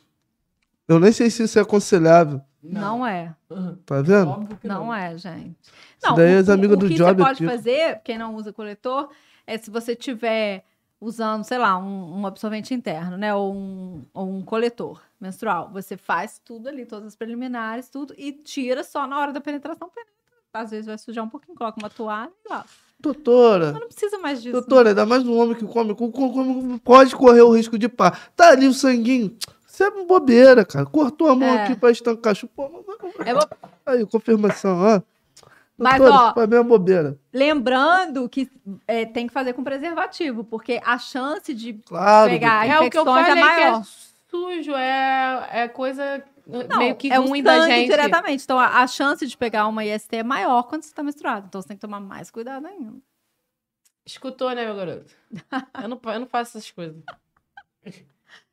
Eu 0.87 0.99
nem 0.99 1.11
sei 1.11 1.29
se 1.29 1.43
isso 1.43 1.57
é 1.57 1.61
aconselhável. 1.61 2.41
Não 2.61 3.05
é. 3.05 3.33
Tá 3.85 4.01
vendo? 4.01 4.29
Óbvio 4.29 4.57
que 4.57 4.67
não. 4.67 4.85
Não 4.85 4.93
é, 4.93 5.17
gente. 5.17 5.55
Isso 6.03 6.13
daí 6.15 6.35
o- 6.35 6.39
as 6.39 6.49
amigas 6.49 6.75
o, 6.75 6.79
do 6.79 6.85
o 6.87 6.89
que 6.89 6.95
Job 6.95 7.11
você 7.11 7.23
pode 7.23 7.45
aqui. 7.45 7.55
fazer, 7.55 8.01
quem 8.03 8.17
não 8.17 8.35
usa 8.35 8.51
coletor, 8.51 9.09
é 9.47 9.57
se 9.57 9.69
você 9.71 9.95
tiver 9.95 10.63
usando, 10.99 11.43
sei 11.43 11.57
lá, 11.57 11.77
um, 11.77 12.19
um 12.21 12.25
absorvente 12.27 12.73
interno, 12.73 13.17
né? 13.17 13.33
Ou 13.33 13.53
um, 13.53 14.01
ou 14.13 14.27
um 14.29 14.41
coletor 14.41 15.01
menstrual. 15.19 15.69
Você 15.73 15.97
faz 15.97 16.41
tudo 16.43 16.67
ali, 16.69 16.85
todas 16.85 17.07
as 17.07 17.15
preliminares, 17.15 17.89
tudo, 17.89 18.13
e 18.17 18.31
tira 18.31 18.83
só 18.83 19.05
na 19.07 19.19
hora 19.19 19.31
da 19.33 19.41
penetração. 19.41 19.89
Penetra. 19.89 20.13
Às 20.53 20.71
vezes 20.71 20.85
vai 20.85 20.97
sujar 20.97 21.23
um 21.23 21.29
pouquinho, 21.29 21.55
coloca 21.57 21.77
uma 21.77 21.89
toalha 21.89 22.31
e 22.45 22.49
lá. 22.49 22.65
Doutora. 22.97 23.71
Mas 23.73 23.81
não 23.81 23.87
precisa 23.89 24.17
mais 24.19 24.41
disso. 24.41 24.53
Doutora, 24.53 24.89
ainda 24.89 25.05
mais 25.05 25.27
um 25.27 25.37
homem 25.37 25.53
que 25.55 25.65
come, 25.65 25.93
com- 25.93 26.09
com- 26.11 26.31
com- 26.31 26.77
pode 26.77 27.13
correr 27.15 27.41
o 27.41 27.51
risco 27.51 27.77
de 27.77 27.89
pá. 27.89 28.17
Tá 28.35 28.49
ali 28.51 28.65
o 28.67 28.73
sanguinho. 28.73 29.37
Isso 29.67 29.83
é 29.83 29.91
bobeira, 30.05 30.63
cara. 30.63 30.85
Cortou 30.85 31.27
a 31.27 31.35
mão 31.35 31.49
É. 31.49 31.63
aqui 31.65 31.75
pra 31.75 31.91
estancar. 31.91 32.33
Chupou. 32.33 32.85
É 33.25 33.33
bo- 33.33 33.47
Aí, 33.85 34.05
confirmação, 34.05 34.79
ó. 34.81 35.01
Mas, 35.77 36.01
ó, 36.01 36.33
mim 36.47 36.55
é 36.55 36.63
bobeira. 36.63 37.19
Lembrando 37.33 38.29
que 38.29 38.49
é, 38.87 39.05
tem 39.05 39.27
que 39.27 39.33
fazer 39.33 39.53
com 39.53 39.63
preservativo, 39.63 40.43
porque 40.43 40.79
a 40.83 40.97
chance 40.97 41.53
de 41.53 41.73
Claro. 41.73 42.29
pegar 42.31 42.65
É 42.65 42.79
o 42.79 42.89
que 42.89 42.97
eu 42.97 43.01
infecções 43.03 43.25
falei, 43.27 43.31
é 43.31 43.33
que 43.33 43.39
é 43.39 43.41
maior. 43.71 43.83
sujo, 44.29 44.71
é, 44.73 45.47
é 45.51 45.67
coisa 45.67 46.23
Não, 46.47 46.77
meio 46.77 46.95
que 46.95 47.11
é 47.11 47.17
ruim 47.17 47.43
da 47.43 47.67
gente. 47.67 47.89
diretamente. 47.89 48.43
Então, 48.43 48.57
a, 48.57 48.81
a 48.83 48.87
chance 48.87 49.27
de 49.27 49.35
pegar 49.37 49.67
uma 49.67 49.83
IST 49.83 50.15
é 50.15 50.23
maior 50.23 50.63
quando 50.63 50.83
você 50.83 50.89
está 50.89 51.03
menstruado. 51.03 51.47
Então, 51.47 51.61
você 51.61 51.67
tem 51.67 51.77
que 51.77 51.81
tomar 51.81 51.99
mais 51.99 52.31
cuidado 52.31 52.65
ainda. 52.67 52.93
Escutou, 54.05 54.51
né, 54.55 54.63
meu 54.65 54.75
garoto? 54.75 55.11
Eu 55.83 55.89
não, 55.89 55.99
eu 56.05 56.19
não 56.21 56.27
faço 56.27 56.57
essas 56.57 56.69
coisas. 56.71 57.03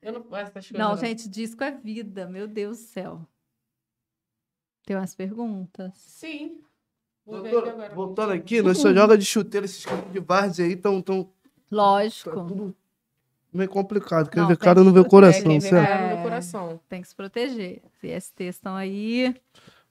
Eu 0.01 0.13
não 0.15 0.23
faço 0.25 0.51
essas 0.51 0.69
coisas. 0.71 0.73
Não, 0.73 0.97
gente, 0.97 1.29
disco 1.29 1.63
é 1.63 1.71
vida. 1.71 2.27
Meu 2.27 2.49
Deus 2.49 2.79
do 2.79 2.85
céu. 2.85 3.29
Tem 4.85 4.97
umas 4.97 5.15
perguntas? 5.15 5.93
Sim. 5.95 6.61
Doutora, 7.27 7.71
agora. 7.71 7.95
voltando 7.95 8.33
aqui, 8.33 8.61
nós 8.63 8.79
só 8.79 8.93
joga 8.93 9.17
de 9.17 9.25
chuteiro, 9.25 9.65
esses 9.65 9.85
caras 9.85 10.05
de 10.13 10.19
várzea 10.21 10.67
aí 10.67 10.73
estão 10.73 11.01
tão, 11.01 11.29
Lógico. 11.71 12.31
tá 12.31 12.37
tudo 12.37 12.75
meio 13.53 13.69
complicado. 13.69 14.29
Quem 14.31 14.41
Não, 14.43 14.49
vê 14.49 14.57
cara 14.57 14.83
não 14.83 14.93
vê 14.93 15.03
que- 15.05 15.11
coração, 15.11 15.43
quem 15.43 15.59
vê 15.61 15.69
certo? 15.69 15.87
cara 15.89 16.15
no 16.15 16.21
É. 16.21 16.23
coração. 16.23 16.81
Tem 16.89 17.01
que 17.03 17.09
se 17.09 17.15
proteger. 17.15 17.83
Os 17.85 18.03
ISTs 18.03 18.57
estão 18.57 18.75
aí. 18.75 19.35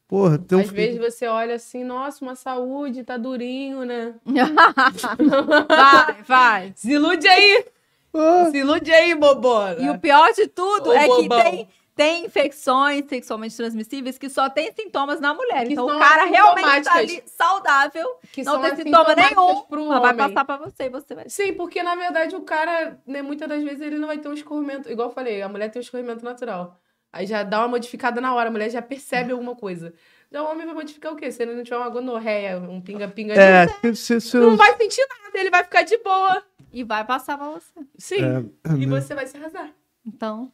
Porra, 0.07 0.37
tem 0.37 0.57
um 0.57 0.61
Às 0.61 0.69
vezes 0.69 0.99
você 0.99 1.25
olha 1.27 1.55
assim, 1.55 1.83
nossa, 1.85 2.25
uma 2.25 2.35
saúde, 2.35 3.01
tá 3.03 3.15
durinho, 3.15 3.85
né? 3.85 4.15
vai, 5.67 6.23
vai. 6.23 6.73
Se 6.75 6.91
ilude 6.91 7.27
aí! 7.27 7.65
Ah, 8.13 8.49
Se 8.51 8.57
ilude 8.57 8.91
aí, 8.91 9.15
bobona. 9.15 9.79
E 9.79 9.89
o 9.89 9.97
pior 9.97 10.33
de 10.33 10.47
tudo 10.47 10.89
Ô, 10.89 10.93
é 10.93 11.03
que 11.07 11.07
bobão. 11.07 11.41
tem, 11.43 11.69
tem 11.95 12.25
infecções 12.25 13.05
sexualmente 13.07 13.55
transmissíveis 13.55 14.17
que 14.17 14.29
só 14.29 14.49
tem 14.49 14.71
sintomas 14.73 15.19
na 15.19 15.33
mulher. 15.33 15.65
Que 15.67 15.73
então 15.73 15.85
o 15.85 15.99
cara 15.99 16.25
realmente 16.25 16.65
tá 16.65 16.93
assintomáticas. 16.93 16.97
ali 16.97 17.23
saudável, 17.25 18.19
que 18.31 18.43
não 18.43 18.61
tem 18.61 18.75
sintoma 18.77 19.15
nenhum, 19.15 19.61
pro 19.63 19.85
mas 19.87 20.01
vai 20.01 20.13
passar 20.13 20.45
pra 20.45 20.57
você 20.57 20.83
e 20.85 20.89
você 20.89 21.13
vai... 21.15 21.29
Sim, 21.29 21.53
porque 21.53 21.83
na 21.83 21.95
verdade 21.95 22.35
o 22.35 22.41
cara, 22.41 22.99
né, 23.05 23.21
muitas 23.21 23.47
das 23.47 23.63
vezes 23.63 23.81
ele 23.81 23.97
não 23.97 24.07
vai 24.07 24.17
ter 24.17 24.29
um 24.29 24.33
escorrimento. 24.33 24.89
Igual 24.89 25.09
eu 25.09 25.13
falei, 25.13 25.41
a 25.41 25.49
mulher 25.49 25.69
tem 25.69 25.79
um 25.79 25.83
escorrimento 25.83 26.23
natural. 26.23 26.79
Aí 27.13 27.25
já 27.25 27.43
dá 27.43 27.59
uma 27.59 27.67
modificada 27.67 28.21
na 28.21 28.33
hora, 28.33 28.47
a 28.47 28.51
mulher 28.51 28.69
já 28.69 28.81
percebe 28.81 29.33
alguma 29.33 29.55
coisa. 29.55 29.93
Já 30.31 30.41
o 30.41 30.49
homem 30.49 30.65
vai 30.65 30.73
modificar 30.73 31.11
o 31.11 31.15
quê? 31.17 31.29
Se 31.29 31.43
ele 31.43 31.53
não 31.53 31.63
tiver 31.63 31.75
uma 31.75 31.89
gonorreia, 31.89 32.57
um 32.57 32.79
pinga-pinga 32.79 33.33
é, 33.33 33.67
se, 33.93 34.21
se, 34.21 34.37
não 34.37 34.55
vai 34.55 34.77
sentir 34.77 35.05
nada, 35.09 35.37
ele 35.37 35.49
vai 35.49 35.61
ficar 35.63 35.81
de 35.83 35.97
boa. 35.97 36.41
E 36.71 36.85
vai 36.85 37.03
passar 37.03 37.37
pra 37.37 37.49
você. 37.49 37.85
Sim. 37.97 38.23
é, 38.23 38.69
E 38.77 38.85
né? 38.85 39.01
você 39.01 39.13
vai 39.13 39.27
se 39.27 39.35
arrasar. 39.35 39.73
Então, 40.05 40.49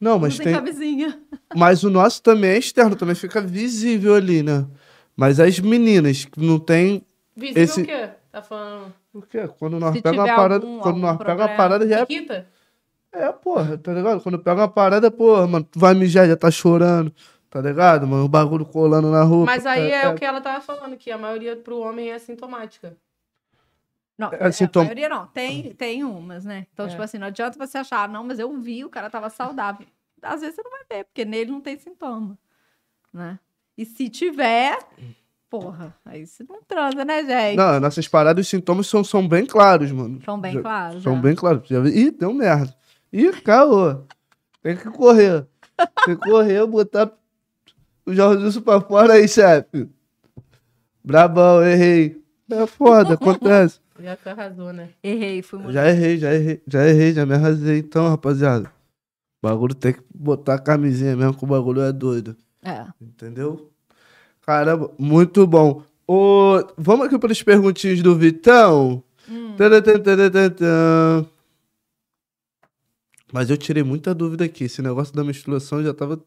Não, 0.00 0.18
mas 0.18 0.34
usem 0.34 0.44
tem. 0.46 0.54
camisinha. 0.54 1.20
Mas 1.56 1.84
o 1.84 1.90
nosso 1.90 2.20
também 2.20 2.50
é 2.50 2.58
externo, 2.58 2.96
também 2.96 3.14
fica 3.14 3.40
visível 3.40 4.14
ali, 4.14 4.42
né? 4.42 4.66
Mas 5.16 5.38
as 5.38 5.60
meninas 5.60 6.24
que 6.24 6.40
não 6.44 6.58
tem. 6.58 7.06
Visível 7.36 7.62
Esse- 7.62 7.82
o 7.82 7.86
quê? 7.86 8.08
Tá 8.32 8.42
falando. 8.42 8.92
O 9.12 9.22
quê? 9.22 9.48
Quando 9.58 9.78
nós 9.78 9.94
Se 9.94 10.02
pega 10.02 10.16
uma 10.16 10.24
tiver 10.24 10.36
parada. 10.36 10.66
algum- 10.66 10.80
quando 10.80 10.96
nós 10.98 11.10
algum 11.12 11.18
pega 11.24 11.32
uma 11.42 11.48
problema. 11.48 11.56
parada 11.56 11.88
já 11.88 12.00
é. 12.00 12.46
É, 13.12 13.30
porra, 13.32 13.78
tá 13.78 13.92
ligado? 13.92 14.20
Quando 14.20 14.38
pega 14.40 14.60
uma 14.62 14.68
parada, 14.68 15.08
porra, 15.10 15.46
mano, 15.46 15.64
tu 15.70 15.78
vai 15.78 15.94
mijar, 15.94 16.26
já 16.26 16.36
tá 16.36 16.50
chorando. 16.50 17.12
Tá 17.48 17.60
ligado, 17.60 18.04
mano? 18.08 18.24
O 18.24 18.28
bagulho 18.28 18.64
colando 18.64 19.08
na 19.12 19.22
roupa. 19.22 19.52
Mas 19.52 19.64
aí 19.64 19.88
é, 19.92 20.08
o 20.08 20.16
que 20.16 20.24
ela 20.24 20.40
tava 20.40 20.60
falando, 20.60 20.96
que 20.96 21.12
a 21.12 21.16
maioria 21.16 21.54
pro 21.54 21.78
homem 21.78 22.10
é 22.10 22.14
assintomática. 22.16 22.96
Não, 24.16 24.32
É, 24.32 24.46
assim, 24.46 24.64
a 24.64 24.68
tom- 24.68 24.84
maioria 24.84 25.08
não. 25.08 25.26
Tem, 25.26 25.72
tem 25.74 26.04
umas, 26.04 26.44
né? 26.44 26.66
Então, 26.72 26.86
É. 26.86 26.88
tipo 26.88 27.02
assim, 27.02 27.18
não 27.18 27.26
adianta 27.26 27.58
você 27.58 27.78
achar, 27.78 28.08
não, 28.08 28.22
mas 28.24 28.38
eu 28.38 28.52
vi, 28.60 28.84
o 28.84 28.88
cara 28.90 29.10
tava 29.10 29.28
saudável. 29.28 29.86
Às 30.22 30.40
vezes 30.40 30.54
você 30.56 30.62
não 30.62 30.70
vai 30.70 30.80
ver, 30.90 31.04
porque 31.04 31.24
nele 31.24 31.50
não 31.50 31.60
tem 31.60 31.76
sintoma, 31.78 32.38
né? 33.12 33.38
E 33.76 33.84
se 33.84 34.08
tiver, 34.08 34.78
porra, 35.50 35.94
aí 36.04 36.24
você 36.26 36.44
não 36.48 36.62
transa, 36.62 37.04
né, 37.04 37.24
gente? 37.24 37.56
Não, 37.56 37.80
nossas 37.80 38.06
paradas, 38.06 38.46
os 38.46 38.48
sintomas 38.50 38.86
são, 38.86 39.02
são 39.02 39.26
bem 39.26 39.44
claros, 39.44 39.90
mano. 39.90 40.22
São 40.24 40.40
bem 40.40 40.54
Já- 40.54 40.62
claros. 40.62 41.02
São 41.02 41.16
já. 41.16 41.20
bem 41.20 41.34
claros. 41.34 41.68
Já 41.68 41.80
Ih, 41.80 42.10
deu 42.12 42.32
merda. 42.32 42.74
Ih, 43.12 43.32
caô. 43.42 44.04
Tem 44.62 44.76
que 44.76 44.88
correr. 44.90 45.46
Tem 46.06 46.16
que 46.16 46.30
correr, 46.30 46.64
botar 46.66 47.12
o 48.06 48.14
Jorge 48.14 48.60
pra 48.60 48.80
fora 48.80 49.14
aí, 49.14 49.26
chefe. 49.28 49.90
Brabão, 51.04 51.62
errei. 51.64 52.22
É 52.50 52.66
foda, 52.66 53.14
acontece. 53.20 53.80
Já 54.04 54.16
que 54.18 54.28
arrasou, 54.28 54.70
né? 54.70 54.90
Errei, 55.02 55.40
fui 55.40 55.58
muito. 55.58 55.72
Já 55.72 55.88
errei, 55.88 56.18
já 56.18 56.34
errei, 56.34 56.62
já 56.66 56.86
errei, 56.86 57.12
já 57.14 57.24
me 57.24 57.34
arrasei. 57.34 57.78
Então, 57.78 58.06
rapaziada, 58.06 58.70
o 59.42 59.48
bagulho 59.48 59.74
tem 59.74 59.94
que 59.94 60.02
botar 60.14 60.56
a 60.56 60.58
camisinha 60.58 61.16
mesmo, 61.16 61.34
que 61.34 61.42
o 61.42 61.46
bagulho 61.46 61.80
é 61.80 61.90
doido. 61.90 62.36
É. 62.62 62.84
Entendeu? 63.00 63.72
Caramba, 64.42 64.92
muito 64.98 65.46
bom. 65.46 65.82
Ô, 66.06 66.62
vamos 66.76 67.06
aqui 67.06 67.18
para 67.18 67.32
as 67.32 67.42
perguntinhas 67.42 68.02
do 68.02 68.14
Vitão. 68.14 69.02
Hum. 69.26 69.56
Mas 73.32 73.48
eu 73.48 73.56
tirei 73.56 73.82
muita 73.82 74.14
dúvida 74.14 74.44
aqui. 74.44 74.64
Esse 74.64 74.82
negócio 74.82 75.14
da 75.14 75.24
menstruação 75.24 75.82
já 75.82 75.94
tava. 75.94 76.22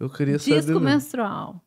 Eu 0.00 0.08
queria 0.08 0.38
saber. 0.38 0.62
Disco 0.62 0.80
menstrual. 0.80 1.60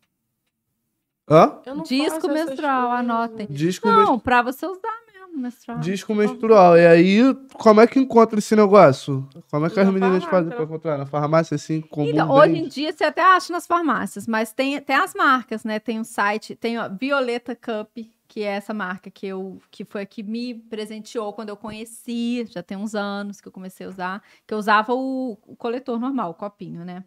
Hã? 1.29 1.59
Eu 1.63 1.75
não 1.75 1.83
Disco 1.83 2.27
menstrual, 2.27 2.91
anotem. 2.91 3.45
Disco, 3.47 3.87
Não, 3.87 4.17
pra 4.17 4.41
você 4.41 4.65
usar 4.65 4.97
menstrual. 5.37 5.79
Disco 5.79 6.13
menstrual. 6.15 6.77
E 6.77 6.85
aí, 6.85 7.19
como 7.53 7.81
é 7.81 7.87
que 7.87 7.99
encontra 7.99 8.39
esse 8.39 8.55
negócio? 8.55 9.27
Como 9.49 9.65
é 9.65 9.69
que 9.69 9.79
as 9.79 9.85
Na 9.85 9.91
meninas 9.91 10.23
farmácia, 10.23 10.29
fazem 10.29 10.55
pra 10.55 10.63
encontrar? 10.63 10.97
Na 10.97 11.05
farmácia, 11.05 11.55
assim, 11.55 11.81
comum? 11.81 12.07
Então, 12.07 12.31
hoje 12.31 12.57
em 12.57 12.67
dia 12.67 12.91
você 12.91 13.03
até 13.03 13.21
acha 13.21 13.51
nas 13.53 13.65
farmácias, 13.67 14.27
mas 14.27 14.51
tem, 14.53 14.79
tem 14.81 14.95
as 14.95 15.13
marcas, 15.13 15.63
né? 15.63 15.79
Tem 15.79 15.99
um 15.99 16.03
site, 16.03 16.55
tem 16.55 16.77
a 16.77 16.87
Violeta 16.87 17.55
Cup, 17.55 17.97
que 18.27 18.41
é 18.43 18.47
essa 18.57 18.73
marca 18.73 19.09
que 19.09 19.25
eu 19.25 19.57
que 19.71 19.85
foi 19.85 20.01
a 20.01 20.05
que 20.05 20.21
me 20.21 20.53
presenteou 20.53 21.31
quando 21.33 21.49
eu 21.49 21.57
conheci, 21.57 22.45
já 22.49 22.61
tem 22.61 22.77
uns 22.77 22.93
anos 22.93 23.39
que 23.39 23.47
eu 23.47 23.51
comecei 23.51 23.85
a 23.87 23.89
usar, 23.89 24.21
que 24.45 24.53
eu 24.53 24.57
usava 24.57 24.93
o, 24.93 25.37
o 25.47 25.55
coletor 25.55 25.99
normal, 25.99 26.31
o 26.31 26.33
copinho, 26.33 26.83
né? 26.83 27.03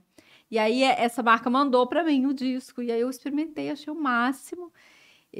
E 0.50 0.58
aí 0.58 0.82
é- 0.82 1.02
essa 1.04 1.22
marca 1.22 1.48
mandou 1.48 1.86
pra 1.86 2.02
mim 2.02 2.26
o 2.26 2.34
disco 2.34 2.82
e 2.82 2.90
aí 2.90 3.00
eu 3.00 3.10
experimentei, 3.10 3.70
achei 3.70 3.92
o 3.92 3.96
máximo, 4.00 4.72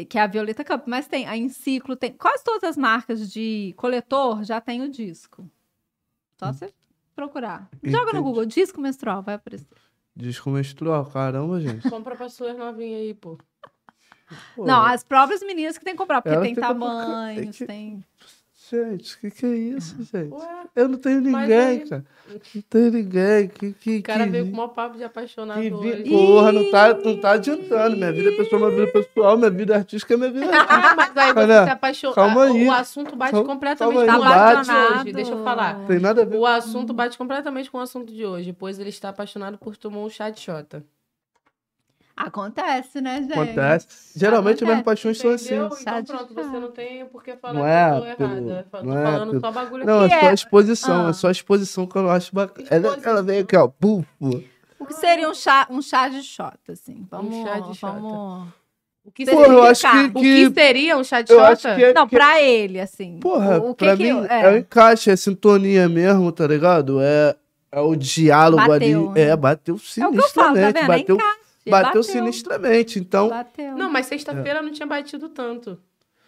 que 0.08 0.18
é 0.18 0.22
a 0.22 0.26
Violeta 0.26 0.64
Cup, 0.64 0.84
mas 0.86 1.06
tem 1.08 1.26
a 1.26 1.36
Enciclo, 1.36 1.96
tem 1.96 2.12
quase 2.12 2.42
todas 2.44 2.64
as 2.64 2.76
marcas 2.76 3.30
de 3.32 3.74
coletor 3.76 4.44
já 4.44 4.60
tem 4.60 4.82
o 4.82 4.88
disco. 4.88 5.48
Só 6.38 6.52
você 6.52 6.72
procurar. 7.14 7.68
Joga 7.82 8.02
Entendi. 8.04 8.16
no 8.16 8.22
Google 8.22 8.46
disco 8.46 8.80
menstrual, 8.80 9.22
vai 9.22 9.34
aparecer. 9.34 9.66
Disco 10.16 10.48
menstrual, 10.50 11.04
caramba, 11.06 11.60
gente. 11.60 11.88
Compra 11.88 12.16
pra 12.16 12.28
suas 12.28 12.56
novinhas 12.56 13.00
aí, 13.00 13.14
pô. 13.14 13.36
Pô, 14.54 14.64
Não, 14.64 14.82
as 14.84 15.02
próprias 15.02 15.42
meninas 15.42 15.76
que 15.76 15.84
tem 15.84 15.94
que 15.94 15.98
comprar, 15.98 16.22
porque 16.22 16.34
Ela 16.34 16.44
tem 16.44 16.54
tamanhos, 16.54 17.48
é 17.56 17.58
que- 17.58 17.66
tem. 17.66 18.04
Gente, 18.70 19.14
o 19.16 19.18
que, 19.18 19.30
que 19.30 19.46
é 19.46 19.48
isso, 19.48 19.96
gente? 20.04 20.32
Ué, 20.32 20.46
Eu 20.76 20.88
não 20.88 20.98
tenho 20.98 21.20
ninguém, 21.20 21.58
aí- 21.58 21.88
cara. 21.88 22.04
Não 22.54 22.62
tenho 22.70 22.92
ninguém. 22.92 23.48
Que, 23.48 23.72
que, 23.72 23.98
o 23.98 24.02
cara 24.04 24.24
que 24.24 24.30
veio 24.30 24.44
com 24.46 24.52
o 24.52 24.56
maior 24.56 24.68
papo 24.68 24.96
de 24.96 25.02
apaixonado 25.02 25.60
que 25.60 25.70
vi-. 25.70 26.08
Porra, 26.08 26.52
não 26.52 26.70
tá, 26.70 26.94
não 26.94 27.16
tá 27.20 27.30
adiantando. 27.32 27.96
Minha 27.96 28.12
vida 28.12 28.30
é 28.30 28.36
pessoal, 28.36 28.60
minha 28.60 28.70
vida 28.70 28.88
é 28.88 29.02
pessoal, 29.02 29.36
minha 29.36 29.50
vida 29.50 29.74
artística 29.74 30.14
é 30.14 30.16
minha 30.16 30.30
vida 30.30 30.46
artística. 30.46 30.70
Ah, 30.90 30.94
mas 30.94 31.16
aí 31.16 31.32
você 31.32 31.64
se 31.64 31.70
apaixonou. 31.70 32.14
calma 32.14 32.44
aí. 32.44 32.66
O 32.68 32.72
assunto 32.72 33.16
bate 33.16 33.32
Calma- 33.32 33.46
completamente 33.48 34.06
calma 34.06 34.24
com 34.24 34.30
o 34.30 34.32
assunto 34.60 34.64
de 34.64 35.00
hoje. 35.02 35.12
Deixa 35.12 35.32
eu 35.32 35.42
falar. 35.44 35.86
Tem 35.86 35.98
nada 35.98 36.22
a 36.22 36.24
ver 36.24 36.36
O 36.36 36.46
assunto 36.46 36.92
bate 36.94 37.18
completamente 37.18 37.68
com 37.70 37.78
o 37.78 37.80
assunto 37.80 38.12
de 38.12 38.24
hoje, 38.24 38.52
pois 38.52 38.78
ele 38.78 38.90
está 38.90 39.08
apaixonado 39.08 39.58
por 39.58 39.76
tomar 39.76 39.98
um 39.98 40.08
chá 40.08 40.30
de 40.30 40.38
xota. 40.40 40.84
Acontece, 42.26 43.00
né, 43.00 43.22
gente? 43.22 43.32
Acontece. 43.32 43.86
Geralmente 44.16 44.62
minhas 44.62 44.78
Acontece, 44.80 44.84
paixões 44.84 45.18
são 45.18 45.30
assim. 45.30 45.54
Então 45.54 46.02
de 46.02 46.12
pronto, 46.12 46.34
você 46.34 46.58
não 46.60 46.70
tem 46.70 47.06
por 47.06 47.22
que 47.24 47.34
falar 47.36 47.54
Não 47.54 47.62
que 47.62 47.68
é, 47.68 48.10
eu 48.10 48.10
tô 48.10 48.16
pelo- 48.16 48.32
errada. 48.48 48.66
Tô 48.70 48.82
não 48.82 48.98
é, 48.98 49.02
falando 49.02 49.28
pelo- 49.30 49.40
só 49.40 49.52
bagulho 49.52 49.86
Não, 49.86 50.00
aqui. 50.04 50.14
é 50.14 50.20
só 50.20 50.26
a 50.26 50.30
é? 50.30 50.34
exposição. 50.34 51.06
Ah. 51.06 51.10
É 51.10 51.12
só 51.12 51.28
a 51.28 51.32
exposição 51.32 51.86
que 51.86 51.96
eu 51.96 52.02
não 52.02 52.10
acho 52.10 52.34
bacana. 52.34 52.68
Ela, 52.70 52.80
Exposição. 52.88 53.12
ela 53.12 53.22
vem 53.22 53.38
aqui, 53.40 53.56
ó. 53.56 53.68
Puf. 53.68 54.06
O 54.78 54.86
que 54.86 54.94
seria 54.94 55.28
um 55.28 55.34
chá, 55.34 55.66
um 55.70 55.80
chá 55.82 56.08
de 56.08 56.22
xota, 56.22 56.72
assim? 56.72 57.06
Vamos, 57.10 57.34
Um 57.34 57.44
chá 57.46 57.58
de 57.60 57.74
xota. 57.78 57.92
vamos... 58.00 58.48
O 59.02 59.10
que, 59.10 59.24
seria, 59.24 59.46
eu 59.46 59.62
acho 59.64 59.90
que- 59.90 59.96
o 60.18 60.20
que 60.20 60.50
seria 60.50 60.96
um 60.98 61.02
chá 61.04 61.22
de 61.22 61.32
xota? 61.32 61.74
que 61.74 61.84
é. 61.84 61.92
Não, 61.94 62.06
que- 62.06 62.14
pra 62.16 62.40
ele, 62.40 62.78
assim. 62.78 63.18
Porra, 63.18 63.58
o, 63.58 63.70
o 63.70 63.74
que 63.74 63.84
pra 63.86 63.96
que... 63.96 64.02
mim 64.12 64.26
é, 64.28 64.42
é. 64.42 64.52
o 64.52 64.56
encaixe, 64.58 65.10
é 65.10 65.16
sintonia 65.16 65.88
mesmo, 65.88 66.30
tá 66.30 66.46
ligado? 66.46 67.00
É, 67.00 67.34
é 67.72 67.80
o 67.80 67.96
diálogo 67.96 68.58
Bateu, 68.66 69.10
ali. 69.10 69.14
né? 69.14 69.20
É, 69.30 69.36
bateu 69.36 69.74
é 69.76 70.06
o 70.06 70.12
que 70.12 70.18
eu 70.18 70.22
falo, 70.28 70.54
tá 70.54 70.60
sinistramente. 70.60 70.72
vendo? 70.74 70.78
É 70.78 70.86
bateu, 70.98 71.16
encaixe, 71.16 71.40
bateu 71.68 72.02
sinistramente. 72.02 72.98
Então, 72.98 73.28
Bateu. 73.28 73.76
Não, 73.76 73.90
mas 73.90 74.06
sexta-feira 74.06 74.62
não 74.62 74.72
tinha 74.72 74.86
batido 74.86 75.28
tanto. 75.28 75.78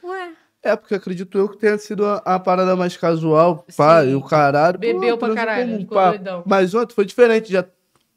Ué, 0.04 0.32
é 0.62 0.76
porque 0.76 0.94
acredito 0.94 1.36
eu 1.38 1.48
que 1.48 1.56
tenha 1.56 1.78
sido 1.78 2.04
a, 2.04 2.16
a 2.24 2.38
parada 2.38 2.76
mais 2.76 2.96
casual, 2.96 3.64
pá, 3.76 4.02
Sim. 4.02 4.10
e 4.10 4.14
o 4.14 4.22
caralho. 4.22 4.78
Bebeu 4.78 5.16
pô, 5.16 5.26
pra 5.26 5.34
caralho, 5.34 5.66
comum, 5.66 5.78
ficou 5.80 5.96
pá. 5.98 6.08
doidão. 6.10 6.42
Mas 6.46 6.74
ontem 6.74 6.94
foi 6.94 7.04
diferente, 7.04 7.50
já 7.52 7.64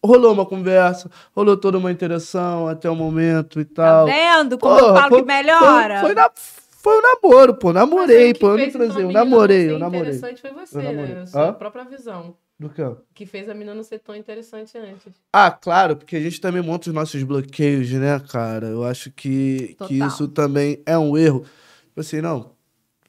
rolou 0.04 0.34
uma 0.34 0.46
conversa, 0.46 1.10
rolou 1.36 1.58
toda 1.58 1.78
uma 1.78 1.92
interação 1.92 2.68
até 2.68 2.90
o 2.90 2.96
momento 2.96 3.60
e 3.60 3.66
tá 3.66 3.84
tal. 3.84 4.06
vendo 4.06 4.58
como 4.58 4.76
eu 4.76 4.80
Porra, 4.88 4.96
falo 5.00 5.10
foi- 5.10 5.22
que 5.22 5.28
melhora? 5.28 6.00
Foi, 6.02 6.08
foi, 6.10 6.16
na, 6.16 6.30
foi 6.36 6.98
um 6.98 7.02
namoro, 7.02 7.56
pô. 7.56 7.74
Namorei, 7.74 8.32
o 8.32 8.40
pô. 8.40 8.50
Eu 8.52 8.58
não 8.58 8.70
transei, 8.72 9.04
eu 9.04 9.12
namorei, 9.12 9.72
eu 9.72 9.80
namorei. 9.80 10.12
interessante 10.14 10.42
foi 10.42 10.52
você, 10.52 10.78
Eu 10.78 10.94
né? 10.94 11.26
sua 11.26 11.50
Hã? 11.50 11.54
própria 11.54 11.84
visão. 11.86 12.36
Do 12.58 12.70
que? 12.70 12.82
Que 13.14 13.26
fez 13.26 13.50
a 13.50 13.54
menina 13.54 13.74
não 13.76 13.84
ser 13.84 14.00
tão 14.00 14.16
interessante 14.16 14.78
antes. 14.78 15.14
Ah, 15.32 15.52
claro, 15.52 15.98
porque 15.98 16.16
a 16.16 16.22
gente 16.22 16.40
também 16.40 16.62
monta 16.62 16.90
os 16.90 16.96
nossos 16.96 17.22
bloqueios, 17.24 17.92
né, 17.92 18.18
cara? 18.32 18.68
Eu 18.68 18.84
acho 18.86 19.12
que, 19.12 19.76
que 19.88 19.96
isso 19.96 20.28
também 20.30 20.82
é 20.86 20.98
um 20.98 21.18
erro. 21.18 21.42
Tipo 21.88 22.00
assim, 22.00 22.22
não. 22.22 22.56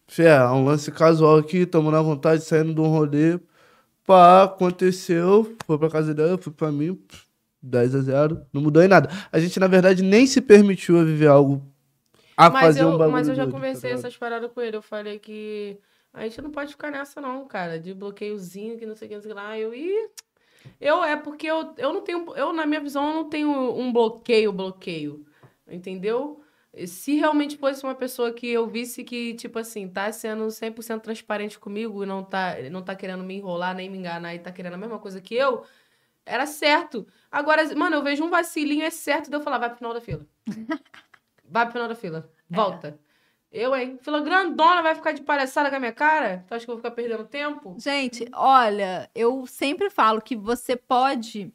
Fé, 0.08 0.26
é 0.36 0.48
um 0.48 0.64
lance 0.64 0.90
casual 0.90 1.38
aqui, 1.38 1.64
tamo 1.66 1.90
na 1.90 2.02
vontade, 2.02 2.42
saindo 2.44 2.74
de 2.74 2.80
um 2.80 2.88
rolê. 2.88 3.38
Pá, 4.04 4.44
aconteceu, 4.44 5.56
foi 5.66 5.78
pra 5.78 5.90
casa 5.90 6.14
dela, 6.14 6.38
fui 6.38 6.52
pra 6.52 6.70
mim, 6.72 6.94
pff, 6.94 7.24
10 7.62 7.94
a 7.94 8.00
0. 8.00 8.46
Não 8.52 8.62
mudou 8.62 8.82
em 8.82 8.88
nada. 8.88 9.08
A 9.32 9.38
gente, 9.40 9.58
na 9.60 9.66
verdade, 9.66 10.02
nem 10.02 10.26
se 10.26 10.40
permitiu 10.40 10.98
a 10.98 11.04
viver 11.04 11.26
algo, 11.28 11.62
a 12.36 12.50
Mas 12.50 12.62
fazer 12.66 12.82
eu, 12.82 12.88
um 12.90 12.98
bagulho 12.98 13.12
mas 13.12 13.28
eu 13.28 13.34
já 13.34 13.42
doido, 13.42 13.52
tá 13.52 13.58
conversei 13.58 13.90
ligado? 13.90 14.00
essas 14.06 14.16
paradas 14.16 14.50
com 14.52 14.60
ele. 14.60 14.76
Eu 14.76 14.82
falei 14.82 15.18
que 15.18 15.76
a 16.16 16.22
gente 16.22 16.40
não 16.40 16.50
pode 16.50 16.72
ficar 16.72 16.90
nessa, 16.90 17.20
não, 17.20 17.46
cara. 17.46 17.78
De 17.78 17.92
bloqueiozinho, 17.92 18.78
que 18.78 18.86
não 18.86 18.96
sei 18.96 19.06
o 19.06 19.08
que, 19.10 19.14
não 19.14 19.22
sei 19.22 19.30
o 19.30 19.34
que 19.34 19.40
lá. 19.40 19.58
Eu, 19.58 19.74
ih, 19.74 20.08
eu 20.80 21.04
é 21.04 21.14
porque 21.14 21.46
eu, 21.46 21.74
eu 21.76 21.92
não 21.92 22.02
tenho. 22.02 22.34
Eu, 22.34 22.52
na 22.54 22.66
minha 22.66 22.80
visão, 22.80 23.06
eu 23.08 23.14
não 23.14 23.28
tenho 23.28 23.50
um 23.50 23.92
bloqueio, 23.92 24.50
bloqueio. 24.50 25.26
Entendeu? 25.68 26.42
Se 26.86 27.16
realmente 27.16 27.56
fosse 27.56 27.82
uma 27.84 27.94
pessoa 27.94 28.32
que 28.32 28.46
eu 28.48 28.66
visse 28.66 29.04
que, 29.04 29.34
tipo 29.34 29.58
assim, 29.58 29.88
tá 29.88 30.10
sendo 30.10 30.46
100% 30.46 31.00
transparente 31.00 31.58
comigo 31.58 32.02
e 32.02 32.06
não 32.06 32.24
tá, 32.24 32.56
não 32.70 32.82
tá 32.82 32.94
querendo 32.94 33.24
me 33.24 33.34
enrolar 33.36 33.74
nem 33.74 33.88
me 33.88 33.98
enganar 33.98 34.34
e 34.34 34.38
tá 34.38 34.52
querendo 34.52 34.74
a 34.74 34.78
mesma 34.78 34.98
coisa 34.98 35.20
que 35.20 35.34
eu, 35.34 35.64
era 36.24 36.46
certo. 36.46 37.06
Agora, 37.30 37.74
mano, 37.74 37.96
eu 37.96 38.02
vejo 38.02 38.24
um 38.24 38.30
vacilinho, 38.30 38.84
é 38.84 38.90
certo 38.90 39.30
de 39.30 39.36
eu 39.36 39.40
falar, 39.40 39.58
vai 39.58 39.70
pro 39.70 39.78
final 39.78 39.94
da 39.94 40.00
fila. 40.00 40.26
vai 41.44 41.64
pro 41.64 41.72
final 41.72 41.88
da 41.88 41.94
fila. 41.94 42.30
Volta. 42.48 42.98
Eu, 43.56 43.74
hein? 43.74 43.98
Fila 44.02 44.20
grandona 44.20 44.82
vai 44.82 44.94
ficar 44.94 45.12
de 45.12 45.22
palhaçada 45.22 45.70
com 45.70 45.76
a 45.76 45.80
minha 45.80 45.92
cara? 45.92 46.44
Tu 46.46 46.54
acha 46.54 46.64
que 46.66 46.70
eu 46.70 46.74
vou 46.74 46.82
ficar 46.82 46.90
perdendo 46.94 47.24
tempo? 47.24 47.74
Gente, 47.78 48.28
olha, 48.34 49.08
eu 49.14 49.46
sempre 49.46 49.88
falo 49.88 50.20
que 50.20 50.36
você 50.36 50.76
pode 50.76 51.50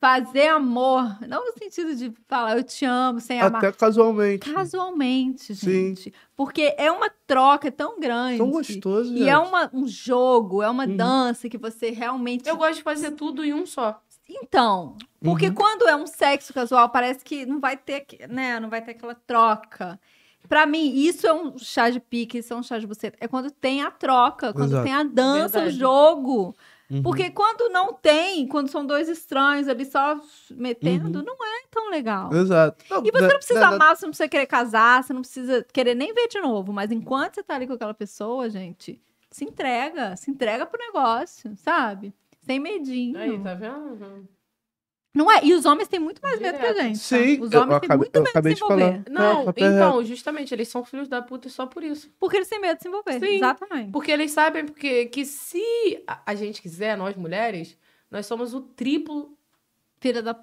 fazer 0.00 0.46
amor, 0.48 1.18
não 1.28 1.44
no 1.44 1.52
sentido 1.58 1.94
de 1.94 2.12
falar 2.28 2.56
eu 2.56 2.62
te 2.62 2.84
amo 2.84 3.20
sem 3.20 3.40
amar. 3.40 3.64
Até 3.64 3.72
casualmente. 3.76 4.50
Casualmente, 4.54 5.54
Sim. 5.56 5.66
gente. 5.96 6.14
Porque 6.36 6.72
é 6.78 6.90
uma 6.90 7.10
troca 7.26 7.70
tão 7.70 7.98
grande. 7.98 8.38
Tão 8.38 8.50
gostoso, 8.50 9.12
E 9.12 9.18
gente. 9.18 9.28
é 9.28 9.36
uma, 9.36 9.68
um 9.74 9.86
jogo, 9.88 10.62
é 10.62 10.70
uma 10.70 10.86
Uhum. 10.86 10.96
dança 10.96 11.48
que 11.48 11.58
você 11.58 11.90
realmente. 11.90 12.48
Eu 12.48 12.56
gosto 12.56 12.76
de 12.76 12.82
fazer 12.82 13.10
tudo 13.10 13.44
em 13.44 13.52
um 13.52 13.66
só. 13.66 14.00
Então, 14.30 14.96
porque 15.22 15.48
Uhum. 15.48 15.54
quando 15.54 15.88
é 15.88 15.96
um 15.96 16.06
sexo 16.06 16.54
casual, 16.54 16.88
parece 16.90 17.24
que 17.24 17.44
não 17.44 17.58
vai 17.60 17.76
ter, 17.76 18.02
que- 18.02 18.26
né, 18.28 18.60
não 18.60 18.68
vai 18.70 18.80
ter 18.80 18.92
aquela 18.92 19.14
troca. 19.14 19.98
Pra 20.48 20.66
mim, 20.66 20.92
isso 20.94 21.26
é 21.26 21.32
um 21.32 21.58
chá 21.58 21.90
de 21.90 22.00
pique, 22.00 22.38
isso 22.38 22.52
é 22.54 22.56
um 22.56 22.62
chá 22.62 22.78
de 22.78 22.86
buceta. 22.86 23.16
É 23.20 23.28
quando 23.28 23.50
tem 23.50 23.82
a 23.82 23.90
troca, 23.90 24.52
quando 24.52 24.70
Exato. 24.70 24.84
tem 24.84 24.94
a 24.94 25.02
dança, 25.02 25.58
Verdade. 25.60 25.76
o 25.76 25.78
jogo. 25.78 26.56
Uhum. 26.90 27.02
Porque 27.02 27.30
quando 27.30 27.68
não 27.70 27.92
tem, 27.92 28.46
quando 28.48 28.68
são 28.68 28.86
dois 28.86 29.10
estranhos 29.10 29.68
ali 29.68 29.84
só 29.84 30.18
metendo, 30.50 31.18
Uhum. 31.18 31.24
não 31.24 31.34
é 31.34 31.66
tão 31.70 31.90
legal. 31.90 32.32
Exato. 32.34 32.82
E 33.04 33.10
você 33.12 33.26
não 33.26 33.36
precisa 33.36 33.66
amar, 33.68 33.94
você 33.94 34.06
não 34.06 34.10
precisa 34.10 34.28
querer 34.28 34.46
casar, 34.46 35.04
você 35.04 35.12
não 35.12 35.20
precisa 35.20 35.66
querer 35.70 35.94
nem 35.94 36.14
ver 36.14 36.28
de 36.28 36.40
novo. 36.40 36.72
Mas 36.72 36.90
enquanto 36.90 37.34
você 37.34 37.42
tá 37.42 37.54
ali 37.56 37.66
com 37.66 37.74
aquela 37.74 37.92
pessoa, 37.92 38.48
gente, 38.48 38.98
se 39.30 39.44
entrega. 39.44 40.16
Se 40.16 40.30
entrega 40.30 40.64
pro 40.64 40.80
negócio, 40.80 41.54
sabe? 41.58 42.14
Sem 42.40 42.58
medinho. 42.58 43.18
Aí, 43.18 43.38
tá 43.38 43.52
vendo? 43.52 44.26
Não 45.14 45.30
é? 45.30 45.44
E 45.44 45.54
os 45.54 45.64
homens 45.64 45.88
têm 45.88 45.98
muito 45.98 46.20
mais 46.22 46.38
medo 46.40 46.58
que 46.58 46.66
a 46.66 46.72
gente. 46.74 46.98
tá? 46.98 47.04
Sim, 47.04 47.40
Os 47.40 47.50
eu 47.50 47.62
homens 47.62 47.80
têm 47.80 47.96
muito 47.96 48.22
medo 48.22 48.42
de 48.42 48.56
se 48.56 48.64
envolver. 48.64 49.04
Não, 49.10 49.44
papo 49.46 49.64
é 49.64 49.66
então, 49.66 50.04
justamente, 50.04 50.54
eles 50.54 50.68
são 50.68 50.84
filhos 50.84 51.08
da 51.08 51.22
puta 51.22 51.48
só 51.48 51.66
por 51.66 51.82
isso. 51.82 52.10
Porque 52.20 52.36
eles 52.36 52.48
têm 52.48 52.60
medo 52.60 52.76
de 52.76 52.82
se 52.82 52.88
envolver. 52.88 53.18
Sim. 53.18 53.36
Exatamente. 53.36 53.90
Porque 53.90 54.12
eles 54.12 54.30
sabem 54.30 54.64
porque, 54.64 55.06
que 55.06 55.24
se 55.24 55.62
a, 56.06 56.34
gente 56.34 56.60
quiser, 56.62 56.96
nós 56.96 57.16
mulheres, 57.16 57.76
nós 58.10 58.26
somos 58.26 58.54
o 58.54 58.60
triplo 58.60 59.36
Filha 60.00 60.22
da. 60.22 60.38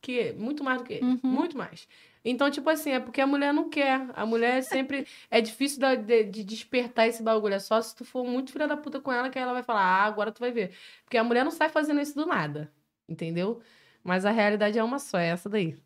que 0.00 0.32
muito 0.34 0.62
mais 0.62 0.78
do 0.78 0.84
que 0.84 0.94
eles. 0.94 1.04
Uhum. 1.04 1.18
Muito 1.24 1.56
mais. 1.58 1.88
Então, 2.24 2.50
tipo 2.50 2.68
assim, 2.70 2.90
é 2.90 3.00
porque 3.00 3.20
a 3.20 3.26
mulher 3.26 3.52
não 3.52 3.68
quer. 3.68 4.06
A 4.14 4.24
mulher 4.26 4.62
sempre. 4.62 5.06
é 5.30 5.40
difícil 5.40 5.80
da- 5.80 5.94
de, 5.94 6.24
de 6.24 6.44
despertar 6.44 7.08
esse 7.08 7.22
bagulho. 7.22 7.54
É 7.54 7.58
só 7.58 7.80
se 7.80 7.94
tu 7.94 8.04
for 8.04 8.24
muito 8.24 8.52
filha 8.52 8.68
da 8.68 8.76
puta 8.76 9.00
com 9.00 9.12
ela 9.12 9.30
que 9.30 9.38
ela 9.38 9.52
vai 9.52 9.62
falar, 9.62 9.80
ah, 9.82 10.04
agora 10.04 10.30
tu 10.30 10.38
vai 10.40 10.52
ver. 10.52 10.72
Porque 11.04 11.16
a 11.16 11.24
mulher 11.24 11.44
não 11.44 11.50
sai 11.50 11.68
fazendo 11.68 12.00
isso 12.00 12.14
do 12.14 12.26
nada. 12.26 12.70
Entendeu? 13.08 13.60
Mas 14.06 14.24
a 14.24 14.30
realidade 14.30 14.78
é 14.78 14.84
uma 14.84 14.98
só, 14.98 15.18
é 15.18 15.28
essa 15.28 15.48
daí. 15.48 15.76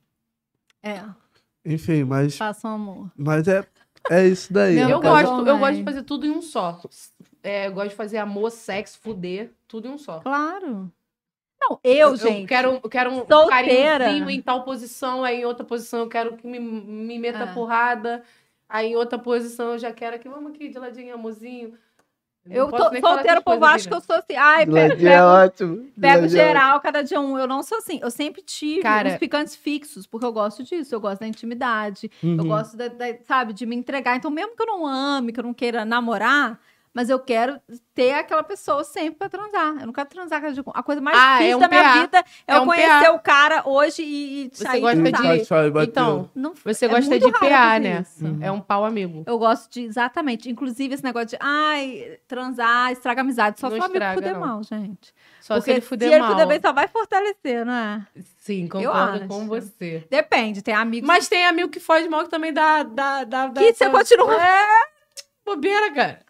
É. 0.82 1.02
Enfim, 1.64 2.04
mas, 2.04 2.36
Façam 2.36 2.74
amor. 2.74 3.10
mas 3.16 3.46
é, 3.48 3.66
é 4.10 4.26
isso 4.26 4.52
daí. 4.52 4.76
Meu 4.76 4.88
Eu 4.90 5.00
gosto, 5.00 5.46
eu 5.46 5.58
gosto 5.58 5.76
de 5.76 5.84
fazer 5.84 6.02
tudo 6.02 6.26
em 6.26 6.30
um 6.30 6.42
só. 6.42 6.80
É, 7.42 7.66
eu 7.66 7.72
gosto 7.72 7.90
de 7.90 7.96
fazer 7.96 8.18
amor, 8.18 8.50
sexo, 8.50 8.98
fuder, 9.00 9.50
tudo 9.66 9.88
em 9.88 9.90
um 9.92 9.98
só. 9.98 10.20
Claro. 10.20 10.90
Não, 11.60 11.78
eu, 11.84 12.16
gente. 12.16 12.42
Eu 12.42 12.46
quero, 12.46 12.80
eu 12.82 12.88
quero 12.90 13.10
um 13.10 13.26
solteira. 13.26 13.48
carinhozinho 14.04 14.30
em 14.30 14.40
tal 14.40 14.64
posição, 14.64 15.22
aí 15.24 15.40
em 15.42 15.44
outra 15.44 15.64
posição 15.64 16.00
eu 16.00 16.08
quero 16.08 16.36
que 16.36 16.46
me, 16.46 16.58
me 16.58 17.18
meta 17.18 17.44
É. 17.44 17.52
porrada. 17.54 18.22
Aí 18.68 18.92
em 18.92 18.96
outra 18.96 19.18
posição 19.18 19.72
eu 19.72 19.78
já 19.78 19.92
quero 19.92 20.18
que 20.18 20.28
vamos 20.28 20.52
aqui 20.52 20.68
de 20.68 20.78
ladinho, 20.78 21.12
amorzinho. 21.14 21.74
Eu 22.48 22.68
posso 22.68 22.84
tô 22.84 22.90
nem 22.90 23.00
falar 23.02 23.14
solteira, 23.16 23.38
o 23.38 23.42
essas 23.42 23.44
povo 23.44 23.64
acha 23.64 23.88
que 23.88 23.94
eu 23.94 24.00
sou 24.00 24.16
assim. 24.16 24.34
Ai, 24.36 24.64
De 24.66 24.72
pego, 24.72 25.06
é 25.06 25.22
ótimo. 25.22 25.76
Pego 26.00 26.22
ladinho 26.22 26.24
é 26.40 26.46
geral, 26.46 26.80
cada 26.80 27.02
dia 27.02 27.20
um. 27.20 27.38
Eu 27.38 27.46
não 27.46 27.62
sou 27.62 27.78
assim. 27.78 28.00
Eu 28.02 28.10
sempre 28.10 28.40
tive 28.42 28.80
Cara- 28.82 29.10
uns 29.10 29.18
picantes 29.18 29.54
fixos, 29.54 30.06
porque 30.06 30.24
eu 30.26 30.32
gosto 30.32 30.64
disso. 30.64 30.94
Eu 30.94 31.00
gosto 31.00 31.20
da 31.20 31.26
intimidade. 31.26 32.10
Uhum. 32.22 32.38
Eu 32.38 32.44
gosto, 32.44 32.76
da, 32.76 32.88
da- 32.88 33.18
sabe, 33.26 33.52
de 33.52 33.66
me 33.66 33.76
entregar. 33.76 34.16
Então, 34.16 34.30
mesmo 34.30 34.56
que 34.56 34.62
eu 34.62 34.66
não 34.66 34.86
ame, 34.86 35.32
que 35.32 35.38
eu 35.40 35.44
não 35.44 35.52
queira 35.54 35.84
namorar, 35.84 36.58
mas 36.92 37.08
eu 37.08 37.18
quero 37.20 37.60
ter 37.94 38.12
aquela 38.14 38.42
pessoa 38.42 38.82
sempre 38.82 39.14
pra 39.18 39.28
transar. 39.28 39.76
Eu 39.80 39.86
não 39.86 39.92
quero 39.92 40.08
transar 40.08 40.42
com... 40.64 40.72
A 40.74 40.82
coisa 40.82 41.00
mais 41.00 41.16
Ah, 41.18 41.34
é 41.34 41.38
difícil 41.38 41.56
um 41.56 41.60
da 41.60 41.68
minha 41.68 41.82
PA. 41.82 42.00
vida 42.00 42.18
é, 42.18 42.24
É 42.54 42.56
eu 42.56 42.62
um 42.62 42.66
conhecer 42.66 43.04
PA. 43.06 43.12
o 43.12 43.18
cara 43.20 43.62
hoje 43.68 44.02
e, 44.02 44.46
e 44.46 44.50
Você 44.52 44.64
sair. 44.64 44.80
gosta 44.80 44.96
sabe? 44.96 45.38
de- 45.38 45.44
sai. 45.44 45.84
Então, 45.84 46.30
Não, 46.34 46.52
Você 46.64 46.86
é 46.86 46.88
gosta 46.88 47.18
de 47.18 47.30
PA, 47.32 47.78
né? 47.78 48.00
isso. 48.02 48.24
É 48.40 48.50
um 48.50 48.60
pau 48.60 48.84
amigo. 48.84 49.22
Eu 49.26 49.38
gosto 49.38 49.70
de, 49.70 49.82
exatamente. 49.82 50.50
Inclusive, 50.50 50.94
esse 50.94 51.04
negócio 51.04 51.28
de, 51.28 51.36
ai, 51.40 52.18
transar, 52.26 52.90
estraga 52.92 53.20
amizade. 53.20 53.60
Só 53.60 53.68
Não 53.68 53.76
se 53.76 53.80
o 53.80 53.84
amigo 53.84 53.96
estraga, 53.98 54.14
fuder 54.14 54.32
não. 54.34 54.40
mal, 54.40 54.62
gente. 54.64 55.14
Só 55.40 55.54
Porque 55.54 55.70
se 55.70 55.76
ele 55.76 55.80
fuder 55.80 56.08
se 56.08 56.14
ele 56.14 56.22
mal. 56.22 56.30
fuder 56.32 56.46
bem, 56.48 56.60
só 56.60 56.72
vai 56.72 56.88
fortalecer, 56.88 57.64
não 57.64 57.72
é? 57.72 58.06
Sim, 58.38 58.66
concordo 58.68 59.28
com 59.28 59.46
você. 59.46 60.04
Depende, 60.10 60.60
tem 60.62 60.74
amigos 60.74 61.06
Mas 61.06 61.28
tem 61.28 61.46
amigo 61.46 61.68
que 61.68 61.78
fode 61.80 62.08
mal 62.08 62.24
que 62.24 62.30
também 62.30 62.52
dá. 62.52 62.82
dá, 62.82 63.24
dá, 63.24 63.46
dá 63.46 63.60
que 63.60 63.72
você 63.72 63.88
continua. 63.88 64.34
É, 64.42 64.66
bobeira, 65.44 65.92
cara. 65.92 66.20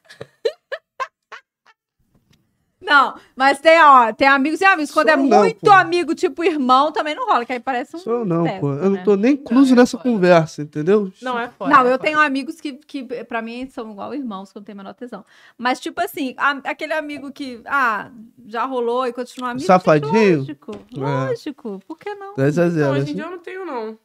Não, 2.82 3.14
mas 3.36 3.60
tem, 3.60 3.78
ó, 3.82 4.10
tem 4.12 4.26
amigos 4.26 4.58
e 4.60 4.64
amigos. 4.64 4.90
Quando 4.90 5.08
Sou 5.08 5.12
é 5.14 5.16
não, 5.22 5.38
muito 5.40 5.60
pô. 5.60 5.70
amigo, 5.70 6.14
tipo 6.14 6.42
irmão, 6.42 6.90
também 6.90 7.14
não 7.14 7.26
rola, 7.26 7.44
que 7.44 7.52
aí 7.52 7.60
parece 7.60 7.94
um. 7.94 7.98
Sou 7.98 8.24
não, 8.24 8.44
pô. 8.58 8.70
Eu 8.72 8.84
não 8.84 8.90
né? 8.92 9.02
tô 9.04 9.16
nem 9.16 9.32
incluso 9.34 9.66
Não, 9.66 9.72
é 9.74 9.80
nessa 9.82 9.98
foda. 9.98 10.10
conversa, 10.10 10.62
entendeu? 10.62 11.12
Não, 11.20 11.38
é 11.38 11.48
foda. 11.48 11.70
Não, 11.70 11.80
é 11.80 11.88
eu 11.88 11.90
foda. 11.92 11.98
tenho 12.04 12.18
amigos 12.18 12.58
que, 12.58 12.72
que 12.72 13.04
pra 13.24 13.42
mim 13.42 13.68
são 13.68 13.90
igual 13.92 14.14
irmãos, 14.14 14.50
que 14.50 14.56
eu 14.56 14.60
não 14.60 14.64
tenho 14.64 14.78
menor 14.78 14.94
tesão. 14.94 15.22
Mas, 15.58 15.78
tipo 15.78 16.00
assim, 16.00 16.34
a- 16.38 16.60
aquele 16.64 16.94
amigo 16.94 17.30
que, 17.30 17.60
ah, 17.66 18.10
já 18.46 18.64
rolou 18.64 19.06
e 19.06 19.12
continua 19.12 19.50
amigo. 19.50 19.66
Safadinho? 19.66 20.38
Lógico, 20.38 20.72
É. 20.96 20.98
lógico. 21.00 21.82
Por 21.86 21.98
que 21.98 22.14
não? 22.14 22.34
10 22.34 22.58
a 22.58 22.68
0. 22.70 22.92
Não, 22.94 23.00
hoje 23.02 23.12
em 23.12 23.14
dia 23.14 23.24
eu 23.24 23.30
não 23.30 23.38
tenho, 23.40 23.66
não. 23.66 23.98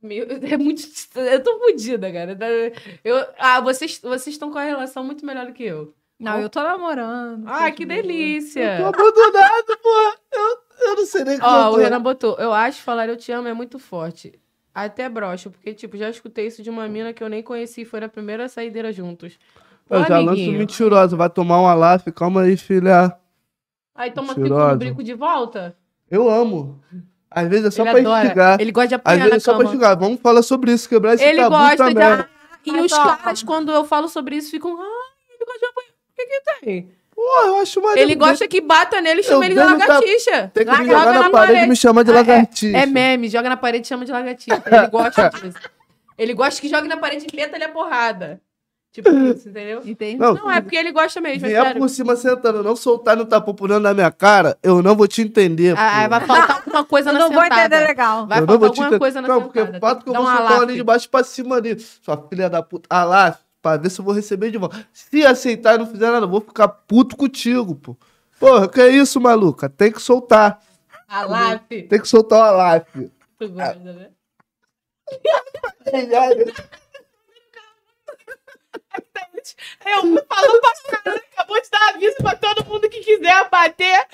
Meu, 0.00 0.26
é 0.42 0.56
muito. 0.56 0.82
Eu 1.16 1.42
tô 1.42 1.58
fodida, 1.58 2.12
cara. 2.12 2.36
Eu, 3.04 3.16
ah, 3.38 3.60
vocês 3.60 3.98
vocês 4.00 4.28
estão 4.34 4.50
com 4.50 4.58
a 4.58 4.64
relação 4.64 5.02
muito 5.04 5.26
melhor 5.26 5.46
do 5.46 5.52
que 5.52 5.64
eu. 5.64 5.92
Não, 6.22 6.40
eu 6.40 6.48
tô 6.48 6.62
namorando. 6.62 7.44
Ah, 7.46 7.70
que 7.70 7.84
delícia. 7.84 8.78
Tô 8.78 8.86
abandonado, 8.86 9.78
pô. 9.82 9.88
Eu, 10.32 10.58
eu 10.88 10.96
não 10.96 11.06
sei 11.06 11.24
nem 11.24 11.38
como. 11.38 11.50
Ó, 11.52 11.66
eu 11.68 11.72
o. 11.72 11.76
Renan 11.76 12.00
botou. 12.00 12.36
Eu 12.38 12.52
acho 12.52 12.80
falar 12.82 13.08
eu 13.08 13.16
te 13.16 13.32
amo 13.32 13.48
é 13.48 13.52
muito 13.52 13.78
forte. 13.78 14.38
Até 14.74 15.08
broxa, 15.08 15.50
porque, 15.50 15.74
tipo, 15.74 15.96
já 15.96 16.08
escutei 16.08 16.46
isso 16.46 16.62
de 16.62 16.70
uma 16.70 16.88
mina 16.88 17.12
que 17.12 17.22
eu 17.22 17.28
nem 17.28 17.42
conheci 17.42 17.84
foi 17.84 18.00
na 18.00 18.08
primeira 18.08 18.48
saideira 18.48 18.90
juntos. 18.92 19.38
Ô, 19.90 19.96
Eu 19.96 20.04
já 20.06 20.18
lanço 20.18 20.50
mentirosa. 20.52 21.16
Vai 21.16 21.28
tomar 21.28 21.60
um 21.60 21.66
alaf. 21.66 22.06
Calma 22.12 22.42
aí, 22.42 22.56
filha. 22.56 23.14
Aí 23.94 24.10
toma 24.10 24.32
no 24.34 24.76
brinco 24.76 25.02
de 25.02 25.12
volta. 25.14 25.76
Eu 26.10 26.30
amo. 26.30 26.80
Às 27.30 27.48
vezes 27.48 27.66
é 27.66 27.70
só 27.70 27.82
ele 27.82 27.90
pra 27.90 28.00
adora. 28.00 28.24
instigar. 28.24 28.60
Ele 28.60 28.72
gosta 28.72 28.88
de 28.88 28.94
Às 28.94 29.00
apanhar 29.00 29.16
vezes 29.24 29.32
é 29.32 29.34
na 29.36 29.40
só 29.40 29.50
pra 29.52 29.58
cama. 29.58 29.70
instigar. 29.74 29.98
Vamos 29.98 30.20
falar 30.20 30.42
sobre 30.42 30.72
isso, 30.72 30.88
quebrar 30.88 31.14
esse 31.14 31.24
Ele 31.24 31.38
tabu 31.38 31.56
gosta 31.56 31.76
também. 31.76 31.94
de. 31.94 32.02
Ah, 32.02 32.28
e 32.64 32.72
Mas, 32.72 32.84
os 32.92 32.96
caras, 32.98 33.42
quando 33.42 33.72
eu 33.72 33.84
falo 33.84 34.08
sobre 34.08 34.36
isso, 34.36 34.50
ficam. 34.50 34.70
Ai, 34.80 34.86
ele 35.34 35.44
gosta 35.44 35.58
de 35.58 35.66
apanhar. 35.66 35.91
Que 36.26 36.40
que 36.40 36.60
tem? 36.64 36.88
Pô, 37.14 37.22
eu 37.46 37.56
acho 37.58 37.80
maneiro. 37.80 38.00
Ele 38.10 38.14
gosta 38.14 38.48
que 38.48 38.60
bata 38.60 39.00
nele 39.00 39.20
e 39.20 39.24
chama 39.24 39.44
ele 39.44 39.54
de 39.54 39.60
lagartixa. 39.60 40.50
Tem 40.54 40.64
que 40.64 40.70
Joga 40.72 40.84
jogar 40.84 41.12
na, 41.20 41.30
parede 41.30 41.64
e 41.64 41.68
me 41.68 41.76
chamar 41.76 42.02
de 42.04 42.10
Ah, 42.10 42.14
é- 42.14 42.16
lagartixa. 42.16 42.76
É 42.78 42.86
meme, 42.86 43.28
joga 43.28 43.48
na 43.48 43.56
parede 43.56 43.86
e 43.86 43.88
chama 43.88 44.04
de 44.04 44.12
lagartixa. 44.12 44.62
Ele 44.66 44.86
gosta 44.90 45.28
disso. 45.30 45.58
Ele 46.18 46.34
gosta 46.34 46.60
que 46.60 46.68
jogue 46.68 46.88
na 46.88 46.96
parede 46.96 47.26
e 47.30 47.36
meta 47.36 47.56
ele 47.56 47.64
a 47.64 47.68
porrada. 47.68 48.40
Tipo 48.92 49.08
isso, 49.08 49.48
entendeu? 49.48 49.80
Entendi. 49.86 50.18
Não, 50.18 50.34
Não, 50.34 50.50
é 50.50 50.60
porque 50.60 50.76
ele 50.76 50.92
gosta 50.92 51.18
mesmo, 51.18 51.46
é 51.46 51.48
Vier 51.48 51.62
sério. 51.62 51.80
por 51.80 51.88
cima 51.88 52.14
sentando, 52.14 52.62
não 52.62 52.76
soltar 52.76 53.16
no 53.16 53.24
por 53.26 53.66
dentro 53.68 53.82
da 53.82 53.94
minha 53.94 54.10
cara, 54.10 54.58
eu 54.62 54.82
não 54.82 54.94
vou 54.94 55.08
te 55.08 55.22
entender. 55.22 55.74
Ah, 55.78 56.02
pô. 56.04 56.08
vai 56.10 56.20
faltar 56.26 56.56
alguma 56.56 56.84
coisa 56.84 57.10
na 57.10 57.18
não 57.18 57.30
vou 57.32 57.42
sentada. 57.42 57.62
entender 57.74 57.86
legal. 57.86 58.26
Vai 58.26 58.40
eu 58.40 58.46
não 58.46 58.60
faltar 58.60 58.68
alguma 58.84 58.98
coisa 58.98 59.22
na 59.22 59.28
Não, 59.28 59.42
porque 59.44 59.60
sentada. 59.60 59.78
o 59.78 59.80
fato 59.80 60.04
que 60.04 60.10
eu 60.10 60.14
vou 60.14 60.26
soltar 60.26 60.46
alaf. 60.46 60.62
ali 60.64 60.74
de 60.74 60.82
baixo 60.84 61.08
pra 61.08 61.24
cima 61.24 61.56
ali. 61.56 61.80
Sua 61.80 62.18
filha 62.28 62.50
da 62.50 62.62
puta. 62.62 62.86
Ah 62.90 63.04
lá, 63.04 63.38
pra 63.62 63.76
ver 63.76 63.90
se 63.90 64.00
eu 64.00 64.04
vou 64.04 64.12
receber 64.12 64.50
de 64.50 64.58
volta. 64.58 64.84
Se 64.92 65.24
aceitar 65.24 65.76
e 65.76 65.78
não 65.78 65.86
fizer 65.86 66.10
nada, 66.10 66.26
eu 66.26 66.30
vou 66.30 66.40
ficar 66.40 66.66
puto 66.68 67.16
contigo, 67.16 67.76
pô. 67.76 67.96
Porra, 68.38 68.68
que 68.68 68.80
é 68.80 68.88
isso, 68.88 69.20
maluca? 69.20 69.68
Tem 69.68 69.92
que 69.92 70.02
soltar. 70.02 70.60
Alaf. 71.08 71.62
Tem 71.68 72.00
que 72.00 72.08
soltar 72.08 72.40
o 72.40 72.42
alaf. 72.42 72.88
Tu 73.38 73.48
gosta, 73.48 73.74
né? 73.78 74.08
Eu 79.84 80.02
falou 80.02 80.60
pra 80.60 80.98
caralho, 81.02 81.22
acabou 81.32 81.60
de 81.60 81.68
dar 81.70 81.88
aviso 81.94 82.16
pra 82.18 82.36
todo 82.36 82.64
mundo 82.64 82.88
que 82.88 83.00
quiser 83.00 83.48
bater. 83.50 84.06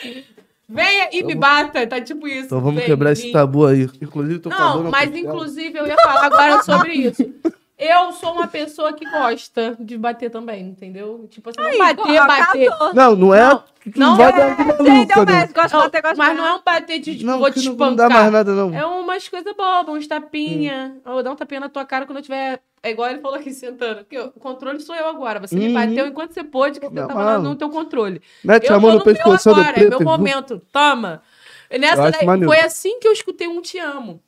Venha 0.68 1.08
e 1.12 1.22
me 1.22 1.34
bata, 1.34 1.86
tá 1.86 2.00
tipo 2.00 2.26
isso. 2.26 2.46
Então 2.46 2.60
vamos 2.60 2.76
Vem, 2.80 2.86
quebrar 2.86 3.12
esse 3.12 3.30
tabu 3.32 3.66
aí. 3.66 3.82
Inclusive, 4.00 4.38
tô 4.38 4.48
Não, 4.48 4.56
falando. 4.56 4.90
mas 4.90 5.14
inclusive 5.14 5.78
eu 5.78 5.86
ia 5.86 5.96
falar 5.96 6.24
agora 6.26 6.62
sobre 6.62 6.92
isso. 6.94 7.22
Eu 7.78 8.10
sou 8.12 8.32
uma 8.32 8.48
pessoa 8.48 8.92
que 8.92 9.08
gosta 9.08 9.76
de 9.78 9.96
bater 9.96 10.30
também, 10.30 10.62
entendeu? 10.64 11.28
Tipo 11.30 11.50
assim, 11.50 11.60
não 11.60 11.78
bater, 11.78 11.96
Porra, 11.96 12.26
bater. 12.26 12.70
Não, 12.92 13.14
não 13.14 13.32
é. 13.34 13.48
Não, 13.48 13.62
que 13.80 13.98
não 13.98 14.16
vai 14.16 14.28
é. 14.30 14.32
dar 14.32 14.56
vida 14.56 14.72
Gente, 14.78 14.88
maluca, 14.88 15.18
eu 15.20 15.24
né? 15.26 15.32
mesmo, 15.40 15.54
gosto 15.54 15.68
de 15.70 15.76
bater, 15.84 16.02
gosto 16.02 16.16
Mas 16.18 16.36
não 16.36 16.46
é 16.46 16.54
um 16.54 16.60
bater 16.64 16.98
de 16.98 17.12
tipo, 17.14 17.26
Não, 17.26 17.38
vou 17.38 17.52
que 17.52 17.60
te 17.60 17.66
não 17.66 17.72
espancar. 17.74 18.08
dá 18.08 18.14
mais 18.14 18.32
nada, 18.32 18.52
não. 18.52 18.74
É 18.74 18.84
umas 18.84 19.28
coisas 19.28 19.54
bobas, 19.56 19.94
uns 19.94 20.06
tapinha. 20.08 20.96
Ou 21.06 21.22
dar 21.22 21.30
um 21.30 21.36
tapinha 21.36 21.60
na 21.60 21.68
tua 21.68 21.84
cara 21.84 22.04
quando 22.04 22.16
eu 22.18 22.22
tiver. 22.22 22.60
É 22.82 22.90
igual 22.90 23.08
ele 23.10 23.20
falou 23.20 23.38
aqui 23.38 23.52
sentando. 23.52 23.98
Porque 23.98 24.18
o 24.18 24.30
controle 24.32 24.80
sou 24.80 24.96
eu 24.96 25.06
agora. 25.06 25.38
Você 25.38 25.54
me 25.54 25.68
Uhum. 25.68 25.74
bateu 25.74 26.06
enquanto 26.08 26.32
você 26.32 26.42
pôde, 26.42 26.80
que 26.80 26.86
você 26.88 26.94
Não, 27.00 27.06
tava 27.06 27.22
mano. 27.24 27.50
no 27.50 27.54
teu 27.56 27.70
controle. 27.70 28.20
Mete 28.44 28.68
eu 28.68 28.74
a 28.76 28.80
mão 28.80 28.90
tô 28.90 28.98
no 28.98 29.04
meu 29.04 29.14
pescoço 29.14 29.48
do 29.50 29.54
agora, 29.54 29.70
é 29.70 29.72
preto. 29.72 29.90
meu 29.90 30.00
e- 30.00 30.04
momento. 30.04 30.60
Toma. 30.72 31.22
Nessa 31.70 32.10
daí, 32.10 32.44
foi 32.44 32.60
assim 32.60 32.98
que 32.98 33.06
eu 33.06 33.12
escutei 33.12 33.46
um 33.46 33.60
te 33.62 33.78
amo. 33.78 34.20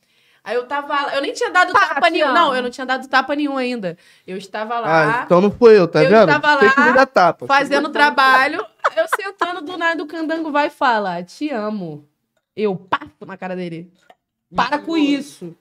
Aí 0.42 0.56
eu 0.56 0.64
tava 0.66 0.94
lá, 0.94 1.14
eu 1.14 1.20
nem 1.22 1.32
tinha 1.32 1.50
dado 1.50 1.72
Pá, 1.72 1.88
tapa 1.94 2.08
nenhum. 2.10 2.32
Não, 2.32 2.56
eu 2.56 2.62
não 2.62 2.70
tinha 2.70 2.86
dado 2.86 3.06
tapa 3.08 3.34
nenhum 3.36 3.56
ainda. 3.58 3.96
Eu 4.26 4.36
estava 4.38 4.80
lá 4.80 5.20
Ah, 5.20 5.22
então 5.24 5.40
não 5.40 5.50
foi 5.50 5.78
eu, 5.78 5.86
tá 5.86 6.02
eu 6.02 6.08
vendo? 6.08 6.30
estava 6.30 6.56
Tem 6.58 6.70
que 6.70 6.80
lá 6.80 6.86
me 6.86 6.92
dar 6.94 7.06
tapa. 7.06 7.46
fazendo 7.46 7.90
trabalho, 7.90 8.64
eu 8.96 9.06
sentando 9.14 9.60
do 9.60 9.76
nada, 9.76 10.02
o 10.02 10.06
candango 10.06 10.50
vai 10.50 10.68
e 10.68 10.70
fala: 10.70 11.22
Te 11.22 11.50
amo. 11.50 12.06
Eu 12.56 12.74
pafo 12.74 13.24
na 13.26 13.36
cara 13.36 13.54
dele. 13.54 13.92
Para 14.54 14.78
com 14.78 14.96
isso. 14.96 15.54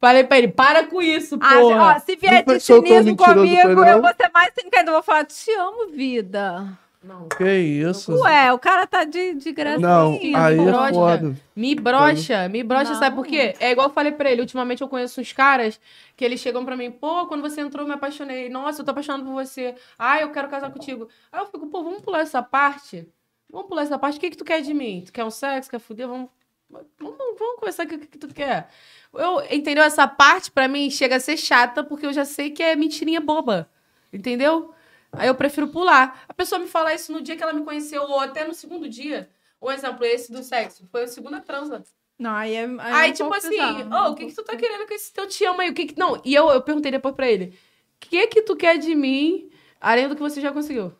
Falei 0.00 0.22
pra 0.24 0.36
ele, 0.38 0.48
para 0.48 0.84
com 0.84 1.00
isso, 1.00 1.38
Ah, 1.40 1.54
porra. 1.54 1.96
ó, 1.96 1.98
se 2.00 2.14
vier 2.16 2.44
de 2.44 2.60
cinismo 2.60 3.16
comigo, 3.16 3.84
eu 3.84 4.02
vou 4.02 4.10
ser 4.14 4.30
mais 4.32 4.52
sincera. 4.52 4.86
Eu 4.88 4.92
vou 4.92 5.02
falar, 5.02 5.24
te 5.24 5.50
amo, 5.52 5.88
vida. 5.90 6.78
Não. 7.04 7.28
Que 7.28 7.58
isso? 7.58 8.12
Ué, 8.22 8.50
o 8.52 8.58
cara 8.58 8.86
tá 8.86 9.04
de, 9.04 9.34
de 9.34 9.52
gracinha. 9.52 9.86
Não, 9.86 10.18
aí 10.34 10.58
é 10.58 10.64
brocha. 10.64 10.94
foda. 10.94 11.36
Me 11.54 11.74
brocha, 11.74 12.48
me 12.48 12.62
brocha, 12.62 12.92
Não. 12.92 12.98
sabe 12.98 13.14
por 13.14 13.26
quê? 13.26 13.54
É 13.60 13.72
igual 13.72 13.88
eu 13.88 13.92
falei 13.92 14.10
pra 14.12 14.30
ele, 14.30 14.40
ultimamente 14.40 14.80
eu 14.80 14.88
conheço 14.88 15.20
uns 15.20 15.32
caras 15.32 15.78
que 16.16 16.24
eles 16.24 16.40
chegam 16.40 16.64
pra 16.64 16.76
mim, 16.76 16.90
pô, 16.90 17.26
quando 17.26 17.42
você 17.42 17.60
entrou 17.60 17.82
eu 17.84 17.88
me 17.88 17.94
apaixonei, 17.94 18.48
nossa, 18.48 18.80
eu 18.80 18.84
tô 18.84 18.90
apaixonado 18.90 19.24
por 19.24 19.34
você, 19.34 19.74
ah, 19.98 20.18
eu 20.20 20.30
quero 20.32 20.48
casar 20.48 20.72
contigo. 20.72 21.08
Aí 21.30 21.40
eu 21.40 21.46
fico, 21.46 21.66
pô, 21.66 21.82
vamos 21.84 22.00
pular 22.00 22.20
essa 22.20 22.42
parte? 22.42 23.06
Vamos 23.50 23.68
pular 23.68 23.82
essa 23.82 23.98
parte, 23.98 24.16
o 24.16 24.20
que 24.20 24.30
que 24.30 24.36
tu 24.36 24.44
quer 24.44 24.62
de 24.62 24.72
mim? 24.72 25.02
Tu 25.04 25.12
quer 25.12 25.24
um 25.24 25.30
sexo, 25.30 25.70
quer 25.70 25.78
fuder? 25.78 26.08
Vamos, 26.08 26.30
vamos, 26.70 27.16
vamos 27.38 27.60
conversar 27.60 27.84
o 27.84 27.88
que, 27.88 27.98
que 27.98 28.18
tu 28.18 28.28
quer. 28.28 28.68
Eu, 29.12 29.42
entendeu? 29.50 29.84
Essa 29.84 30.08
parte 30.08 30.50
pra 30.50 30.66
mim 30.66 30.90
chega 30.90 31.16
a 31.16 31.20
ser 31.20 31.36
chata, 31.36 31.84
porque 31.84 32.06
eu 32.06 32.12
já 32.12 32.24
sei 32.24 32.50
que 32.50 32.62
é 32.62 32.74
mentirinha 32.74 33.20
boba, 33.20 33.68
entendeu? 34.12 34.73
Aí 35.18 35.28
eu 35.28 35.34
prefiro 35.34 35.68
pular. 35.68 36.24
A 36.28 36.34
pessoa 36.34 36.58
me 36.58 36.66
fala 36.66 36.94
isso 36.94 37.12
no 37.12 37.20
dia 37.20 37.36
que 37.36 37.42
ela 37.42 37.52
me 37.52 37.64
conheceu, 37.64 38.02
ou 38.02 38.20
até 38.20 38.46
no 38.46 38.54
segundo 38.54 38.88
dia. 38.88 39.28
Um 39.60 39.70
exemplo, 39.70 40.04
esse 40.04 40.30
do 40.30 40.42
sexo. 40.42 40.86
Foi 40.90 41.04
a 41.04 41.08
segunda 41.08 41.40
transa. 41.40 41.82
Não, 42.18 42.30
aí 42.34 42.54
é. 42.54 42.64
Aí, 42.64 42.70
é 42.78 42.92
Aí, 42.92 43.10
um 43.10 43.14
tipo 43.14 43.34
assim, 43.34 43.60
ô, 43.92 44.10
o 44.10 44.14
que, 44.14 44.26
que 44.26 44.34
tu 44.34 44.44
tá 44.44 44.56
querendo 44.56 44.86
com 44.86 44.94
esse 44.94 45.12
teu 45.12 45.26
te 45.26 45.44
amo 45.44 45.60
aí? 45.60 45.70
O 45.70 45.74
que 45.74 45.86
que... 45.86 45.98
Não, 45.98 46.20
e 46.24 46.34
eu, 46.34 46.48
eu 46.48 46.62
perguntei 46.62 46.92
depois 46.92 47.14
pra 47.14 47.28
ele: 47.30 47.46
o 47.46 48.00
que 48.00 48.26
que 48.28 48.42
tu 48.42 48.56
quer 48.56 48.78
de 48.78 48.94
mim, 48.94 49.50
além 49.80 50.08
do 50.08 50.14
que 50.14 50.22
você 50.22 50.40
já 50.40 50.52
conseguiu? 50.52 50.92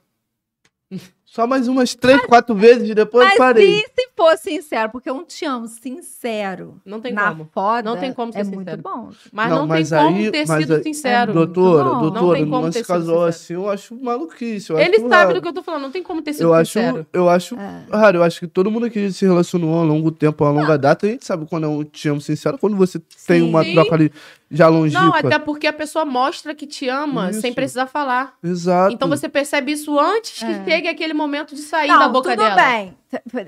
Só 1.26 1.46
mais 1.48 1.66
umas 1.66 1.94
três, 1.96 2.24
quatro 2.26 2.54
vezes 2.54 2.88
e 2.88 2.94
depois 2.94 3.26
Mas 3.26 3.38
parei. 3.38 3.68
e 3.68 3.80
se 3.80 4.08
for 4.16 4.36
sincero? 4.36 4.90
Porque 4.92 5.10
um 5.10 5.24
te 5.24 5.44
amo 5.44 5.66
sincero. 5.66 6.80
Não 6.84 7.00
tem 7.00 7.12
na 7.12 7.30
como. 7.30 7.48
foda. 7.52 7.82
Não 7.90 7.96
tem 7.98 8.12
como 8.12 8.32
ser 8.32 8.40
É 8.40 8.44
sincero. 8.44 8.62
muito 8.64 8.82
bom. 8.82 9.10
Mas 9.32 9.50
Não, 9.50 9.58
não, 9.60 9.66
mas 9.66 9.90
tem 9.90 9.98
como 9.98 10.16
aí- 10.16 10.30
ter 10.30 10.46
mas 10.46 10.60
sido 10.62 10.74
aí- 10.76 10.82
sincero. 10.84 11.32
Doutora, 11.32 11.84
bom. 11.84 11.90
Não 11.94 12.00
doutora, 12.02 12.38
tem 12.38 12.48
como 12.48 12.70
ter 12.70 12.84
sincero. 12.84 13.22
assim, 13.22 13.54
eu 13.54 13.68
acho 13.68 13.96
maluquice. 14.00 14.70
Eu 14.70 14.78
Ele 14.78 14.96
acho 14.96 15.08
sabe 15.08 15.14
raro. 15.14 15.34
do 15.34 15.42
que 15.42 15.48
eu 15.48 15.52
tô 15.52 15.62
falando, 15.62 15.82
não 15.82 15.90
tem 15.90 16.02
como 16.02 16.22
ter 16.22 16.34
sido 16.34 16.42
Eu 16.44 16.54
acho, 16.54 16.72
sincero. 16.72 17.06
eu 17.12 17.28
acho 17.28 17.56
É. 17.56 17.82
raro. 17.90 18.18
Eu 18.18 18.22
acho 18.22 18.38
que 18.40 18.46
todo 18.46 18.70
mundo 18.70 18.88
que 18.90 19.10
se 19.10 19.24
relacionou 19.24 19.80
a 19.80 19.82
longo 19.82 20.10
tempo, 20.12 20.44
a 20.44 20.50
longa 20.50 20.78
data, 20.78 21.06
a 21.06 21.10
gente 21.10 21.24
sabe 21.24 21.46
quando 21.48 21.64
é 21.64 21.68
um 21.68 21.82
te 21.82 22.08
amo 22.08 22.20
sincero, 22.20 22.58
quando 22.58 22.76
você 22.76 23.00
tem 23.26 23.40
Sim. 23.40 23.48
uma 23.48 23.64
Sim. 23.64 23.72
troca 23.74 23.94
ali 23.94 24.12
já 24.50 24.68
longínqua. 24.68 25.02
Não, 25.06 25.14
até 25.14 25.38
porque 25.38 25.66
a 25.66 25.72
pessoa 25.72 26.04
mostra 26.04 26.54
que 26.54 26.66
te 26.66 26.88
ama 26.88 27.32
sem 27.32 27.48
Isso. 27.50 27.54
precisar 27.54 27.86
falar. 27.86 28.34
Exato. 28.42 28.92
Então 28.92 29.08
você 29.08 29.28
percebe 29.28 29.72
isso 29.72 29.98
antes 29.98 30.38
que 30.40 30.44
É. 30.44 30.64
chegue 30.64 30.88
aquele 30.88 31.14
momento 31.14 31.54
de 31.54 31.62
sair 31.62 31.88
Não, 31.88 31.98
da 31.98 32.08
boca 32.08 32.30
tudo 32.30 32.42
dela. 32.44 32.54
bem. 32.56 32.96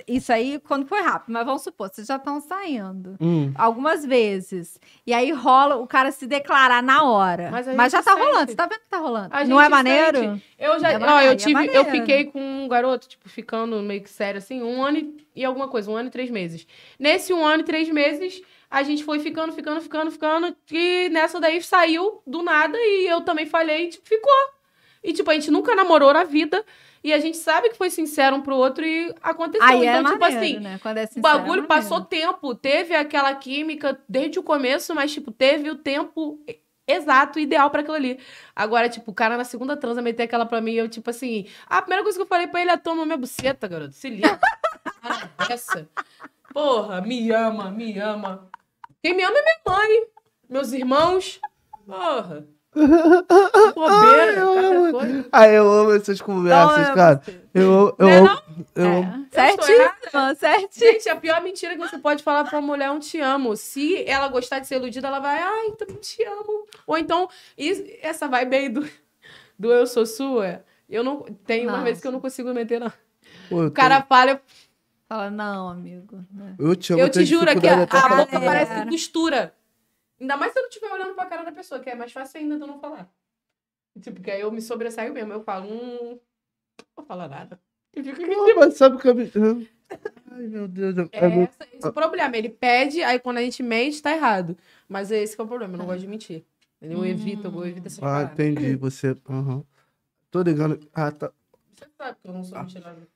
Isso 0.07 0.33
aí 0.33 0.61
quando 0.61 0.87
foi 0.87 1.01
rápido, 1.03 1.33
mas 1.33 1.45
vamos 1.45 1.63
supor, 1.63 1.89
vocês 1.89 2.07
já 2.07 2.17
estão 2.17 2.41
saindo. 2.41 3.17
Hum. 3.21 3.53
Algumas 3.57 4.05
vezes. 4.07 4.79
E 5.05 5.13
aí 5.13 5.33
rola 5.33 5.75
o 5.77 5.87
cara 5.89 6.13
se 6.13 6.25
declarar 6.27 6.83
na 6.83 7.03
hora. 7.03 7.51
Mas 7.51 7.67
Mas, 7.75 7.93
já 7.93 8.01
tá 8.03 8.15
sente. 8.15 8.25
rolando. 8.25 8.51
Você 8.51 8.57
tá 8.57 8.67
vendo 8.67 8.79
que 8.81 8.89
tá 8.89 8.99
rolando? 8.99 9.29
A 9.33 9.45
Não 9.45 9.61
é 9.61 9.65
gente 9.65 9.71
maneiro? 9.73 10.19
sente. 10.19 10.45
Eu 10.59 10.79
já, 10.79 10.93
É 10.93 10.97
ó, 10.97 11.01
maneiro, 11.01 11.25
eu 11.27 11.33
é 11.33 11.37
tive, 11.37 11.51
eu 11.53 11.55
maneiro. 11.85 11.91
fiquei 11.91 12.25
com 12.27 12.41
um 12.41 12.69
garoto, 12.69 13.09
tipo, 13.09 13.29
ficando 13.29 13.81
meio 13.83 14.03
que 14.03 14.11
sério 14.11 14.39
assim, 14.39 14.63
um 14.63 14.83
ano 14.85 14.99
e- 14.99 15.27
e 15.35 15.45
alguma 15.45 15.67
coisa, 15.69 15.91
um 15.91 15.97
ano 15.97 16.09
e 16.09 16.13
três 16.13 16.31
meses. 16.31 16.65
Nesse 16.99 17.33
um 17.33 17.45
ano 17.45 17.63
e 17.63 17.65
três 17.65 17.89
meses, 17.91 18.41
a 18.71 18.83
gente 18.83 19.05
foi 19.05 19.19
ficando, 19.21 19.53
ficando, 19.53 19.81
ficando, 19.81 20.11
ficando, 20.11 20.57
e 20.71 21.09
nessa 21.11 21.41
daí 21.41 21.63
saiu 21.63 22.23
do 22.27 22.43
nada 22.43 22.77
e 22.79 23.07
eu 23.09 23.21
também 23.21 23.47
falhei 23.47 23.87
e 23.87 23.89
tipo, 23.91 24.09
ficou. 24.09 24.33
E 25.03 25.13
tipo, 25.13 25.31
a 25.31 25.35
gente 25.35 25.51
nunca 25.51 25.75
namorou 25.75 26.13
na 26.13 26.25
vida 26.25 26.65
e 27.03 27.13
a 27.13 27.21
gente 27.21 27.37
sabe 27.37 27.69
que 27.69 27.77
foi 27.77 27.89
sincero 27.91 28.35
um 28.35 28.43
pro 28.43 28.57
outro 28.57 28.85
e 28.85 29.15
aconteceu. 29.23 29.65
Aí 29.65 29.87
então, 29.87 30.01
é 30.01 30.05
tipo 30.05 30.19
maneiro, 30.19 30.45
assim, 30.45 30.59
né? 30.59 30.79
Quando 30.83 30.99
é 30.99 31.05
o 31.05 31.07
sincero, 31.07 31.23
bagulho 31.23 31.63
é 31.63 31.67
passou 31.67 32.01
tempo, 32.01 32.55
teve 32.55 32.95
aquela 32.97 33.33
química 33.37 34.01
desde 34.09 34.41
o 34.41 34.43
começo, 34.43 34.93
mas, 34.95 35.13
tipo, 35.13 35.31
teve 35.31 35.71
o 35.71 35.77
tempo 35.77 36.41
exato, 36.85 37.39
ideal 37.39 37.71
pra 37.71 37.81
aquilo 37.81 37.97
ali. 37.97 38.19
Agora, 38.55 38.89
tipo, 38.89 39.11
o 39.11 39.15
cara 39.15 39.37
na 39.37 39.45
segunda 39.45 39.77
transa 39.77 40.03
meter 40.03 40.25
aquela 40.25 40.47
pra 40.47 40.61
mim, 40.61 40.73
eu, 40.73 40.89
tipo 40.89 41.09
assim, 41.11 41.47
a 41.67 41.81
primeira 41.81 42.03
coisa 42.03 42.19
que 42.19 42.23
eu 42.23 42.27
falei 42.29 42.49
pra 42.49 42.61
ele 42.61 42.71
é 42.71 42.77
toma 42.77 43.05
minha 43.05 43.17
buceta, 43.17 43.69
garoto, 43.69 43.93
se 43.93 44.09
liga. 44.09 44.41
Para 45.01 45.47
dessa. 45.47 45.89
Porra, 46.53 47.01
me 47.01 47.31
ama, 47.31 47.71
me 47.71 47.99
ama. 47.99 48.49
Quem 49.07 49.15
me 49.15 49.23
ama 49.23 49.39
é 49.39 49.43
minha 49.43 49.79
mãe, 49.79 50.07
meus 50.51 50.73
irmãos. 50.73 51.41
Porra. 51.87 52.45
Bobeira, 52.75 54.35
cada 54.35 54.91
coisa. 54.91 55.29
Ah, 55.31 55.47
eu 55.49 55.71
amo 55.71 55.93
essas 55.93 56.21
conversas, 56.21 56.77
Não, 56.77 56.89
eu- 56.89 56.95
cara. 56.97 57.23
Eu, 57.55 57.63
eu, 57.63 57.95
Não 58.01 58.09
é 58.09 58.19
amo. 58.19 58.43
Eu 58.75 58.87
amo. 58.87 59.27
É. 59.33 59.51
estou 59.51 59.65
Certíssima, 59.65 60.35
certíssima. 60.35 60.91
Gente, 60.93 61.09
a 61.09 61.15
pior 61.15 61.41
mentira 61.41 61.75
que 61.77 61.89
você 61.89 61.99
pode 61.99 62.25
falar 62.25 62.43
pra 62.43 62.59
uma 62.59 62.67
mulher 62.67 62.87
é 62.87 62.91
um 62.91 62.99
te 62.99 63.21
amo. 63.21 63.57
Se 63.57 64.03
ela 64.09 64.27
gostar 64.27 64.59
de 64.59 64.67
ser 64.67 64.75
iludida, 64.75 65.07
ela 65.07 65.21
vai, 65.21 65.39
ai, 65.41 65.71
também 65.79 65.97
te 65.99 66.25
amo. 66.25 66.67
Ou 66.85 66.99
então, 66.99 67.29
e 67.57 68.01
essa 68.03 68.27
vibe 68.27 68.57
aí 68.57 68.69
do, 68.69 68.85
do 69.57 69.73
eu 69.73 69.87
sou 69.87 70.05
sua, 70.05 70.65
eu 70.91 71.05
não. 71.05 71.23
Tem 71.47 71.63
uma 71.63 71.75
Nossa. 71.75 71.85
vez 71.85 72.01
que 72.01 72.09
eu 72.09 72.13
não 72.13 72.21
consigo 72.21 72.53
meter, 72.53 72.81
não. 72.81 72.93
Pô, 73.49 73.63
eu 73.63 73.69
O 73.69 73.71
cara 73.71 74.03
fala, 74.03 74.33
eu, 74.33 74.41
Fala, 75.09 75.31
não, 75.31 75.69
amigo. 75.69 76.25
né? 76.31 76.57
eu 76.59 76.75
te 76.75 76.93
amo, 76.93 77.03
eu 77.03 77.09
te 77.11 77.25
juro 77.25 77.59
que 77.61 77.69
a, 77.69 77.83
a 77.85 78.17
boca 78.17 78.41
parece 78.41 78.83
que 78.83 78.89
costura. 78.91 79.55
Ainda 80.21 80.37
mais 80.37 80.53
se 80.53 80.59
eu 80.59 80.63
não 80.63 80.69
estiver 80.69 80.91
olhando 80.93 81.15
pra 81.15 81.27
cara 81.27 81.45
da 81.45 81.53
pessoa, 81.53 81.81
que 81.81 81.91
é 81.91 81.95
mais 81.95 82.11
fácil 82.13 82.41
ainda 82.41 82.57
de 82.57 82.63
eu 82.63 82.67
não 82.67 82.81
falar. 82.81 83.09
Tipo, 84.01 84.21
que 84.21 84.31
aí 84.31 84.41
eu 84.41 84.51
me 84.51 84.61
sobressaio 84.61 85.13
mesmo. 85.13 85.33
Eu 85.33 85.43
falo, 85.43 85.67
hum, 85.67 86.11
não 86.81 86.87
vou 86.97 87.05
falar 87.07 87.29
nada. 87.29 87.61
E 87.95 88.03
fico 88.03 88.21
aqui, 88.23 88.35
Pô, 88.35 88.55
mas 88.57 88.75
sabe 88.77 88.97
o 88.97 88.99
que 88.99 89.09
eu 89.09 89.15
me... 89.15 89.31
Ai, 90.31 90.47
meu 90.49 90.67
Deus. 90.67 90.99
É, 90.99 91.09
É 91.13 91.43
essa- 91.45 91.65
esse 91.73 91.87
é 91.87 91.89
o 91.89 91.93
problema. 91.93 92.37
Ele 92.37 92.49
pede, 92.49 93.03
aí 93.03 93.19
quando 93.19 93.39
a 93.39 93.43
gente 93.43 93.63
mente, 93.63 94.03
tá 94.03 94.13
errado. 94.13 94.57
Mas 94.89 95.13
é 95.13 95.23
esse 95.23 95.35
que 95.37 95.41
é 95.41 95.45
o 95.45 95.49
problema. 95.49 95.75
Eu 95.75 95.79
não 95.79 95.87
gosto 95.87 96.01
de 96.01 96.09
mentir. 96.09 96.45
Eu 96.81 97.05
evito, 97.07 97.47
eu 97.47 97.67
evito 97.67 97.87
essas 97.87 97.99
Ah, 97.99 98.03
paradas. 98.03 98.33
entendi. 98.33 98.75
Você... 98.77 99.17
Aham. 99.29 99.65
Tô 100.31 100.43
ligando. 100.43 100.79
Ah, 100.93 101.11
tá. 101.13 101.33
Você 101.75 101.87
sabe 101.97 102.19
que 102.21 102.29
eu 102.29 102.33
não 102.35 102.45
sou 102.45 102.59
mentirosa. 102.59 103.07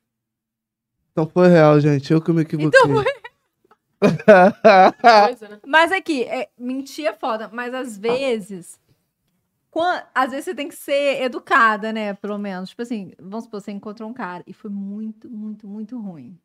Então 1.23 1.33
foi 1.33 1.49
real, 1.49 1.79
gente. 1.81 2.13
Eu 2.13 2.21
que 2.21 2.33
me 2.33 2.43
equivoquei. 2.43 2.69
Então 2.81 3.03
foi- 3.03 3.21
Coisa, 5.27 5.49
né? 5.49 5.61
Mas 5.67 5.93
aqui, 5.93 6.25
é, 6.25 6.49
mentir 6.59 7.07
é 7.07 7.13
foda, 7.13 7.51
mas 7.53 7.75
às 7.75 7.99
vezes. 7.99 8.81
quan- 9.71 10.03
às 10.15 10.31
vezes 10.31 10.47
você 10.47 10.55
tem 10.55 10.69
que 10.69 10.75
ser 10.75 11.23
educada, 11.23 11.93
né? 11.93 12.15
Pelo 12.15 12.39
menos. 12.39 12.71
Tipo 12.71 12.83
assim, 12.83 13.13
vamos 13.21 13.45
supor, 13.45 13.61
você 13.61 13.71
encontrou 13.71 14.09
um 14.09 14.15
cara 14.15 14.43
e 14.47 14.53
foi 14.53 14.71
muito, 14.71 15.29
muito, 15.31 15.69
muito 15.69 15.99
ruim. 16.01 16.39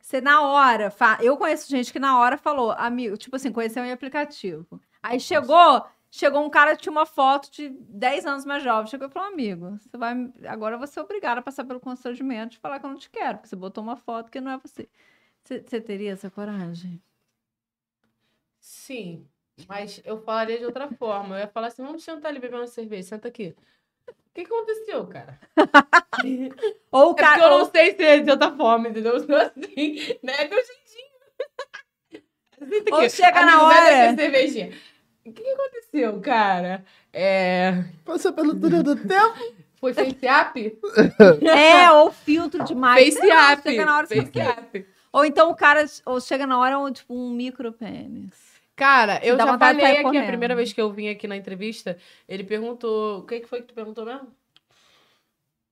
Você 0.00 0.20
na 0.20 0.42
hora. 0.42 0.90
Fa... 0.90 1.18
Eu 1.20 1.36
conheço 1.36 1.68
gente 1.68 1.92
que 1.92 1.98
na 1.98 2.18
hora 2.18 2.36
falou, 2.38 2.70
amigo, 2.72 3.16
tipo 3.16 3.34
assim, 3.36 3.50
conheceu 3.52 3.84
em 3.84 3.92
aplicativo. 3.92 4.80
Aí 5.02 5.18
chegou, 5.20 5.84
chegou 6.10 6.42
um 6.44 6.50
cara 6.50 6.74
que 6.76 6.82
tinha 6.82 6.92
uma 6.92 7.06
foto 7.06 7.50
de 7.50 7.68
10 7.70 8.24
anos 8.26 8.44
mais 8.44 8.62
jovem. 8.62 8.90
Chegou 8.90 9.08
e 9.08 9.10
falou, 9.10 9.28
amigo, 9.28 9.78
você 9.78 9.96
vai. 9.96 10.14
Agora 10.46 10.76
você 10.78 10.98
é 10.98 11.02
obrigado 11.02 11.38
a 11.38 11.42
passar 11.42 11.64
pelo 11.64 11.80
constrangimento 11.80 12.52
de 12.52 12.58
falar 12.58 12.78
que 12.80 12.86
eu 12.86 12.90
não 12.90 12.98
te 12.98 13.10
quero, 13.10 13.38
porque 13.38 13.48
você 13.48 13.56
botou 13.56 13.82
uma 13.84 13.96
foto 13.96 14.30
que 14.30 14.40
não 14.40 14.52
é 14.52 14.58
você. 14.58 14.88
Você, 15.44 15.62
você 15.62 15.80
teria 15.80 16.12
essa 16.12 16.30
coragem? 16.30 17.00
Sim. 18.60 19.26
Mas 19.68 20.00
eu 20.04 20.20
falaria 20.22 20.58
de 20.58 20.64
outra 20.64 20.88
forma. 20.88 21.36
Eu 21.36 21.40
ia 21.40 21.48
falar 21.48 21.68
assim: 21.68 21.82
vamos 21.82 22.02
sentar 22.04 22.30
ali 22.30 22.38
beber 22.38 22.56
uma 22.56 22.66
cerveja, 22.66 23.08
senta 23.08 23.28
aqui. 23.28 23.54
O 24.08 24.14
que 24.34 24.42
aconteceu, 24.42 25.06
cara? 25.06 25.38
Ou 26.92 27.08
o 27.08 27.10
É 27.10 27.14
porque 27.14 27.22
cara. 27.22 27.42
eu 27.44 27.52
ou- 27.52 27.58
não 27.60 27.70
sei 27.70 27.94
se 27.96 28.02
é 28.02 28.20
de 28.20 28.30
outra 28.30 28.52
forma, 28.56 28.88
entendeu? 28.88 29.14
Eu 29.18 29.26
sou 29.26 29.36
assim, 29.36 29.96
né? 30.22 30.44
Meu 30.48 30.58
jeitinho. 30.64 31.08
Ou 32.92 33.08
chega 33.10 33.44
na 33.44 33.62
Amigo, 33.62 33.68
bebe 33.68 33.84
hora. 34.06 34.16
cervejinha. 34.16 34.72
O 35.28 35.32
que 35.32 35.42
que 35.42 35.50
aconteceu, 35.50 36.20
cara? 36.20 36.84
É... 37.12 37.84
Passa 38.04 38.32
pelo 38.32 38.54
túnel 38.58 38.82
do 38.82 38.96
tempo. 38.96 39.54
Foi 39.80 39.92
FaceApp? 39.94 40.78
É, 41.48 41.90
ou 41.92 42.10
filtro 42.10 42.64
demais. 42.64 43.14
sei 43.14 43.28
lá, 43.28 43.56
FaceApp. 43.56 43.62
chega 43.70 43.84
na 43.86 43.96
hora 43.96 44.06
você 44.06 44.22
FaceApp. 44.22 44.86
Ou 45.12 45.24
então 45.24 45.50
o 45.50 45.54
cara, 45.54 45.84
ou 46.04 46.20
chega 46.20 46.46
na 46.46 46.58
hora, 46.58 46.78
um, 46.78 46.90
tipo, 46.92 47.14
um 47.14 47.30
micro 47.30 47.72
pênis. 47.72 48.34
Cara, 48.76 49.20
eu 49.24 49.36
já 49.36 49.58
falei 49.58 49.84
aqui 49.84 49.98
a 49.98 50.02
correndo. 50.02 50.26
primeira 50.26 50.54
vez 50.54 50.72
que 50.72 50.80
eu 50.80 50.92
vim 50.92 51.08
aqui 51.08 51.26
na 51.26 51.36
entrevista. 51.36 51.96
Ele 52.28 52.44
perguntou. 52.44 53.18
O 53.20 53.22
que, 53.22 53.40
que 53.40 53.46
foi 53.48 53.60
que 53.60 53.68
tu 53.68 53.74
perguntou 53.74 54.04
mesmo? 54.04 54.28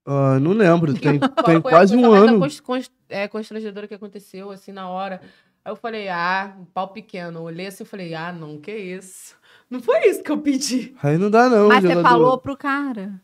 Ah, 0.04 0.38
não 0.40 0.52
lembro. 0.52 0.92
Tem, 0.98 1.18
tem 1.18 1.60
quase 1.60 1.94
a 1.94 1.98
um 1.98 2.12
ano. 2.12 2.38
cons- 2.40 2.60
cons- 2.60 2.90
é, 3.08 3.28
constrangedora 3.28 3.86
que 3.88 3.94
aconteceu, 3.94 4.50
assim, 4.50 4.72
na 4.72 4.88
hora. 4.88 5.20
Aí 5.64 5.70
eu 5.72 5.76
falei, 5.76 6.08
ah, 6.08 6.54
um 6.58 6.64
pau 6.64 6.88
pequeno. 6.88 7.40
Eu 7.40 7.42
olhei 7.44 7.66
assim 7.66 7.82
e 7.82 7.86
falei, 7.86 8.14
ah, 8.14 8.32
não, 8.32 8.58
que 8.60 8.74
isso? 8.74 9.36
Não 9.68 9.80
foi 9.80 10.08
isso 10.08 10.22
que 10.22 10.30
eu 10.30 10.38
pedi. 10.38 10.94
Aí 11.02 11.18
não 11.18 11.30
dá, 11.30 11.48
não. 11.48 11.68
Mas 11.68 11.82
você 11.82 11.88
jogador. 11.88 12.08
falou 12.08 12.38
pro 12.38 12.56
cara. 12.56 13.20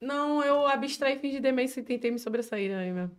Não, 0.00 0.42
eu 0.42 0.66
abstraí, 0.66 1.18
fingi 1.18 1.40
demência 1.40 1.80
e 1.80 1.82
tentei 1.82 2.10
me 2.10 2.18
sobressair 2.18 2.76
aí 2.76 2.92
mesmo. 2.92 3.10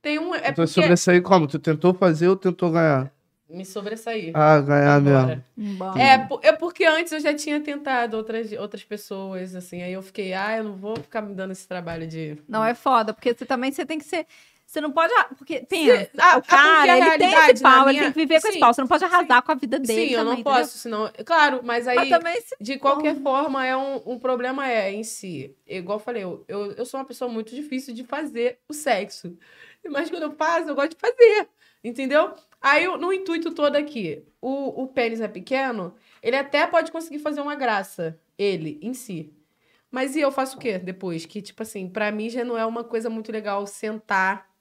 Tem 0.00 0.18
um. 0.18 0.34
É 0.34 0.38
Então, 0.38 0.54
porque... 0.54 0.66
sobressair 0.68 1.22
como? 1.22 1.46
Tu 1.46 1.58
tentou 1.58 1.94
fazer 1.94 2.28
ou 2.28 2.36
tentou 2.36 2.70
ganhar? 2.70 3.14
me 3.48 3.64
sobressair. 3.64 4.32
Ah, 4.34 4.60
ganhar 4.60 4.94
agora. 4.96 5.44
mesmo. 5.56 5.78
Bom. 5.78 5.96
É, 5.96 6.28
é 6.42 6.52
porque 6.52 6.84
antes 6.84 7.12
eu 7.12 7.20
já 7.20 7.34
tinha 7.34 7.60
tentado 7.60 8.16
outras, 8.16 8.52
outras 8.52 8.82
pessoas, 8.82 9.54
assim, 9.54 9.82
aí 9.82 9.92
eu 9.92 10.02
fiquei, 10.02 10.32
ah, 10.32 10.56
eu 10.58 10.64
não 10.64 10.76
vou 10.76 10.96
ficar 10.96 11.22
me 11.22 11.34
dando 11.34 11.52
esse 11.52 11.66
trabalho 11.66 12.06
de. 12.06 12.38
Não 12.48 12.64
é 12.64 12.74
foda, 12.74 13.12
porque 13.12 13.34
você 13.34 13.46
também 13.46 13.70
você 13.70 13.86
tem 13.86 13.98
que 13.98 14.04
ser. 14.04 14.26
Você 14.74 14.80
não 14.80 14.90
pode. 14.90 15.14
Porque, 15.38 15.60
pensa, 15.60 16.10
ah, 16.18 16.36
o 16.36 16.42
cara, 16.42 16.92
a 16.92 16.96
ele 16.98 17.18
tem 17.18 17.32
esse 17.32 17.62
pau, 17.62 17.84
na 17.84 17.90
ele 17.90 17.90
minha- 17.90 18.02
tem 18.02 18.12
que 18.12 18.18
viver 18.18 18.40
com 18.40 18.48
esse 18.48 18.54
Sim, 18.54 18.58
pau. 18.60 18.74
Você 18.74 18.80
não 18.80 18.88
pode 18.88 19.04
arrasar 19.04 19.42
com 19.42 19.52
a 19.52 19.54
vida 19.54 19.78
dele. 19.78 20.08
Sim, 20.08 20.14
eu 20.14 20.18
não 20.24 20.32
também, 20.32 20.40
entendeu? 20.40 20.60
posso, 20.60 20.78
senão. 20.78 21.12
Claro, 21.24 21.60
mas 21.62 21.86
aí. 21.86 21.94
Mas 21.96 22.08
também 22.08 22.40
se. 22.40 22.56
De 22.60 22.76
qualquer 22.76 23.14
forma, 23.22 23.64
é 23.64 23.76
um, 23.76 24.02
um 24.04 24.18
problema 24.18 24.68
é 24.68 24.90
em 24.92 25.04
si. 25.04 25.56
Igual 25.64 25.98
eu 25.98 26.02
falei, 26.04 26.24
eu, 26.24 26.44
eu, 26.48 26.72
eu 26.72 26.84
sou 26.84 26.98
uma 26.98 27.06
pessoa 27.06 27.30
muito 27.30 27.54
difícil 27.54 27.94
de 27.94 28.02
fazer 28.02 28.58
o 28.68 28.74
sexo. 28.74 29.38
Mas 29.88 30.10
quando 30.10 30.24
eu 30.24 30.32
faço, 30.32 30.68
eu 30.68 30.74
gosto 30.74 30.90
de 30.90 30.96
fazer. 31.00 31.48
Entendeu? 31.84 32.32
Aí, 32.60 32.84
no 32.98 33.12
intuito 33.12 33.52
todo 33.52 33.76
aqui, 33.76 34.24
o, 34.40 34.82
o 34.82 34.88
pênis 34.88 35.20
é 35.20 35.28
pequeno, 35.28 35.94
ele 36.20 36.34
até 36.34 36.66
pode 36.66 36.90
conseguir 36.90 37.20
fazer 37.20 37.40
uma 37.40 37.54
graça, 37.54 38.18
ele, 38.36 38.80
em 38.82 38.92
si. 38.92 39.32
Mas 39.88 40.16
e 40.16 40.20
eu 40.20 40.32
faço 40.32 40.56
o 40.56 40.58
quê 40.58 40.78
depois? 40.78 41.24
Que, 41.26 41.40
tipo 41.40 41.62
assim, 41.62 41.88
pra 41.88 42.10
mim 42.10 42.28
já 42.28 42.44
não 42.44 42.58
é 42.58 42.66
uma 42.66 42.82
coisa 42.82 43.08
muito 43.08 43.30
legal 43.30 43.64
sentar, 43.66 44.52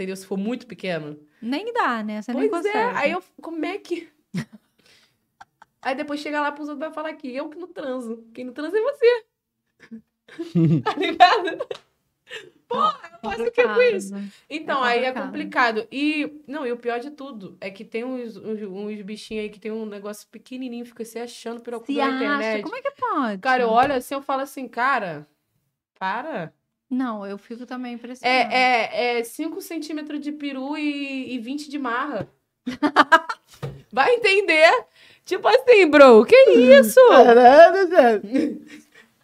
entendeu? 0.00 0.16
Se 0.16 0.26
for 0.26 0.38
muito 0.38 0.66
pequeno. 0.66 1.18
Nem 1.42 1.72
dá, 1.72 2.02
né? 2.02 2.22
Você 2.22 2.32
nem 2.32 2.48
Pois 2.48 2.62
consegue. 2.62 2.78
é, 2.78 2.96
aí 2.96 3.10
eu, 3.12 3.22
como 3.42 3.64
é 3.66 3.78
que... 3.78 4.08
aí 5.82 5.94
depois 5.94 6.20
chega 6.20 6.40
lá 6.40 6.50
pros 6.50 6.68
outros 6.68 6.82
e 6.84 6.88
vai 6.88 6.94
falar 6.94 7.12
que 7.14 7.34
eu 7.34 7.48
que 7.50 7.58
não 7.58 7.68
transo. 7.68 8.24
Quem 8.34 8.44
não 8.44 8.52
transa 8.52 8.78
é 8.78 8.80
você. 8.80 9.24
tá 10.84 10.94
ligado? 10.96 11.66
Porra, 12.68 13.00
eu 13.22 13.30
faço 13.30 13.42
o 13.42 13.50
que 13.50 13.62
com 13.64 13.82
isso? 13.82 14.14
Então, 14.48 14.86
É 14.86 14.90
aí 14.92 15.04
é 15.04 15.12
complicado. 15.12 15.86
E, 15.90 16.40
não, 16.46 16.64
e 16.64 16.70
o 16.70 16.76
pior 16.76 17.00
de 17.00 17.10
tudo 17.10 17.58
é 17.60 17.68
que 17.68 17.84
tem 17.84 18.04
uns, 18.04 18.36
uns, 18.36 18.62
uns 18.62 19.02
bichinhos 19.02 19.42
aí 19.42 19.50
que 19.50 19.58
tem 19.58 19.72
um 19.72 19.84
negócio 19.84 20.28
pequenininho, 20.28 20.86
fica 20.86 21.04
se 21.04 21.18
achando 21.18 21.60
pela 21.60 21.84
Se 21.84 22.00
acha. 22.00 22.14
internet. 22.14 22.62
Como 22.62 22.76
é 22.76 22.80
que 22.80 22.90
pode? 22.92 23.38
Cara, 23.42 23.62
eu 23.64 23.68
olho 23.68 23.92
assim, 23.94 24.14
eu 24.14 24.22
falo 24.22 24.42
assim, 24.42 24.68
cara, 24.68 25.26
para. 25.98 26.54
Não, 26.90 27.24
eu 27.24 27.38
fico 27.38 27.64
também 27.64 27.94
impressionada. 27.94 28.52
É, 28.52 29.16
é, 29.16 29.20
é 29.20 29.24
5 29.24 29.60
centímetros 29.62 30.20
de 30.20 30.32
peru 30.32 30.76
e, 30.76 31.34
e 31.34 31.38
20 31.38 31.70
de 31.70 31.78
marra. 31.78 32.28
Vai 33.92 34.14
entender? 34.14 34.86
Tipo 35.24 35.46
assim, 35.46 35.88
bro, 35.88 36.24
que 36.24 36.34
isso? 36.50 37.00
Caralho, 37.08 37.86
velho. 37.88 38.66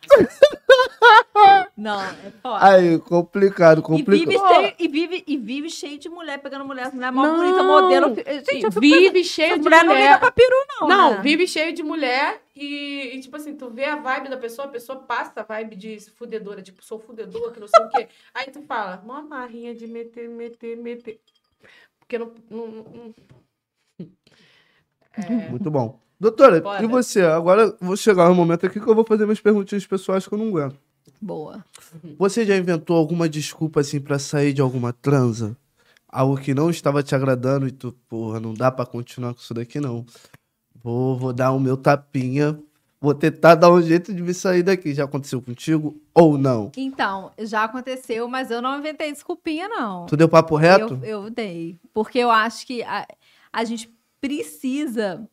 Não, 1.77 2.01
é 2.01 2.31
foda. 2.43 2.65
Aí, 2.67 2.99
complicado, 3.01 3.79
E 3.91 4.03
vive, 4.03 4.25
complicado. 4.25 4.55
cheio, 4.55 4.75
e, 4.79 4.89
vive, 4.89 5.25
e 5.27 5.37
vive 5.37 5.71
cheio 5.71 5.99
de 5.99 6.09
mulher 6.09 6.39
pegando 6.39 6.65
mulher, 6.65 6.93
mulher 6.93 7.13
mó 7.13 7.23
Não. 7.23 7.37
bonita, 7.37 7.63
modelo. 7.63 8.15
Gente, 8.15 8.47
fico 8.67 8.81
vive 8.81 9.23
cheio 9.25 9.49
pensando, 9.57 9.63
de 9.63 9.69
mulher 9.69 9.85
não 9.85 9.93
liga 9.95 10.05
mulher. 10.07 10.19
pra 10.21 10.31
peru, 10.33 10.57
não. 10.81 10.89
Não, 10.89 11.11
né? 11.15 11.21
vive 11.23 11.47
cheio 11.47 11.73
de 11.75 11.83
mulher 11.83 12.43
e, 12.55 13.13
e, 13.15 13.21
tipo 13.21 13.37
assim, 13.37 13.55
tu 13.55 13.69
vê 13.71 13.85
a 13.85 13.97
vibe 13.97 14.29
da 14.31 14.37
pessoa, 14.39 14.67
a 14.67 14.71
pessoa 14.71 14.99
passa 15.01 15.33
a 15.37 15.43
vibe 15.43 15.77
de 15.77 16.01
fudedora, 16.17 16.63
tipo, 16.63 16.83
sou 16.83 16.99
fudedora, 16.99 17.53
que 17.53 17.61
não 17.61 17.69
sei 17.69 17.85
o 17.85 17.89
quê. 17.91 18.09
Aí 18.35 18.47
tu 18.51 18.63
fala, 18.63 19.03
mó 19.05 19.21
marrinha 19.23 19.75
de 19.75 19.87
meter, 19.87 20.29
meter, 20.29 20.77
meter. 20.77 21.21
Porque 22.01 22.19
não. 22.19 22.33
não, 22.51 22.67
não- 22.69 23.15
É, 25.19 25.49
Muito 25.51 25.71
bom. 25.71 25.99
Doutora, 26.19 26.61
Bora. 26.61 26.83
e 26.83 26.87
você? 26.87 27.23
Agora 27.23 27.77
vou 27.81 27.97
chegar 27.97 28.31
um 28.31 28.35
momento 28.35 28.67
aqui 28.67 28.81
que 28.81 28.89
eu 28.89 28.95
vou 28.95 29.05
fazer 29.05 29.25
minhas 29.25 29.41
perguntinhas 29.41 29.87
pessoais 29.87 30.27
que 30.27 30.33
eu 30.33 30.39
não 30.39 30.49
aguento. 30.49 30.79
Boa. 31.21 31.65
Você 32.19 32.45
já 32.45 32.57
inventou 32.57 32.97
alguma 32.97 33.29
desculpa 33.29 33.81
assim 33.81 34.01
pra 34.01 34.19
sair 34.19 34.53
de 34.53 34.61
alguma 34.61 34.93
transa? 34.93 35.57
Algo 36.09 36.37
que 36.37 36.55
não 36.55 36.71
estava 36.71 37.03
te 37.03 37.15
agradando 37.15 37.67
e 37.69 37.71
tu, 37.71 37.93
porra, 38.09 38.41
não 38.41 38.55
dá 38.55 38.71
pra 38.71 38.87
continuar 38.87 39.35
com 39.35 39.41
isso 39.41 39.53
daqui 39.53 39.79
não. 39.79 40.05
Vou, 40.83 41.17
vou 41.17 41.33
dar 41.33 41.53
o 41.53 41.61
meu 41.61 41.77
tapinha, 41.77 42.59
vou 43.01 43.15
tentar 43.15 43.55
dar 43.55 43.71
um 43.71 43.83
jeito 43.83 44.15
de 44.15 44.23
me 44.23 44.33
sair 44.33 44.63
daqui. 44.63 44.95
Já 44.95 45.05
aconteceu 45.05 45.43
contigo 45.43 46.01
ou 46.15 46.39
não? 46.39 46.73
Então, 46.77 47.33
já 47.41 47.65
aconteceu, 47.65 48.29
mas 48.29 48.51
eu 48.51 48.63
não 48.63 48.79
inventei 48.79 49.13
desculpinha, 49.13 49.69
não. 49.69 50.07
Tu 50.07 50.17
deu 50.17 50.29
papo 50.29 50.57
reto? 50.57 50.99
Eu, 51.03 51.25
eu 51.25 51.31
dei. 51.31 51.79
Porque 51.93 52.19
eu 52.19 52.31
acho 52.31 52.67
que 52.67 52.83
a, 52.83 53.07
a 53.53 53.65
gente 53.65 53.91
precisa 54.21 55.29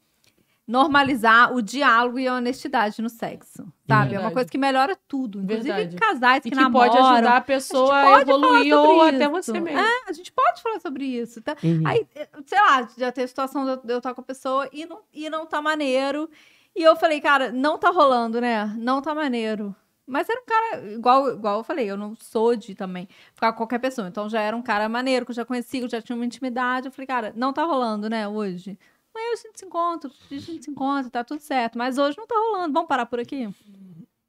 normalizar 0.68 1.54
o 1.54 1.62
diálogo 1.62 2.18
e 2.20 2.28
a 2.28 2.36
honestidade 2.36 3.02
no 3.02 3.10
sexo. 3.10 3.64
Sabe? 3.88 4.16
É 4.16 4.18
uma 4.18 4.30
Verdade. 4.30 4.34
coisa 4.34 4.50
que 4.50 4.58
melhora 4.58 4.98
tudo. 5.08 5.42
Inclusive 5.42 5.72
Verdade. 5.74 5.96
casais 5.98 6.42
que, 6.42 6.48
e 6.48 6.52
que 6.52 6.58
namoram. 6.58 6.90
pode 6.92 6.98
ajudar 7.14 7.38
a 7.38 7.42
pessoa 7.42 7.94
a, 7.98 8.02
falar 8.04 8.22
evoluir 8.22 8.74
ou 8.78 9.08
isso. 9.08 9.16
até 9.16 9.28
você 9.30 9.60
mesmo. 9.60 9.80
É, 9.80 10.10
a 10.10 10.14
gente 10.14 10.32
pode 10.32 10.62
falar 10.62 10.80
sobre 10.80 11.06
isso. 11.06 11.42
Tá? 11.42 11.56
Uhum. 11.64 11.84
Aí, 11.86 12.08
eh, 12.16 12.28
sei 12.46 12.60
lá, 12.60 12.88
já 12.98 13.12
teve 13.12 13.28
situação 13.28 13.66
de 13.66 13.72
eu- 13.72 13.78
de 13.78 13.94
eu 13.94 13.98
estar 13.98 14.14
com 14.14 14.22
a 14.22 14.24
pessoa 14.24 14.70
e 14.72 14.86
não, 14.86 15.00
e 15.14 15.30
não 15.30 15.46
tá 15.46 15.62
maneiro. 15.62 16.30
E 16.76 16.82
eu 16.82 16.96
falei, 16.96 17.20
cara, 17.20 17.52
não 17.52 17.78
tá 17.78 17.90
rolando, 17.90 18.40
né? 18.42 18.74
Não 18.78 19.02
tá 19.02 19.14
maneiro. 19.14 19.76
Mas 20.08 20.28
era 20.28 20.40
um 20.42 20.46
cara, 20.46 20.92
igual, 20.94 21.30
igual 21.34 21.58
eu 21.60 21.64
falei, 21.64 21.90
eu 21.90 21.96
não 21.96 22.14
sou 22.20 22.56
de 22.58 22.74
também 22.76 23.08
ficar 23.34 23.52
com 23.54 23.58
qualquer 23.60 23.80
pessoa. 23.80 24.08
Então 24.08 24.28
já 24.30 24.42
era 24.42 24.56
um 24.56 24.62
cara 24.62 24.90
maneiro, 24.90 25.26
que 25.26 25.32
eu 25.32 25.36
já 25.36 25.46
conhecia, 25.46 25.80
que 25.80 25.86
eu 25.86 25.90
já 25.90 26.02
tinha 26.02 26.16
uma 26.16 26.26
intimidade. 26.26 26.88
Eu 26.88 26.92
falei, 26.92 27.08
cara, 27.08 27.34
não 27.36 27.54
tá 27.54 27.64
rolando, 27.64 28.10
né, 28.10 28.28
hoje. 28.28 28.78
Amanhã 29.16 29.34
a 29.34 29.36
gente 29.36 29.60
se 29.60 29.66
encontra, 29.66 30.10
a 30.10 30.34
gente 30.36 30.64
se 30.64 30.72
encontra, 30.72 31.10
tá 31.12 31.24
tudo 31.24 31.40
certo. 31.40 31.78
Mas 31.78 31.98
hoje 31.98 32.18
não 32.18 32.26
tá 32.28 32.36
rolando, 32.36 32.74
vamos 32.74 32.88
parar 32.88 33.06
por 33.06 33.20
aqui? 33.20 33.48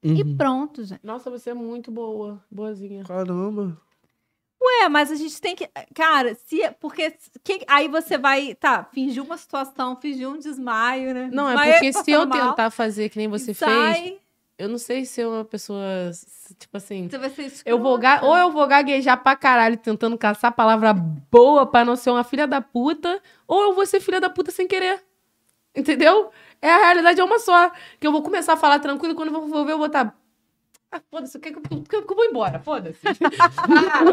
E 0.03 0.21
Uhum. 0.21 0.37
pronto, 0.37 0.83
gente. 0.83 0.99
Nossa, 1.03 1.31
você 1.31 1.49
é 1.49 1.53
muito 1.53 1.89
boa, 1.91 2.43
boazinha. 2.51 3.03
Caramba. 3.03 3.81
É, 4.81 4.89
mas 4.89 5.11
a 5.11 5.15
gente 5.15 5.39
tem 5.39 5.55
que. 5.55 5.67
Cara, 5.93 6.35
se. 6.35 6.59
Porque 6.79 7.15
que- 7.43 7.63
aí 7.67 7.87
você 7.87 8.17
vai. 8.17 8.53
Tá, 8.55 8.83
fingir 8.83 9.23
uma 9.23 9.37
situação, 9.37 9.95
fingir 9.95 10.27
um 10.27 10.37
desmaio, 10.37 11.13
né? 11.13 11.29
Não, 11.31 11.45
é 11.47 11.53
Desmaiei, 11.53 11.73
porque 11.73 11.93
se 12.03 12.11
eu 12.11 12.25
mal, 12.27 12.49
tentar 12.49 12.69
fazer 12.71 13.09
que 13.09 13.17
nem 13.17 13.27
você 13.27 13.51
e 13.51 13.53
fez, 13.53 13.71
sai, 13.71 14.19
eu 14.57 14.69
não 14.69 14.77
sei 14.77 15.05
se 15.05 15.21
eu 15.21 15.31
uma 15.31 15.45
pessoa, 15.45 15.83
tipo 16.57 16.77
assim, 16.77 17.09
Você 17.09 17.17
vai 17.17 17.29
ser 17.29 17.51
Eu 17.65 17.79
vou 17.79 17.97
ga- 17.97 18.21
ou 18.23 18.35
eu 18.37 18.51
vou 18.51 18.65
gaguejar 18.67 19.21
pra 19.21 19.35
caralho 19.35 19.77
tentando 19.77 20.17
caçar 20.17 20.51
palavra 20.53 20.93
boa 20.93 21.65
pra 21.65 21.83
não 21.85 21.95
ser 21.95 22.09
uma 22.11 22.23
filha 22.23 22.47
da 22.47 22.61
puta, 22.61 23.21
ou 23.47 23.63
eu 23.63 23.73
vou 23.73 23.85
ser 23.85 23.99
filha 23.99 24.19
da 24.21 24.29
puta 24.29 24.51
sem 24.51 24.67
querer. 24.67 25.03
Entendeu? 25.75 26.31
É 26.61 26.71
a 26.71 26.77
realidade 26.77 27.19
é 27.19 27.23
uma 27.23 27.37
só. 27.39 27.69
Que 27.99 28.07
eu 28.07 28.11
vou 28.11 28.21
começar 28.23 28.53
a 28.53 28.57
falar 28.57 28.79
tranquilo 28.79 29.13
quando 29.13 29.33
eu 29.33 29.47
vou 29.47 29.65
ver, 29.65 29.73
eu 29.73 29.77
vou 29.77 29.87
estar. 29.87 30.15
Ah, 30.95 31.01
foda-se, 31.11 31.37
que 31.39 31.51
que 31.51 31.57
eu, 31.57 31.81
que 31.83 31.95
eu- 32.11 32.15
vou 32.15 32.25
embora? 32.25 32.59
Foda-se. 32.59 32.99
Ah, 33.67 34.03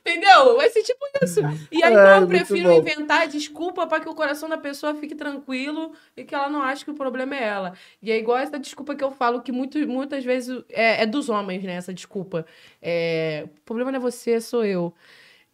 entendeu? 0.00 0.56
Vai 0.56 0.68
ser 0.70 0.82
tipo 0.82 1.04
isso. 1.22 1.40
E 1.72 1.82
aí, 1.82 1.94
É, 1.94 2.18
eu 2.18 2.26
prefiro 2.26 2.70
inventar 2.72 3.26
desculpa 3.28 3.86
pra 3.86 4.00
que 4.00 4.08
o 4.08 4.14
coração 4.14 4.48
da 4.48 4.58
pessoa 4.58 4.94
fique 4.94 5.14
tranquilo 5.14 5.92
e 6.16 6.24
que 6.24 6.34
ela 6.34 6.48
não 6.48 6.62
ache 6.62 6.84
que 6.84 6.90
o 6.90 6.94
problema 6.94 7.34
é 7.36 7.42
ela. 7.44 7.72
E 8.02 8.10
é 8.10 8.18
igual 8.18 8.36
essa 8.38 8.58
desculpa 8.58 8.94
que 8.94 9.02
eu 9.02 9.10
falo, 9.10 9.40
que 9.40 9.50
muito, 9.52 9.78
muitas 9.88 10.24
vezes 10.24 10.62
é, 10.68 11.02
é 11.02 11.06
dos 11.06 11.28
homens, 11.28 11.62
né? 11.64 11.74
Essa 11.74 11.94
desculpa. 11.94 12.44
É, 12.82 13.44
o 13.46 13.60
problema 13.62 13.90
não 13.90 13.98
é 13.98 14.00
você, 14.02 14.40
sou 14.40 14.64
eu. 14.64 14.92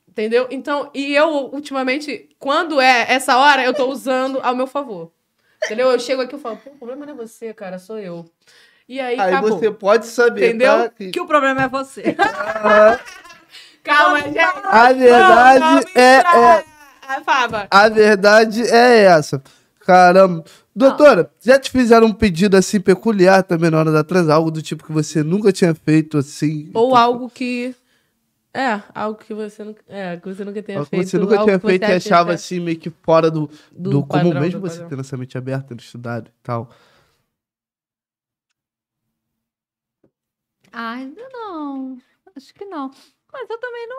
Entendeu? 0.08 0.48
Então, 0.50 0.90
e 0.94 1.14
eu, 1.14 1.28
ultimamente, 1.52 2.28
quando 2.38 2.80
é 2.80 3.06
essa 3.12 3.36
hora, 3.36 3.62
eu 3.64 3.74
tô 3.74 3.86
usando 3.88 4.40
ao 4.42 4.56
meu 4.56 4.66
favor. 4.66 5.12
Entendeu? 5.64 5.90
Eu 5.90 5.98
chego 6.00 6.22
aqui 6.22 6.34
e 6.34 6.38
falo, 6.38 6.58
o 6.66 6.70
problema 6.78 7.06
não 7.06 7.12
é 7.12 7.16
você, 7.16 7.52
cara, 7.52 7.78
sou 7.78 7.98
eu. 7.98 8.24
E 8.88 9.00
aí, 9.00 9.18
Aí 9.18 9.32
acabou. 9.32 9.58
você 9.58 9.70
pode 9.70 10.06
saber, 10.06 10.48
Entendeu? 10.50 10.84
tá? 10.84 10.88
Que 10.90 11.10
Que 11.10 11.20
o 11.20 11.26
problema 11.26 11.62
é 11.64 11.68
você. 11.68 12.02
Calma, 13.82 14.20
gente. 14.20 14.38
a 14.38 14.92
verdade 14.92 15.88
é, 15.94 16.00
é, 16.00 16.64
A 17.08 17.20
Fava. 17.24 17.66
a 17.70 17.88
verdade 17.88 18.62
é 18.62 19.04
essa. 19.04 19.42
Caramba. 19.80 20.44
Doutora, 20.74 21.30
já 21.40 21.58
te 21.58 21.70
fizeram 21.70 22.08
um 22.08 22.12
pedido 22.12 22.56
assim 22.56 22.80
peculiar 22.80 23.42
também 23.42 23.70
na 23.70 23.78
hora 23.78 23.92
da 23.92 24.02
trans? 24.04 24.28
Algo 24.28 24.50
do 24.50 24.60
tipo 24.60 24.84
que 24.84 24.92
você 24.92 25.22
nunca 25.22 25.52
tinha 25.52 25.74
feito 25.74 26.18
assim? 26.18 26.70
Ou 26.74 26.94
algo 26.96 27.30
que. 27.30 27.74
É, 28.52 28.80
algo 28.94 29.18
que 29.18 29.34
você 29.34 29.62
nunca, 29.62 29.82
é, 29.86 30.16
que 30.16 30.26
você 30.34 30.42
nunca 30.44 30.62
tenha 30.62 30.78
Algo 30.78 30.90
que 30.90 30.96
feito. 30.96 31.10
você 31.10 31.18
nunca 31.18 31.34
algo 31.34 31.44
tinha 31.46 31.58
feito 31.60 31.82
e 31.82 31.84
acha 31.84 31.96
achava 31.96 32.32
é 32.32 32.34
assim 32.34 32.58
meio 32.58 32.78
que 32.78 32.90
fora 33.02 33.30
do, 33.30 33.50
do 33.70 33.90
do, 33.90 34.02
comum, 34.02 34.24
padrão, 34.24 34.40
mesmo 34.40 34.60
do 34.60 34.66
você 34.68 34.76
padrão. 34.76 34.88
tendo 34.88 35.00
essa 35.02 35.16
mente 35.16 35.36
aberta, 35.38 35.66
tendo 35.68 35.80
estudado 35.80 36.28
e 36.28 36.32
tal. 36.42 36.70
Ainda 40.76 41.28
não. 41.32 41.98
Acho 42.36 42.52
que 42.54 42.64
não. 42.64 42.90
Mas 43.32 43.48
eu 43.50 43.58
também 43.58 43.86
não 43.88 43.96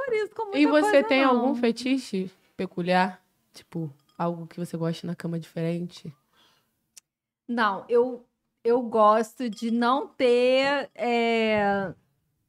horrorizo 0.00 0.30
com 0.34 0.42
muita 0.44 0.58
E 0.58 0.66
você 0.66 0.90
coisa, 0.92 1.08
tem 1.08 1.22
não. 1.22 1.30
algum 1.30 1.54
fetiche 1.54 2.30
peculiar? 2.56 3.20
Tipo, 3.52 3.92
algo 4.16 4.46
que 4.46 4.58
você 4.58 4.76
gosta 4.76 5.06
na 5.06 5.14
cama 5.14 5.38
diferente? 5.38 6.12
Não, 7.48 7.84
eu, 7.88 8.24
eu 8.62 8.80
gosto 8.82 9.50
de 9.50 9.70
não 9.70 10.06
ter. 10.06 10.88
é, 10.94 11.92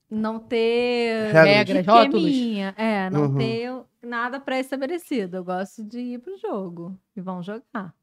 não 0.09 0.39
ter. 0.39 1.31
Regras. 1.33 1.85
Rótulos? 1.85 2.31
É, 2.77 3.09
não 3.09 3.23
Uhum. 3.23 3.37
ter 3.37 3.71
nada 4.01 4.39
pré-estabelecido. 4.39 5.37
Eu 5.37 5.43
gosto 5.43 5.83
de 5.83 5.99
ir 5.99 6.19
pro 6.19 6.37
jogo 6.37 6.95
e 7.15 7.21
vão 7.21 7.41
jogar. 7.41 7.93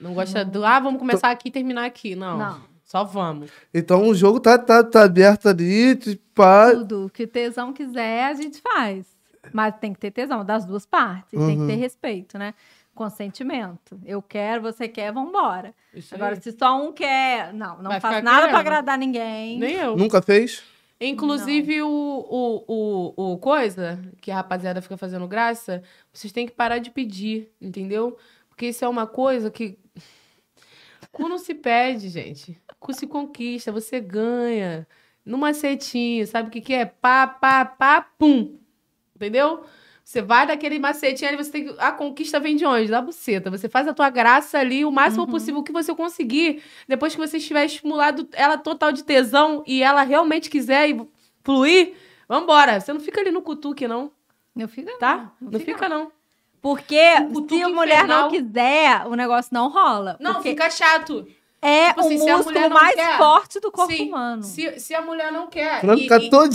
Não 0.00 0.12
gosta 0.14 0.44
do, 0.44 0.64
ah, 0.64 0.78
vamos 0.78 0.98
começar 1.00 1.30
aqui 1.30 1.48
e 1.48 1.52
terminar 1.52 1.84
aqui. 1.86 2.14
Não. 2.14 2.36
Não. 2.38 2.75
Só 2.86 3.02
vamos. 3.04 3.50
Então 3.74 4.08
o 4.08 4.14
jogo 4.14 4.38
tá, 4.40 4.56
tá, 4.56 4.82
tá 4.82 5.02
aberto 5.02 5.48
ali, 5.48 5.96
tipo, 5.96 6.22
pá. 6.34 6.70
Tudo 6.72 7.10
que 7.12 7.24
o 7.24 7.28
tesão 7.28 7.72
quiser, 7.72 8.24
a 8.26 8.32
gente 8.34 8.60
faz. 8.62 9.04
Mas 9.52 9.74
tem 9.80 9.92
que 9.92 9.98
ter 10.00 10.10
tesão 10.12 10.44
das 10.44 10.64
duas 10.64 10.86
partes. 10.86 11.30
Tem 11.38 11.56
que 11.56 11.62
Uhum. 11.62 11.66
ter 11.66 11.74
respeito, 11.74 12.38
né? 12.38 12.54
Consentimento. 12.94 14.00
Eu 14.04 14.22
quero, 14.22 14.62
você 14.62 14.88
quer, 14.88 15.12
vambora. 15.12 15.74
Isso 15.94 16.14
aí. 16.14 16.20
Agora, 16.20 16.40
se 16.40 16.50
só 16.52 16.80
um 16.82 16.92
quer. 16.92 17.52
Não, 17.52 17.76
não 17.82 17.90
Vai 17.90 18.00
faço 18.00 18.22
nada 18.22 18.38
pra 18.38 18.46
querendo. 18.48 18.60
agradar 18.60 18.98
ninguém. 18.98 19.58
Nem 19.58 19.74
eu. 19.74 19.96
Nunca 19.96 20.22
fez? 20.22 20.62
Inclusive, 21.00 21.82
o, 21.82 21.88
o, 21.88 22.64
o, 23.16 23.32
o 23.34 23.38
coisa 23.38 24.00
que 24.20 24.30
a 24.30 24.36
rapaziada 24.36 24.80
fica 24.80 24.96
fazendo 24.96 25.28
graça, 25.28 25.82
vocês 26.12 26.32
têm 26.32 26.46
que 26.46 26.52
parar 26.54 26.78
de 26.78 26.90
pedir, 26.90 27.52
entendeu? 27.60 28.16
Porque 28.48 28.68
isso 28.68 28.84
é 28.84 28.88
uma 28.88 29.06
coisa 29.06 29.50
que. 29.50 29.78
Cu 31.16 31.28
não 31.28 31.38
se 31.38 31.54
pede, 31.54 32.08
gente. 32.10 32.60
Cu 32.78 32.92
se 32.92 33.06
conquista, 33.06 33.72
você 33.72 34.00
ganha. 34.00 34.86
No 35.24 35.38
macetinho, 35.38 36.26
sabe 36.26 36.48
o 36.48 36.52
que, 36.52 36.60
que 36.60 36.74
é? 36.74 36.84
Pá, 36.84 37.26
pá, 37.26 37.64
pá, 37.64 38.00
pum. 38.02 38.58
Entendeu? 39.14 39.64
Você 40.04 40.20
vai 40.22 40.46
daquele 40.46 40.78
macetinho 40.78 41.28
ali, 41.28 41.36
você 41.36 41.50
tem 41.50 41.64
que. 41.66 41.74
A 41.78 41.90
conquista 41.90 42.38
vem 42.38 42.54
de 42.54 42.64
onde? 42.64 42.88
Da 42.90 43.00
buceta. 43.02 43.50
Você 43.50 43.68
faz 43.68 43.88
a 43.88 43.94
tua 43.94 44.08
graça 44.10 44.58
ali 44.58 44.84
o 44.84 44.92
máximo 44.92 45.24
Uhum. 45.24 45.30
possível 45.30 45.62
que 45.64 45.72
você 45.72 45.92
conseguir. 45.94 46.62
Depois 46.86 47.14
que 47.14 47.20
você 47.20 47.38
estiver 47.38 47.64
estimulado 47.64 48.28
ela 48.32 48.56
total 48.58 48.92
de 48.92 49.02
tesão 49.02 49.64
e 49.66 49.82
ela 49.82 50.02
realmente 50.02 50.48
quiser 50.50 50.90
e 50.90 51.08
fluir, 51.42 51.94
vambora. 52.28 52.78
Você 52.78 52.92
não 52.92 53.00
fica 53.00 53.20
ali 53.20 53.30
no 53.32 53.42
cutuque, 53.42 53.88
não, 53.88 54.12
Não 54.54 54.68
fica, 54.68 54.96
tá? 54.98 55.32
não. 55.40 55.50
Não, 55.50 55.60
fica, 55.60 55.88
não. 55.88 56.12
Porque 56.66 56.98
se 57.48 57.62
a 57.62 57.68
mulher 57.68 57.94
infernal. 57.98 58.22
não 58.22 58.30
quiser, 58.30 59.06
o 59.06 59.14
negócio 59.14 59.50
não 59.54 59.68
rola. 59.68 60.16
Não, 60.18 60.34
porque 60.34 60.48
fica 60.50 60.68
chato. 60.68 61.24
é 61.62 61.90
tipo 61.90 62.00
assim, 62.00 62.16
o 62.16 62.18
se 62.18 62.28
a 62.28 62.36
músculo 62.38 62.70
mais 62.70 62.94
quer, 62.96 63.16
forte 63.18 63.60
do 63.60 63.70
corpo 63.70 63.92
Sim, 63.92 64.08
humano. 64.08 64.42
Se, 64.42 64.80
se 64.80 64.92
a 64.92 65.00
mulher 65.00 65.30
não 65.30 65.46
quer. 65.46 65.86
Vai 65.86 65.94
e- 65.96 66.00
ficar 66.02 66.20
e- 66.20 66.28
todo. 66.28 66.52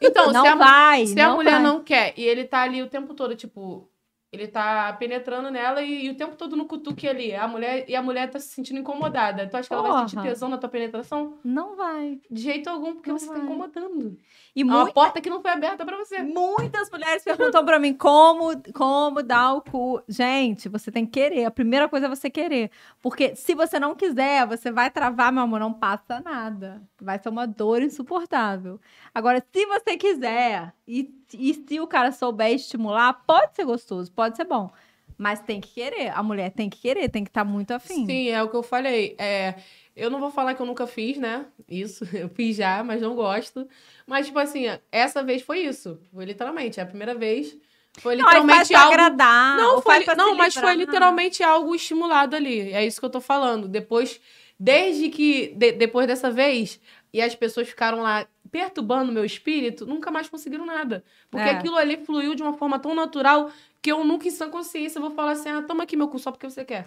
Então, 0.00 0.32
não 0.32 0.42
se 0.42 0.48
a, 0.48 0.54
vai. 0.54 1.06
Se 1.06 1.20
a 1.20 1.30
mulher 1.34 1.54
vai. 1.54 1.62
não 1.62 1.82
quer 1.82 2.14
e 2.16 2.22
ele 2.24 2.44
tá 2.44 2.60
ali 2.62 2.82
o 2.82 2.88
tempo 2.88 3.14
todo, 3.14 3.34
tipo, 3.34 3.88
ele 4.32 4.48
tá 4.48 4.90
penetrando 4.94 5.50
nela 5.50 5.82
e, 5.82 6.06
e 6.06 6.10
o 6.10 6.14
tempo 6.16 6.34
todo 6.36 6.56
no 6.56 6.64
cutuque 6.64 7.06
ali, 7.06 7.34
a 7.34 7.46
mulher 7.46 7.84
e 7.86 7.94
a 7.94 8.00
mulher 8.02 8.30
tá 8.30 8.38
se 8.40 8.48
sentindo 8.48 8.80
incomodada. 8.80 9.46
Tu 9.46 9.54
acha 9.54 9.68
que 9.68 9.74
ela 9.74 9.82
vai 9.82 10.00
sentir 10.00 10.14
Porra. 10.16 10.28
tesão 10.28 10.48
na 10.48 10.56
tua 10.56 10.70
penetração? 10.70 11.34
Não 11.44 11.76
vai. 11.76 12.18
De 12.30 12.40
jeito 12.40 12.70
algum, 12.70 12.94
porque 12.94 13.10
Não 13.10 13.18
você 13.18 13.26
vai. 13.26 13.36
tá 13.36 13.44
incomodando. 13.44 14.16
E 14.56 14.62
É 14.62 14.64
uma 14.64 14.80
muito 14.84 14.94
porta 14.94 15.20
que 15.20 15.28
não 15.28 15.42
foi 15.42 15.50
aberta 15.50 15.84
pra 15.84 15.98
você. 15.98 16.22
Muitas 16.22 16.90
mulheres 16.90 17.22
perguntam 17.22 17.62
pra 17.62 17.78
mim 17.78 17.92
como, 17.92 18.52
como 18.72 19.22
dar 19.22 19.52
o 19.52 19.60
cu. 19.60 20.02
Gente, 20.08 20.66
você 20.66 20.90
tem 20.90 21.04
que 21.04 21.12
querer. 21.12 21.44
A 21.44 21.50
primeira 21.50 21.86
coisa 21.86 22.06
é 22.06 22.08
você 22.08 22.30
querer. 22.30 22.70
Porque 23.02 23.36
se 23.36 23.54
você 23.54 23.78
não 23.78 23.94
quiser, 23.94 24.46
você 24.46 24.70
vai 24.70 24.90
travar, 24.90 25.30
meu 25.30 25.42
amor, 25.42 25.60
não 25.60 25.74
passa 25.74 26.20
nada. 26.20 26.80
Vai 26.98 27.18
ser 27.18 27.28
uma 27.28 27.46
dor 27.46 27.82
insuportável. 27.82 28.80
Agora, 29.14 29.44
se 29.52 29.66
você 29.66 29.96
quiser, 29.98 30.72
e, 30.88 31.12
e 31.34 31.52
se 31.54 31.80
o 31.80 31.86
cara 31.86 32.12
souber 32.12 32.52
estimular, 32.54 33.12
pode 33.26 33.54
ser 33.56 33.64
gostoso, 33.64 34.10
pode 34.12 34.21
ser 34.36 34.44
bom. 34.44 34.70
Mas 35.18 35.40
tem 35.40 35.60
que 35.60 35.68
querer. 35.74 36.08
A 36.08 36.22
mulher 36.22 36.50
tem 36.50 36.68
que 36.70 36.80
querer, 36.80 37.08
tem 37.08 37.22
que 37.22 37.30
estar 37.30 37.44
muito 37.44 37.70
afim. 37.72 38.06
Sim, 38.06 38.28
é 38.30 38.42
o 38.42 38.48
que 38.48 38.56
eu 38.56 38.62
falei. 38.62 39.14
É, 39.18 39.54
eu 39.94 40.10
não 40.10 40.18
vou 40.18 40.30
falar 40.30 40.54
que 40.54 40.62
eu 40.62 40.66
nunca 40.66 40.86
fiz, 40.86 41.18
né? 41.18 41.44
Isso, 41.68 42.04
eu 42.16 42.28
fiz 42.30 42.56
já, 42.56 42.82
mas 42.82 43.00
não 43.02 43.14
gosto. 43.14 43.68
Mas, 44.06 44.26
tipo 44.26 44.38
assim, 44.38 44.64
essa 44.90 45.22
vez 45.22 45.42
foi 45.42 45.60
isso. 45.60 46.00
Foi 46.12 46.24
literalmente, 46.24 46.80
é 46.80 46.82
a 46.82 46.86
primeira 46.86 47.14
vez. 47.14 47.56
Foi 47.98 48.16
Não, 48.16 48.24
literalmente 48.24 48.68
pra 48.68 48.80
algo. 48.80 48.92
agradar. 48.94 49.56
Não, 49.58 49.82
foi, 49.82 50.04
não 50.16 50.34
mas 50.34 50.54
foi 50.54 50.62
livrar. 50.62 50.76
literalmente 50.76 51.42
algo 51.42 51.74
estimulado 51.74 52.34
ali. 52.34 52.72
É 52.72 52.84
isso 52.84 52.98
que 52.98 53.04
eu 53.04 53.10
tô 53.10 53.20
falando. 53.20 53.68
Depois, 53.68 54.18
desde 54.58 55.10
que. 55.10 55.48
de- 55.54 55.72
depois 55.72 56.06
dessa 56.06 56.30
vez, 56.30 56.80
e 57.12 57.20
as 57.20 57.34
pessoas 57.34 57.68
ficaram 57.68 58.00
lá 58.00 58.26
perturbando 58.50 59.12
meu 59.12 59.24
espírito, 59.24 59.86
nunca 59.86 60.10
mais 60.10 60.28
conseguiram 60.28 60.64
nada. 60.66 61.04
Porque 61.30 61.48
É. 61.48 61.52
aquilo 61.52 61.76
ali 61.76 61.98
fluiu 61.98 62.34
de 62.34 62.42
uma 62.42 62.54
forma 62.54 62.78
tão 62.78 62.94
natural 62.94 63.50
que 63.82 63.90
eu 63.90 64.04
nunca, 64.04 64.28
em 64.28 64.30
sã 64.30 64.48
consciência, 64.48 65.00
vou 65.00 65.10
falar 65.10 65.32
assim: 65.32 65.50
ah, 65.50 65.60
toma 65.62 65.82
aqui 65.82 65.96
meu 65.96 66.08
cu 66.08 66.18
só 66.18 66.30
porque 66.30 66.48
você 66.48 66.64
quer. 66.64 66.86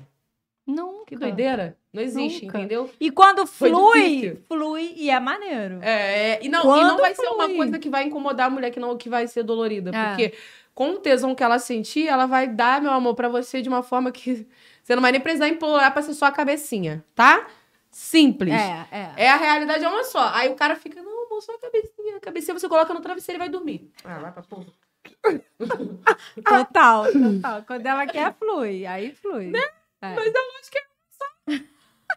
Nunca. 0.66 1.06
Que 1.06 1.16
doideira. 1.16 1.78
Não 1.94 2.02
existe, 2.02 2.46
Nunca. 2.46 2.58
entendeu? 2.58 2.90
E 3.00 3.12
quando 3.12 3.46
Foi 3.46 3.70
flui, 3.70 4.02
difícil. 4.02 4.44
flui 4.48 4.94
e 4.96 5.10
é 5.12 5.20
maneiro. 5.20 5.80
É, 5.82 6.32
é, 6.32 6.40
e 6.44 6.50
não, 6.50 6.62
e 6.62 6.64
Quando 6.64 6.88
não 6.88 6.98
vai 6.98 7.14
ser 7.14 7.28
uma 7.28 7.44
flui. 7.46 7.58
coisa 7.58 7.78
que 7.78 7.90
vai 7.90 8.04
incomodar 8.06 8.48
a 8.48 8.50
mulher, 8.50 8.72
que 8.72 8.80
não 8.80 8.98
que 8.98 9.08
vai 9.08 9.28
ser 9.28 9.44
dolorida. 9.44 9.92
É. 9.96 10.08
Porque 10.10 10.34
com 10.74 10.92
o 10.92 10.98
tesão 11.00 11.36
que 11.36 11.44
ela 11.44 11.60
sentir, 11.60 12.08
ela 12.08 12.26
vai 12.26 12.48
dar, 12.48 12.82
meu 12.82 12.92
amor, 12.92 13.14
pra 13.14 13.30
você 13.30 13.62
de 13.62 13.70
uma 13.70 13.84
forma 13.84 14.12
que 14.12 14.48
você 14.84 14.96
não 14.96 15.02
vai 15.02 15.12
nem 15.12 15.22
precisar 15.22 15.48
implorar 15.48 15.94
pra 15.94 16.02
ser 16.02 16.16
só 16.16 16.26
a 16.26 16.32
cabecinha, 16.32 17.06
tá? 17.14 17.46
Simples. 17.92 18.52
É, 18.54 18.88
é. 18.92 19.12
É 19.26 19.30
a 19.30 19.38
realidade 19.38 19.84
é 19.86 19.88
uma 19.88 20.04
só. 20.04 20.32
Aí 20.34 20.50
o 20.50 20.56
cara 20.56 20.76
fica, 20.76 21.02
não, 21.02 21.26
amor, 21.28 21.42
só 21.42 21.54
a 21.54 21.60
cabecinha. 21.60 22.18
A 22.18 22.20
cabecinha 22.20 22.58
você 22.58 22.68
coloca 22.68 22.94
no 22.94 23.00
travesseiro 23.02 23.38
e 23.38 23.40
vai 23.40 23.50
dormir. 23.50 23.90
Ah, 24.04 24.18
vai 24.20 24.32
pra 24.32 24.42
porra. 24.44 24.66
Total, 26.44 27.12
total. 27.12 27.64
Quando 27.68 27.86
ela 27.86 28.06
quer, 28.06 28.34
flui. 28.36 28.86
Aí 28.86 29.14
flui. 29.14 29.48
Né? 29.48 29.64
É. 30.02 30.14
Mas 30.14 30.34
eu 30.34 30.42
acho 30.60 30.72
que 30.72 30.78
é 30.78 30.86
só. 31.10 31.26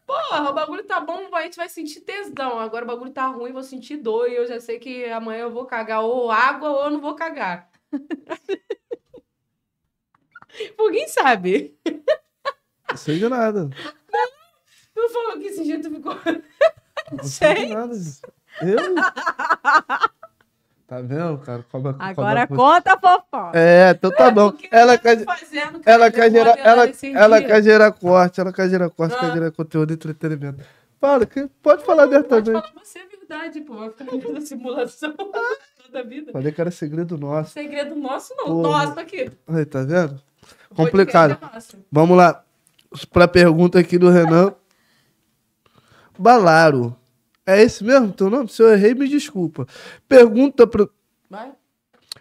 Porra, 0.07 0.51
o 0.51 0.53
bagulho 0.53 0.85
tá 0.85 1.01
bom, 1.01 1.35
a 1.35 1.43
gente 1.43 1.57
vai 1.57 1.69
sentir 1.69 2.01
tesão. 2.01 2.59
Agora 2.59 2.85
o 2.85 2.89
bagulho 2.89 3.13
tá 3.13 3.27
ruim, 3.27 3.53
vou 3.53 3.63
sentir 3.63 3.97
dor. 3.97 4.29
E 4.29 4.37
eu 4.37 4.47
já 4.47 4.61
sei 4.61 4.79
que 4.79 5.05
amanhã 5.07 5.43
eu 5.43 5.51
vou 5.51 5.65
cagar 5.65 6.03
ou 6.03 6.31
água 6.31 6.71
ou 6.71 6.85
eu 6.85 6.91
não 6.91 7.01
vou 7.01 7.15
cagar. 7.15 7.71
Ninguém 10.79 11.09
sabe. 11.09 11.79
Não 12.91 12.97
sei 12.97 13.19
de 13.19 13.29
nada. 13.29 13.69
Tu 14.95 15.09
falou 15.11 15.39
que 15.39 15.47
esse 15.47 15.65
jeito 15.65 15.91
ficou. 15.91 16.15
Não 17.13 17.25
sei 17.25 17.67
de 17.67 17.75
nada. 17.75 17.95
Eu? 18.63 18.95
Tá 20.89 21.03
vendo, 21.03 21.37
cara? 21.45 21.63
Como, 21.71 21.93
como- 21.93 22.03
Agora 22.03 22.47
como- 22.47 22.61
conta 22.61 22.95
a 22.95 22.99
fofoca. 22.99 23.51
É, 23.59 23.91
então 23.91 24.11
tá 24.11 24.31
bom. 24.31 24.51
Porque 24.53 24.69
Ela 24.73 24.97
quer, 24.97 25.23
fazendo, 25.23 25.83
ela 25.85 26.11
quer 26.11 26.31
gerar, 26.31 26.59
ela, 26.59 26.85
ela 27.15 27.43
quer 27.43 27.63
gerar 27.63 27.93
corte, 27.93 28.41
ela 28.41 28.51
quer 28.53 28.71
gerar 28.71 28.89
corte, 28.89 29.15
Ah. 29.15 29.19
quer 29.21 29.33
gerar 29.35 29.51
conteúdo 29.53 29.91
e 29.91 29.95
entretenimento. 29.95 30.65
Fala, 30.99 31.27
que 31.27 31.47
pode 31.63 31.85
falar 31.85 32.05
Pode 32.09 32.17
abertamente. 32.17 32.53
falar 32.53 32.73
você 32.83 32.99
é 33.01 33.07
verdade, 33.07 33.61
pô. 33.61 33.75
Vai 33.75 33.91
ficar 33.91 34.33
na 34.33 34.41
simulação 34.41 35.13
toda 35.87 36.01
a 36.01 36.03
vida. 36.03 36.33
Falei 36.33 36.51
que 36.53 36.61
era 36.61 36.71
segredo 36.71 37.19
nosso. 37.19 37.51
Segredo 37.53 37.95
nosso, 37.95 38.35
não. 38.35 38.47
Porra. 38.47 38.87
Nosso 38.87 38.99
aqui. 39.01 39.31
Aí, 39.47 39.67
tá 39.67 39.83
vendo? 39.83 40.19
Complicado. 40.75 41.37
é. 41.55 41.61
Vamos 41.93 42.17
lá. 42.17 42.43
Pra 43.13 43.29
pergunta 43.29 43.79
aqui 43.79 43.99
do 43.99 44.09
Renan. 44.09 44.55
Balaro. 46.19 46.97
É 47.49 47.63
esse 47.63 47.83
mesmo 47.83 48.13
teu 48.13 48.29
nome? 48.29 48.47
Se 48.51 48.63
eu 48.63 48.71
errei, 48.71 48.95
me 48.95 49.09
desculpa. 49.09 49.67
Pergunta 50.07 50.67
pro, 50.67 50.91
Vai. 51.31 51.51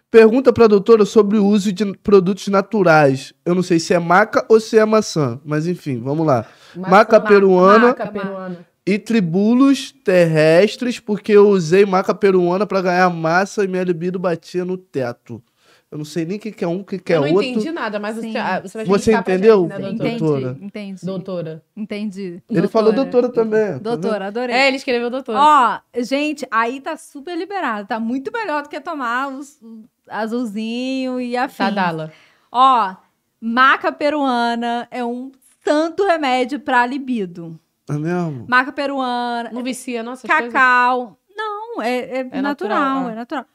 Pergunta 0.10 0.54
para 0.54 0.64
a 0.64 0.70
doutora 0.70 1.04
sobre 1.04 1.38
o 1.38 1.46
uso 1.46 1.74
de 1.74 1.86
produtos 1.98 2.48
naturais. 2.48 3.34
Eu 3.46 3.54
não 3.54 3.62
sei 3.62 3.78
se 3.78 3.94
é 3.94 4.00
maca 4.00 4.46
ou 4.48 4.58
se 4.58 4.78
é 4.78 4.86
maçã, 4.86 5.38
mas 5.44 5.68
enfim, 5.68 6.00
vamos 6.02 6.26
lá. 6.26 6.46
Maca 6.74 7.20
peruana. 7.20 7.88
Maca 7.90 8.08
peruana. 8.08 8.66
E 8.86 8.98
tribulos 8.98 9.92
terrestres, 9.92 10.98
porque 10.98 11.34
eu 11.34 11.50
usei 11.50 11.86
maca 11.86 12.16
peruana 12.16 12.66
para 12.66 12.82
ganhar 12.82 13.10
massa 13.10 13.66
e 13.66 13.68
minha 13.68 13.84
libido 13.84 14.18
batia 14.18 14.64
no 14.64 14.78
teto. 14.78 15.44
Eu 15.90 15.98
não 15.98 16.06
sei 16.06 16.26
nem 16.26 16.38
o 16.38 16.40
que, 16.40 16.52
que 16.52 16.66
é 16.66 16.68
um, 16.68 16.82
o 16.82 16.84
que, 16.84 17.00
que 17.00 17.14
é 17.14 17.16
eu 17.16 17.22
não 17.22 17.30
outro. 17.30 17.44
entendi 17.44 17.72
nada, 17.72 17.98
mas 17.98 18.18
Sim. 18.18 18.32
você, 18.34 18.38
ah, 18.38 18.60
você 18.60 18.84
Você 18.84 19.14
entendeu? 19.14 19.62
gente, 19.62 19.70
né, 19.70 19.78
doutora? 19.80 19.94
Entendi, 19.94 20.20
doutora. 20.20 20.58
entendi. 20.62 21.06
Doutora. 21.06 21.64
Entendi. 21.78 22.44
Ele 22.50 22.68
falou 22.68 22.92
doutora 22.92 23.30
também. 23.30 23.74
tá 23.74 23.78
Doutora, 23.80 24.28
adorei. 24.28 24.54
É, 24.54 24.68
ele 24.68 24.76
escreveu 24.76 25.10
doutora. 25.10 25.40
Ó, 25.40 25.80
gente, 26.04 26.46
aí 26.52 26.82
tá 26.82 26.98
super 26.98 27.38
liberado. 27.38 27.88
Tá 27.88 28.02
muito 28.02 28.32
melhor 28.34 28.64
do 28.64 28.70
que 28.70 28.82
tomar 28.82 29.30
os 29.30 29.62
azulzinho 30.10 31.22
e 31.22 31.38
afim. 31.38 31.56
Sadala. 31.56 32.12
Ó, 32.52 32.96
maca 33.40 33.90
peruana 33.92 34.90
é 34.92 35.06
um 35.06 35.32
santo 35.64 36.06
remédio 36.06 36.60
pra 36.60 36.86
libido. 36.86 37.58
É 37.90 37.94
mesmo? 37.94 38.46
Maca 38.50 38.74
peruana, 38.74 39.50
Não 39.54 39.64
vicia, 39.64 40.04
nossa. 40.04 40.28
coisa. 40.28 40.44
cacau. 40.44 41.18
Não, 41.34 41.82
é, 41.82 42.20
é 42.20 42.42
natural, 42.42 42.42
natural, 42.42 43.08
ah. 43.08 43.12
é 43.12 43.16
natural. 43.16 43.46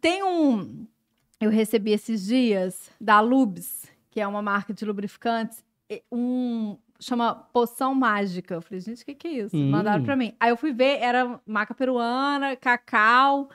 Tem 0.00 0.22
um. 0.24 0.86
Eu 1.40 1.50
recebi 1.50 1.92
esses 1.92 2.26
dias 2.26 2.90
da 3.00 3.20
Lubes, 3.20 3.86
que 4.10 4.20
é 4.20 4.26
uma 4.26 4.42
marca 4.42 4.72
de 4.74 4.84
lubrificantes, 4.84 5.64
um. 6.12 6.76
Chama 7.02 7.34
Poção 7.34 7.94
Mágica. 7.94 8.54
Eu 8.56 8.60
falei, 8.60 8.78
gente, 8.80 9.02
o 9.02 9.06
que, 9.06 9.14
que 9.14 9.26
é 9.26 9.30
isso? 9.44 9.56
Hum. 9.56 9.70
Mandaram 9.70 10.04
pra 10.04 10.14
mim. 10.14 10.34
Aí 10.38 10.50
eu 10.50 10.56
fui 10.56 10.70
ver, 10.70 10.98
era 11.00 11.40
maca 11.46 11.72
peruana, 11.74 12.54
cacau, 12.56 13.48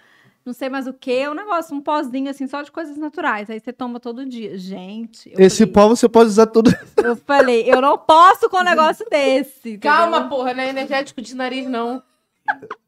não 0.43 0.51
sei 0.51 0.67
mais 0.67 0.87
o 0.87 0.93
que, 0.93 1.29
um 1.29 1.35
negócio, 1.35 1.75
um 1.75 1.79
pozinho 1.79 2.27
assim, 2.27 2.47
só 2.47 2.63
de 2.63 2.71
coisas 2.71 2.97
naturais. 2.97 3.47
Aí 3.51 3.59
você 3.59 3.71
toma 3.71 3.99
todo 3.99 4.25
dia. 4.25 4.57
Gente, 4.57 5.29
eu, 5.31 5.39
Esse 5.45 5.59
falei, 5.59 5.73
pó 5.73 5.87
você 5.89 6.09
pode 6.09 6.29
usar 6.29 6.47
todo. 6.47 6.71
eu 6.97 7.15
falei, 7.17 7.71
eu 7.71 7.79
não 7.79 7.99
posso 7.99 8.49
com 8.49 8.57
um 8.57 8.63
negócio 8.63 9.05
desse. 9.11 9.77
Calma, 9.77 10.17
entendeu? 10.17 10.29
porra, 10.29 10.53
não 10.55 10.63
é 10.63 10.69
energético 10.69 11.21
de 11.21 11.35
nariz, 11.35 11.67
não. 11.69 12.01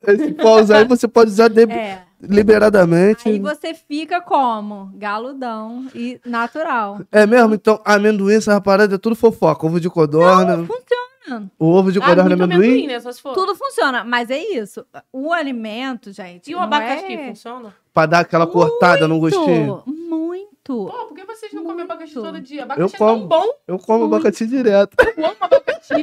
Esse 0.07 0.34
pó 0.34 0.60
usar 0.60 0.80
aí 0.80 0.86
você 0.88 1.07
pode 1.07 1.30
usar 1.30 1.49
de- 1.49 1.72
É. 1.72 2.07
liberadamente. 2.22 3.27
Aí 3.30 3.39
você 3.39 3.73
fica 3.73 4.22
como? 4.22 4.91
Galudão 4.95 5.88
e 5.94 6.19
natural. 6.26 7.02
É 7.11 7.26
mesmo? 7.26 7.53
Então, 7.53 7.80
amendoim, 7.85 8.35
essa 8.35 8.60
parada 8.61 8.95
é 8.95 8.98
tudo 8.98 9.15
fofoca. 9.15 9.65
Ovo 9.65 9.80
de 9.80 9.89
codorna. 9.89 10.57
Funciona. 10.57 11.52
O 11.60 11.65
ovo 11.68 11.91
de 11.91 11.99
Ah, 11.99 12.02
codorna 12.02 12.35
muito 12.35 12.44
amendoim? 12.44 12.85
amendoim, 12.85 12.88
né? 12.88 13.34
Tudo 13.34 13.56
funciona, 13.56 14.03
mas 14.03 14.30
é 14.30 14.38
isso. 14.39 14.85
O 15.11 15.34
alimento, 15.34 16.11
gente. 16.11 16.49
E 16.49 16.56
o 16.56 16.57
não 16.57 16.64
abacaxi 16.64 17.14
é... 17.14 17.27
funciona? 17.27 17.76
Pra 17.94 18.06
dar 18.06 18.19
aquela 18.19 18.48
cortada 18.48 19.07
no 19.07 19.19
gostinho. 19.19 19.84
Muito, 20.08 20.48
muito. 20.48 20.58
Muito. 20.68 20.92
Pô, 20.92 21.06
por 21.08 21.16
que 21.16 21.26
vocês 21.26 21.54
não 21.54 21.64
comem 21.64 21.84
abacaxi 21.84 22.16
Muito. 22.16 22.26
todo 22.26 22.42
dia? 22.42 22.64
Abacaxi 22.64 22.96
é 22.96 22.98
como. 22.98 23.20
tão 23.20 23.28
bom. 23.28 23.46
Eu 23.68 23.80
como 23.80 24.06
abacaxi 24.06 24.46
direto. 24.46 24.96
Eu 25.16 25.26
amo 25.26 25.36
abacaxi. 25.40 25.94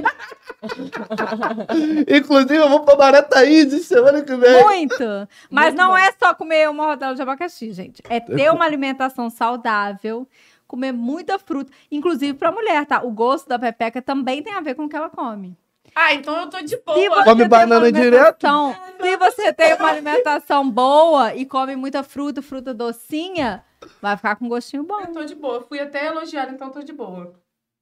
Inclusive, 2.09 2.57
eu 2.57 2.69
vou 2.69 2.81
pra 2.81 2.97
Barataí 2.97 3.67
de 3.67 3.81
semana 3.81 4.23
que 4.23 4.35
vem. 4.35 4.65
Muito. 4.65 5.05
Mas 5.51 5.67
Muito 5.67 5.77
não 5.77 5.89
bom. 5.91 5.97
é 5.97 6.13
só 6.13 6.35
comer 6.35 6.71
uma 6.71 6.87
rodela 6.87 7.15
de 7.15 7.23
abacaxi, 7.23 7.73
gente. 7.73 8.03
É 8.09 8.21
ter 8.21 8.51
uma 8.51 8.65
alimentação 8.65 9.29
saudável, 9.29 10.27
comer 10.67 10.93
muita 10.93 11.39
fruta, 11.39 11.71
inclusive 11.91 12.35
pra 12.35 12.51
mulher, 12.51 12.87
tá? 12.87 13.03
O 13.03 13.11
gosto 13.11 13.49
da 13.49 13.59
pepeca 13.59 14.01
também 14.01 14.43
tem 14.43 14.55
a 14.55 14.61
ver 14.61 14.75
com 14.75 14.85
o 14.85 14.89
que 14.89 14.97
ela 14.97 15.11
come. 15.11 15.57
Ah, 15.95 16.13
então 16.15 16.37
eu 16.41 16.51
tô 16.51 16.61
de 16.61 16.69
Se 16.69 16.77
boa. 16.79 16.99
você 17.17 17.25
Come 17.25 17.49
banana 17.49 17.87
alimentação- 17.87 18.77
Se 19.01 19.17
você 19.17 19.53
tem 19.53 19.75
uma 19.75 19.89
alimentação 19.91 20.69
boa 20.71 21.35
e 21.35 21.47
come 21.47 21.77
muita 21.77 22.03
fruta, 22.03 22.43
fruta 22.43 22.75
docinha, 22.75 23.65
vai 24.03 24.17
ficar 24.17 24.37
com 24.37 24.49
gostinho 24.49 24.83
bom. 24.83 25.01
Eu 25.01 25.13
tô 25.13 25.25
de 25.25 25.35
boa. 25.35 25.61
Fui 25.63 25.79
até 25.79 26.07
elogiada, 26.07 26.51
então 26.53 26.71
tô 26.71 26.81
de 26.83 26.93
boa. 26.93 27.35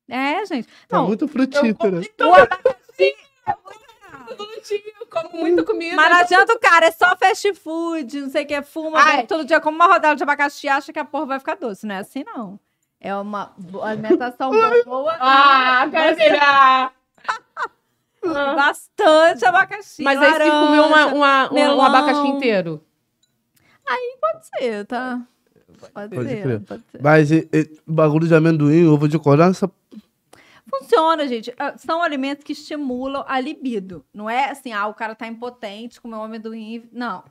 É, 0.08 0.44
gente. 0.44 0.68
Tá 0.88 0.98
Não, 0.98 1.06
muito 1.06 1.24
Eu 1.24 1.28
frutífera. 1.28 1.74
como 1.74 1.96
o 1.98 2.34
abacaxi 2.34 3.14
todo 4.36 4.60
dia, 4.62 4.82
eu 5.00 5.06
como 5.06 5.40
muita 5.40 5.64
comida. 5.64 5.96
Mas 5.96 6.10
não 6.10 6.16
adianta 6.18 6.52
o 6.54 6.58
cara, 6.58 6.86
é 6.86 6.90
só 6.90 7.16
fast 7.16 7.54
food, 7.54 8.20
não 8.20 8.30
sei 8.30 8.44
o 8.44 8.46
que, 8.46 8.62
fuma, 8.62 8.98
Ai. 9.00 9.26
todo 9.26 9.44
dia, 9.44 9.60
come 9.60 9.76
uma 9.76 9.86
rodela 9.86 10.14
de 10.14 10.22
abacaxi 10.22 10.66
e 10.66 10.70
acha 10.70 10.92
que 10.92 10.98
a 10.98 11.04
porra 11.04 11.26
vai 11.26 11.38
ficar 11.38 11.56
doce. 11.56 11.86
Não 11.86 11.94
é 11.94 11.98
assim, 11.98 12.24
não. 12.24 12.58
É 13.00 13.14
uma 13.16 13.54
alimentação 13.82 14.50
boa. 14.84 15.16
Ah, 15.18 15.88
quero 15.90 16.16
virar. 18.22 18.54
Bastante 18.54 19.44
abacaxi. 19.44 20.02
Mas 20.02 20.18
aí 20.20 20.26
se 20.32 20.38
laranja, 20.38 20.66
comer 20.66 20.80
uma, 20.80 21.06
uma- 21.06 21.52
um- 21.52 21.80
abacaxi 21.82 22.26
inteiro. 22.28 22.82
Pode 24.20 24.46
ser, 24.58 24.86
tá? 24.86 25.20
Pode, 25.92 26.14
Pode 26.14 26.28
ser, 26.28 26.42
crer. 26.42 26.60
pode 26.60 26.82
ser. 26.90 27.02
Mas 27.02 27.30
e- 27.32 27.48
e, 27.52 27.80
bagulho 27.86 28.26
de 28.26 28.34
amendoim, 28.34 28.86
ovo 28.86 29.08
de 29.08 29.18
corança. 29.18 29.70
Funciona, 30.70 31.26
gente. 31.28 31.52
Ah, 31.58 31.76
São 31.76 32.02
alimentos 32.02 32.44
que 32.44 32.52
estimulam 32.52 33.24
a 33.26 33.38
libido. 33.40 34.04
Não 34.14 34.30
é 34.30 34.50
assim, 34.50 34.72
ah, 34.72 34.86
o 34.86 34.94
cara 34.94 35.14
tá 35.14 35.26
impotente, 35.26 36.00
comeu 36.00 36.18
um 36.18 36.22
amendoim. 36.24 36.88
Não. 36.92 37.24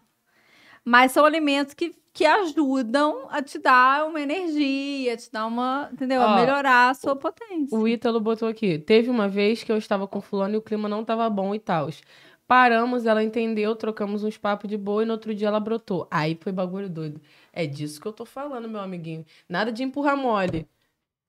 Mas 0.83 1.11
são 1.11 1.25
alimentos 1.25 1.73
que, 1.73 1.95
que 2.13 2.25
ajudam 2.25 3.27
a 3.29 3.41
te 3.41 3.57
dar 3.57 4.07
uma 4.07 4.19
energia, 4.21 5.13
a 5.13 5.17
te 5.17 5.31
dar 5.31 5.45
uma. 5.45 5.89
Entendeu? 5.91 6.21
Ó, 6.21 6.25
a 6.25 6.35
melhorar 6.35 6.89
a 6.89 6.93
sua 6.93 7.15
potência. 7.15 7.77
O 7.77 7.87
Ítalo 7.87 8.19
botou 8.19 8.47
aqui. 8.47 8.77
Teve 8.77 9.09
uma 9.09 9.27
vez 9.27 9.63
que 9.63 9.71
eu 9.71 9.77
estava 9.77 10.07
com 10.07 10.19
fulano 10.21 10.55
e 10.55 10.57
o 10.57 10.61
clima 10.61 10.89
não 10.89 11.05
tava 11.05 11.29
bom 11.29 11.55
e 11.55 11.59
tal. 11.59 11.89
Paramos, 12.47 13.05
ela 13.05 13.23
entendeu, 13.23 13.75
trocamos 13.77 14.25
uns 14.25 14.37
papos 14.37 14.69
de 14.69 14.77
boa 14.77 15.03
e 15.03 15.05
no 15.05 15.13
outro 15.13 15.33
dia 15.33 15.47
ela 15.47 15.59
brotou. 15.59 16.05
Aí 16.11 16.37
foi 16.41 16.51
bagulho 16.51 16.89
doido. 16.89 17.21
É 17.53 17.65
disso 17.65 18.01
que 18.01 18.07
eu 18.07 18.11
tô 18.11 18.25
falando, 18.25 18.67
meu 18.67 18.81
amiguinho. 18.81 19.25
Nada 19.47 19.71
de 19.71 19.83
empurrar 19.83 20.17
mole. 20.17 20.67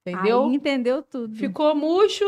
Entendeu? 0.05 0.47
Aí 0.47 0.55
entendeu 0.57 1.01
tudo. 1.01 1.37
Ficou 1.37 1.77
murcho. 1.77 2.25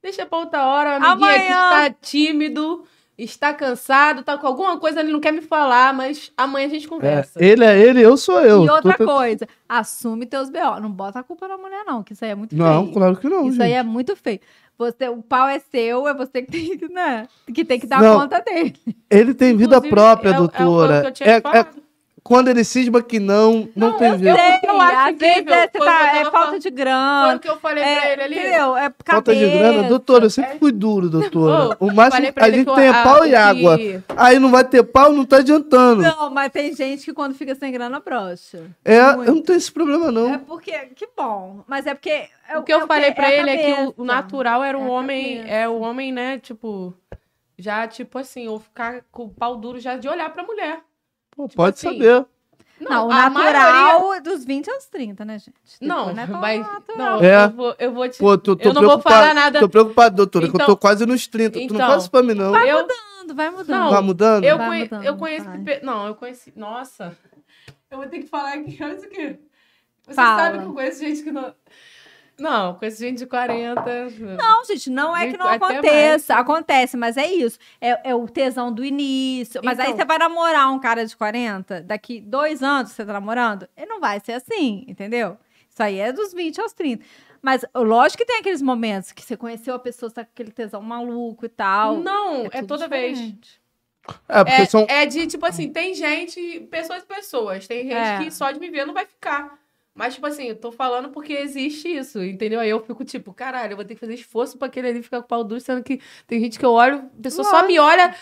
Deixa 0.00 0.24
pra 0.24 0.38
outra 0.38 0.66
hora. 0.66 0.96
Amiguinho 0.96 1.28
aqui 1.28 1.52
Amanhã. 1.52 1.82
está 1.82 1.90
tímido, 2.00 2.84
está 3.18 3.54
cansado, 3.54 4.22
tá 4.22 4.36
com 4.36 4.46
alguma 4.46 4.78
coisa, 4.78 5.00
ele 5.00 5.12
não 5.12 5.20
quer 5.20 5.32
me 5.32 5.40
falar, 5.40 5.94
mas 5.94 6.30
amanhã 6.36 6.66
a 6.66 6.70
gente 6.70 6.86
É, 6.86 6.88
conversa. 6.88 7.42
ele 7.42 7.64
é 7.64 7.78
ele, 7.78 8.00
eu 8.02 8.16
sou 8.16 8.40
eu. 8.40 8.64
E 8.64 8.70
outra 8.70 8.94
Tô 8.96 9.04
coisa, 9.06 9.48
assume 9.68 10.26
teus 10.26 10.50
B.O. 10.50 10.80
Não 10.80 10.90
bota 10.90 11.20
a 11.20 11.22
culpa 11.22 11.48
na 11.48 11.56
mulher, 11.56 11.84
não, 11.86 12.02
que 12.02 12.12
isso 12.12 12.24
aí 12.24 12.30
é 12.32 12.34
muito 12.34 12.54
Não, 12.54 12.82
feio. 12.82 12.92
claro 12.94 13.16
que 13.16 13.28
não. 13.28 13.42
Isso 13.42 13.52
gente. 13.52 13.62
aí 13.62 13.72
é 13.72 13.82
muito 13.82 14.14
feio. 14.16 14.40
Você, 14.78 15.08
o 15.08 15.22
pau 15.22 15.48
é 15.48 15.58
seu, 15.58 16.06
é 16.06 16.12
você 16.12 16.42
que 16.42 16.50
tem 16.52 16.76
que, 16.76 16.88
né? 16.92 17.26
Que 17.54 17.64
tem 17.64 17.80
que 17.80 17.86
dar 17.86 18.02
Não. 18.02 18.20
conta 18.20 18.40
dele. 18.40 18.74
Ele 19.08 19.32
tem 19.32 19.56
vida 19.56 19.76
Inclusive, 19.76 19.88
própria, 19.94 20.28
é 20.28 20.32
é 20.32 20.36
doutora. 20.36 21.12
É- 21.20 21.58
é-. 21.58 21.85
Quando 22.26 22.48
ele 22.48 22.64
cisma 22.64 23.00
que 23.02 23.20
não, 23.20 23.68
não, 23.76 23.90
Não, 23.90 23.98
tem 23.98 24.08
eu 24.10 24.18
vida. 24.18 24.34
sei. 24.36 24.58
eu 24.70 24.80
acho 24.80 25.10
incrível, 25.10 25.54
é, 25.54 25.68
foi 25.76 25.86
tá- 25.86 26.10
que 26.10 26.16
eu 26.16 26.20
é 26.20 26.24
falta 26.24 26.38
falando. 26.38 26.56
de 26.58 26.62
Foi 26.62 26.70
grana. 26.72 27.36
o 27.36 27.38
que 27.40 27.48
eu 27.48 27.56
falei 27.58 27.84
pra 27.84 27.92
É, 27.92 28.12
ele 28.12 28.22
ali. 28.22 28.38
entendeu? 28.38 28.76
É 28.76 28.92
Falta 29.04 29.34
de 29.34 29.48
grana, 29.48 29.68
cabeça. 29.72 29.88
doutora, 29.88 30.24
eu 30.26 30.30
sempre 30.30 30.58
fui 30.58 30.72
duro, 30.72 31.08
doutora. 31.08 31.76
Ô, 31.78 31.86
o 31.86 31.94
máximo 31.94 32.32
pra 32.32 32.46
a 32.46 32.50
gente 32.50 32.66
que 32.68 32.74
tem 32.74 32.84
é 32.86 32.88
a- 32.90 33.02
pau 33.02 33.24
e 33.26 33.34
água. 33.34 33.78
que- 33.78 34.02
Aí 34.16 34.38
não 34.38 34.50
vai 34.50 34.64
ter 34.64 34.82
pau, 34.82 35.12
não 35.12 35.24
tá 35.24 35.36
adiantando. 35.36 36.02
Não, 36.02 36.30
mas 36.30 36.50
tem 36.50 36.74
gente 36.74 37.04
que 37.04 37.12
quando 37.12 37.34
fica 37.34 37.54
sem 37.54 37.70
grana, 37.72 38.00
brocha. 38.00 38.64
é, 38.84 39.02
muito. 39.14 39.28
eu 39.28 39.34
não 39.36 39.42
tenho 39.42 39.56
esse 39.56 39.70
problema, 39.70 40.10
não. 40.10 40.34
É 40.34 40.38
porque, 40.38 40.72
que 40.96 41.08
bom. 41.16 41.60
Mas 41.66 41.86
é 41.86 41.94
porque. 41.94 42.28
É 42.48 42.58
O 42.58 42.62
que 42.62 42.72
eu 42.72 42.80
é 42.82 42.86
falei 42.86 43.12
pra 43.12 43.30
é 43.30 43.38
ele 43.40 43.50
é 43.50 43.56
que 43.56 43.72
o- 43.72 43.92
cabeça. 43.92 44.04
natural 44.04 44.62
era 44.64 44.76
um 44.78 44.86
É 44.86 44.90
homem, 44.90 45.36
cabeça. 45.38 45.54
é 45.54 45.68
o 45.68 45.78
homem, 45.80 46.12
né, 46.12 46.38
tipo, 46.38 46.94
já, 47.58 47.86
tipo 47.88 48.18
assim, 48.18 48.46
ou 48.48 48.60
ficar 48.60 49.00
com 49.10 49.24
o 49.24 49.28
pau 49.28 49.56
duro 49.56 49.80
já 49.80 49.96
de 49.96 50.08
olhar 50.08 50.30
pra 50.30 50.42
mulher. 50.44 50.78
Pô, 51.36 51.48
pode 51.48 51.74
assim, 51.76 51.92
saber. 51.98 52.26
Não, 52.80 53.08
o 53.08 53.10
a 53.10 53.30
natural 53.30 54.00
maioria- 54.00 54.16
é 54.16 54.20
dos 54.20 54.44
20 54.44 54.70
aos 54.70 54.86
30, 54.86 55.24
né, 55.24 55.38
gente? 55.38 55.54
Não, 55.80 56.06
Depois 56.12 56.18
é 56.18 56.26
tão 56.26 56.40
mas. 56.40 56.60
natural. 56.60 56.98
Não, 56.98 57.24
É. 57.24 57.44
eu, 57.44 57.50
vou, 57.50 57.74
eu 57.78 57.92
vou 57.94 58.08
te. 58.08 58.18
Pô, 58.18 58.36
tô, 58.36 58.54
tô 58.56 58.68
eu 58.68 58.74
não 58.74 58.82
vou 58.82 59.00
falar 59.00 59.34
nada. 59.34 59.60
Tô 59.60 59.68
preocupado, 59.68 60.16
doutora, 60.16 60.44
que 60.46 60.50
eu 60.50 60.54
Então- 60.56 60.66
tô 60.66 60.76
quase 60.76 61.06
nos 61.06 61.26
30. 61.26 61.52
tu 61.52 61.58
não 61.58 61.64
Então- 61.76 61.88
faz 61.88 62.02
isso 62.02 62.10
pra 62.10 62.22
mim, 62.22 62.34
não. 62.34 62.54
eu, 62.66 62.82
mudando, 62.82 63.34
vai 63.34 63.50
mudando. 63.50 63.68
Não, 63.68 63.90
Tá 63.90 64.02
mudando? 64.02 64.44
eu, 64.44 64.58
Vai 64.58 64.66
conhe- 64.68 64.82
mudando, 64.84 65.04
eu 65.04 65.16
conheço. 65.16 65.44
vai. 65.46 65.58
pe- 65.58 65.80
Não, 65.82 66.06
eu 66.06 66.14
conheci. 66.14 66.52
Nossa. 66.56 67.16
Eu 67.90 67.98
vou 67.98 68.06
ter 68.08 68.18
que 68.20 68.26
falar 68.28 68.54
aqui. 68.54 68.76
Olha 68.82 68.94
isso 68.94 69.06
aqui. 69.06 69.38
Você 70.06 70.14
Fala. 70.14 70.42
sabe 70.42 70.58
que 70.58 70.64
eu 70.64 70.72
conheço 70.74 71.00
gente 71.00 71.22
que 71.22 71.32
não. 71.32 71.54
Não, 72.38 72.74
conheço 72.74 72.98
gente 72.98 73.18
de 73.18 73.26
40. 73.26 73.82
Não, 74.36 74.64
gente, 74.66 74.90
não 74.90 75.16
é 75.16 75.30
que 75.30 75.36
não 75.38 75.46
aconteça. 75.48 76.34
Acontece, 76.34 76.96
mas 76.96 77.16
é 77.16 77.26
isso. 77.26 77.58
É, 77.80 78.10
é 78.10 78.14
o 78.14 78.28
tesão 78.28 78.70
do 78.72 78.84
início. 78.84 79.60
Mas 79.64 79.78
aí 79.78 79.86
Então. 79.86 79.96
você 79.98 80.04
vai 80.04 80.18
namorar 80.18 80.70
um 80.70 80.78
cara 80.78 81.06
de 81.06 81.16
40, 81.16 81.80
daqui 81.82 82.20
dois 82.20 82.62
anos 82.62 82.90
que 82.90 82.96
você 82.96 83.06
tá 83.06 83.12
namorando, 83.14 83.66
ele 83.76 83.86
não 83.86 84.00
vai 84.00 84.20
ser 84.20 84.32
assim, 84.32 84.84
entendeu? 84.86 85.38
Isso 85.70 85.82
aí 85.82 85.98
é 85.98 86.12
dos 86.12 86.34
20 86.34 86.60
aos 86.60 86.72
30. 86.74 87.04
Mas 87.40 87.64
lógico 87.74 88.18
que 88.22 88.26
tem 88.26 88.38
aqueles 88.40 88.60
momentos 88.60 89.12
que 89.12 89.22
você 89.22 89.36
conheceu 89.36 89.74
a 89.74 89.78
pessoa, 89.78 90.10
você 90.10 90.16
tá 90.16 90.24
com 90.24 90.30
aquele 90.32 90.50
tesão 90.50 90.82
maluco 90.82 91.46
e 91.46 91.48
tal. 91.48 91.98
Não, 91.98 92.46
é, 92.46 92.50
tudo 92.50 92.66
toda 92.66 92.88
vez. 92.88 93.16
diferente. 93.16 93.60
É, 94.28 94.44
porque 94.44 94.62
É, 94.62 94.64
são. 94.66 94.86
é 94.88 95.06
de, 95.06 95.26
tipo 95.26 95.44
assim, 95.46 95.70
tem 95.72 95.94
gente, 95.94 96.60
pessoas 96.70 97.02
e 97.02 97.06
pessoas. 97.06 97.66
Tem 97.66 97.82
gente 97.84 97.94
É. 97.94 98.18
que 98.18 98.30
só 98.30 98.50
de 98.50 98.58
me 98.60 98.68
ver 98.70 98.84
não 98.86 98.94
vai 98.94 99.04
ficar. 99.06 99.58
Mas, 99.96 100.14
tipo 100.14 100.26
assim, 100.26 100.44
eu 100.48 100.56
tô 100.56 100.70
falando 100.70 101.08
porque 101.08 101.32
existe 101.32 101.88
isso, 101.88 102.22
entendeu? 102.22 102.60
Aí 102.60 102.68
eu 102.68 102.80
fico 102.84 103.02
tipo, 103.02 103.32
caralho, 103.32 103.72
eu 103.72 103.76
vou 103.76 103.84
ter 103.84 103.94
que 103.94 104.00
fazer 104.00 104.12
esforço 104.14 104.58
pra 104.58 104.68
aquele 104.68 104.88
ali 104.88 105.02
ficar 105.02 105.18
com 105.20 105.24
o 105.24 105.28
pau 105.28 105.42
duro, 105.42 105.58
sendo 105.60 105.82
que 105.82 106.00
tem 106.26 106.38
gente 106.38 106.58
que 106.58 106.64
eu 106.66 106.72
olho, 106.72 106.98
a 107.18 107.22
pessoa 107.22 107.44
só 107.48 107.66
me 107.66 107.78
olha, 107.78 108.14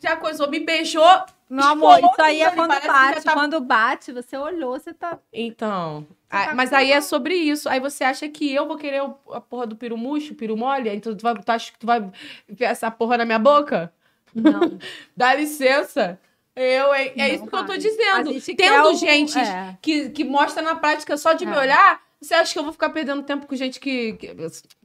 já 0.00 0.16
coisou, 0.16 0.50
me 0.50 0.60
beijou. 0.60 1.02
Meu 1.48 1.64
amor, 1.64 1.98
isso 1.98 2.22
aí 2.22 2.40
é 2.40 2.46
ali, 2.46 2.56
quando 2.56 2.68
bate. 2.86 3.22
tá- 3.24 3.32
Quando 3.32 3.60
bate, 3.60 4.12
você 4.12 4.36
olhou, 4.36 4.72
você 4.78 4.92
tá. 4.92 5.18
Então. 5.32 6.06
Você 6.30 6.44
tá 6.46 6.54
mas 6.54 6.72
aí 6.72 6.90
é 6.92 7.00
sobre 7.00 7.34
isso. 7.34 7.68
Aí 7.68 7.80
você 7.80 8.02
acha 8.04 8.28
que 8.28 8.52
eu 8.52 8.66
vou 8.66 8.76
querer 8.76 9.02
a 9.30 9.40
porra 9.40 9.66
do 9.66 9.76
peru 9.76 9.96
murcho, 9.96 10.34
peru 10.34 10.56
mole? 10.56 10.88
Então 10.90 11.16
tu, 11.16 11.22
vai, 11.22 11.34
tu 11.34 11.50
acha 11.50 11.72
que 11.72 11.78
tu 11.78 11.86
vai 11.86 12.10
enfiar 12.48 12.70
essa 12.70 12.90
porra 12.90 13.18
na 13.18 13.24
minha 13.24 13.38
boca? 13.38 13.92
Não. 14.34 14.78
Dá 15.16 15.34
licença. 15.34 16.18
Eu, 16.56 16.94
hein? 16.94 17.12
É 17.16 17.28
Não 17.28 17.34
isso 17.34 17.46
que 17.46 17.56
eu 17.56 17.66
tô 17.66 17.76
dizendo. 17.76 18.32
Gente 18.32 18.54
Tendo 18.54 18.88
o- 18.88 18.94
gente 18.94 19.38
é. 19.38 19.76
que, 19.82 20.10
que 20.10 20.24
mostra 20.24 20.62
na 20.62 20.76
prática 20.76 21.16
só 21.16 21.32
de 21.32 21.44
me 21.44 21.52
É. 21.54 21.58
olhar, 21.58 22.00
você 22.20 22.32
acha 22.34 22.52
que 22.52 22.58
eu 22.58 22.62
vou 22.62 22.72
ficar 22.72 22.90
perdendo 22.90 23.22
tempo 23.24 23.46
com 23.46 23.56
gente 23.56 23.80
que. 23.80 24.12
que 24.14 24.34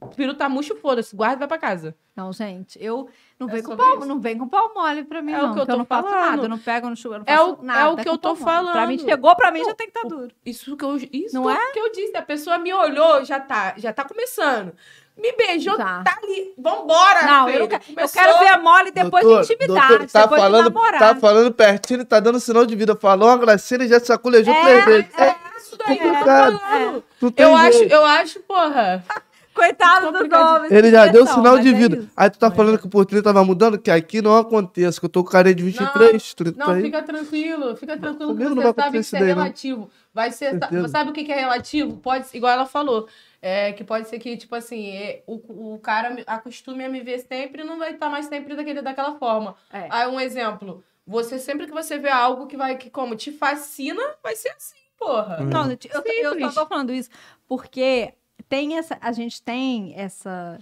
o 0.00 0.08
peru 0.08 0.34
tá 0.34 0.48
murcho, 0.48 0.74
foda-se, 0.76 1.14
guarda 1.14 1.36
e 1.36 1.38
vai 1.38 1.48
pra 1.48 1.58
casa. 1.58 1.94
Não, 2.16 2.32
gente, 2.32 2.76
eu 2.82 3.08
não 3.38 3.48
É 3.48 3.52
vem 3.52 3.62
com 3.62 3.70
sobre 3.70 3.84
pau, 3.86 3.98
isso. 3.98 4.06
não 4.06 4.20
vem 4.20 4.36
com 4.36 4.46
pau 4.48 4.74
mole 4.74 5.04
pra 5.04 5.22
mim, 5.22 5.32
É 5.32 5.38
o 5.38 5.46
não. 5.46 5.54
que 5.54 5.60
eu 5.60 5.62
porque 5.64 5.70
eu 5.70 5.74
tô 5.74 5.78
não 5.78 5.86
faço 5.86 6.08
falando. 6.08 6.30
nada, 6.30 6.42
eu 6.42 6.48
não 6.50 6.58
pego, 6.58 6.88
não 6.88 6.96
chugo, 6.96 7.14
eu 7.14 7.18
não 7.20 7.24
É 7.26 7.36
faço 7.36 7.52
o- 7.54 7.62
nada. 7.62 7.80
é 7.80 7.86
o 7.86 7.96
que 7.96 8.04
com 8.04 8.10
eu 8.10 8.18
tô 8.18 8.28
mole. 8.34 8.40
Pra 8.42 8.86
mim, 8.86 8.98
falando. 8.98 9.00
chegou 9.08 9.36
pra 9.36 9.50
mim, 9.52 9.64
já 9.64 9.74
tem 9.74 9.90
que 9.90 9.96
estar 9.96 10.08
duro. 10.08 10.30
Isso 10.44 10.76
que 10.76 10.84
eu, 10.84 10.96
isso 10.96 11.34
Não 11.34 11.44
que, 11.44 11.50
é? 11.52 11.72
que 11.72 11.78
eu 11.78 11.92
disse. 11.92 12.16
A 12.16 12.22
pessoa 12.22 12.58
me 12.58 12.74
olhou, 12.74 13.24
já 13.24 13.38
tá, 13.40 13.74
já 13.78 13.92
tá 13.92 14.04
começando. 14.04 14.74
Me 15.20 15.32
beijou, 15.32 15.76
Tá. 15.76 16.02
tá, 16.02 16.18
ali. 16.22 16.52
Vambora, 16.58 17.22
Não, 17.26 17.46
filho. 17.46 17.58
eu, 17.60 17.68
quero- 17.68 17.82
eu 17.88 17.94
Começou. 17.94 18.22
quero 18.22 18.38
ver 18.38 18.58
mole 18.58 18.90
depois 18.90 19.22
Doutor, 19.24 19.44
de 19.46 19.52
intimidade, 19.54 19.88
doutor, 19.88 20.06
tá 20.10 20.22
depois 20.22 20.40
falando, 20.40 20.68
de 20.68 20.74
namorar. 20.74 20.98
Tá 20.98 21.14
falando 21.16 21.52
pertinho, 21.52 22.04
tá 22.04 22.20
dando 22.20 22.40
sinal 22.40 22.64
de 22.64 22.74
vida. 22.74 22.96
Falou 22.96 23.28
uma 23.28 23.36
gracinha 23.36 23.84
e 23.84 23.88
já 23.88 24.00
sacolejou 24.00 24.52
É, 24.54 24.62
três 24.62 24.84
vezes. 24.84 25.10
É 25.18 25.36
isso 25.58 25.76
daí 25.78 25.96
que 25.98 26.04
eu. 26.06 27.02
Não 27.20 27.30
tem 27.30 27.44
Eu 27.46 27.54
acho, 27.56 27.78
jeito. 27.78 27.92
eu 27.92 28.04
acho, 28.04 28.40
porra. 28.40 29.04
Coitado 29.52 30.06
dos 30.06 30.12
Complicado. 30.12 30.56
homens. 30.56 30.72
Ele 30.72 30.90
já 30.92 31.06
deu 31.08 31.24
Não, 31.24 31.34
sinal 31.34 31.58
de 31.58 31.68
é 31.68 31.72
vida. 31.72 31.96
isso. 31.98 32.08
Aí 32.16 32.30
tu 32.30 32.38
tá 32.38 32.48
Mas 32.48 32.56
falando 32.56 32.74
é. 32.76 32.78
que 32.78 32.86
o 32.86 32.88
portrait 32.88 33.22
tava 33.22 33.44
mudando, 33.44 33.78
que 33.78 33.90
aqui 33.90 34.22
não 34.22 34.36
acontece, 34.38 34.98
que 34.98 35.04
eu 35.04 35.10
tô 35.10 35.24
com 35.24 35.30
carinha 35.30 35.54
de 35.54 35.62
23, 35.64 36.32
30 36.34 36.64
Não, 36.64 36.72
aí. 36.72 36.82
fica 36.82 37.02
tranquilo, 37.02 37.76
fica 37.76 37.98
tranquilo 37.98 38.30
que 38.36 38.44
Comigo 38.44 38.50
não 38.50 38.56
você 38.56 38.62
vai 38.62 38.72
sabe 38.72 38.80
acontecer 38.80 38.92
que 38.92 39.00
isso 39.00 39.16
é 39.16 39.18
não. 39.20 39.26
relativo. 39.42 39.90
Vai 40.14 40.30
ser, 40.30 40.50
Certeza. 40.50 40.88
sabe 40.88 41.10
o 41.10 41.12
que 41.12 41.24
que 41.24 41.32
é 41.32 41.40
relativo? 41.40 41.96
Pode, 41.98 42.26
igual 42.32 42.52
ela 42.52 42.64
falou, 42.64 43.06
é, 43.42 43.72
que 43.72 43.82
pode 43.84 44.08
ser 44.08 44.18
que, 44.18 44.36
tipo 44.36 44.54
assim, 44.54 44.90
é, 44.90 45.22
o, 45.26 45.74
o 45.74 45.78
cara 45.78 46.10
me- 46.10 46.24
acostume 46.26 46.84
a 46.84 46.88
me 46.88 47.00
ver 47.00 47.18
sempre 47.20 47.62
e 47.62 47.64
não 47.64 47.78
vai 47.78 47.92
estar 47.92 48.08
mais 48.10 48.26
sempre 48.26 48.54
daquele, 48.54 48.82
daquela 48.82 49.18
forma. 49.18 49.56
É. 49.72 49.86
Aí 49.90 50.06
um 50.08 50.20
exemplo, 50.20 50.84
você 51.06 51.38
sempre 51.38 51.66
que 51.66 51.72
você 51.72 51.98
vê 51.98 52.10
algo 52.10 52.46
que 52.46 52.56
vai, 52.56 52.76
que 52.76 52.90
como, 52.90 53.16
te 53.16 53.32
fascina, 53.32 54.02
vai 54.22 54.36
ser 54.36 54.50
assim, 54.50 54.76
porra. 54.98 55.38
Não, 55.40 55.68
gente, 55.70 55.88
eu, 55.92 56.02
eu 56.04 56.32
Simples. 56.32 56.54
só 56.54 56.62
tô 56.62 56.68
falando 56.68 56.92
isso 56.92 57.10
porque 57.48 58.12
tem 58.48 58.76
essa, 58.78 58.98
a 59.00 59.12
gente 59.12 59.42
tem 59.42 59.94
essa 59.96 60.58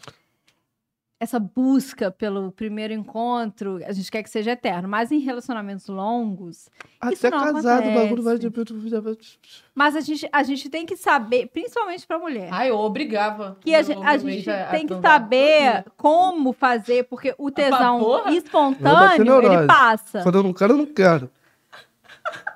essa 1.21 1.39
busca 1.41 2.11
pelo 2.13 2.53
primeiro 2.53 2.93
encontro, 2.95 3.81
a 3.85 3.93
gente 3.93 4.09
quer 4.11 4.23
que 4.23 4.31
seja 4.31 4.53
eterno, 4.53 4.89
mas 4.89 5.11
em 5.11 5.19
relacionamentos 5.19 5.89
longos, 5.89 6.69
Isso 7.13 7.27
Até 7.27 7.31
não 7.37 7.43
casado, 7.53 7.89
o 7.89 7.95
bagulho 7.95 8.23
vai 8.23 8.37
acontece. 8.37 9.19
de. 9.19 9.39
mas 9.75 9.97
a 9.97 10.01
gente, 10.01 10.29
a 10.33 10.43
gente 10.45 10.71
tem 10.71 10.87
que 10.87 10.97
saber, 10.97 11.47
principalmente 11.49 12.07
pra 12.07 12.19
mulher, 12.21 12.49
Ai, 12.53 12.71
eu 12.71 12.79
obrigava. 12.79 13.57
que 13.61 13.75
a 13.75 13.79
a 13.81 14.17
gente 14.17 14.49
a- 14.49 14.67
tem 14.67 14.87
que 14.87 15.01
saber 15.01 15.85
como 15.97 16.53
fazer, 16.53 17.05
porque 17.05 17.35
o 17.37 17.51
tesão 17.51 18.29
espontâneo, 18.29 19.43
ele 19.43 19.67
passa. 19.67 20.23
Quando 20.23 20.39
eu 20.39 20.43
não 20.45 20.53
quero, 20.53 20.73
eu 20.75 20.79
não 20.79 20.87
quero. 20.87 21.31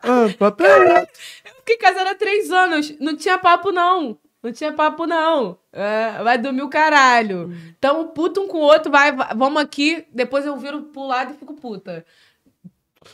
Ah, 0.03 0.27
papo 0.39 0.63
é 0.65 0.89
reto. 0.95 1.13
Fiquei 1.59 1.79
casada 1.79 2.11
há 2.11 2.15
três 2.15 2.51
anos. 2.51 2.93
Não 3.01 3.17
tinha 3.17 3.39
papo, 3.39 3.71
não. 3.73 4.19
Não 4.43 4.53
tinha 4.53 4.73
papo, 4.73 5.07
não. 5.07 5.57
É, 5.73 6.23
vai 6.23 6.37
dormir 6.37 6.63
o 6.63 6.69
caralho. 6.69 7.55
Tamo 7.81 8.09
puto 8.09 8.41
um 8.43 8.49
com 8.49 8.59
o 8.59 8.63
outro, 8.63 8.91
vai, 8.91 9.13
vai- 9.13 9.35
vamos 9.37 9.63
aqui. 9.63 10.05
Depois 10.13 10.45
eu 10.45 10.57
viro 10.57 10.83
pro 10.85 11.07
lado 11.07 11.33
e 11.33 11.37
fico 11.37 11.55
puta. 11.55 12.05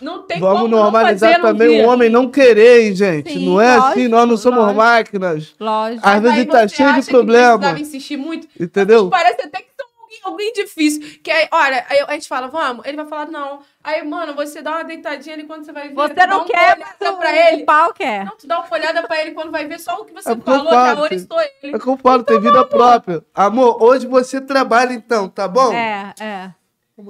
Não 0.02 0.22
tem 0.22 0.38
Vamos 0.38 0.62
como 0.62 0.68
normalizar 0.76 1.40
também 1.40 1.68
vir. 1.68 1.84
o 1.84 1.88
homem 1.88 2.10
não 2.10 2.30
querer, 2.30 2.82
hein, 2.88 2.94
gente. 2.94 3.32
Sim, 3.32 3.46
não 3.46 3.58
é 3.60 3.70
assim, 3.70 3.88
lógico, 4.06 4.08
nós 4.10 4.28
não 4.28 4.36
somos 4.36 4.58
lógico. 4.60 4.76
máquinas. 4.76 5.54
Lógico. 5.58 6.06
Às 6.06 6.20
vezes 6.22 6.46
tá 6.46 6.68
cheio 6.68 7.00
de 7.00 7.06
problema. 7.10 7.56
precisava 7.58 7.80
insistir 7.80 8.16
muito. 8.18 8.46
Entendeu? 8.60 9.08
Parece 9.08 9.42
até 9.42 9.62
que 9.62 9.68
são 9.74 9.86
alguém, 10.02 10.18
alguém 10.24 10.52
difícil. 10.52 11.18
Que 11.22 11.30
aí, 11.30 11.48
olha, 11.50 11.86
aí 11.88 12.04
a 12.06 12.12
gente 12.12 12.28
fala, 12.28 12.48
vamos. 12.48 12.84
Ele 12.86 12.96
vai 12.98 13.06
falar, 13.06 13.30
não. 13.30 13.60
Aí, 13.88 14.04
mano, 14.04 14.34
você 14.34 14.60
dá 14.60 14.72
uma 14.72 14.84
deitadinha 14.84 15.34
ali 15.34 15.44
quando 15.44 15.64
você 15.64 15.72
vai 15.72 15.88
ver. 15.88 15.94
Você 15.94 16.26
não 16.26 16.44
quer, 16.44 16.78
mas 16.78 17.08
o, 17.10 17.16
pra 17.16 17.52
ele. 17.52 17.64
pau 17.64 17.90
quer. 17.94 18.22
Não, 18.22 18.36
tu 18.36 18.46
dá 18.46 18.60
uma 18.60 18.70
olhada 18.70 19.02
pra 19.04 19.22
ele 19.22 19.30
quando 19.30 19.50
vai 19.50 19.66
ver 19.66 19.80
só 19.80 20.02
o 20.02 20.04
que 20.04 20.12
você 20.12 20.28
É 20.28 20.32
eu 20.32 20.42
falou, 20.42 20.70
já 20.70 20.70
falo, 20.70 21.00
oristou 21.00 21.40
ele. 21.40 21.74
É 21.74 21.78
que 21.78 21.86
eu 21.86 21.96
falo, 21.96 22.22
tem 22.22 22.38
vida 22.38 22.66
própria. 22.66 23.24
Amor, 23.34 23.82
hoje 23.82 24.06
você 24.06 24.42
trabalha 24.42 24.92
então, 24.92 25.26
tá 25.26 25.48
bom? 25.48 25.72
É, 25.72 26.12
é. 26.20 26.54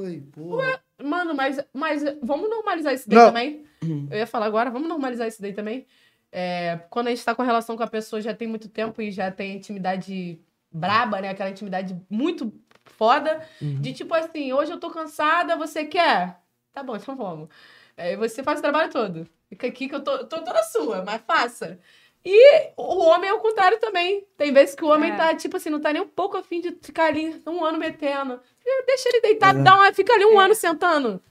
Aí, 0.07 0.21
porra. 0.21 0.81
Mano, 1.03 1.35
mas, 1.35 1.59
mas 1.75 2.05
vamos 2.23 2.49
normalizar 2.49 2.95
isso 2.95 3.09
daí 3.09 3.19
Não. 3.19 3.27
também. 3.27 3.65
Eu 4.09 4.17
ia 4.17 4.27
falar 4.27 4.47
agora, 4.47 4.71
vamos 4.71 4.89
normalizar 4.89 5.27
isso 5.27 5.43
daí 5.43 5.53
também. 5.53 5.85
É, 6.31 6.79
quando 6.91 7.09
a 7.09 7.11
gente 7.11 7.25
tá 7.25 7.35
com 7.35 7.43
relação 7.43 7.77
com 7.77 7.83
a 7.83 7.89
pessoa 7.89 8.23
já 8.23 8.33
tem 8.33 8.47
muito 8.47 8.69
tempo 8.69 9.03
e 9.03 9.11
já 9.11 9.33
tem 9.33 9.57
intimidade 9.57 10.39
braba, 10.71 11.21
né? 11.21 11.31
Aquela 11.31 11.51
intimidade 11.51 12.01
muito 12.09 12.53
foda. 12.85 13.43
De 13.61 13.93
tipo 13.93 14.15
assim, 14.15 14.53
hoje 14.53 14.71
eu 14.71 14.79
tô 14.79 14.91
cansada, 14.91 15.57
você 15.57 15.85
quer? 15.85 16.39
Tá 16.73 16.83
bom, 16.83 16.97
então 16.97 17.17
vamos. 17.17 17.49
Aí 17.97 18.17
você 18.17 18.43
faz 18.43 18.59
o 18.59 18.63
trabalho 18.63 18.91
todo. 18.93 19.29
Fica 19.49 19.67
aqui 19.67 19.89
que 19.89 19.95
eu 19.95 20.03
tô, 20.05 20.13
eu 20.13 20.27
tô 20.27 20.41
toda 20.43 20.63
sua, 20.65 21.03
mas 21.05 21.21
faça. 21.27 21.79
E 22.25 22.73
o 22.77 22.99
homem 23.05 23.31
é 23.31 23.33
o 23.33 23.39
contrário 23.41 23.79
também. 23.81 24.27
Tem 24.37 24.53
vezes 24.53 24.75
que 24.75 24.85
o 24.85 24.89
homem 24.89 25.13
É. 25.13 25.17
tá, 25.17 25.35
tipo 25.35 25.57
assim, 25.57 25.71
não 25.71 25.81
tá 25.81 25.93
nem 25.93 26.03
um 26.03 26.09
pouco 26.09 26.37
afim 26.37 26.61
de 26.61 26.73
ficar 26.83 27.07
ali 27.07 27.43
um 27.47 27.65
ano 27.65 27.79
metendo. 27.79 28.41
Deixa 28.87 29.09
ele 29.09 29.21
deitado, 29.21 29.61
É. 29.61 29.63
dá 29.63 29.75
uma, 29.75 29.93
fica 29.93 30.13
ali 30.13 30.25
um 30.27 30.39
ano 30.39 30.55
sentando. 30.55 31.23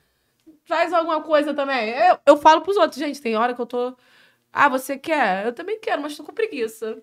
Faz 0.66 0.92
alguma 0.92 1.22
coisa 1.22 1.54
também. 1.54 1.90
Eu, 1.90 2.20
eu 2.26 2.38
falo 2.38 2.62
pros 2.62 2.78
outros, 2.78 3.00
gente, 3.00 3.22
tem 3.22 3.36
hora 3.38 3.54
que 3.54 3.62
eu 3.62 3.66
tô. 3.66 3.96
Ah, 4.52 4.68
você 4.70 4.98
quer? 4.98 5.46
Eu 5.46 5.54
também 5.54 5.80
quero, 5.80 6.02
mas 6.02 6.18
tô 6.18 6.24
com 6.24 6.34
preguiça. 6.34 7.02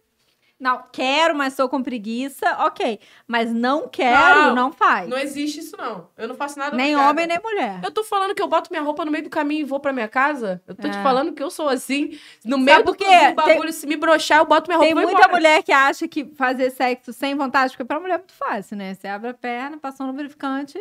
Não, 0.65 0.83
quero, 0.91 1.35
mas 1.37 1.55
tô 1.55 1.69
com 1.69 1.83
preguiça, 1.83 2.57
ok. 2.65 2.99
Mas 3.29 3.53
não 3.53 3.87
quero, 3.87 4.47
Não, 4.47 4.55
não, 4.55 4.73
faz. 4.73 5.07
Não 5.11 5.19
existe 5.19 5.61
isso, 5.61 5.77
não. 5.77 6.09
Eu 6.17 6.27
não 6.27 6.35
faço 6.35 6.59
nada 6.59 6.75
nem 6.75 6.97
homem, 6.97 7.27
nem 7.27 7.39
mulher. 7.39 7.81
Eu 7.85 7.91
tô 7.91 8.03
falando 8.03 8.35
que 8.35 8.41
eu 8.41 8.49
boto 8.49 8.71
minha 8.71 8.83
roupa 8.83 9.05
no 9.05 9.11
meio 9.11 9.25
do 9.25 9.29
caminho 9.29 9.61
e 9.61 9.65
vou 9.65 9.79
pra 9.79 9.93
minha 9.93 10.09
casa. 10.09 10.63
Eu 10.67 10.75
tô 10.75 10.89
te 10.89 10.97
É. 10.97 11.03
falando 11.03 11.35
que 11.35 11.43
eu 11.43 11.51
sou 11.51 11.69
assim. 11.69 12.19
No 12.43 12.57
meio 12.57 12.83
do, 12.83 12.93
do 12.95 13.35
bagulho, 13.35 13.73
se 13.75 13.87
me 13.87 13.95
broxar, 13.95 14.39
eu 14.39 14.47
boto 14.47 14.71
minha 14.71 14.79
roupa 14.79 14.87
Tem 14.87 14.95
muita 14.95 15.13
embora. 15.13 15.33
mulher 15.33 15.63
que 15.63 15.71
acha 15.71 16.09
que 16.09 16.25
fazer 16.35 16.71
sexo 16.71 17.13
sem 17.13 17.35
vontade, 17.35 17.73
porque 17.73 17.85
pra 17.85 18.01
mulher 18.01 18.15
é 18.15 18.19
muito 18.19 18.33
fácil, 18.33 18.75
né? 18.79 18.95
Você 18.95 19.07
abre 19.07 19.29
a 19.29 19.35
perna, 19.35 19.77
passou 19.77 20.07
no 20.07 20.13
lubrificante, 20.13 20.79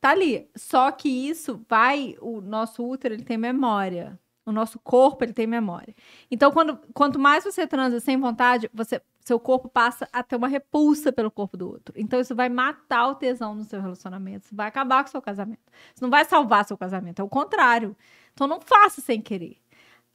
tá 0.00 0.12
ali. 0.12 0.48
Só 0.56 0.90
que 0.92 1.10
isso 1.28 1.60
vai, 1.68 2.16
o 2.22 2.40
nosso 2.40 2.82
útero, 2.82 3.12
ele 3.12 3.22
tem 3.24 3.36
memória. 3.36 4.18
O 4.50 4.52
nosso 4.52 4.78
corpo, 4.78 5.24
ele 5.24 5.32
tem 5.32 5.46
memória. 5.46 5.94
Então, 6.30 6.50
quando, 6.50 6.78
quanto 6.92 7.18
mais 7.18 7.44
você 7.44 7.66
transa 7.66 8.00
sem 8.00 8.18
vontade, 8.18 8.70
você, 8.74 9.00
seu 9.24 9.38
corpo 9.38 9.68
passa 9.68 10.08
a 10.12 10.22
ter 10.22 10.36
uma 10.36 10.48
repulsa 10.48 11.12
pelo 11.12 11.30
corpo 11.30 11.56
do 11.56 11.68
outro. 11.68 11.94
Então, 11.96 12.20
isso 12.20 12.34
vai 12.34 12.48
matar 12.48 13.08
o 13.08 13.14
tesão 13.14 13.54
no 13.54 13.64
seu 13.64 13.80
relacionamento. 13.80 14.46
Isso 14.46 14.56
vai 14.56 14.66
acabar 14.66 15.02
com 15.02 15.08
o 15.08 15.10
seu 15.10 15.22
casamento. 15.22 15.60
Isso 15.94 16.02
não 16.02 16.10
vai 16.10 16.24
salvar 16.24 16.64
seu 16.64 16.76
casamento, 16.76 17.20
é 17.20 17.24
o 17.24 17.28
contrário. 17.28 17.96
Então, 18.32 18.46
não 18.46 18.60
faça 18.60 19.00
sem 19.00 19.20
querer. 19.20 19.56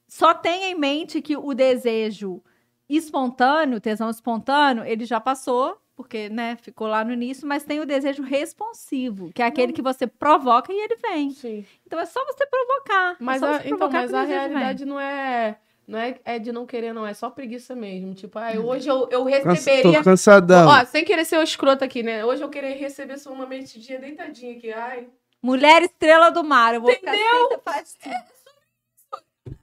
Só 0.08 0.34
tenha 0.34 0.68
em 0.68 0.76
mente 0.76 1.22
que 1.22 1.36
o 1.36 1.54
desejo 1.54 2.44
espontâneo, 2.88 3.82
tesão 3.82 4.10
espontâneo, 4.10 4.84
ele 4.84 5.06
já 5.06 5.20
passou, 5.20 5.78
porque, 5.96 6.28
né, 6.30 6.58
ficou 6.58 6.88
lá 6.88 7.04
no 7.06 7.14
início, 7.14 7.48
mas 7.48 7.64
tem 7.64 7.80
o 7.80 7.86
desejo 7.86 8.22
responsivo, 8.22 9.32
que 9.34 9.42
é 9.42 9.46
aquele 9.46 9.72
que 9.72 9.82
você 9.82 10.06
provoca 10.06 10.72
e 10.74 10.78
ele 10.78 10.98
vem. 10.98 11.32
Sim. 11.32 11.66
Então 11.88 12.00
é 12.00 12.06
só 12.06 12.24
você 12.26 12.46
provocar. 12.46 13.16
Mas, 13.20 13.42
é 13.42 13.46
só 13.46 13.54
a, 13.54 13.58
você 13.60 13.66
então, 13.68 13.78
provocar 13.78 14.02
mas 14.02 14.10
que 14.12 14.16
o 14.16 14.18
a 14.18 14.22
desejo 14.26 14.40
vem. 14.40 14.50
realidade 14.50 14.86
não 14.86 15.00
é, 15.00 15.58
não 15.88 15.98
é, 15.98 16.20
é 16.26 16.38
de 16.40 16.52
não 16.52 16.66
querer, 16.66 16.94
não. 16.94 17.08
É 17.08 17.14
só 17.14 17.30
preguiça 17.30 17.74
mesmo. 17.76 18.14
Tipo, 18.14 18.38
ah, 18.40 18.52
hoje 18.62 18.90
eu, 18.90 19.08
eu 19.10 19.24
Cansa- 19.26 19.52
receberia. 19.52 19.98
Tô 20.00 20.04
cansadão. 20.04 20.68
Ó, 20.68 20.86
sem 20.86 21.06
querer 21.06 21.24
ser 21.24 21.38
o 21.38 21.44
escroto 21.44 21.84
aqui, 21.84 22.04
né? 22.04 22.26
Hoje 22.26 22.44
eu 22.44 22.50
queria 22.50 22.76
receber 22.76 23.18
só 23.18 23.32
uma 23.32 23.46
metidinha 23.46 23.98
deitadinha 24.00 24.58
aqui. 24.58 24.74
Ai. 24.74 25.08
Mulher 25.42 25.82
estrela 25.84 26.30
do 26.30 26.44
mar, 26.44 26.74
eu 26.74 26.82
vou 26.82 26.92
ficar 26.92 27.12
assim, 27.12 27.24
você 27.50 27.58
faz 27.60 27.96
tudo. 28.02 28.16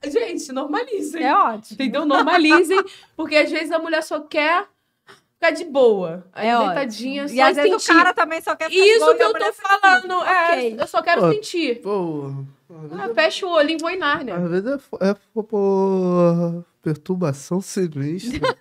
Gente, 0.05 0.51
normalizem. 0.51 1.23
É 1.23 1.35
ótimo. 1.35 1.75
Entendeu? 1.75 2.05
Normalizem. 2.05 2.83
porque 3.15 3.35
às 3.35 3.51
vezes 3.51 3.71
a 3.71 3.79
mulher 3.79 4.01
só 4.01 4.19
quer 4.21 4.65
ficar 5.43 5.51
de 5.51 5.65
boa. 5.65 6.25
Aí 6.33 6.47
É 6.47 6.57
deitadinha, 6.57 7.23
ótimo. 7.23 7.29
só 7.29 7.35
E 7.35 7.49
às 7.49 7.55
vezes 7.55 7.71
sentir. 7.83 7.91
o 7.91 7.95
cara 7.95 8.13
também 8.13 8.41
só 8.41 8.55
quer 8.55 8.69
ficar 8.69 8.81
de 8.83 8.89
Isso 8.89 8.99
boa 8.99 9.15
que 9.15 9.23
eu 9.23 9.33
tô 9.33 9.53
falando. 9.53 10.23
É, 10.23 10.51
Ok. 10.53 10.75
eu 10.79 10.87
só 10.87 11.01
quero 11.01 11.21
Pô. 11.21 11.31
sentir. 11.31 11.81
Vezes 12.69 12.99
Ah, 12.99 13.09
fecha 13.13 13.45
o 13.45 13.49
olho 13.49 13.69
e 13.71 13.77
vou 13.77 13.89
em 13.89 13.97
Nárnia. 13.97 14.35
Às 14.35 14.49
vezes 14.49 14.65
é, 15.01 15.09
é 15.09 15.15
porra, 15.33 16.65
perturbação 16.81 17.61
sinistra. 17.61 18.55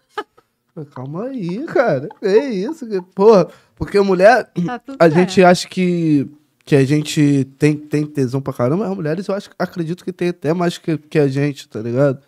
Calma 0.94 1.24
aí, 1.26 1.64
cara. 1.66 2.09
É 2.22 2.36
isso. 2.48 2.88
que- 2.88 3.00
Porra, 3.14 3.48
porque 3.76 4.00
mulher, 4.00 4.50
Tá 4.66 4.78
tudo 4.78 4.96
a 4.98 5.04
certo. 5.04 5.14
gente 5.18 5.44
acha 5.44 5.68
que, 5.68 6.26
que 6.64 6.74
a 6.74 6.84
gente 6.84 7.44
tem, 7.59 7.76
tem 7.76 8.06
tesão 8.06 8.40
pra 8.40 8.52
caramba, 8.54 8.86
as 8.88 8.94
mulheres 8.96 9.28
eu 9.28 9.34
acho, 9.34 9.50
acredito 9.59 10.02
que 10.04 10.12
tem 10.12 10.28
até 10.28 10.52
mais 10.54 10.78
que, 10.78 10.96
que 10.96 11.18
a 11.18 11.28
gente, 11.28 11.68
tá 11.68 11.80
ligado? 11.80 12.22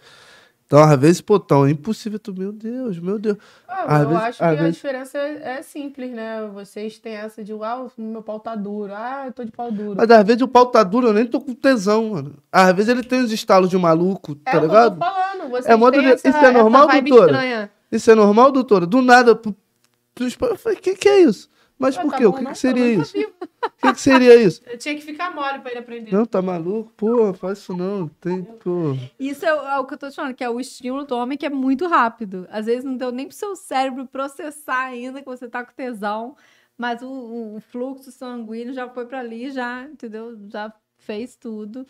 Então, 0.74 0.82
às 0.90 0.98
vezes, 0.98 1.20
pô, 1.20 1.38
tão 1.38 1.64
é 1.64 1.70
impossível 1.70 2.18
tu, 2.18 2.34
meu 2.36 2.50
Deus, 2.50 2.98
meu 2.98 3.16
Deus. 3.16 3.36
Ah, 3.68 4.00
eu 4.02 4.08
vezes- 4.08 4.22
acho 4.24 4.38
que 4.38 4.44
a 4.44 4.54
vezes- 4.54 4.74
diferença 4.74 5.18
é, 5.18 5.58
é 5.58 5.62
simples, 5.62 6.10
né? 6.10 6.50
Vocês 6.52 6.98
têm 6.98 7.14
essa 7.14 7.44
de, 7.44 7.52
o 7.54 7.90
meu 7.96 8.22
pau 8.22 8.40
tá 8.40 8.56
duro. 8.56 8.92
Ah, 8.92 9.22
eu 9.26 9.32
tô 9.32 9.44
de 9.44 9.52
pau 9.52 9.70
duro. 9.70 9.94
Mas 9.96 10.10
às 10.10 10.26
vezes 10.26 10.42
o 10.42 10.48
pau 10.48 10.66
tá 10.66 10.82
duro, 10.82 11.06
eu 11.06 11.12
nem 11.12 11.26
tô 11.26 11.40
com 11.40 11.54
tesão, 11.54 12.08
mano. 12.10 12.34
Às 12.50 12.72
vezes 12.74 12.88
ele 12.88 13.04
tem 13.04 13.22
uns 13.22 13.30
estalos 13.30 13.70
de 13.70 13.78
maluco, 13.78 14.36
é 14.44 14.50
tá 14.50 14.56
o 14.56 14.60
que 14.62 14.66
eu 14.66 14.68
ligado? 14.68 14.98
tô 14.98 15.04
falando. 15.04 15.50
Vocês 15.50 15.66
É 15.66 15.76
modo 15.76 16.00
essa, 16.00 16.28
isso 16.28 16.38
é 16.38 16.50
normal, 16.50 16.88
doutora? 16.88 17.30
estranha. 17.30 17.70
Isso 17.92 18.10
é 18.10 18.14
normal, 18.16 18.50
doutora? 18.50 18.84
Do 18.84 19.00
nada. 19.00 19.40
Eu 19.40 20.56
falei, 20.56 20.76
o 20.76 20.80
que, 20.80 20.96
que 20.96 21.08
é 21.08 21.20
isso? 21.20 21.48
Mas 21.78 21.96
Ah, 21.98 22.02
por 22.02 22.10
tá 22.12 22.18
quê? 22.18 22.26
O 22.26 22.32
que, 22.32 22.44
que 22.46 22.54
seria 22.58 22.86
isso? 22.92 23.18
O 23.18 23.70
que, 23.88 23.92
que 23.94 24.00
seria 24.00 24.34
isso? 24.40 24.62
Eu 24.66 24.78
tinha 24.78 24.94
que 24.94 25.00
ficar 25.02 25.34
mole 25.34 25.58
pra 25.58 25.70
ele 25.70 25.80
aprender. 25.80 26.12
Não, 26.12 26.24
tá 26.24 26.40
maluco? 26.40 26.92
Pô, 26.96 27.34
faz 27.34 27.58
isso 27.58 27.76
não. 27.76 28.08
Tem, 28.20 28.42
pô. 28.44 28.94
Isso 29.18 29.44
é, 29.44 29.52
o- 29.54 29.66
é 29.66 29.78
o 29.80 29.84
que 29.84 29.94
eu 29.94 29.98
tô 29.98 30.08
te 30.08 30.16
falando, 30.16 30.34
que 30.34 30.44
é 30.44 30.48
o 30.48 30.60
estímulo 30.60 31.04
do 31.04 31.16
homem 31.16 31.36
que 31.36 31.44
é 31.46 31.50
muito 31.50 31.86
rápido. 31.86 32.46
Às 32.50 32.66
vezes 32.66 32.84
não 32.84 32.96
deu 32.96 33.10
nem 33.10 33.26
pro 33.26 33.36
seu 33.36 33.56
cérebro 33.56 34.06
processar 34.06 34.84
ainda 34.86 35.20
que 35.20 35.26
você 35.26 35.48
tá 35.48 35.64
com 35.64 35.72
tesão, 35.74 36.36
mas 36.78 37.02
o, 37.02 37.08
o- 37.56 37.60
fluxo 37.60 38.10
sanguíneo 38.12 38.72
já 38.72 38.88
foi 38.88 39.06
pra 39.06 39.18
ali, 39.20 39.50
já, 39.50 39.82
entendeu? 39.84 40.38
Já 40.48 40.72
fez 40.98 41.34
tudo. 41.36 41.84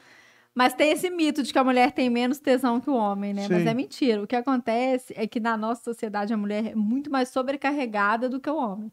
Mas 0.55 0.73
tem 0.73 0.93
esse 0.93 1.11
mito 1.11 1.43
de 1.43 1.52
que 1.52 1.59
a 1.59 1.65
mulher 1.65 1.90
tem 1.93 2.09
menos 2.09 2.39
tesão 2.39 2.81
que 2.81 2.89
o 2.89 2.94
homem, 2.94 3.35
né? 3.35 3.48
Mas 3.51 3.62
Sim. 3.65 3.69
é 3.69 3.74
mentira. 3.74 4.23
O 4.23 4.27
que 4.27 4.36
acontece 4.36 5.12
é 5.16 5.27
que 5.27 5.40
na 5.40 5.56
nossa 5.56 5.82
sociedade 5.82 6.32
a 6.32 6.36
mulher 6.36 6.66
é 6.69 6.74
muito 6.74 7.11
mais 7.11 7.28
sobrecarregada 7.28 8.28
do 8.28 8.39
que 8.40 8.48
o 8.48 8.56
homem. 8.56 8.90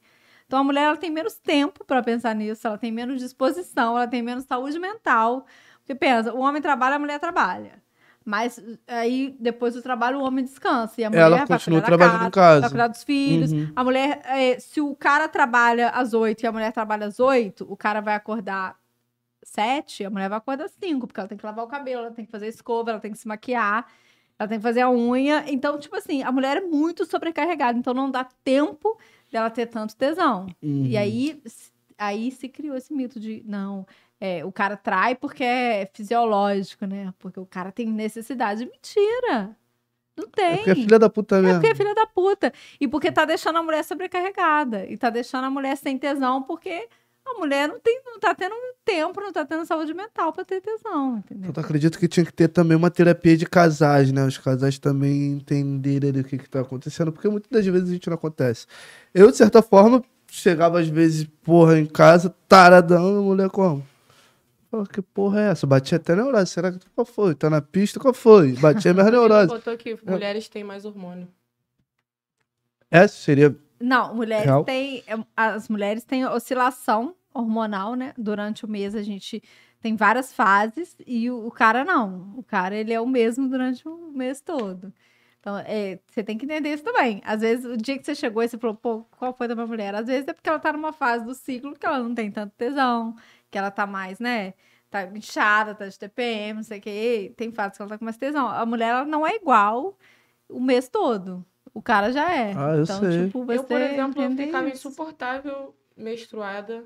Então 0.52 0.60
a 0.60 0.64
mulher 0.66 0.84
ela 0.84 0.98
tem 0.98 1.10
menos 1.10 1.38
tempo 1.38 1.86
para 1.86 2.04
pensar 2.04 2.36
nisso, 2.36 2.68
ela 2.68 2.78
tem 2.78 2.92
menos 2.92 3.22
disposição, 3.22 3.96
ela 3.96 4.06
tem 4.06 4.22
menos 4.22 4.44
saúde 4.44 4.78
mental. 4.78 5.46
Porque 5.78 5.96
pensa, 5.96 6.34
o 6.34 6.40
homem 6.40 6.62
trabalha, 6.62 6.98
a 6.98 7.00
mulher 7.00 7.22
trabalha. 7.22 7.82
Mas 8.26 8.62
aí, 8.86 9.34
depois 9.40 9.76
do 9.76 9.82
trabalho, 9.82 10.20
o 10.20 10.24
homem 10.24 10.44
descansa. 10.44 11.00
E 11.00 11.06
a 11.06 11.10
mulher 11.10 11.22
Ela 11.22 11.48
continua 11.48 11.82
trabalhando 11.82 12.28
em 12.28 12.32
casa, 12.32 12.52
Vai 12.60 12.60
casa. 12.60 12.70
cuidar 12.70 12.88
dos 12.88 13.02
filhos. 13.02 13.54
Uhum. 13.54 13.72
A 13.74 13.82
mulher, 13.82 14.22
é, 14.26 14.60
se 14.60 14.82
o 14.82 14.94
cara 14.94 15.30
trabalha 15.30 15.88
às 15.92 16.14
oito 16.14 16.44
e 16.44 16.48
a 16.48 16.52
mulher 16.52 16.74
trabalha 16.74 17.08
às 17.08 17.18
oito, 17.22 17.66
o 17.70 17.78
cara 17.78 18.02
vai 18.02 18.16
acordar 18.16 18.76
sete, 19.42 20.04
a 20.04 20.10
mulher 20.10 20.28
vai 20.28 20.38
acordar 20.38 20.68
cinco, 20.68 21.08
porque 21.08 21.22
ela 21.22 21.30
tem 21.30 21.38
que 21.38 21.46
lavar 21.46 21.64
o 21.64 21.70
cabelo, 21.70 22.02
ela 22.02 22.12
tem 22.12 22.26
que 22.26 22.32
fazer 22.32 22.50
escova, 22.50 22.90
ela 22.90 23.00
tem 23.00 23.14
que 23.14 23.18
se 23.18 23.28
maquiar, 23.28 23.88
ela 24.38 24.50
tem 24.50 24.58
que 24.60 24.64
fazer 24.64 24.82
a 24.82 24.92
unha. 24.92 25.46
Então, 25.48 25.80
tipo 25.80 25.96
assim, 25.96 26.22
a 26.24 26.32
mulher 26.32 26.58
é 26.58 26.62
muito 26.62 27.06
sobrecarregada, 27.06 27.80
então 27.80 27.94
não 27.94 28.12
dá 28.12 28.28
tempo 28.44 29.00
dela 29.32 29.50
ter 29.50 29.66
tanto 29.68 29.96
tesão. 29.96 30.46
Uhum. 30.62 30.86
E 30.86 30.98
aí, 30.98 31.42
aí 31.98 32.32
se 32.32 32.50
criou 32.50 32.76
esse 32.76 32.94
mito 32.94 33.20
de, 33.20 33.44
não, 33.46 33.86
é, 34.20 34.44
o 34.46 34.52
cara 34.52 34.76
trai 34.78 35.16
porque 35.16 35.44
é 35.44 35.90
fisiológico, 35.94 36.86
né? 36.86 37.14
Porque 37.20 37.40
o 37.40 37.46
cara 37.46 37.72
tem 37.72 37.88
necessidade. 37.88 38.66
Mentira! 38.66 39.56
Não 40.18 40.28
tem. 40.28 40.46
É 40.46 40.56
porque 40.58 40.72
é 40.72 40.76
filha 40.76 41.00
da 41.00 41.10
puta 41.10 41.38
É 41.38 41.42
mesmo. 41.42 41.54
porque 41.60 41.72
é 41.72 41.76
filha 41.76 41.96
da 41.96 42.06
puta. 42.06 42.54
E 42.80 42.88
porque 42.88 43.12
tá 43.12 43.26
deixando 43.26 43.58
a 43.58 43.64
mulher 43.64 43.84
sobrecarregada. 43.84 44.86
E 44.88 44.98
tá 44.98 45.10
deixando 45.10 45.46
a 45.46 45.50
mulher 45.50 45.76
sem 45.78 45.98
tesão 45.98 46.44
porque 46.44 46.88
A 47.26 47.34
mulher 47.40 47.68
não, 47.70 47.80
tem, 47.80 48.02
não 48.06 48.20
tá 48.20 48.34
tendo 48.36 48.54
tempo, 48.86 49.22
não 49.22 49.32
tá 49.32 49.46
tendo 49.46 49.66
saúde 49.66 49.94
mental 49.94 50.34
pra 50.34 50.44
ter 50.44 50.62
tesão, 50.62 51.18
entendeu? 51.18 51.52
Eu 51.56 51.62
acredito 51.64 51.98
que 52.00 52.08
tinha 52.08 52.26
que 52.26 52.34
ter 52.34 52.48
também 52.48 52.76
uma 52.76 52.90
terapia 52.92 53.38
de 53.38 53.46
casais, 53.46 54.12
né? 54.12 54.26
Os 54.26 54.38
casais 54.38 54.78
também 54.80 55.34
entenderem 55.34 56.10
ali 56.10 56.22
o 56.22 56.24
que 56.24 56.38
que 56.38 56.50
tá 56.50 56.62
acontecendo, 56.62 57.12
porque 57.12 57.30
muitas 57.30 57.50
das 57.52 57.66
vezes 57.66 57.90
a 57.90 57.94
gente 57.94 58.08
não 58.08 58.16
acontece. 58.16 58.66
Eu, 59.14 59.30
de 59.32 59.38
certa 59.38 59.62
forma, 59.62 60.04
chegava 60.30 60.80
às 60.80 60.88
vezes, 60.88 61.28
porra, 61.44 61.80
em 61.80 61.86
casa, 61.86 62.34
taradão, 62.48 63.20
a 63.20 63.22
mulher 63.22 63.50
como? 63.50 63.86
Que 64.94 65.02
porra 65.02 65.42
é 65.42 65.50
essa? 65.52 65.68
Bati 65.68 65.94
até 65.96 66.16
neurose. 66.16 66.52
Será 66.52 66.72
que 66.72 66.80
qual 66.96 67.04
foi? 67.06 67.36
Tá 67.36 67.50
na 67.50 67.62
pista? 67.62 68.00
Qual 68.00 68.14
foi? 68.14 68.54
Bati 68.54 68.88
a 68.88 68.94
minha 68.94 69.12
neurose. 69.12 69.48
botou 69.48 69.74
aqui, 69.74 69.98
mulheres 70.06 70.48
têm 70.48 70.64
mais 70.64 70.86
hormônio. 70.86 71.28
Essa 72.90 73.16
seria. 73.16 73.56
Não, 73.80 74.16
mulheres 74.16 74.46
Real? 74.46 74.64
têm. 74.64 75.04
é, 75.08 75.16
As 75.36 75.68
mulheres 75.68 76.04
têm 76.06 76.26
oscilação 76.26 77.14
hormonal, 77.34 77.96
né? 77.96 78.14
Durante 78.18 78.66
o 78.66 78.68
mês 78.70 78.96
a 78.96 79.02
gente 79.02 79.42
tem 79.82 79.96
várias 79.96 80.32
fases 80.34 80.96
e 81.08 81.30
o, 81.30 81.48
o 81.48 81.52
cara 81.52 81.84
não. 81.84 82.34
O 82.38 82.44
cara 82.44 82.76
ele 82.76 82.94
é 82.94 83.00
o 83.02 83.08
mesmo 83.08 83.48
durante 83.50 83.88
o 83.88 84.12
mês 84.12 84.42
todo. 84.42 84.94
Então, 85.40 85.58
é, 85.58 86.00
você 86.08 86.24
tem 86.24 86.38
que 86.38 86.46
entender 86.46 86.72
isso 86.72 86.84
também. 86.84 87.20
Às 87.26 87.42
vezes, 87.42 87.66
o 87.66 87.76
dia 87.76 87.98
que 87.98 88.06
você 88.06 88.14
chegou 88.14 88.44
e 88.44 88.48
você 88.48 88.60
falou, 88.60 88.76
pô, 88.76 89.04
qual 89.18 89.34
foi 89.34 89.48
da 89.48 89.56
minha 89.56 89.66
mulher? 89.66 89.96
Às 89.96 90.06
vezes 90.06 90.28
é 90.28 90.34
porque 90.34 90.48
ela 90.48 90.60
tá 90.60 90.72
numa 90.72 90.94
fase 90.94 91.26
do 91.26 91.34
ciclo 91.34 91.74
que 91.76 91.84
ela 91.84 91.98
não 91.98 92.14
tem 92.14 92.30
tanto 92.32 92.54
tesão, 92.56 93.16
que 93.50 93.58
ela 93.58 93.72
tá 93.72 93.88
mais, 93.88 94.20
né? 94.20 94.54
Tá 94.92 95.04
inchada, 95.08 95.74
tá 95.74 95.88
de 95.88 95.98
TPM, 95.98 96.58
não 96.58 96.64
sei 96.64 96.78
o 96.78 96.82
quê. 96.82 97.34
Tem 97.36 97.52
fases 97.52 97.76
que 97.76 97.82
ela 97.82 97.90
tá 97.90 97.98
com 97.98 98.06
mais 98.06 98.18
tesão. 98.18 98.48
A 98.48 98.64
mulher, 98.68 98.90
ela 98.90 99.06
não 99.06 99.26
é 99.26 99.36
igual 99.36 99.98
o 100.48 100.60
mês 100.62 100.88
todo. 100.88 101.44
O 101.74 101.82
cara 101.82 102.12
já 102.12 102.32
é. 102.32 102.54
Ah, 102.56 102.76
eu 102.76 102.84
então, 102.84 103.00
sei. 103.00 103.26
tipo, 103.26 103.52
Eu, 103.52 103.64
por 103.64 103.82
exemplo, 103.82 104.22
eu 104.22 104.32
ficava 104.32 104.68
isso. 104.68 104.88
insuportável 104.90 105.76
menstruada, 105.98 106.84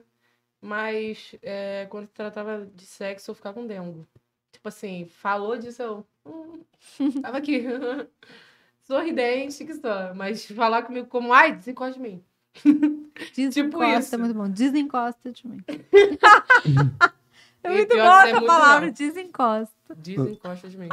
mas 0.66 1.36
é, 1.44 1.86
quando 1.90 2.08
se 2.08 2.14
tratava 2.14 2.68
de 2.74 2.86
sexo, 2.86 3.32
eu 3.32 3.36
ficava 3.36 3.54
com 3.60 3.68
dengo. 3.68 4.06
Tipo 4.52 4.68
assim, 4.70 5.06
falou 5.06 5.58
disso, 5.58 5.82
eu. 5.82 6.06
Hum, 6.26 6.64
tava 7.22 7.38
aqui. 7.38 7.64
Sorridente 8.82 9.64
que 9.64 9.74
só. 9.76 10.14
Mas 10.16 10.46
falar 10.46 10.84
comigo 10.84 11.08
como, 11.08 11.32
ai, 11.32 11.56
desencosta 11.56 11.94
de 11.94 12.00
mim. 12.00 12.24
Desencosta 13.36 13.64
tipo 13.64 13.84
isso. 13.84 14.16
é 14.16 14.18
muito 14.18 14.34
bom. 14.34 14.50
Desencosta 14.50 15.32
de 15.32 15.48
mim. 15.48 15.64
é 17.64 17.72
E 17.72 17.76
muito 17.76 17.90
pior 17.90 18.04
boa 18.06 18.28
é 18.28 18.32
essa 18.32 18.42
palavra, 18.42 18.86
não. 18.88 18.94
desencosta. 18.94 19.96
Desencosta 19.96 20.70
de 20.70 20.78
mim. 20.78 20.90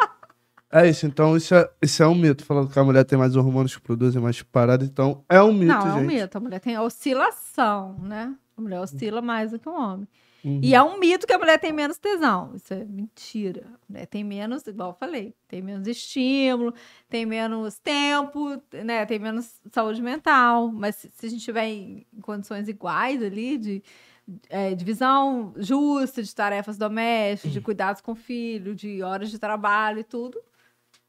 É 0.70 0.88
isso, 0.88 1.06
então 1.06 1.36
isso 1.36 1.54
é, 1.54 1.70
isso 1.82 2.02
é 2.02 2.06
um 2.06 2.14
mito. 2.14 2.44
Falando 2.44 2.70
que 2.70 2.78
a 2.78 2.84
mulher 2.84 3.04
tem 3.04 3.18
mais 3.18 3.36
hormônios 3.36 3.76
que 3.76 3.82
produzem 3.82 4.20
mais 4.22 4.42
parada, 4.42 4.84
então 4.84 5.24
é 5.28 5.42
um 5.42 5.52
mito, 5.52 5.66
não, 5.66 5.86
é 5.86 5.92
um 5.94 6.00
gente. 6.00 6.06
mito. 6.06 6.38
A 6.38 6.40
mulher 6.40 6.60
tem 6.60 6.78
oscilação, 6.78 7.98
né? 8.00 8.34
A 8.62 8.64
mulher 8.64 8.80
oscila 8.80 9.20
mais 9.20 9.50
do 9.50 9.58
que 9.58 9.68
o 9.68 9.74
homem. 9.74 10.08
Uhum. 10.44 10.60
E 10.62 10.74
é 10.74 10.82
um 10.82 10.98
mito 10.98 11.26
que 11.26 11.32
a 11.32 11.38
mulher 11.38 11.58
tem 11.58 11.72
menos 11.72 11.98
tesão. 11.98 12.52
Isso 12.54 12.74
é 12.74 12.84
mentira. 12.84 13.64
A 13.66 13.92
mulher 13.92 14.06
tem 14.06 14.24
menos, 14.24 14.66
igual 14.66 14.90
eu 14.90 14.94
falei, 14.94 15.34
tem 15.46 15.62
menos 15.62 15.86
estímulo, 15.86 16.74
tem 17.08 17.24
menos 17.24 17.78
tempo, 17.78 18.60
né? 18.84 19.06
Tem 19.06 19.18
menos 19.18 19.60
saúde 19.70 20.02
mental. 20.02 20.70
Mas 20.72 20.96
se, 20.96 21.10
se 21.10 21.26
a 21.26 21.28
gente 21.28 21.38
estiver 21.38 21.66
em 21.66 22.06
condições 22.22 22.68
iguais 22.68 23.22
ali, 23.22 23.56
de 23.56 23.82
é, 24.48 24.74
divisão 24.74 25.52
justa 25.56 26.22
de 26.22 26.34
tarefas 26.34 26.76
domésticas, 26.76 27.52
de 27.52 27.60
cuidados 27.60 28.00
com 28.00 28.12
o 28.12 28.16
filho, 28.16 28.74
de 28.74 29.02
horas 29.02 29.30
de 29.30 29.38
trabalho 29.38 30.00
e 30.00 30.04
tudo, 30.04 30.40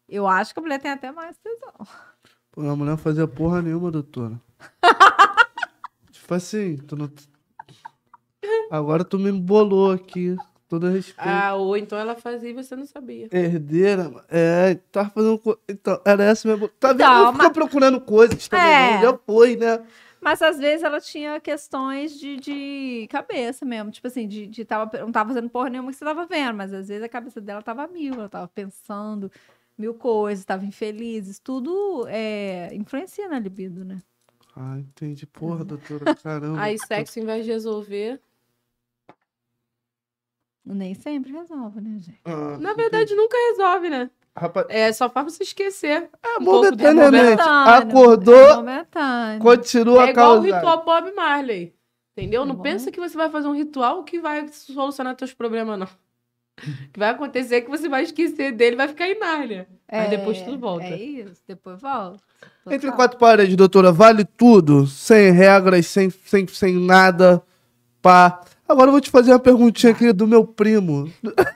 eu 0.08 0.28
acho 0.28 0.54
que 0.54 0.60
a 0.60 0.64
mulher 0.64 0.80
tem 0.80 0.92
até 0.92 1.12
mais 1.12 1.38
tesão. 1.38 1.88
Pô, 2.52 2.62
a 2.62 2.76
mulher 2.76 2.92
não 2.92 2.98
fazia 2.98 3.28
porra 3.28 3.64
nenhuma, 3.64 3.90
doutora. 3.90 4.40
tipo 6.12 6.34
assim, 6.34 6.78
tu 6.78 6.96
não. 6.96 7.10
Agora 8.70 9.04
tu 9.04 9.18
me 9.20 9.30
embolou 9.30 9.92
aqui. 9.92 10.36
Todo 10.68 10.88
respeito. 10.90 11.20
Ah, 11.30 11.54
ou 11.54 11.78
então 11.78 11.98
ela 12.00 12.16
fazia 12.16 12.50
e 12.50 12.54
você 12.54 12.76
não 12.76 12.86
sabia. 12.86 13.28
Herdeira, 13.32 14.12
é, 14.30 14.76
tava 14.92 15.10
fazendo. 15.12 15.38
co- 15.38 15.60
Então, 15.70 16.02
era 16.04 16.24
essa 16.24 16.48
mesmo. 16.48 16.68
Tá 16.68 16.90
vendo? 16.94 17.02
Então, 17.04 17.24
não 17.26 17.32
fica 17.34 17.44
mas- 17.44 17.54
procurando 17.54 18.02
coisas 18.02 18.48
também, 18.48 18.66
É. 18.66 18.96
não. 18.96 19.02
Já 19.02 19.18
foi, 19.26 19.56
né? 19.56 19.86
Mas 20.20 20.42
às 20.42 20.58
vezes 20.58 20.84
ela 20.84 21.00
tinha 21.02 21.40
questões 21.40 22.18
de, 22.18 22.38
de 22.38 23.08
cabeça 23.12 23.66
mesmo. 23.66 23.92
Tipo 23.92 24.08
assim, 24.08 24.28
de, 24.28 24.48
de 24.48 24.66
tava, 24.66 24.90
não 25.00 25.12
tava 25.12 25.30
fazendo 25.34 25.50
porra 25.50 25.70
nenhuma 25.70 25.92
que 25.92 25.98
você 25.98 26.06
tava 26.06 26.26
vendo, 26.26 26.56
mas 26.56 26.74
às 26.74 26.88
vezes 26.88 27.04
a 27.04 27.10
cabeça 27.10 27.40
dela 27.42 27.62
tava 27.62 27.86
mil, 27.88 28.14
ela 28.16 28.30
tava 28.30 28.48
pensando 28.48 29.30
mil 29.78 29.94
coisas, 29.94 30.46
tava 30.46 30.66
infeliz. 30.66 31.28
Isso 31.28 31.42
tudo 31.44 32.06
é, 32.08 32.74
influencia 32.74 33.28
na 33.28 33.38
libido, 33.38 33.84
né? 33.84 34.02
Ah, 34.56 34.78
entendi. 34.80 35.28
Porra, 35.28 35.64
doutora, 35.66 36.16
caramba. 36.16 36.62
Aí 36.62 36.78
sexo, 36.80 37.20
em 37.20 37.26
vez 37.26 37.46
de 37.46 37.52
resolver. 37.52 38.20
Nem 40.66 40.94
sempre 40.94 41.32
resolve, 41.32 41.82
né, 41.82 42.00
gente? 42.00 42.20
Ah, 42.26 42.58
Na 42.60 42.74
verdade, 42.74 43.14
nunca 43.16 43.36
resolve, 43.52 43.90
né? 43.90 44.10
Rapaz, 44.36 44.66
É 44.70 44.92
só 44.92 45.10
faz 45.10 45.32
você 45.34 45.44
esquecer. 45.44 46.10
é 46.24 46.38
um 46.40 46.42
momentaneamente. 46.42 47.38
Momentâneo, 47.44 47.74
Acordou, 47.74 48.36
é 48.50 48.56
momentâneo. 48.56 49.40
continua 49.42 50.04
é 50.04 50.08
a 50.08 50.10
igual 50.10 50.38
o 50.38 50.42
ritual 50.42 50.84
Bob 50.84 51.12
Marley. 51.14 51.74
Entendeu? 52.18 52.46
Não 52.46 52.56
Bom. 52.56 52.62
pensa 52.64 52.92
que 52.92 53.00
você 53.00 53.16
vai 53.18 53.30
fazer 53.30 53.48
um 53.48 53.56
ritual 53.56 54.04
que 54.04 54.20
vai 54.20 54.48
solucionar 54.48 55.16
teus 55.16 55.34
problemas, 55.34 55.78
não. 55.80 55.88
O 55.88 56.92
que 56.94 57.00
vai 57.00 57.10
acontecer 57.10 57.56
é 57.56 57.62
que 57.62 57.70
você 57.70 57.90
vai 57.90 58.04
esquecer 58.04 58.52
dele 58.52 58.76
e 58.76 58.78
vai 58.78 58.88
ficar 58.88 59.08
em 59.08 59.20
Nárnia. 59.20 59.68
Aí 59.88 60.10
depois 60.10 60.40
tudo 60.42 60.58
volta. 60.60 60.86
É 60.86 60.96
isso, 60.96 61.42
depois 61.48 61.82
volta. 61.82 62.20
Entre 62.68 62.80
Total. 62.82 62.96
quatro 62.96 63.18
paredes, 63.18 63.56
doutora, 63.56 63.92
vale 63.92 64.24
tudo, 64.24 64.86
sem 64.88 65.32
regras, 65.32 65.88
sem, 65.88 66.10
sem, 66.10 66.48
sem 66.48 66.74
nada, 66.76 67.42
pá. 68.02 68.42
Agora 68.74 68.88
eu 68.88 68.92
vou 68.92 69.02
te 69.02 69.12
fazer 69.12 69.32
uma 69.32 69.40
perguntinha 69.40 69.92
aqui 69.94 70.12
do 70.12 70.28
meu 70.28 70.46
primo. 70.46 71.12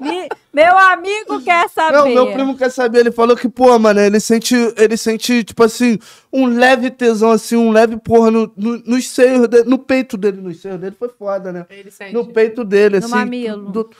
Me- 0.00 0.28
meu 0.52 0.76
amigo 0.76 1.40
quer 1.42 1.68
saber. 1.68 1.96
Não, 1.96 2.08
meu 2.08 2.32
primo 2.32 2.56
quer 2.56 2.70
saber, 2.70 2.98
ele 3.00 3.12
falou 3.12 3.36
que, 3.36 3.48
pô, 3.48 3.78
mano, 3.78 4.00
ele 4.00 4.18
sente, 4.18 4.54
ele 4.76 4.96
sente, 4.96 5.44
tipo 5.44 5.62
assim, 5.62 5.96
um 6.32 6.46
leve 6.46 6.90
tesão, 6.90 7.30
assim, 7.30 7.56
um 7.56 7.70
leve 7.70 7.96
porra 7.98 8.30
no, 8.30 8.52
no, 8.56 8.78
nos 8.78 9.08
seios 9.08 9.46
dele, 9.46 9.68
no 9.68 9.78
peito 9.78 10.16
dele, 10.16 10.40
nos 10.40 10.60
seios 10.60 10.80
dele 10.80 10.96
foi 10.98 11.08
foda, 11.08 11.52
né? 11.52 11.66
Ele 11.70 11.90
sente. 11.90 12.12
No 12.12 12.26
peito 12.26 12.64
dele, 12.64 12.98
No 12.98 13.06
assim. 13.06 13.14
mamilo. 13.14 13.70
do- 13.70 13.90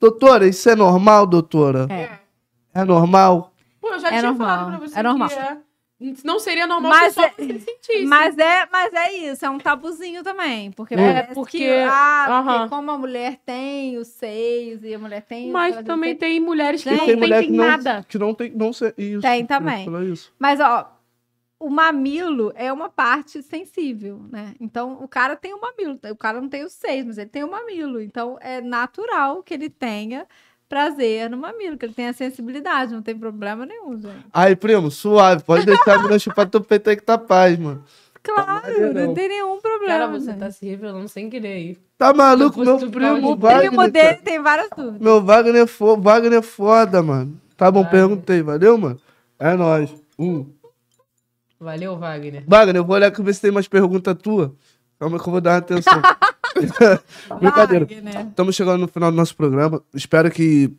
doutora, 0.00 0.46
isso 0.48 0.68
é 0.68 0.74
normal, 0.74 1.26
doutora? 1.26 1.86
É. 1.88 2.08
É 2.74 2.84
normal? 2.84 3.52
Pô, 3.80 3.88
eu 3.92 4.00
já 4.00 4.08
É 4.08 4.10
tinha 4.18 4.22
normal, 4.22 4.48
falado 4.48 4.78
pra 4.78 4.88
você 4.88 4.98
é 4.98 5.02
normal. 5.02 5.28
que 5.28 5.34
é. 5.34 5.56
Não 6.24 6.38
seria 6.38 6.66
normal 6.66 6.90
Mas 6.90 7.14
se 7.14 7.20
só 7.20 7.24
é- 7.26 7.30
você 7.36 7.58
sentisse. 7.60 8.04
Mas 8.06 8.36
é, 8.38 8.68
mas 8.72 8.92
é 8.92 9.12
isso, 9.12 9.44
é 9.44 9.50
um 9.50 9.58
tabuzinho 9.58 10.22
também. 10.22 10.70
Porque 10.72 10.94
É, 10.94 11.22
porque- 11.34 11.58
que, 11.58 11.70
ah, 11.88 12.24
porque 12.26 12.50
aham. 12.50 12.68
como 12.68 12.90
a 12.90 12.98
mulher 12.98 13.38
tem 13.44 13.96
os 13.98 14.08
seios 14.08 14.82
e 14.82 14.94
a 14.94 14.98
mulher 14.98 15.22
tem. 15.22 15.50
Mas 15.50 15.76
também 15.82 16.14
tem- 16.16 16.32
tem 16.32 16.40
mulheres 16.40 16.82
que 16.82 16.90
Gente, 16.90 16.98
não 16.98 17.06
tem 17.06 17.16
mulher 17.16 17.42
que 17.44 17.50
não, 17.50 17.64
nada. 17.66 18.06
que 18.08 18.18
não 18.18 18.34
tem, 18.34 18.50
não 18.50 18.72
sei, 18.72 18.92
isso. 18.98 19.20
Tem 19.22 19.44
também. 19.46 19.86
Mas, 20.38 20.60
ó, 20.60 20.90
o 21.58 21.70
mamilo 21.70 22.52
é 22.56 22.72
uma 22.72 22.88
parte 22.88 23.40
sensível, 23.42 24.20
né? 24.30 24.54
Então, 24.58 24.98
o 25.00 25.06
cara 25.06 25.36
tem 25.36 25.54
o 25.54 25.60
mamilo. 25.60 25.98
O 26.10 26.16
cara 26.16 26.40
não 26.40 26.48
tem 26.48 26.64
os 26.64 26.72
seios, 26.72 27.06
mas 27.06 27.18
ele 27.18 27.30
tem 27.30 27.44
o 27.44 27.50
mamilo. 27.50 28.00
Então, 28.00 28.36
é 28.40 28.60
natural 28.60 29.42
que 29.44 29.54
ele 29.54 29.70
tenha 29.70 30.26
prazer 30.72 31.28
no 31.28 31.36
mamilo, 31.36 31.76
que 31.76 31.84
ele 31.84 31.92
tenha 31.92 32.14
sensibilidade. 32.14 32.94
Não 32.94 33.02
tem 33.02 33.14
problema 33.14 33.66
nenhum, 33.66 34.00
gente. 34.00 34.24
Aí, 34.32 34.56
primo, 34.56 34.90
suave, 34.90 35.42
pode 35.42 35.66
deixar 35.66 35.98
a 35.98 36.02
mina 36.02 36.18
chupar 36.18 36.48
teu 36.48 36.62
peito 36.62 36.88
aí 36.88 36.96
que 36.96 37.02
tá 37.02 37.18
paz, 37.18 37.58
mano. 37.58 37.84
Claro, 38.22 38.46
maneirão. 38.46 39.06
não 39.08 39.14
tem 39.14 39.28
nenhum 39.28 39.60
problema. 39.60 39.86
Cara, 39.98 40.06
você 40.08 40.30
gente. 40.30 40.38
tá 40.38 40.50
se 40.50 40.64
revelando 40.64 41.08
sem 41.08 41.28
querer 41.28 41.48
aí. 41.52 41.78
Tá 41.98 42.14
maluco, 42.14 42.58
Eu 42.62 42.64
meu 42.64 42.90
primo 42.90 43.20
falar, 43.20 43.32
O 43.32 43.36
Wagner. 43.36 43.68
primo 43.68 43.88
dele 43.90 44.18
tem 44.24 44.40
várias 44.40 44.70
dúvidas. 44.74 45.00
Meu 45.00 45.22
Wagner 45.22 45.62
é, 45.62 45.66
fo 45.66 46.00
Wagner 46.00 46.38
é 46.38 46.42
foda, 46.42 47.02
mano. 47.02 47.38
Tá 47.54 47.70
bom, 47.70 47.82
Wagner. 47.82 48.00
perguntei, 48.00 48.42
valeu, 48.42 48.78
mano? 48.78 48.98
É 49.38 49.54
nóis. 49.54 49.90
Um. 50.18 50.46
Valeu, 51.60 51.98
Wagner. 51.98 52.44
Wagner, 52.46 52.76
eu 52.76 52.84
vou 52.84 52.96
olhar 52.96 53.08
aqui 53.08 53.22
ver 53.22 53.34
se 53.34 53.42
tem 53.42 53.50
mais 53.50 53.68
pergunta 53.68 54.14
tua. 54.14 54.54
Calma 54.98 55.18
que 55.18 55.28
eu 55.28 55.32
vou 55.32 55.40
dar 55.40 55.56
atenção. 55.58 56.00
Brincadeira. 57.38 57.86
Wagner. 57.86 58.26
Estamos 58.28 58.54
chegando 58.56 58.80
no 58.80 58.88
final 58.88 59.10
do 59.10 59.16
nosso 59.16 59.36
programa. 59.36 59.82
Espero 59.94 60.30
que 60.30 60.70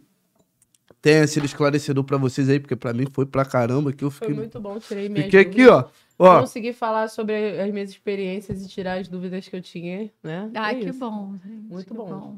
tenha 1.02 1.28
sido 1.28 1.46
esclarecedor 1.46 2.04
pra 2.04 2.18
vocês 2.18 2.50
aí, 2.50 2.60
porque 2.60 2.76
pra 2.76 2.94
mim 2.94 3.06
foi 3.12 3.26
pra 3.26 3.44
caramba 3.46 3.92
que 3.92 4.04
eu 4.04 4.12
Foi 4.12 4.28
fiquei. 4.28 4.36
muito 4.40 4.60
bom, 4.60 4.80
tirei 4.80 5.10
minhas 5.10 5.26
Fiquei 5.26 5.42
aqui, 5.42 5.68
ó. 5.68 5.86
Ó, 6.18 6.40
Consegui 6.42 6.72
falar 6.74 7.08
sobre 7.10 7.60
as 7.60 7.72
minhas 7.72 7.90
experiências 7.90 8.64
e 8.64 8.68
tirar 8.70 9.00
as 9.00 9.08
dúvidas 9.08 9.48
que 9.48 9.56
eu 9.56 9.62
tinha, 9.62 10.10
né? 10.24 10.50
Ai, 10.56 10.76
É 10.76 10.80
que 10.84 10.90
isso. 10.92 11.00
bom, 11.00 11.34
gente. 11.44 11.72
Muito 11.74 11.88
que 11.88 11.94
bom. 11.94 12.38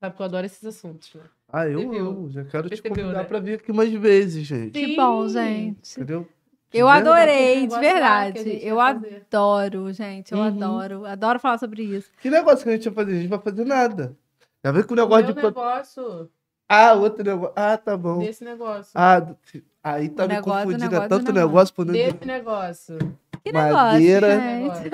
Sabe 0.00 0.16
que 0.16 0.20
eu 0.22 0.26
adoro 0.26 0.44
esses 0.44 0.64
assuntos, 0.64 1.14
né? 1.14 1.22
ah, 1.52 1.68
eu 1.68 1.80
amo. 1.92 2.30
Já 2.30 2.44
quero 2.44 2.64
te 2.68 2.70
Percebeu, 2.82 3.04
convidar 3.04 3.22
né? 3.22 3.24
pra 3.24 3.38
vir 3.38 3.54
aqui 3.54 3.72
mais 3.72 3.92
vezes, 3.92 4.44
gente. 4.44 4.72
Que 4.72 4.96
bom, 4.96 5.28
gente. 5.28 5.92
Entendeu? 5.92 6.26
Eu 6.72 6.86
De 6.86 6.92
adorei, 6.92 7.66
de 7.66 7.78
verdade. 7.78 8.58
Eu 8.62 8.76
fazer. 8.76 9.26
adoro, 9.30 9.92
gente. 9.92 10.32
Eu 10.32 10.38
Uhum. 10.38 10.44
adoro. 10.46 11.04
Adoro 11.06 11.38
falar 11.38 11.58
sobre 11.58 11.82
isso. 11.82 12.10
Que 12.20 12.30
negócio 12.30 12.64
que 12.64 12.70
a 12.70 12.72
gente 12.72 12.88
vai 12.88 13.04
fazer? 13.04 13.16
A 13.16 13.20
gente 13.20 13.30
vai 13.30 13.38
fazer 13.38 13.64
nada. 13.64 14.16
Já 14.64 14.72
vê 14.72 14.82
que 14.82 14.92
o 14.92 14.96
negócio 14.96 15.26
meu 15.26 15.34
de. 15.34 15.42
negócio, 15.42 16.30
Ah, 16.68 16.92
outro 16.94 17.22
negócio. 17.22 17.52
Ah, 17.56 17.76
tá 17.76 17.96
bom. 17.96 18.18
desse 18.20 18.42
negócio. 18.44 18.90
Ah, 18.94 19.20
do- 19.20 19.36
aí 19.84 20.08
tá 20.08 20.24
O 20.24 20.28
me 20.28 20.34
negócio, 20.34 20.64
confundindo. 20.64 20.90
negócio, 20.90 21.04
É 21.04 21.08
tanto 21.08 21.32
negócio. 21.32 21.48
negócio 21.48 21.74
por 21.74 21.84
dentro. 21.84 22.12
Desse 22.14 22.26
negócio. 22.26 22.98
Que 23.44 23.52
Madeira. 23.52 24.36
negócio, 24.38 24.82
gente. 24.84 24.90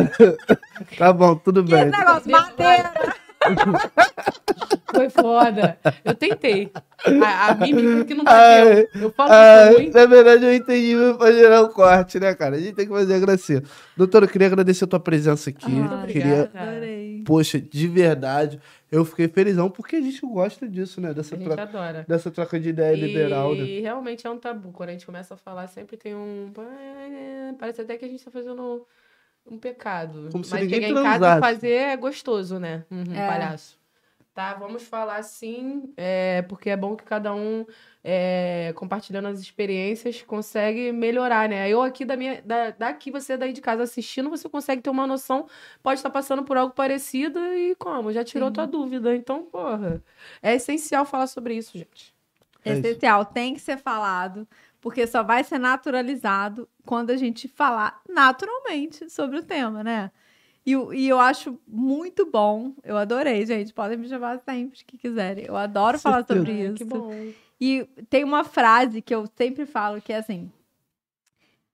negócio. 0.00 0.38
Tá 0.98 1.12
bom, 1.12 1.36
tudo 1.36 1.62
Que 1.62 1.74
esse 1.74 1.84
bem. 1.84 1.92
negócio, 2.00 2.30
madeira. 2.30 2.92
Foi 4.92 5.08
foda. 5.08 5.78
Eu 6.04 6.14
tentei. 6.14 6.70
A, 7.24 7.50
a 7.50 7.54
mímica 7.54 8.04
que 8.04 8.14
não 8.14 8.24
Ai, 8.26 8.64
bateu. 8.84 9.02
Eu 9.02 9.10
falo 9.12 9.30
foi 9.30 9.76
ruim. 9.76 9.90
na 9.90 10.06
verdade, 10.06 10.44
eu 10.44 10.52
entendi 10.54 10.94
pra 11.16 11.32
gerar 11.32 11.62
o 11.62 11.68
corte, 11.68 12.18
né, 12.18 12.34
cara? 12.34 12.56
A 12.56 12.58
gente 12.60 12.74
tem 12.74 12.86
que 12.86 12.92
fazer 12.92 13.14
a 13.14 13.18
gracinha. 13.18 13.62
Doutora, 13.96 14.24
eu 14.26 14.28
queria 14.28 14.48
agradecer 14.48 14.84
a 14.84 14.88
tua 14.88 15.00
presença 15.00 15.50
aqui. 15.50 15.64
Ah, 15.64 16.04
queria, 16.06 16.50
obrigada. 16.50 16.80
Poxa, 17.24 17.60
de 17.60 17.86
verdade, 17.86 18.60
eu 18.90 19.04
fiquei 19.04 19.28
felizão 19.28 19.70
porque 19.70 19.96
a 19.96 20.00
gente 20.00 20.20
gosta 20.26 20.68
disso, 20.68 21.00
né? 21.00 21.14
Dessa, 21.14 21.34
A 21.34 21.38
gente 21.38 21.46
troca, 21.46 21.62
adora. 21.62 22.04
dessa 22.08 22.30
troca 22.30 22.58
de 22.58 22.70
ideia 22.70 22.94
liberal, 22.96 23.54
né? 23.54 23.62
E 23.62 23.80
realmente 23.80 24.26
é 24.26 24.30
um 24.30 24.38
tabu. 24.38 24.72
Quando 24.72 24.88
a 24.88 24.92
gente 24.92 25.06
começa 25.06 25.34
a 25.34 25.36
falar, 25.36 25.68
sempre 25.68 25.96
tem 25.96 26.14
um. 26.14 26.52
Parece 27.58 27.80
até 27.82 27.96
que 27.96 28.04
a 28.04 28.08
gente 28.08 28.24
tá 28.24 28.30
fazendo 28.30 28.84
um 29.46 29.58
pecado. 29.58 30.28
Como 30.30 30.44
se 30.44 30.50
Mas 30.50 30.62
ninguém 30.62 30.80
chegar 30.82 30.90
em 30.90 31.02
casa 31.02 31.18
transasse. 31.18 31.38
e 31.38 31.40
fazer 31.40 31.72
é 31.72 31.96
gostoso, 31.96 32.58
né? 32.58 32.84
Uhum, 32.90 33.14
É. 33.14 33.26
palhaço. 33.26 33.78
Tá, 34.32 34.54
vamos 34.54 34.84
falar 34.84 35.22
sim, 35.24 35.92
é, 35.96 36.42
porque 36.42 36.70
é 36.70 36.76
bom 36.76 36.94
que 36.94 37.02
cada 37.02 37.34
um, 37.34 37.66
é, 38.02 38.72
compartilhando 38.76 39.26
as 39.26 39.40
experiências, 39.40 40.22
consegue 40.22 40.92
melhorar, 40.92 41.48
né? 41.48 41.68
Eu 41.68 41.82
aqui 41.82 42.04
da 42.04 42.16
minha, 42.16 42.40
da, 42.42 42.70
daqui, 42.70 43.10
você 43.10 43.36
daí 43.36 43.52
de 43.52 43.60
casa 43.60 43.82
assistindo, 43.82 44.30
você 44.30 44.48
consegue 44.48 44.80
ter 44.82 44.88
uma 44.88 45.04
noção, 45.04 45.46
pode 45.82 45.98
estar 45.98 46.10
passando 46.10 46.44
por 46.44 46.56
algo 46.56 46.72
parecido 46.72 47.40
e 47.40 47.74
como? 47.74 48.12
Já 48.12 48.22
tirou 48.22 48.48
Sim. 48.48 48.54
tua 48.54 48.66
dúvida. 48.68 49.14
Então, 49.16 49.42
porra, 49.42 50.02
é 50.40 50.54
essencial 50.54 51.04
falar 51.04 51.26
sobre 51.26 51.54
isso, 51.56 51.76
gente. 51.76 52.14
É 52.64 52.72
isso. 52.72 52.86
Essencial, 52.86 53.24
tem 53.24 53.52
que 53.54 53.60
ser 53.60 53.78
falado, 53.78 54.46
porque 54.80 55.06
só 55.06 55.22
vai 55.22 55.44
ser 55.44 55.58
naturalizado 55.58 56.68
quando 56.84 57.10
a 57.10 57.16
gente 57.16 57.46
falar 57.48 58.00
naturalmente 58.08 59.08
sobre 59.10 59.38
o 59.38 59.42
tema, 59.42 59.82
né? 59.84 60.10
E, 60.64 60.76
o- 60.76 60.92
e 60.92 61.08
eu 61.08 61.18
acho 61.18 61.58
muito 61.66 62.26
bom, 62.30 62.72
eu 62.84 62.96
adorei, 62.96 63.44
gente. 63.46 63.72
Podem 63.72 63.96
me 63.98 64.08
chamar 64.08 64.38
sempre 64.40 64.84
que 64.84 64.96
quiserem. 64.98 65.44
Eu 65.46 65.56
adoro 65.56 65.98
falar 65.98 66.24
sobre 66.26 66.52
Ai, 66.52 66.66
isso. 66.66 66.76
que 66.76 66.84
bom. 66.84 67.32
E 67.60 67.84
tem 68.08 68.24
uma 68.24 68.44
frase 68.44 69.00
que 69.02 69.14
eu 69.14 69.26
sempre 69.36 69.64
falo 69.66 70.00
que 70.00 70.12
é 70.12 70.16
assim: 70.18 70.50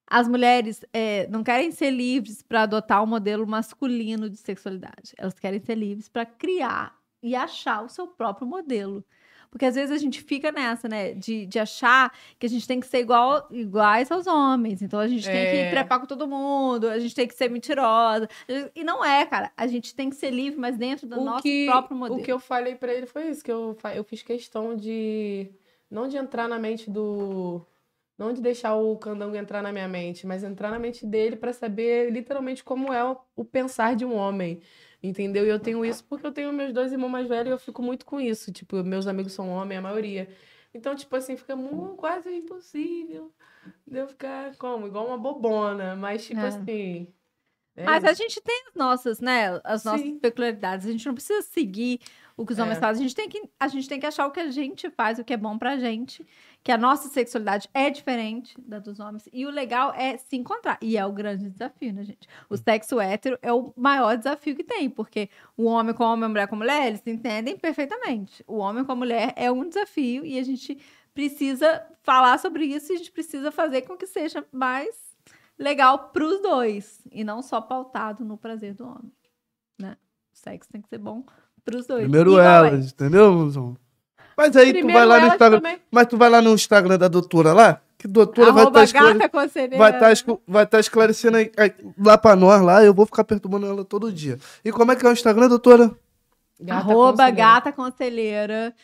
as 0.09 0.29
mulheres 0.29 0.85
é, 0.93 1.27
não 1.29 1.43
querem 1.43 1.71
ser 1.73 1.91
livres 1.91 2.43
para 2.43 2.63
adotar 2.63 3.03
um 3.03 3.07
modelo 3.07 3.47
masculino 3.47 4.31
de 4.31 4.37
sexualidade. 4.37 5.15
Elas 5.19 5.39
querem 5.39 5.61
ser 5.61 5.75
livres 5.75 6.09
para 6.09 6.25
criar 6.25 6.97
e 7.23 7.35
achar 7.35 7.83
o 7.85 7.89
seu 7.89 8.07
próprio 8.07 8.47
modelo. 8.47 9.05
Porque 9.51 9.65
às 9.65 9.75
vezes 9.75 9.91
a 9.91 9.99
gente 9.99 10.21
fica 10.23 10.51
nessa, 10.53 10.89
né? 10.89 11.13
De, 11.15 11.47
de 11.47 11.59
achar 11.59 12.13
que 12.39 12.47
a 12.47 12.49
gente 12.49 12.67
tem 12.67 12.81
que 12.81 12.87
ser 12.87 12.99
igual, 13.01 13.47
iguais 13.51 14.11
aos 14.11 14.27
homens. 14.27 14.83
Então 14.83 14.99
a 15.01 15.09
gente 15.09 15.25
tem 15.27 15.37
É. 15.37 15.65
que 15.65 15.71
trepar 15.71 16.01
com 16.01 16.07
todo 16.07 16.27
mundo, 16.27 16.89
a 16.89 16.99
gente 16.99 17.15
tem 17.15 17.27
que 17.27 17.35
ser 17.35 17.51
mentirosa. 17.51 18.29
E 18.75 18.85
não 18.85 19.05
é, 19.05 19.25
cara. 19.27 19.51
A 19.57 19.67
gente 19.67 19.95
tem 19.95 20.11
que 20.11 20.17
ser 20.17 20.31
livre, 20.31 20.59
mas 20.59 20.77
dentro 20.77 21.07
do 21.07 21.21
o 21.21 21.25
nosso 21.25 21.43
que, 21.43 21.67
próprio 21.67 21.97
modelo. 21.97 22.21
O 22.21 22.23
que 22.23 22.33
eu 22.33 22.39
falei 22.39 22.75
pra 22.75 22.93
ele 22.93 23.07
foi 23.07 23.29
isso, 23.29 23.43
que 23.45 23.53
eu, 23.53 23.77
eu 23.95 24.05
fiz 24.05 24.23
questão 24.23 24.77
de 24.77 25.51
não 25.91 26.09
de 26.09 26.17
entrar 26.17 26.49
na 26.49 26.59
mente 26.59 26.91
do 26.91 27.65
não 28.19 28.33
de 28.33 28.41
deixar 28.41 28.75
o 28.75 28.97
candango 28.97 29.37
entrar 29.37 29.63
na 29.63 29.71
minha 29.71 29.87
mente, 29.87 30.27
mas 30.27 30.43
entrar 30.43 30.71
na 30.71 30.79
mente 30.79 31.05
dele 31.05 31.37
pra 31.37 31.53
saber 31.53 32.11
literalmente 32.11 32.65
como 32.65 32.91
é 32.93 33.05
o 33.37 33.45
pensar 33.45 33.95
de 33.95 34.05
um 34.07 34.15
homem. 34.15 34.61
Entendeu? 35.03 35.45
E 35.45 35.49
eu 35.49 35.59
tenho 35.61 35.85
isso 35.85 36.05
porque 36.05 36.27
eu 36.27 36.33
tenho 36.33 36.53
meus 36.53 36.73
dois 36.73 36.91
irmãos 36.93 37.09
mais 37.11 37.29
velhos 37.29 37.49
e 37.49 37.51
eu 37.53 37.59
fico 37.59 37.83
muito 37.83 38.05
com 38.07 38.21
isso. 38.21 38.51
Tipo, 38.53 38.83
meus 38.83 39.07
amigos 39.07 39.33
são 39.33 39.49
homens, 39.51 39.79
a 39.79 39.83
maioria. 39.83 40.29
Então, 40.75 40.95
tipo 40.95 41.15
assim, 41.17 41.37
fica 41.37 41.55
mu- 41.55 41.95
quase 41.97 42.31
impossível 42.35 43.33
de 43.87 43.99
eu 43.99 44.09
ficar 44.09 44.55
como? 44.57 44.87
Igual 44.87 45.07
uma 45.07 45.19
bobona. 45.19 45.95
Mas, 45.97 46.27
tipo 46.27 46.41
É. 46.41 46.49
assim. 46.49 47.13
é 47.77 47.85
Mas 47.85 48.05
a 48.05 48.13
gente 48.15 48.41
tem 48.41 48.65
as 48.69 48.75
nossas, 48.75 49.21
né? 49.21 49.61
As 49.65 49.85
nossas 49.85 50.01
Sim. 50.03 50.19
peculiaridades. 50.19 50.87
A 50.87 50.91
gente 50.93 51.07
não 51.07 51.15
precisa 51.15 51.43
seguir 51.43 52.01
o 52.37 52.45
que 52.45 52.53
os 52.53 52.59
homens 52.59 52.77
É. 52.77 52.81
fazem. 52.81 53.05
A 53.05 53.09
gente, 53.09 53.17
tem 53.17 53.29
que, 53.29 53.49
a 53.59 53.69
gente 53.69 53.89
tem 53.89 53.99
que 53.99 54.07
achar 54.07 54.27
o 54.27 54.31
que 54.31 54.41
a 54.41 54.51
gente 54.51 54.91
faz, 54.91 55.19
o 55.19 55.25
que 55.25 55.33
é 55.33 55.37
bom 55.37 55.57
pra 55.59 55.79
gente. 55.79 56.27
Que 56.63 56.71
a 56.73 56.77
nossa 56.77 57.09
sexualidade 57.09 57.69
é 57.73 57.89
diferente 57.89 58.55
da 58.61 58.79
dos 58.79 58.99
homens. 59.01 59.29
E 59.33 59.47
o 59.47 59.51
legal 59.51 59.93
é 59.95 60.17
se 60.19 60.37
encontrar. 60.37 60.79
E 60.83 60.97
é 60.99 61.07
o 61.07 61.13
grande 61.13 61.49
desafio, 61.49 61.93
né, 61.93 62.03
gente? 62.05 62.29
O 62.51 62.57
sexo 62.57 63.01
hétero 63.01 63.39
é 63.41 63.53
o 63.53 63.73
maior 63.77 64.17
desafio 64.19 64.55
que 64.57 64.65
tem. 64.65 64.91
Porque 64.91 65.31
o 65.57 65.65
homem 65.65 65.95
com 65.95 66.05
homem, 66.05 66.25
a 66.25 66.29
mulher 66.29 66.49
com 66.49 66.57
mulher, 66.57 66.89
eles 66.89 67.01
se 67.01 67.11
entendem 67.11 67.57
perfeitamente. 67.57 68.45
O 68.47 68.57
homem 68.57 68.85
com 68.85 68.93
a 68.93 68.97
mulher 68.97 69.33
é 69.37 69.51
um 69.51 69.67
desafio. 69.69 70.27
E 70.27 70.39
a 70.39 70.43
gente 70.43 70.77
precisa 71.15 71.87
falar 72.03 72.39
sobre 72.39 72.65
isso. 72.67 72.93
E 72.93 72.97
a 72.97 72.99
gente 72.99 73.13
precisa 73.13 73.51
fazer 73.53 73.83
com 73.83 73.97
que 73.97 74.07
seja 74.07 74.45
mais 74.53 75.15
legal 75.59 76.11
pros 76.11 76.43
dois 76.43 77.01
e 77.11 77.25
não 77.25 77.41
só 77.43 77.61
pautado 77.63 78.25
no 78.25 78.37
prazer 78.37 78.75
do 78.75 78.87
homem, 78.87 79.11
né? 79.81 79.97
O 80.35 80.37
sexo 80.37 80.69
tem 80.71 80.83
que 80.83 80.89
ser 80.89 80.99
bom 80.99 81.25
pros 81.67 81.87
dois. 81.87 82.03
Primeiro 82.03 82.39
elas, 82.39 82.93
entendeu, 82.93 83.33
Mozão? 83.33 83.77
Mas 84.37 84.57
aí 84.57 84.69
tu 84.69 84.79
Primeiro 84.79 84.99
vai 84.99 85.07
lá 85.07 85.21
no 85.21 85.27
Instagram. 85.27 85.61
também. 85.61 85.79
Mas 85.91 86.07
tu 86.07 86.17
vai 86.17 86.31
lá 86.31 86.41
no 86.43 86.55
Instagram 86.55 86.99
da 86.99 87.09
doutora 87.09 87.53
lá, 87.53 87.81
que 87.99 88.07
doutora 88.07 88.53
vai 88.53 88.63
Arroba 88.63 88.85
estar 88.85 88.99
esclare... 88.99 89.19
gata 89.19 89.29
conselheira. 89.29 89.79
vai 89.79 89.99
tá 89.99 90.37
vai 90.47 90.65
estar 90.65 90.81
esclarecendo 90.81 91.37
aí, 91.39 91.51
aí, 91.57 91.75
lá 91.99 92.17
pra 92.17 92.37
nós 92.37 92.63
lá, 92.63 92.85
eu 92.85 92.95
vou 92.95 93.05
ficar 93.07 93.25
perturbando 93.25 93.67
ela 93.67 93.85
todo 93.85 94.13
dia. 94.13 94.39
E 94.65 94.71
como 94.71 94.93
é 94.93 94.97
que 94.97 95.05
é 95.05 95.09
o 95.09 95.13
Instagram, 95.13 95.49
doutora? 95.49 95.91
Gata 96.61 96.81
Arroba 96.81 97.11
conselheira. 97.13 97.37
gata 97.37 97.73
conselheira. 97.73 98.75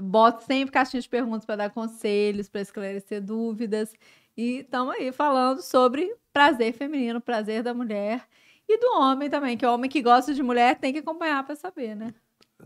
Boto 0.00 0.44
sempre 0.44 0.72
caixinha 0.72 1.02
de 1.02 1.08
perguntas 1.08 1.44
para 1.44 1.56
dar 1.56 1.70
conselhos, 1.70 2.48
para 2.48 2.60
esclarecer 2.60 3.20
dúvidas. 3.20 3.92
E 4.36 4.60
estamos 4.60 4.94
aí 4.94 5.10
falando 5.10 5.60
sobre 5.60 6.14
prazer 6.32 6.72
feminino, 6.72 7.20
prazer 7.20 7.64
da 7.64 7.74
mulher 7.74 8.22
e 8.68 8.78
do 8.78 8.86
homem 8.98 9.28
também, 9.28 9.56
que 9.56 9.66
o 9.66 9.74
homem 9.74 9.90
que 9.90 10.00
gosta 10.00 10.32
de 10.32 10.42
mulher 10.42 10.78
tem 10.78 10.92
que 10.92 11.00
acompanhar 11.00 11.44
para 11.44 11.56
saber, 11.56 11.96
né? 11.96 12.14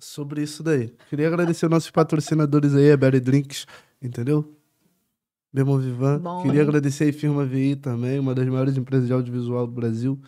Sobre 0.01 0.43
isso 0.43 0.63
daí. 0.63 0.93
Queria 1.09 1.29
agradecer 1.29 1.69
nossos 1.69 1.91
patrocinadores 1.91 2.75
aí, 2.75 2.93
a 2.93 2.97
Berry 2.97 3.21
Drinks, 3.21 3.67
entendeu? 4.03 4.57
Bemon 5.53 5.79
Vivan. 5.79 6.19
Bom, 6.19 6.43
Queria 6.43 6.63
hein? 6.63 6.67
agradecer 6.69 7.09
a 7.09 7.13
Firma 7.13 7.45
VI 7.45 7.77
também, 7.77 8.19
uma 8.19 8.35
das 8.35 8.47
maiores 8.49 8.77
empresas 8.77 9.07
de 9.07 9.13
audiovisual 9.13 9.67
do 9.67 9.73
Brasil. 9.73 10.21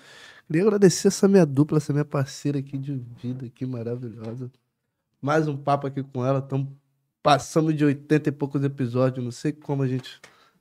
Queria 0.46 0.62
agradecer 0.62 1.08
essa 1.08 1.26
minha 1.26 1.44
dupla, 1.44 1.78
essa 1.78 1.92
minha 1.92 2.04
parceira 2.04 2.58
aqui 2.60 2.78
de 2.78 2.94
vida, 3.20 3.48
que 3.48 3.66
maravilhosa. 3.66 4.50
Mais 5.20 5.48
um 5.48 5.56
papo 5.56 5.88
aqui 5.88 6.02
com 6.04 6.24
ela. 6.24 6.40
Tamo, 6.40 6.76
passamos 7.22 7.74
de 7.74 7.84
80 7.84 8.28
e 8.28 8.32
poucos 8.32 8.62
episódios. 8.62 9.24
Não 9.24 9.32
sei 9.32 9.50
como 9.52 9.82
a 9.82 9.88
gente 9.88 10.20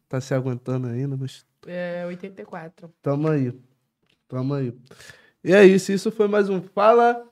tá 0.09 0.19
se 0.19 0.33
aguentando 0.33 0.87
ainda, 0.87 1.15
mas 1.15 1.45
É, 1.67 2.03
84. 2.07 2.91
tamo 3.03 3.27
aí. 3.27 3.53
Tamo 4.27 4.55
aí. 4.55 4.73
E 5.43 5.53
é 5.53 5.63
isso. 5.63 5.91
Isso 5.91 6.11
foi 6.11 6.27
mais 6.27 6.49
um 6.49 6.59
Fala. 6.59 7.23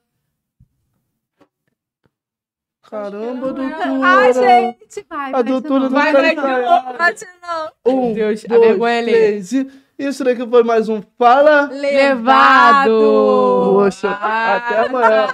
Caramba, 2.90 3.48
é. 3.48 3.54
doutora. 3.54 4.00
Ai, 4.04 4.34
gente, 4.34 5.06
vai, 5.10 5.30
A 5.30 5.32
vai, 5.32 5.44
doutora 5.44 5.80
não 5.82 5.90
Vai, 5.90 6.14
vai. 6.14 6.36
Vai 6.36 7.14
de 7.14 7.26
novo. 7.42 7.72
Um, 7.86 8.06
Meu 8.08 8.16
Deus, 8.16 8.46
a 8.46 8.48
dois, 8.50 8.62
vergonha 8.68 8.98
alheia. 9.00 9.18
três. 9.28 9.52
E 9.54 9.68
isso 10.00 10.24
daqui 10.24 10.46
foi 10.48 10.64
mais 10.64 10.90
um 10.90 11.02
Fala. 11.18 11.70
Levado. 11.72 12.90
Poxa, 13.76 14.10
até 14.12 14.88
amanhã. 14.88 15.28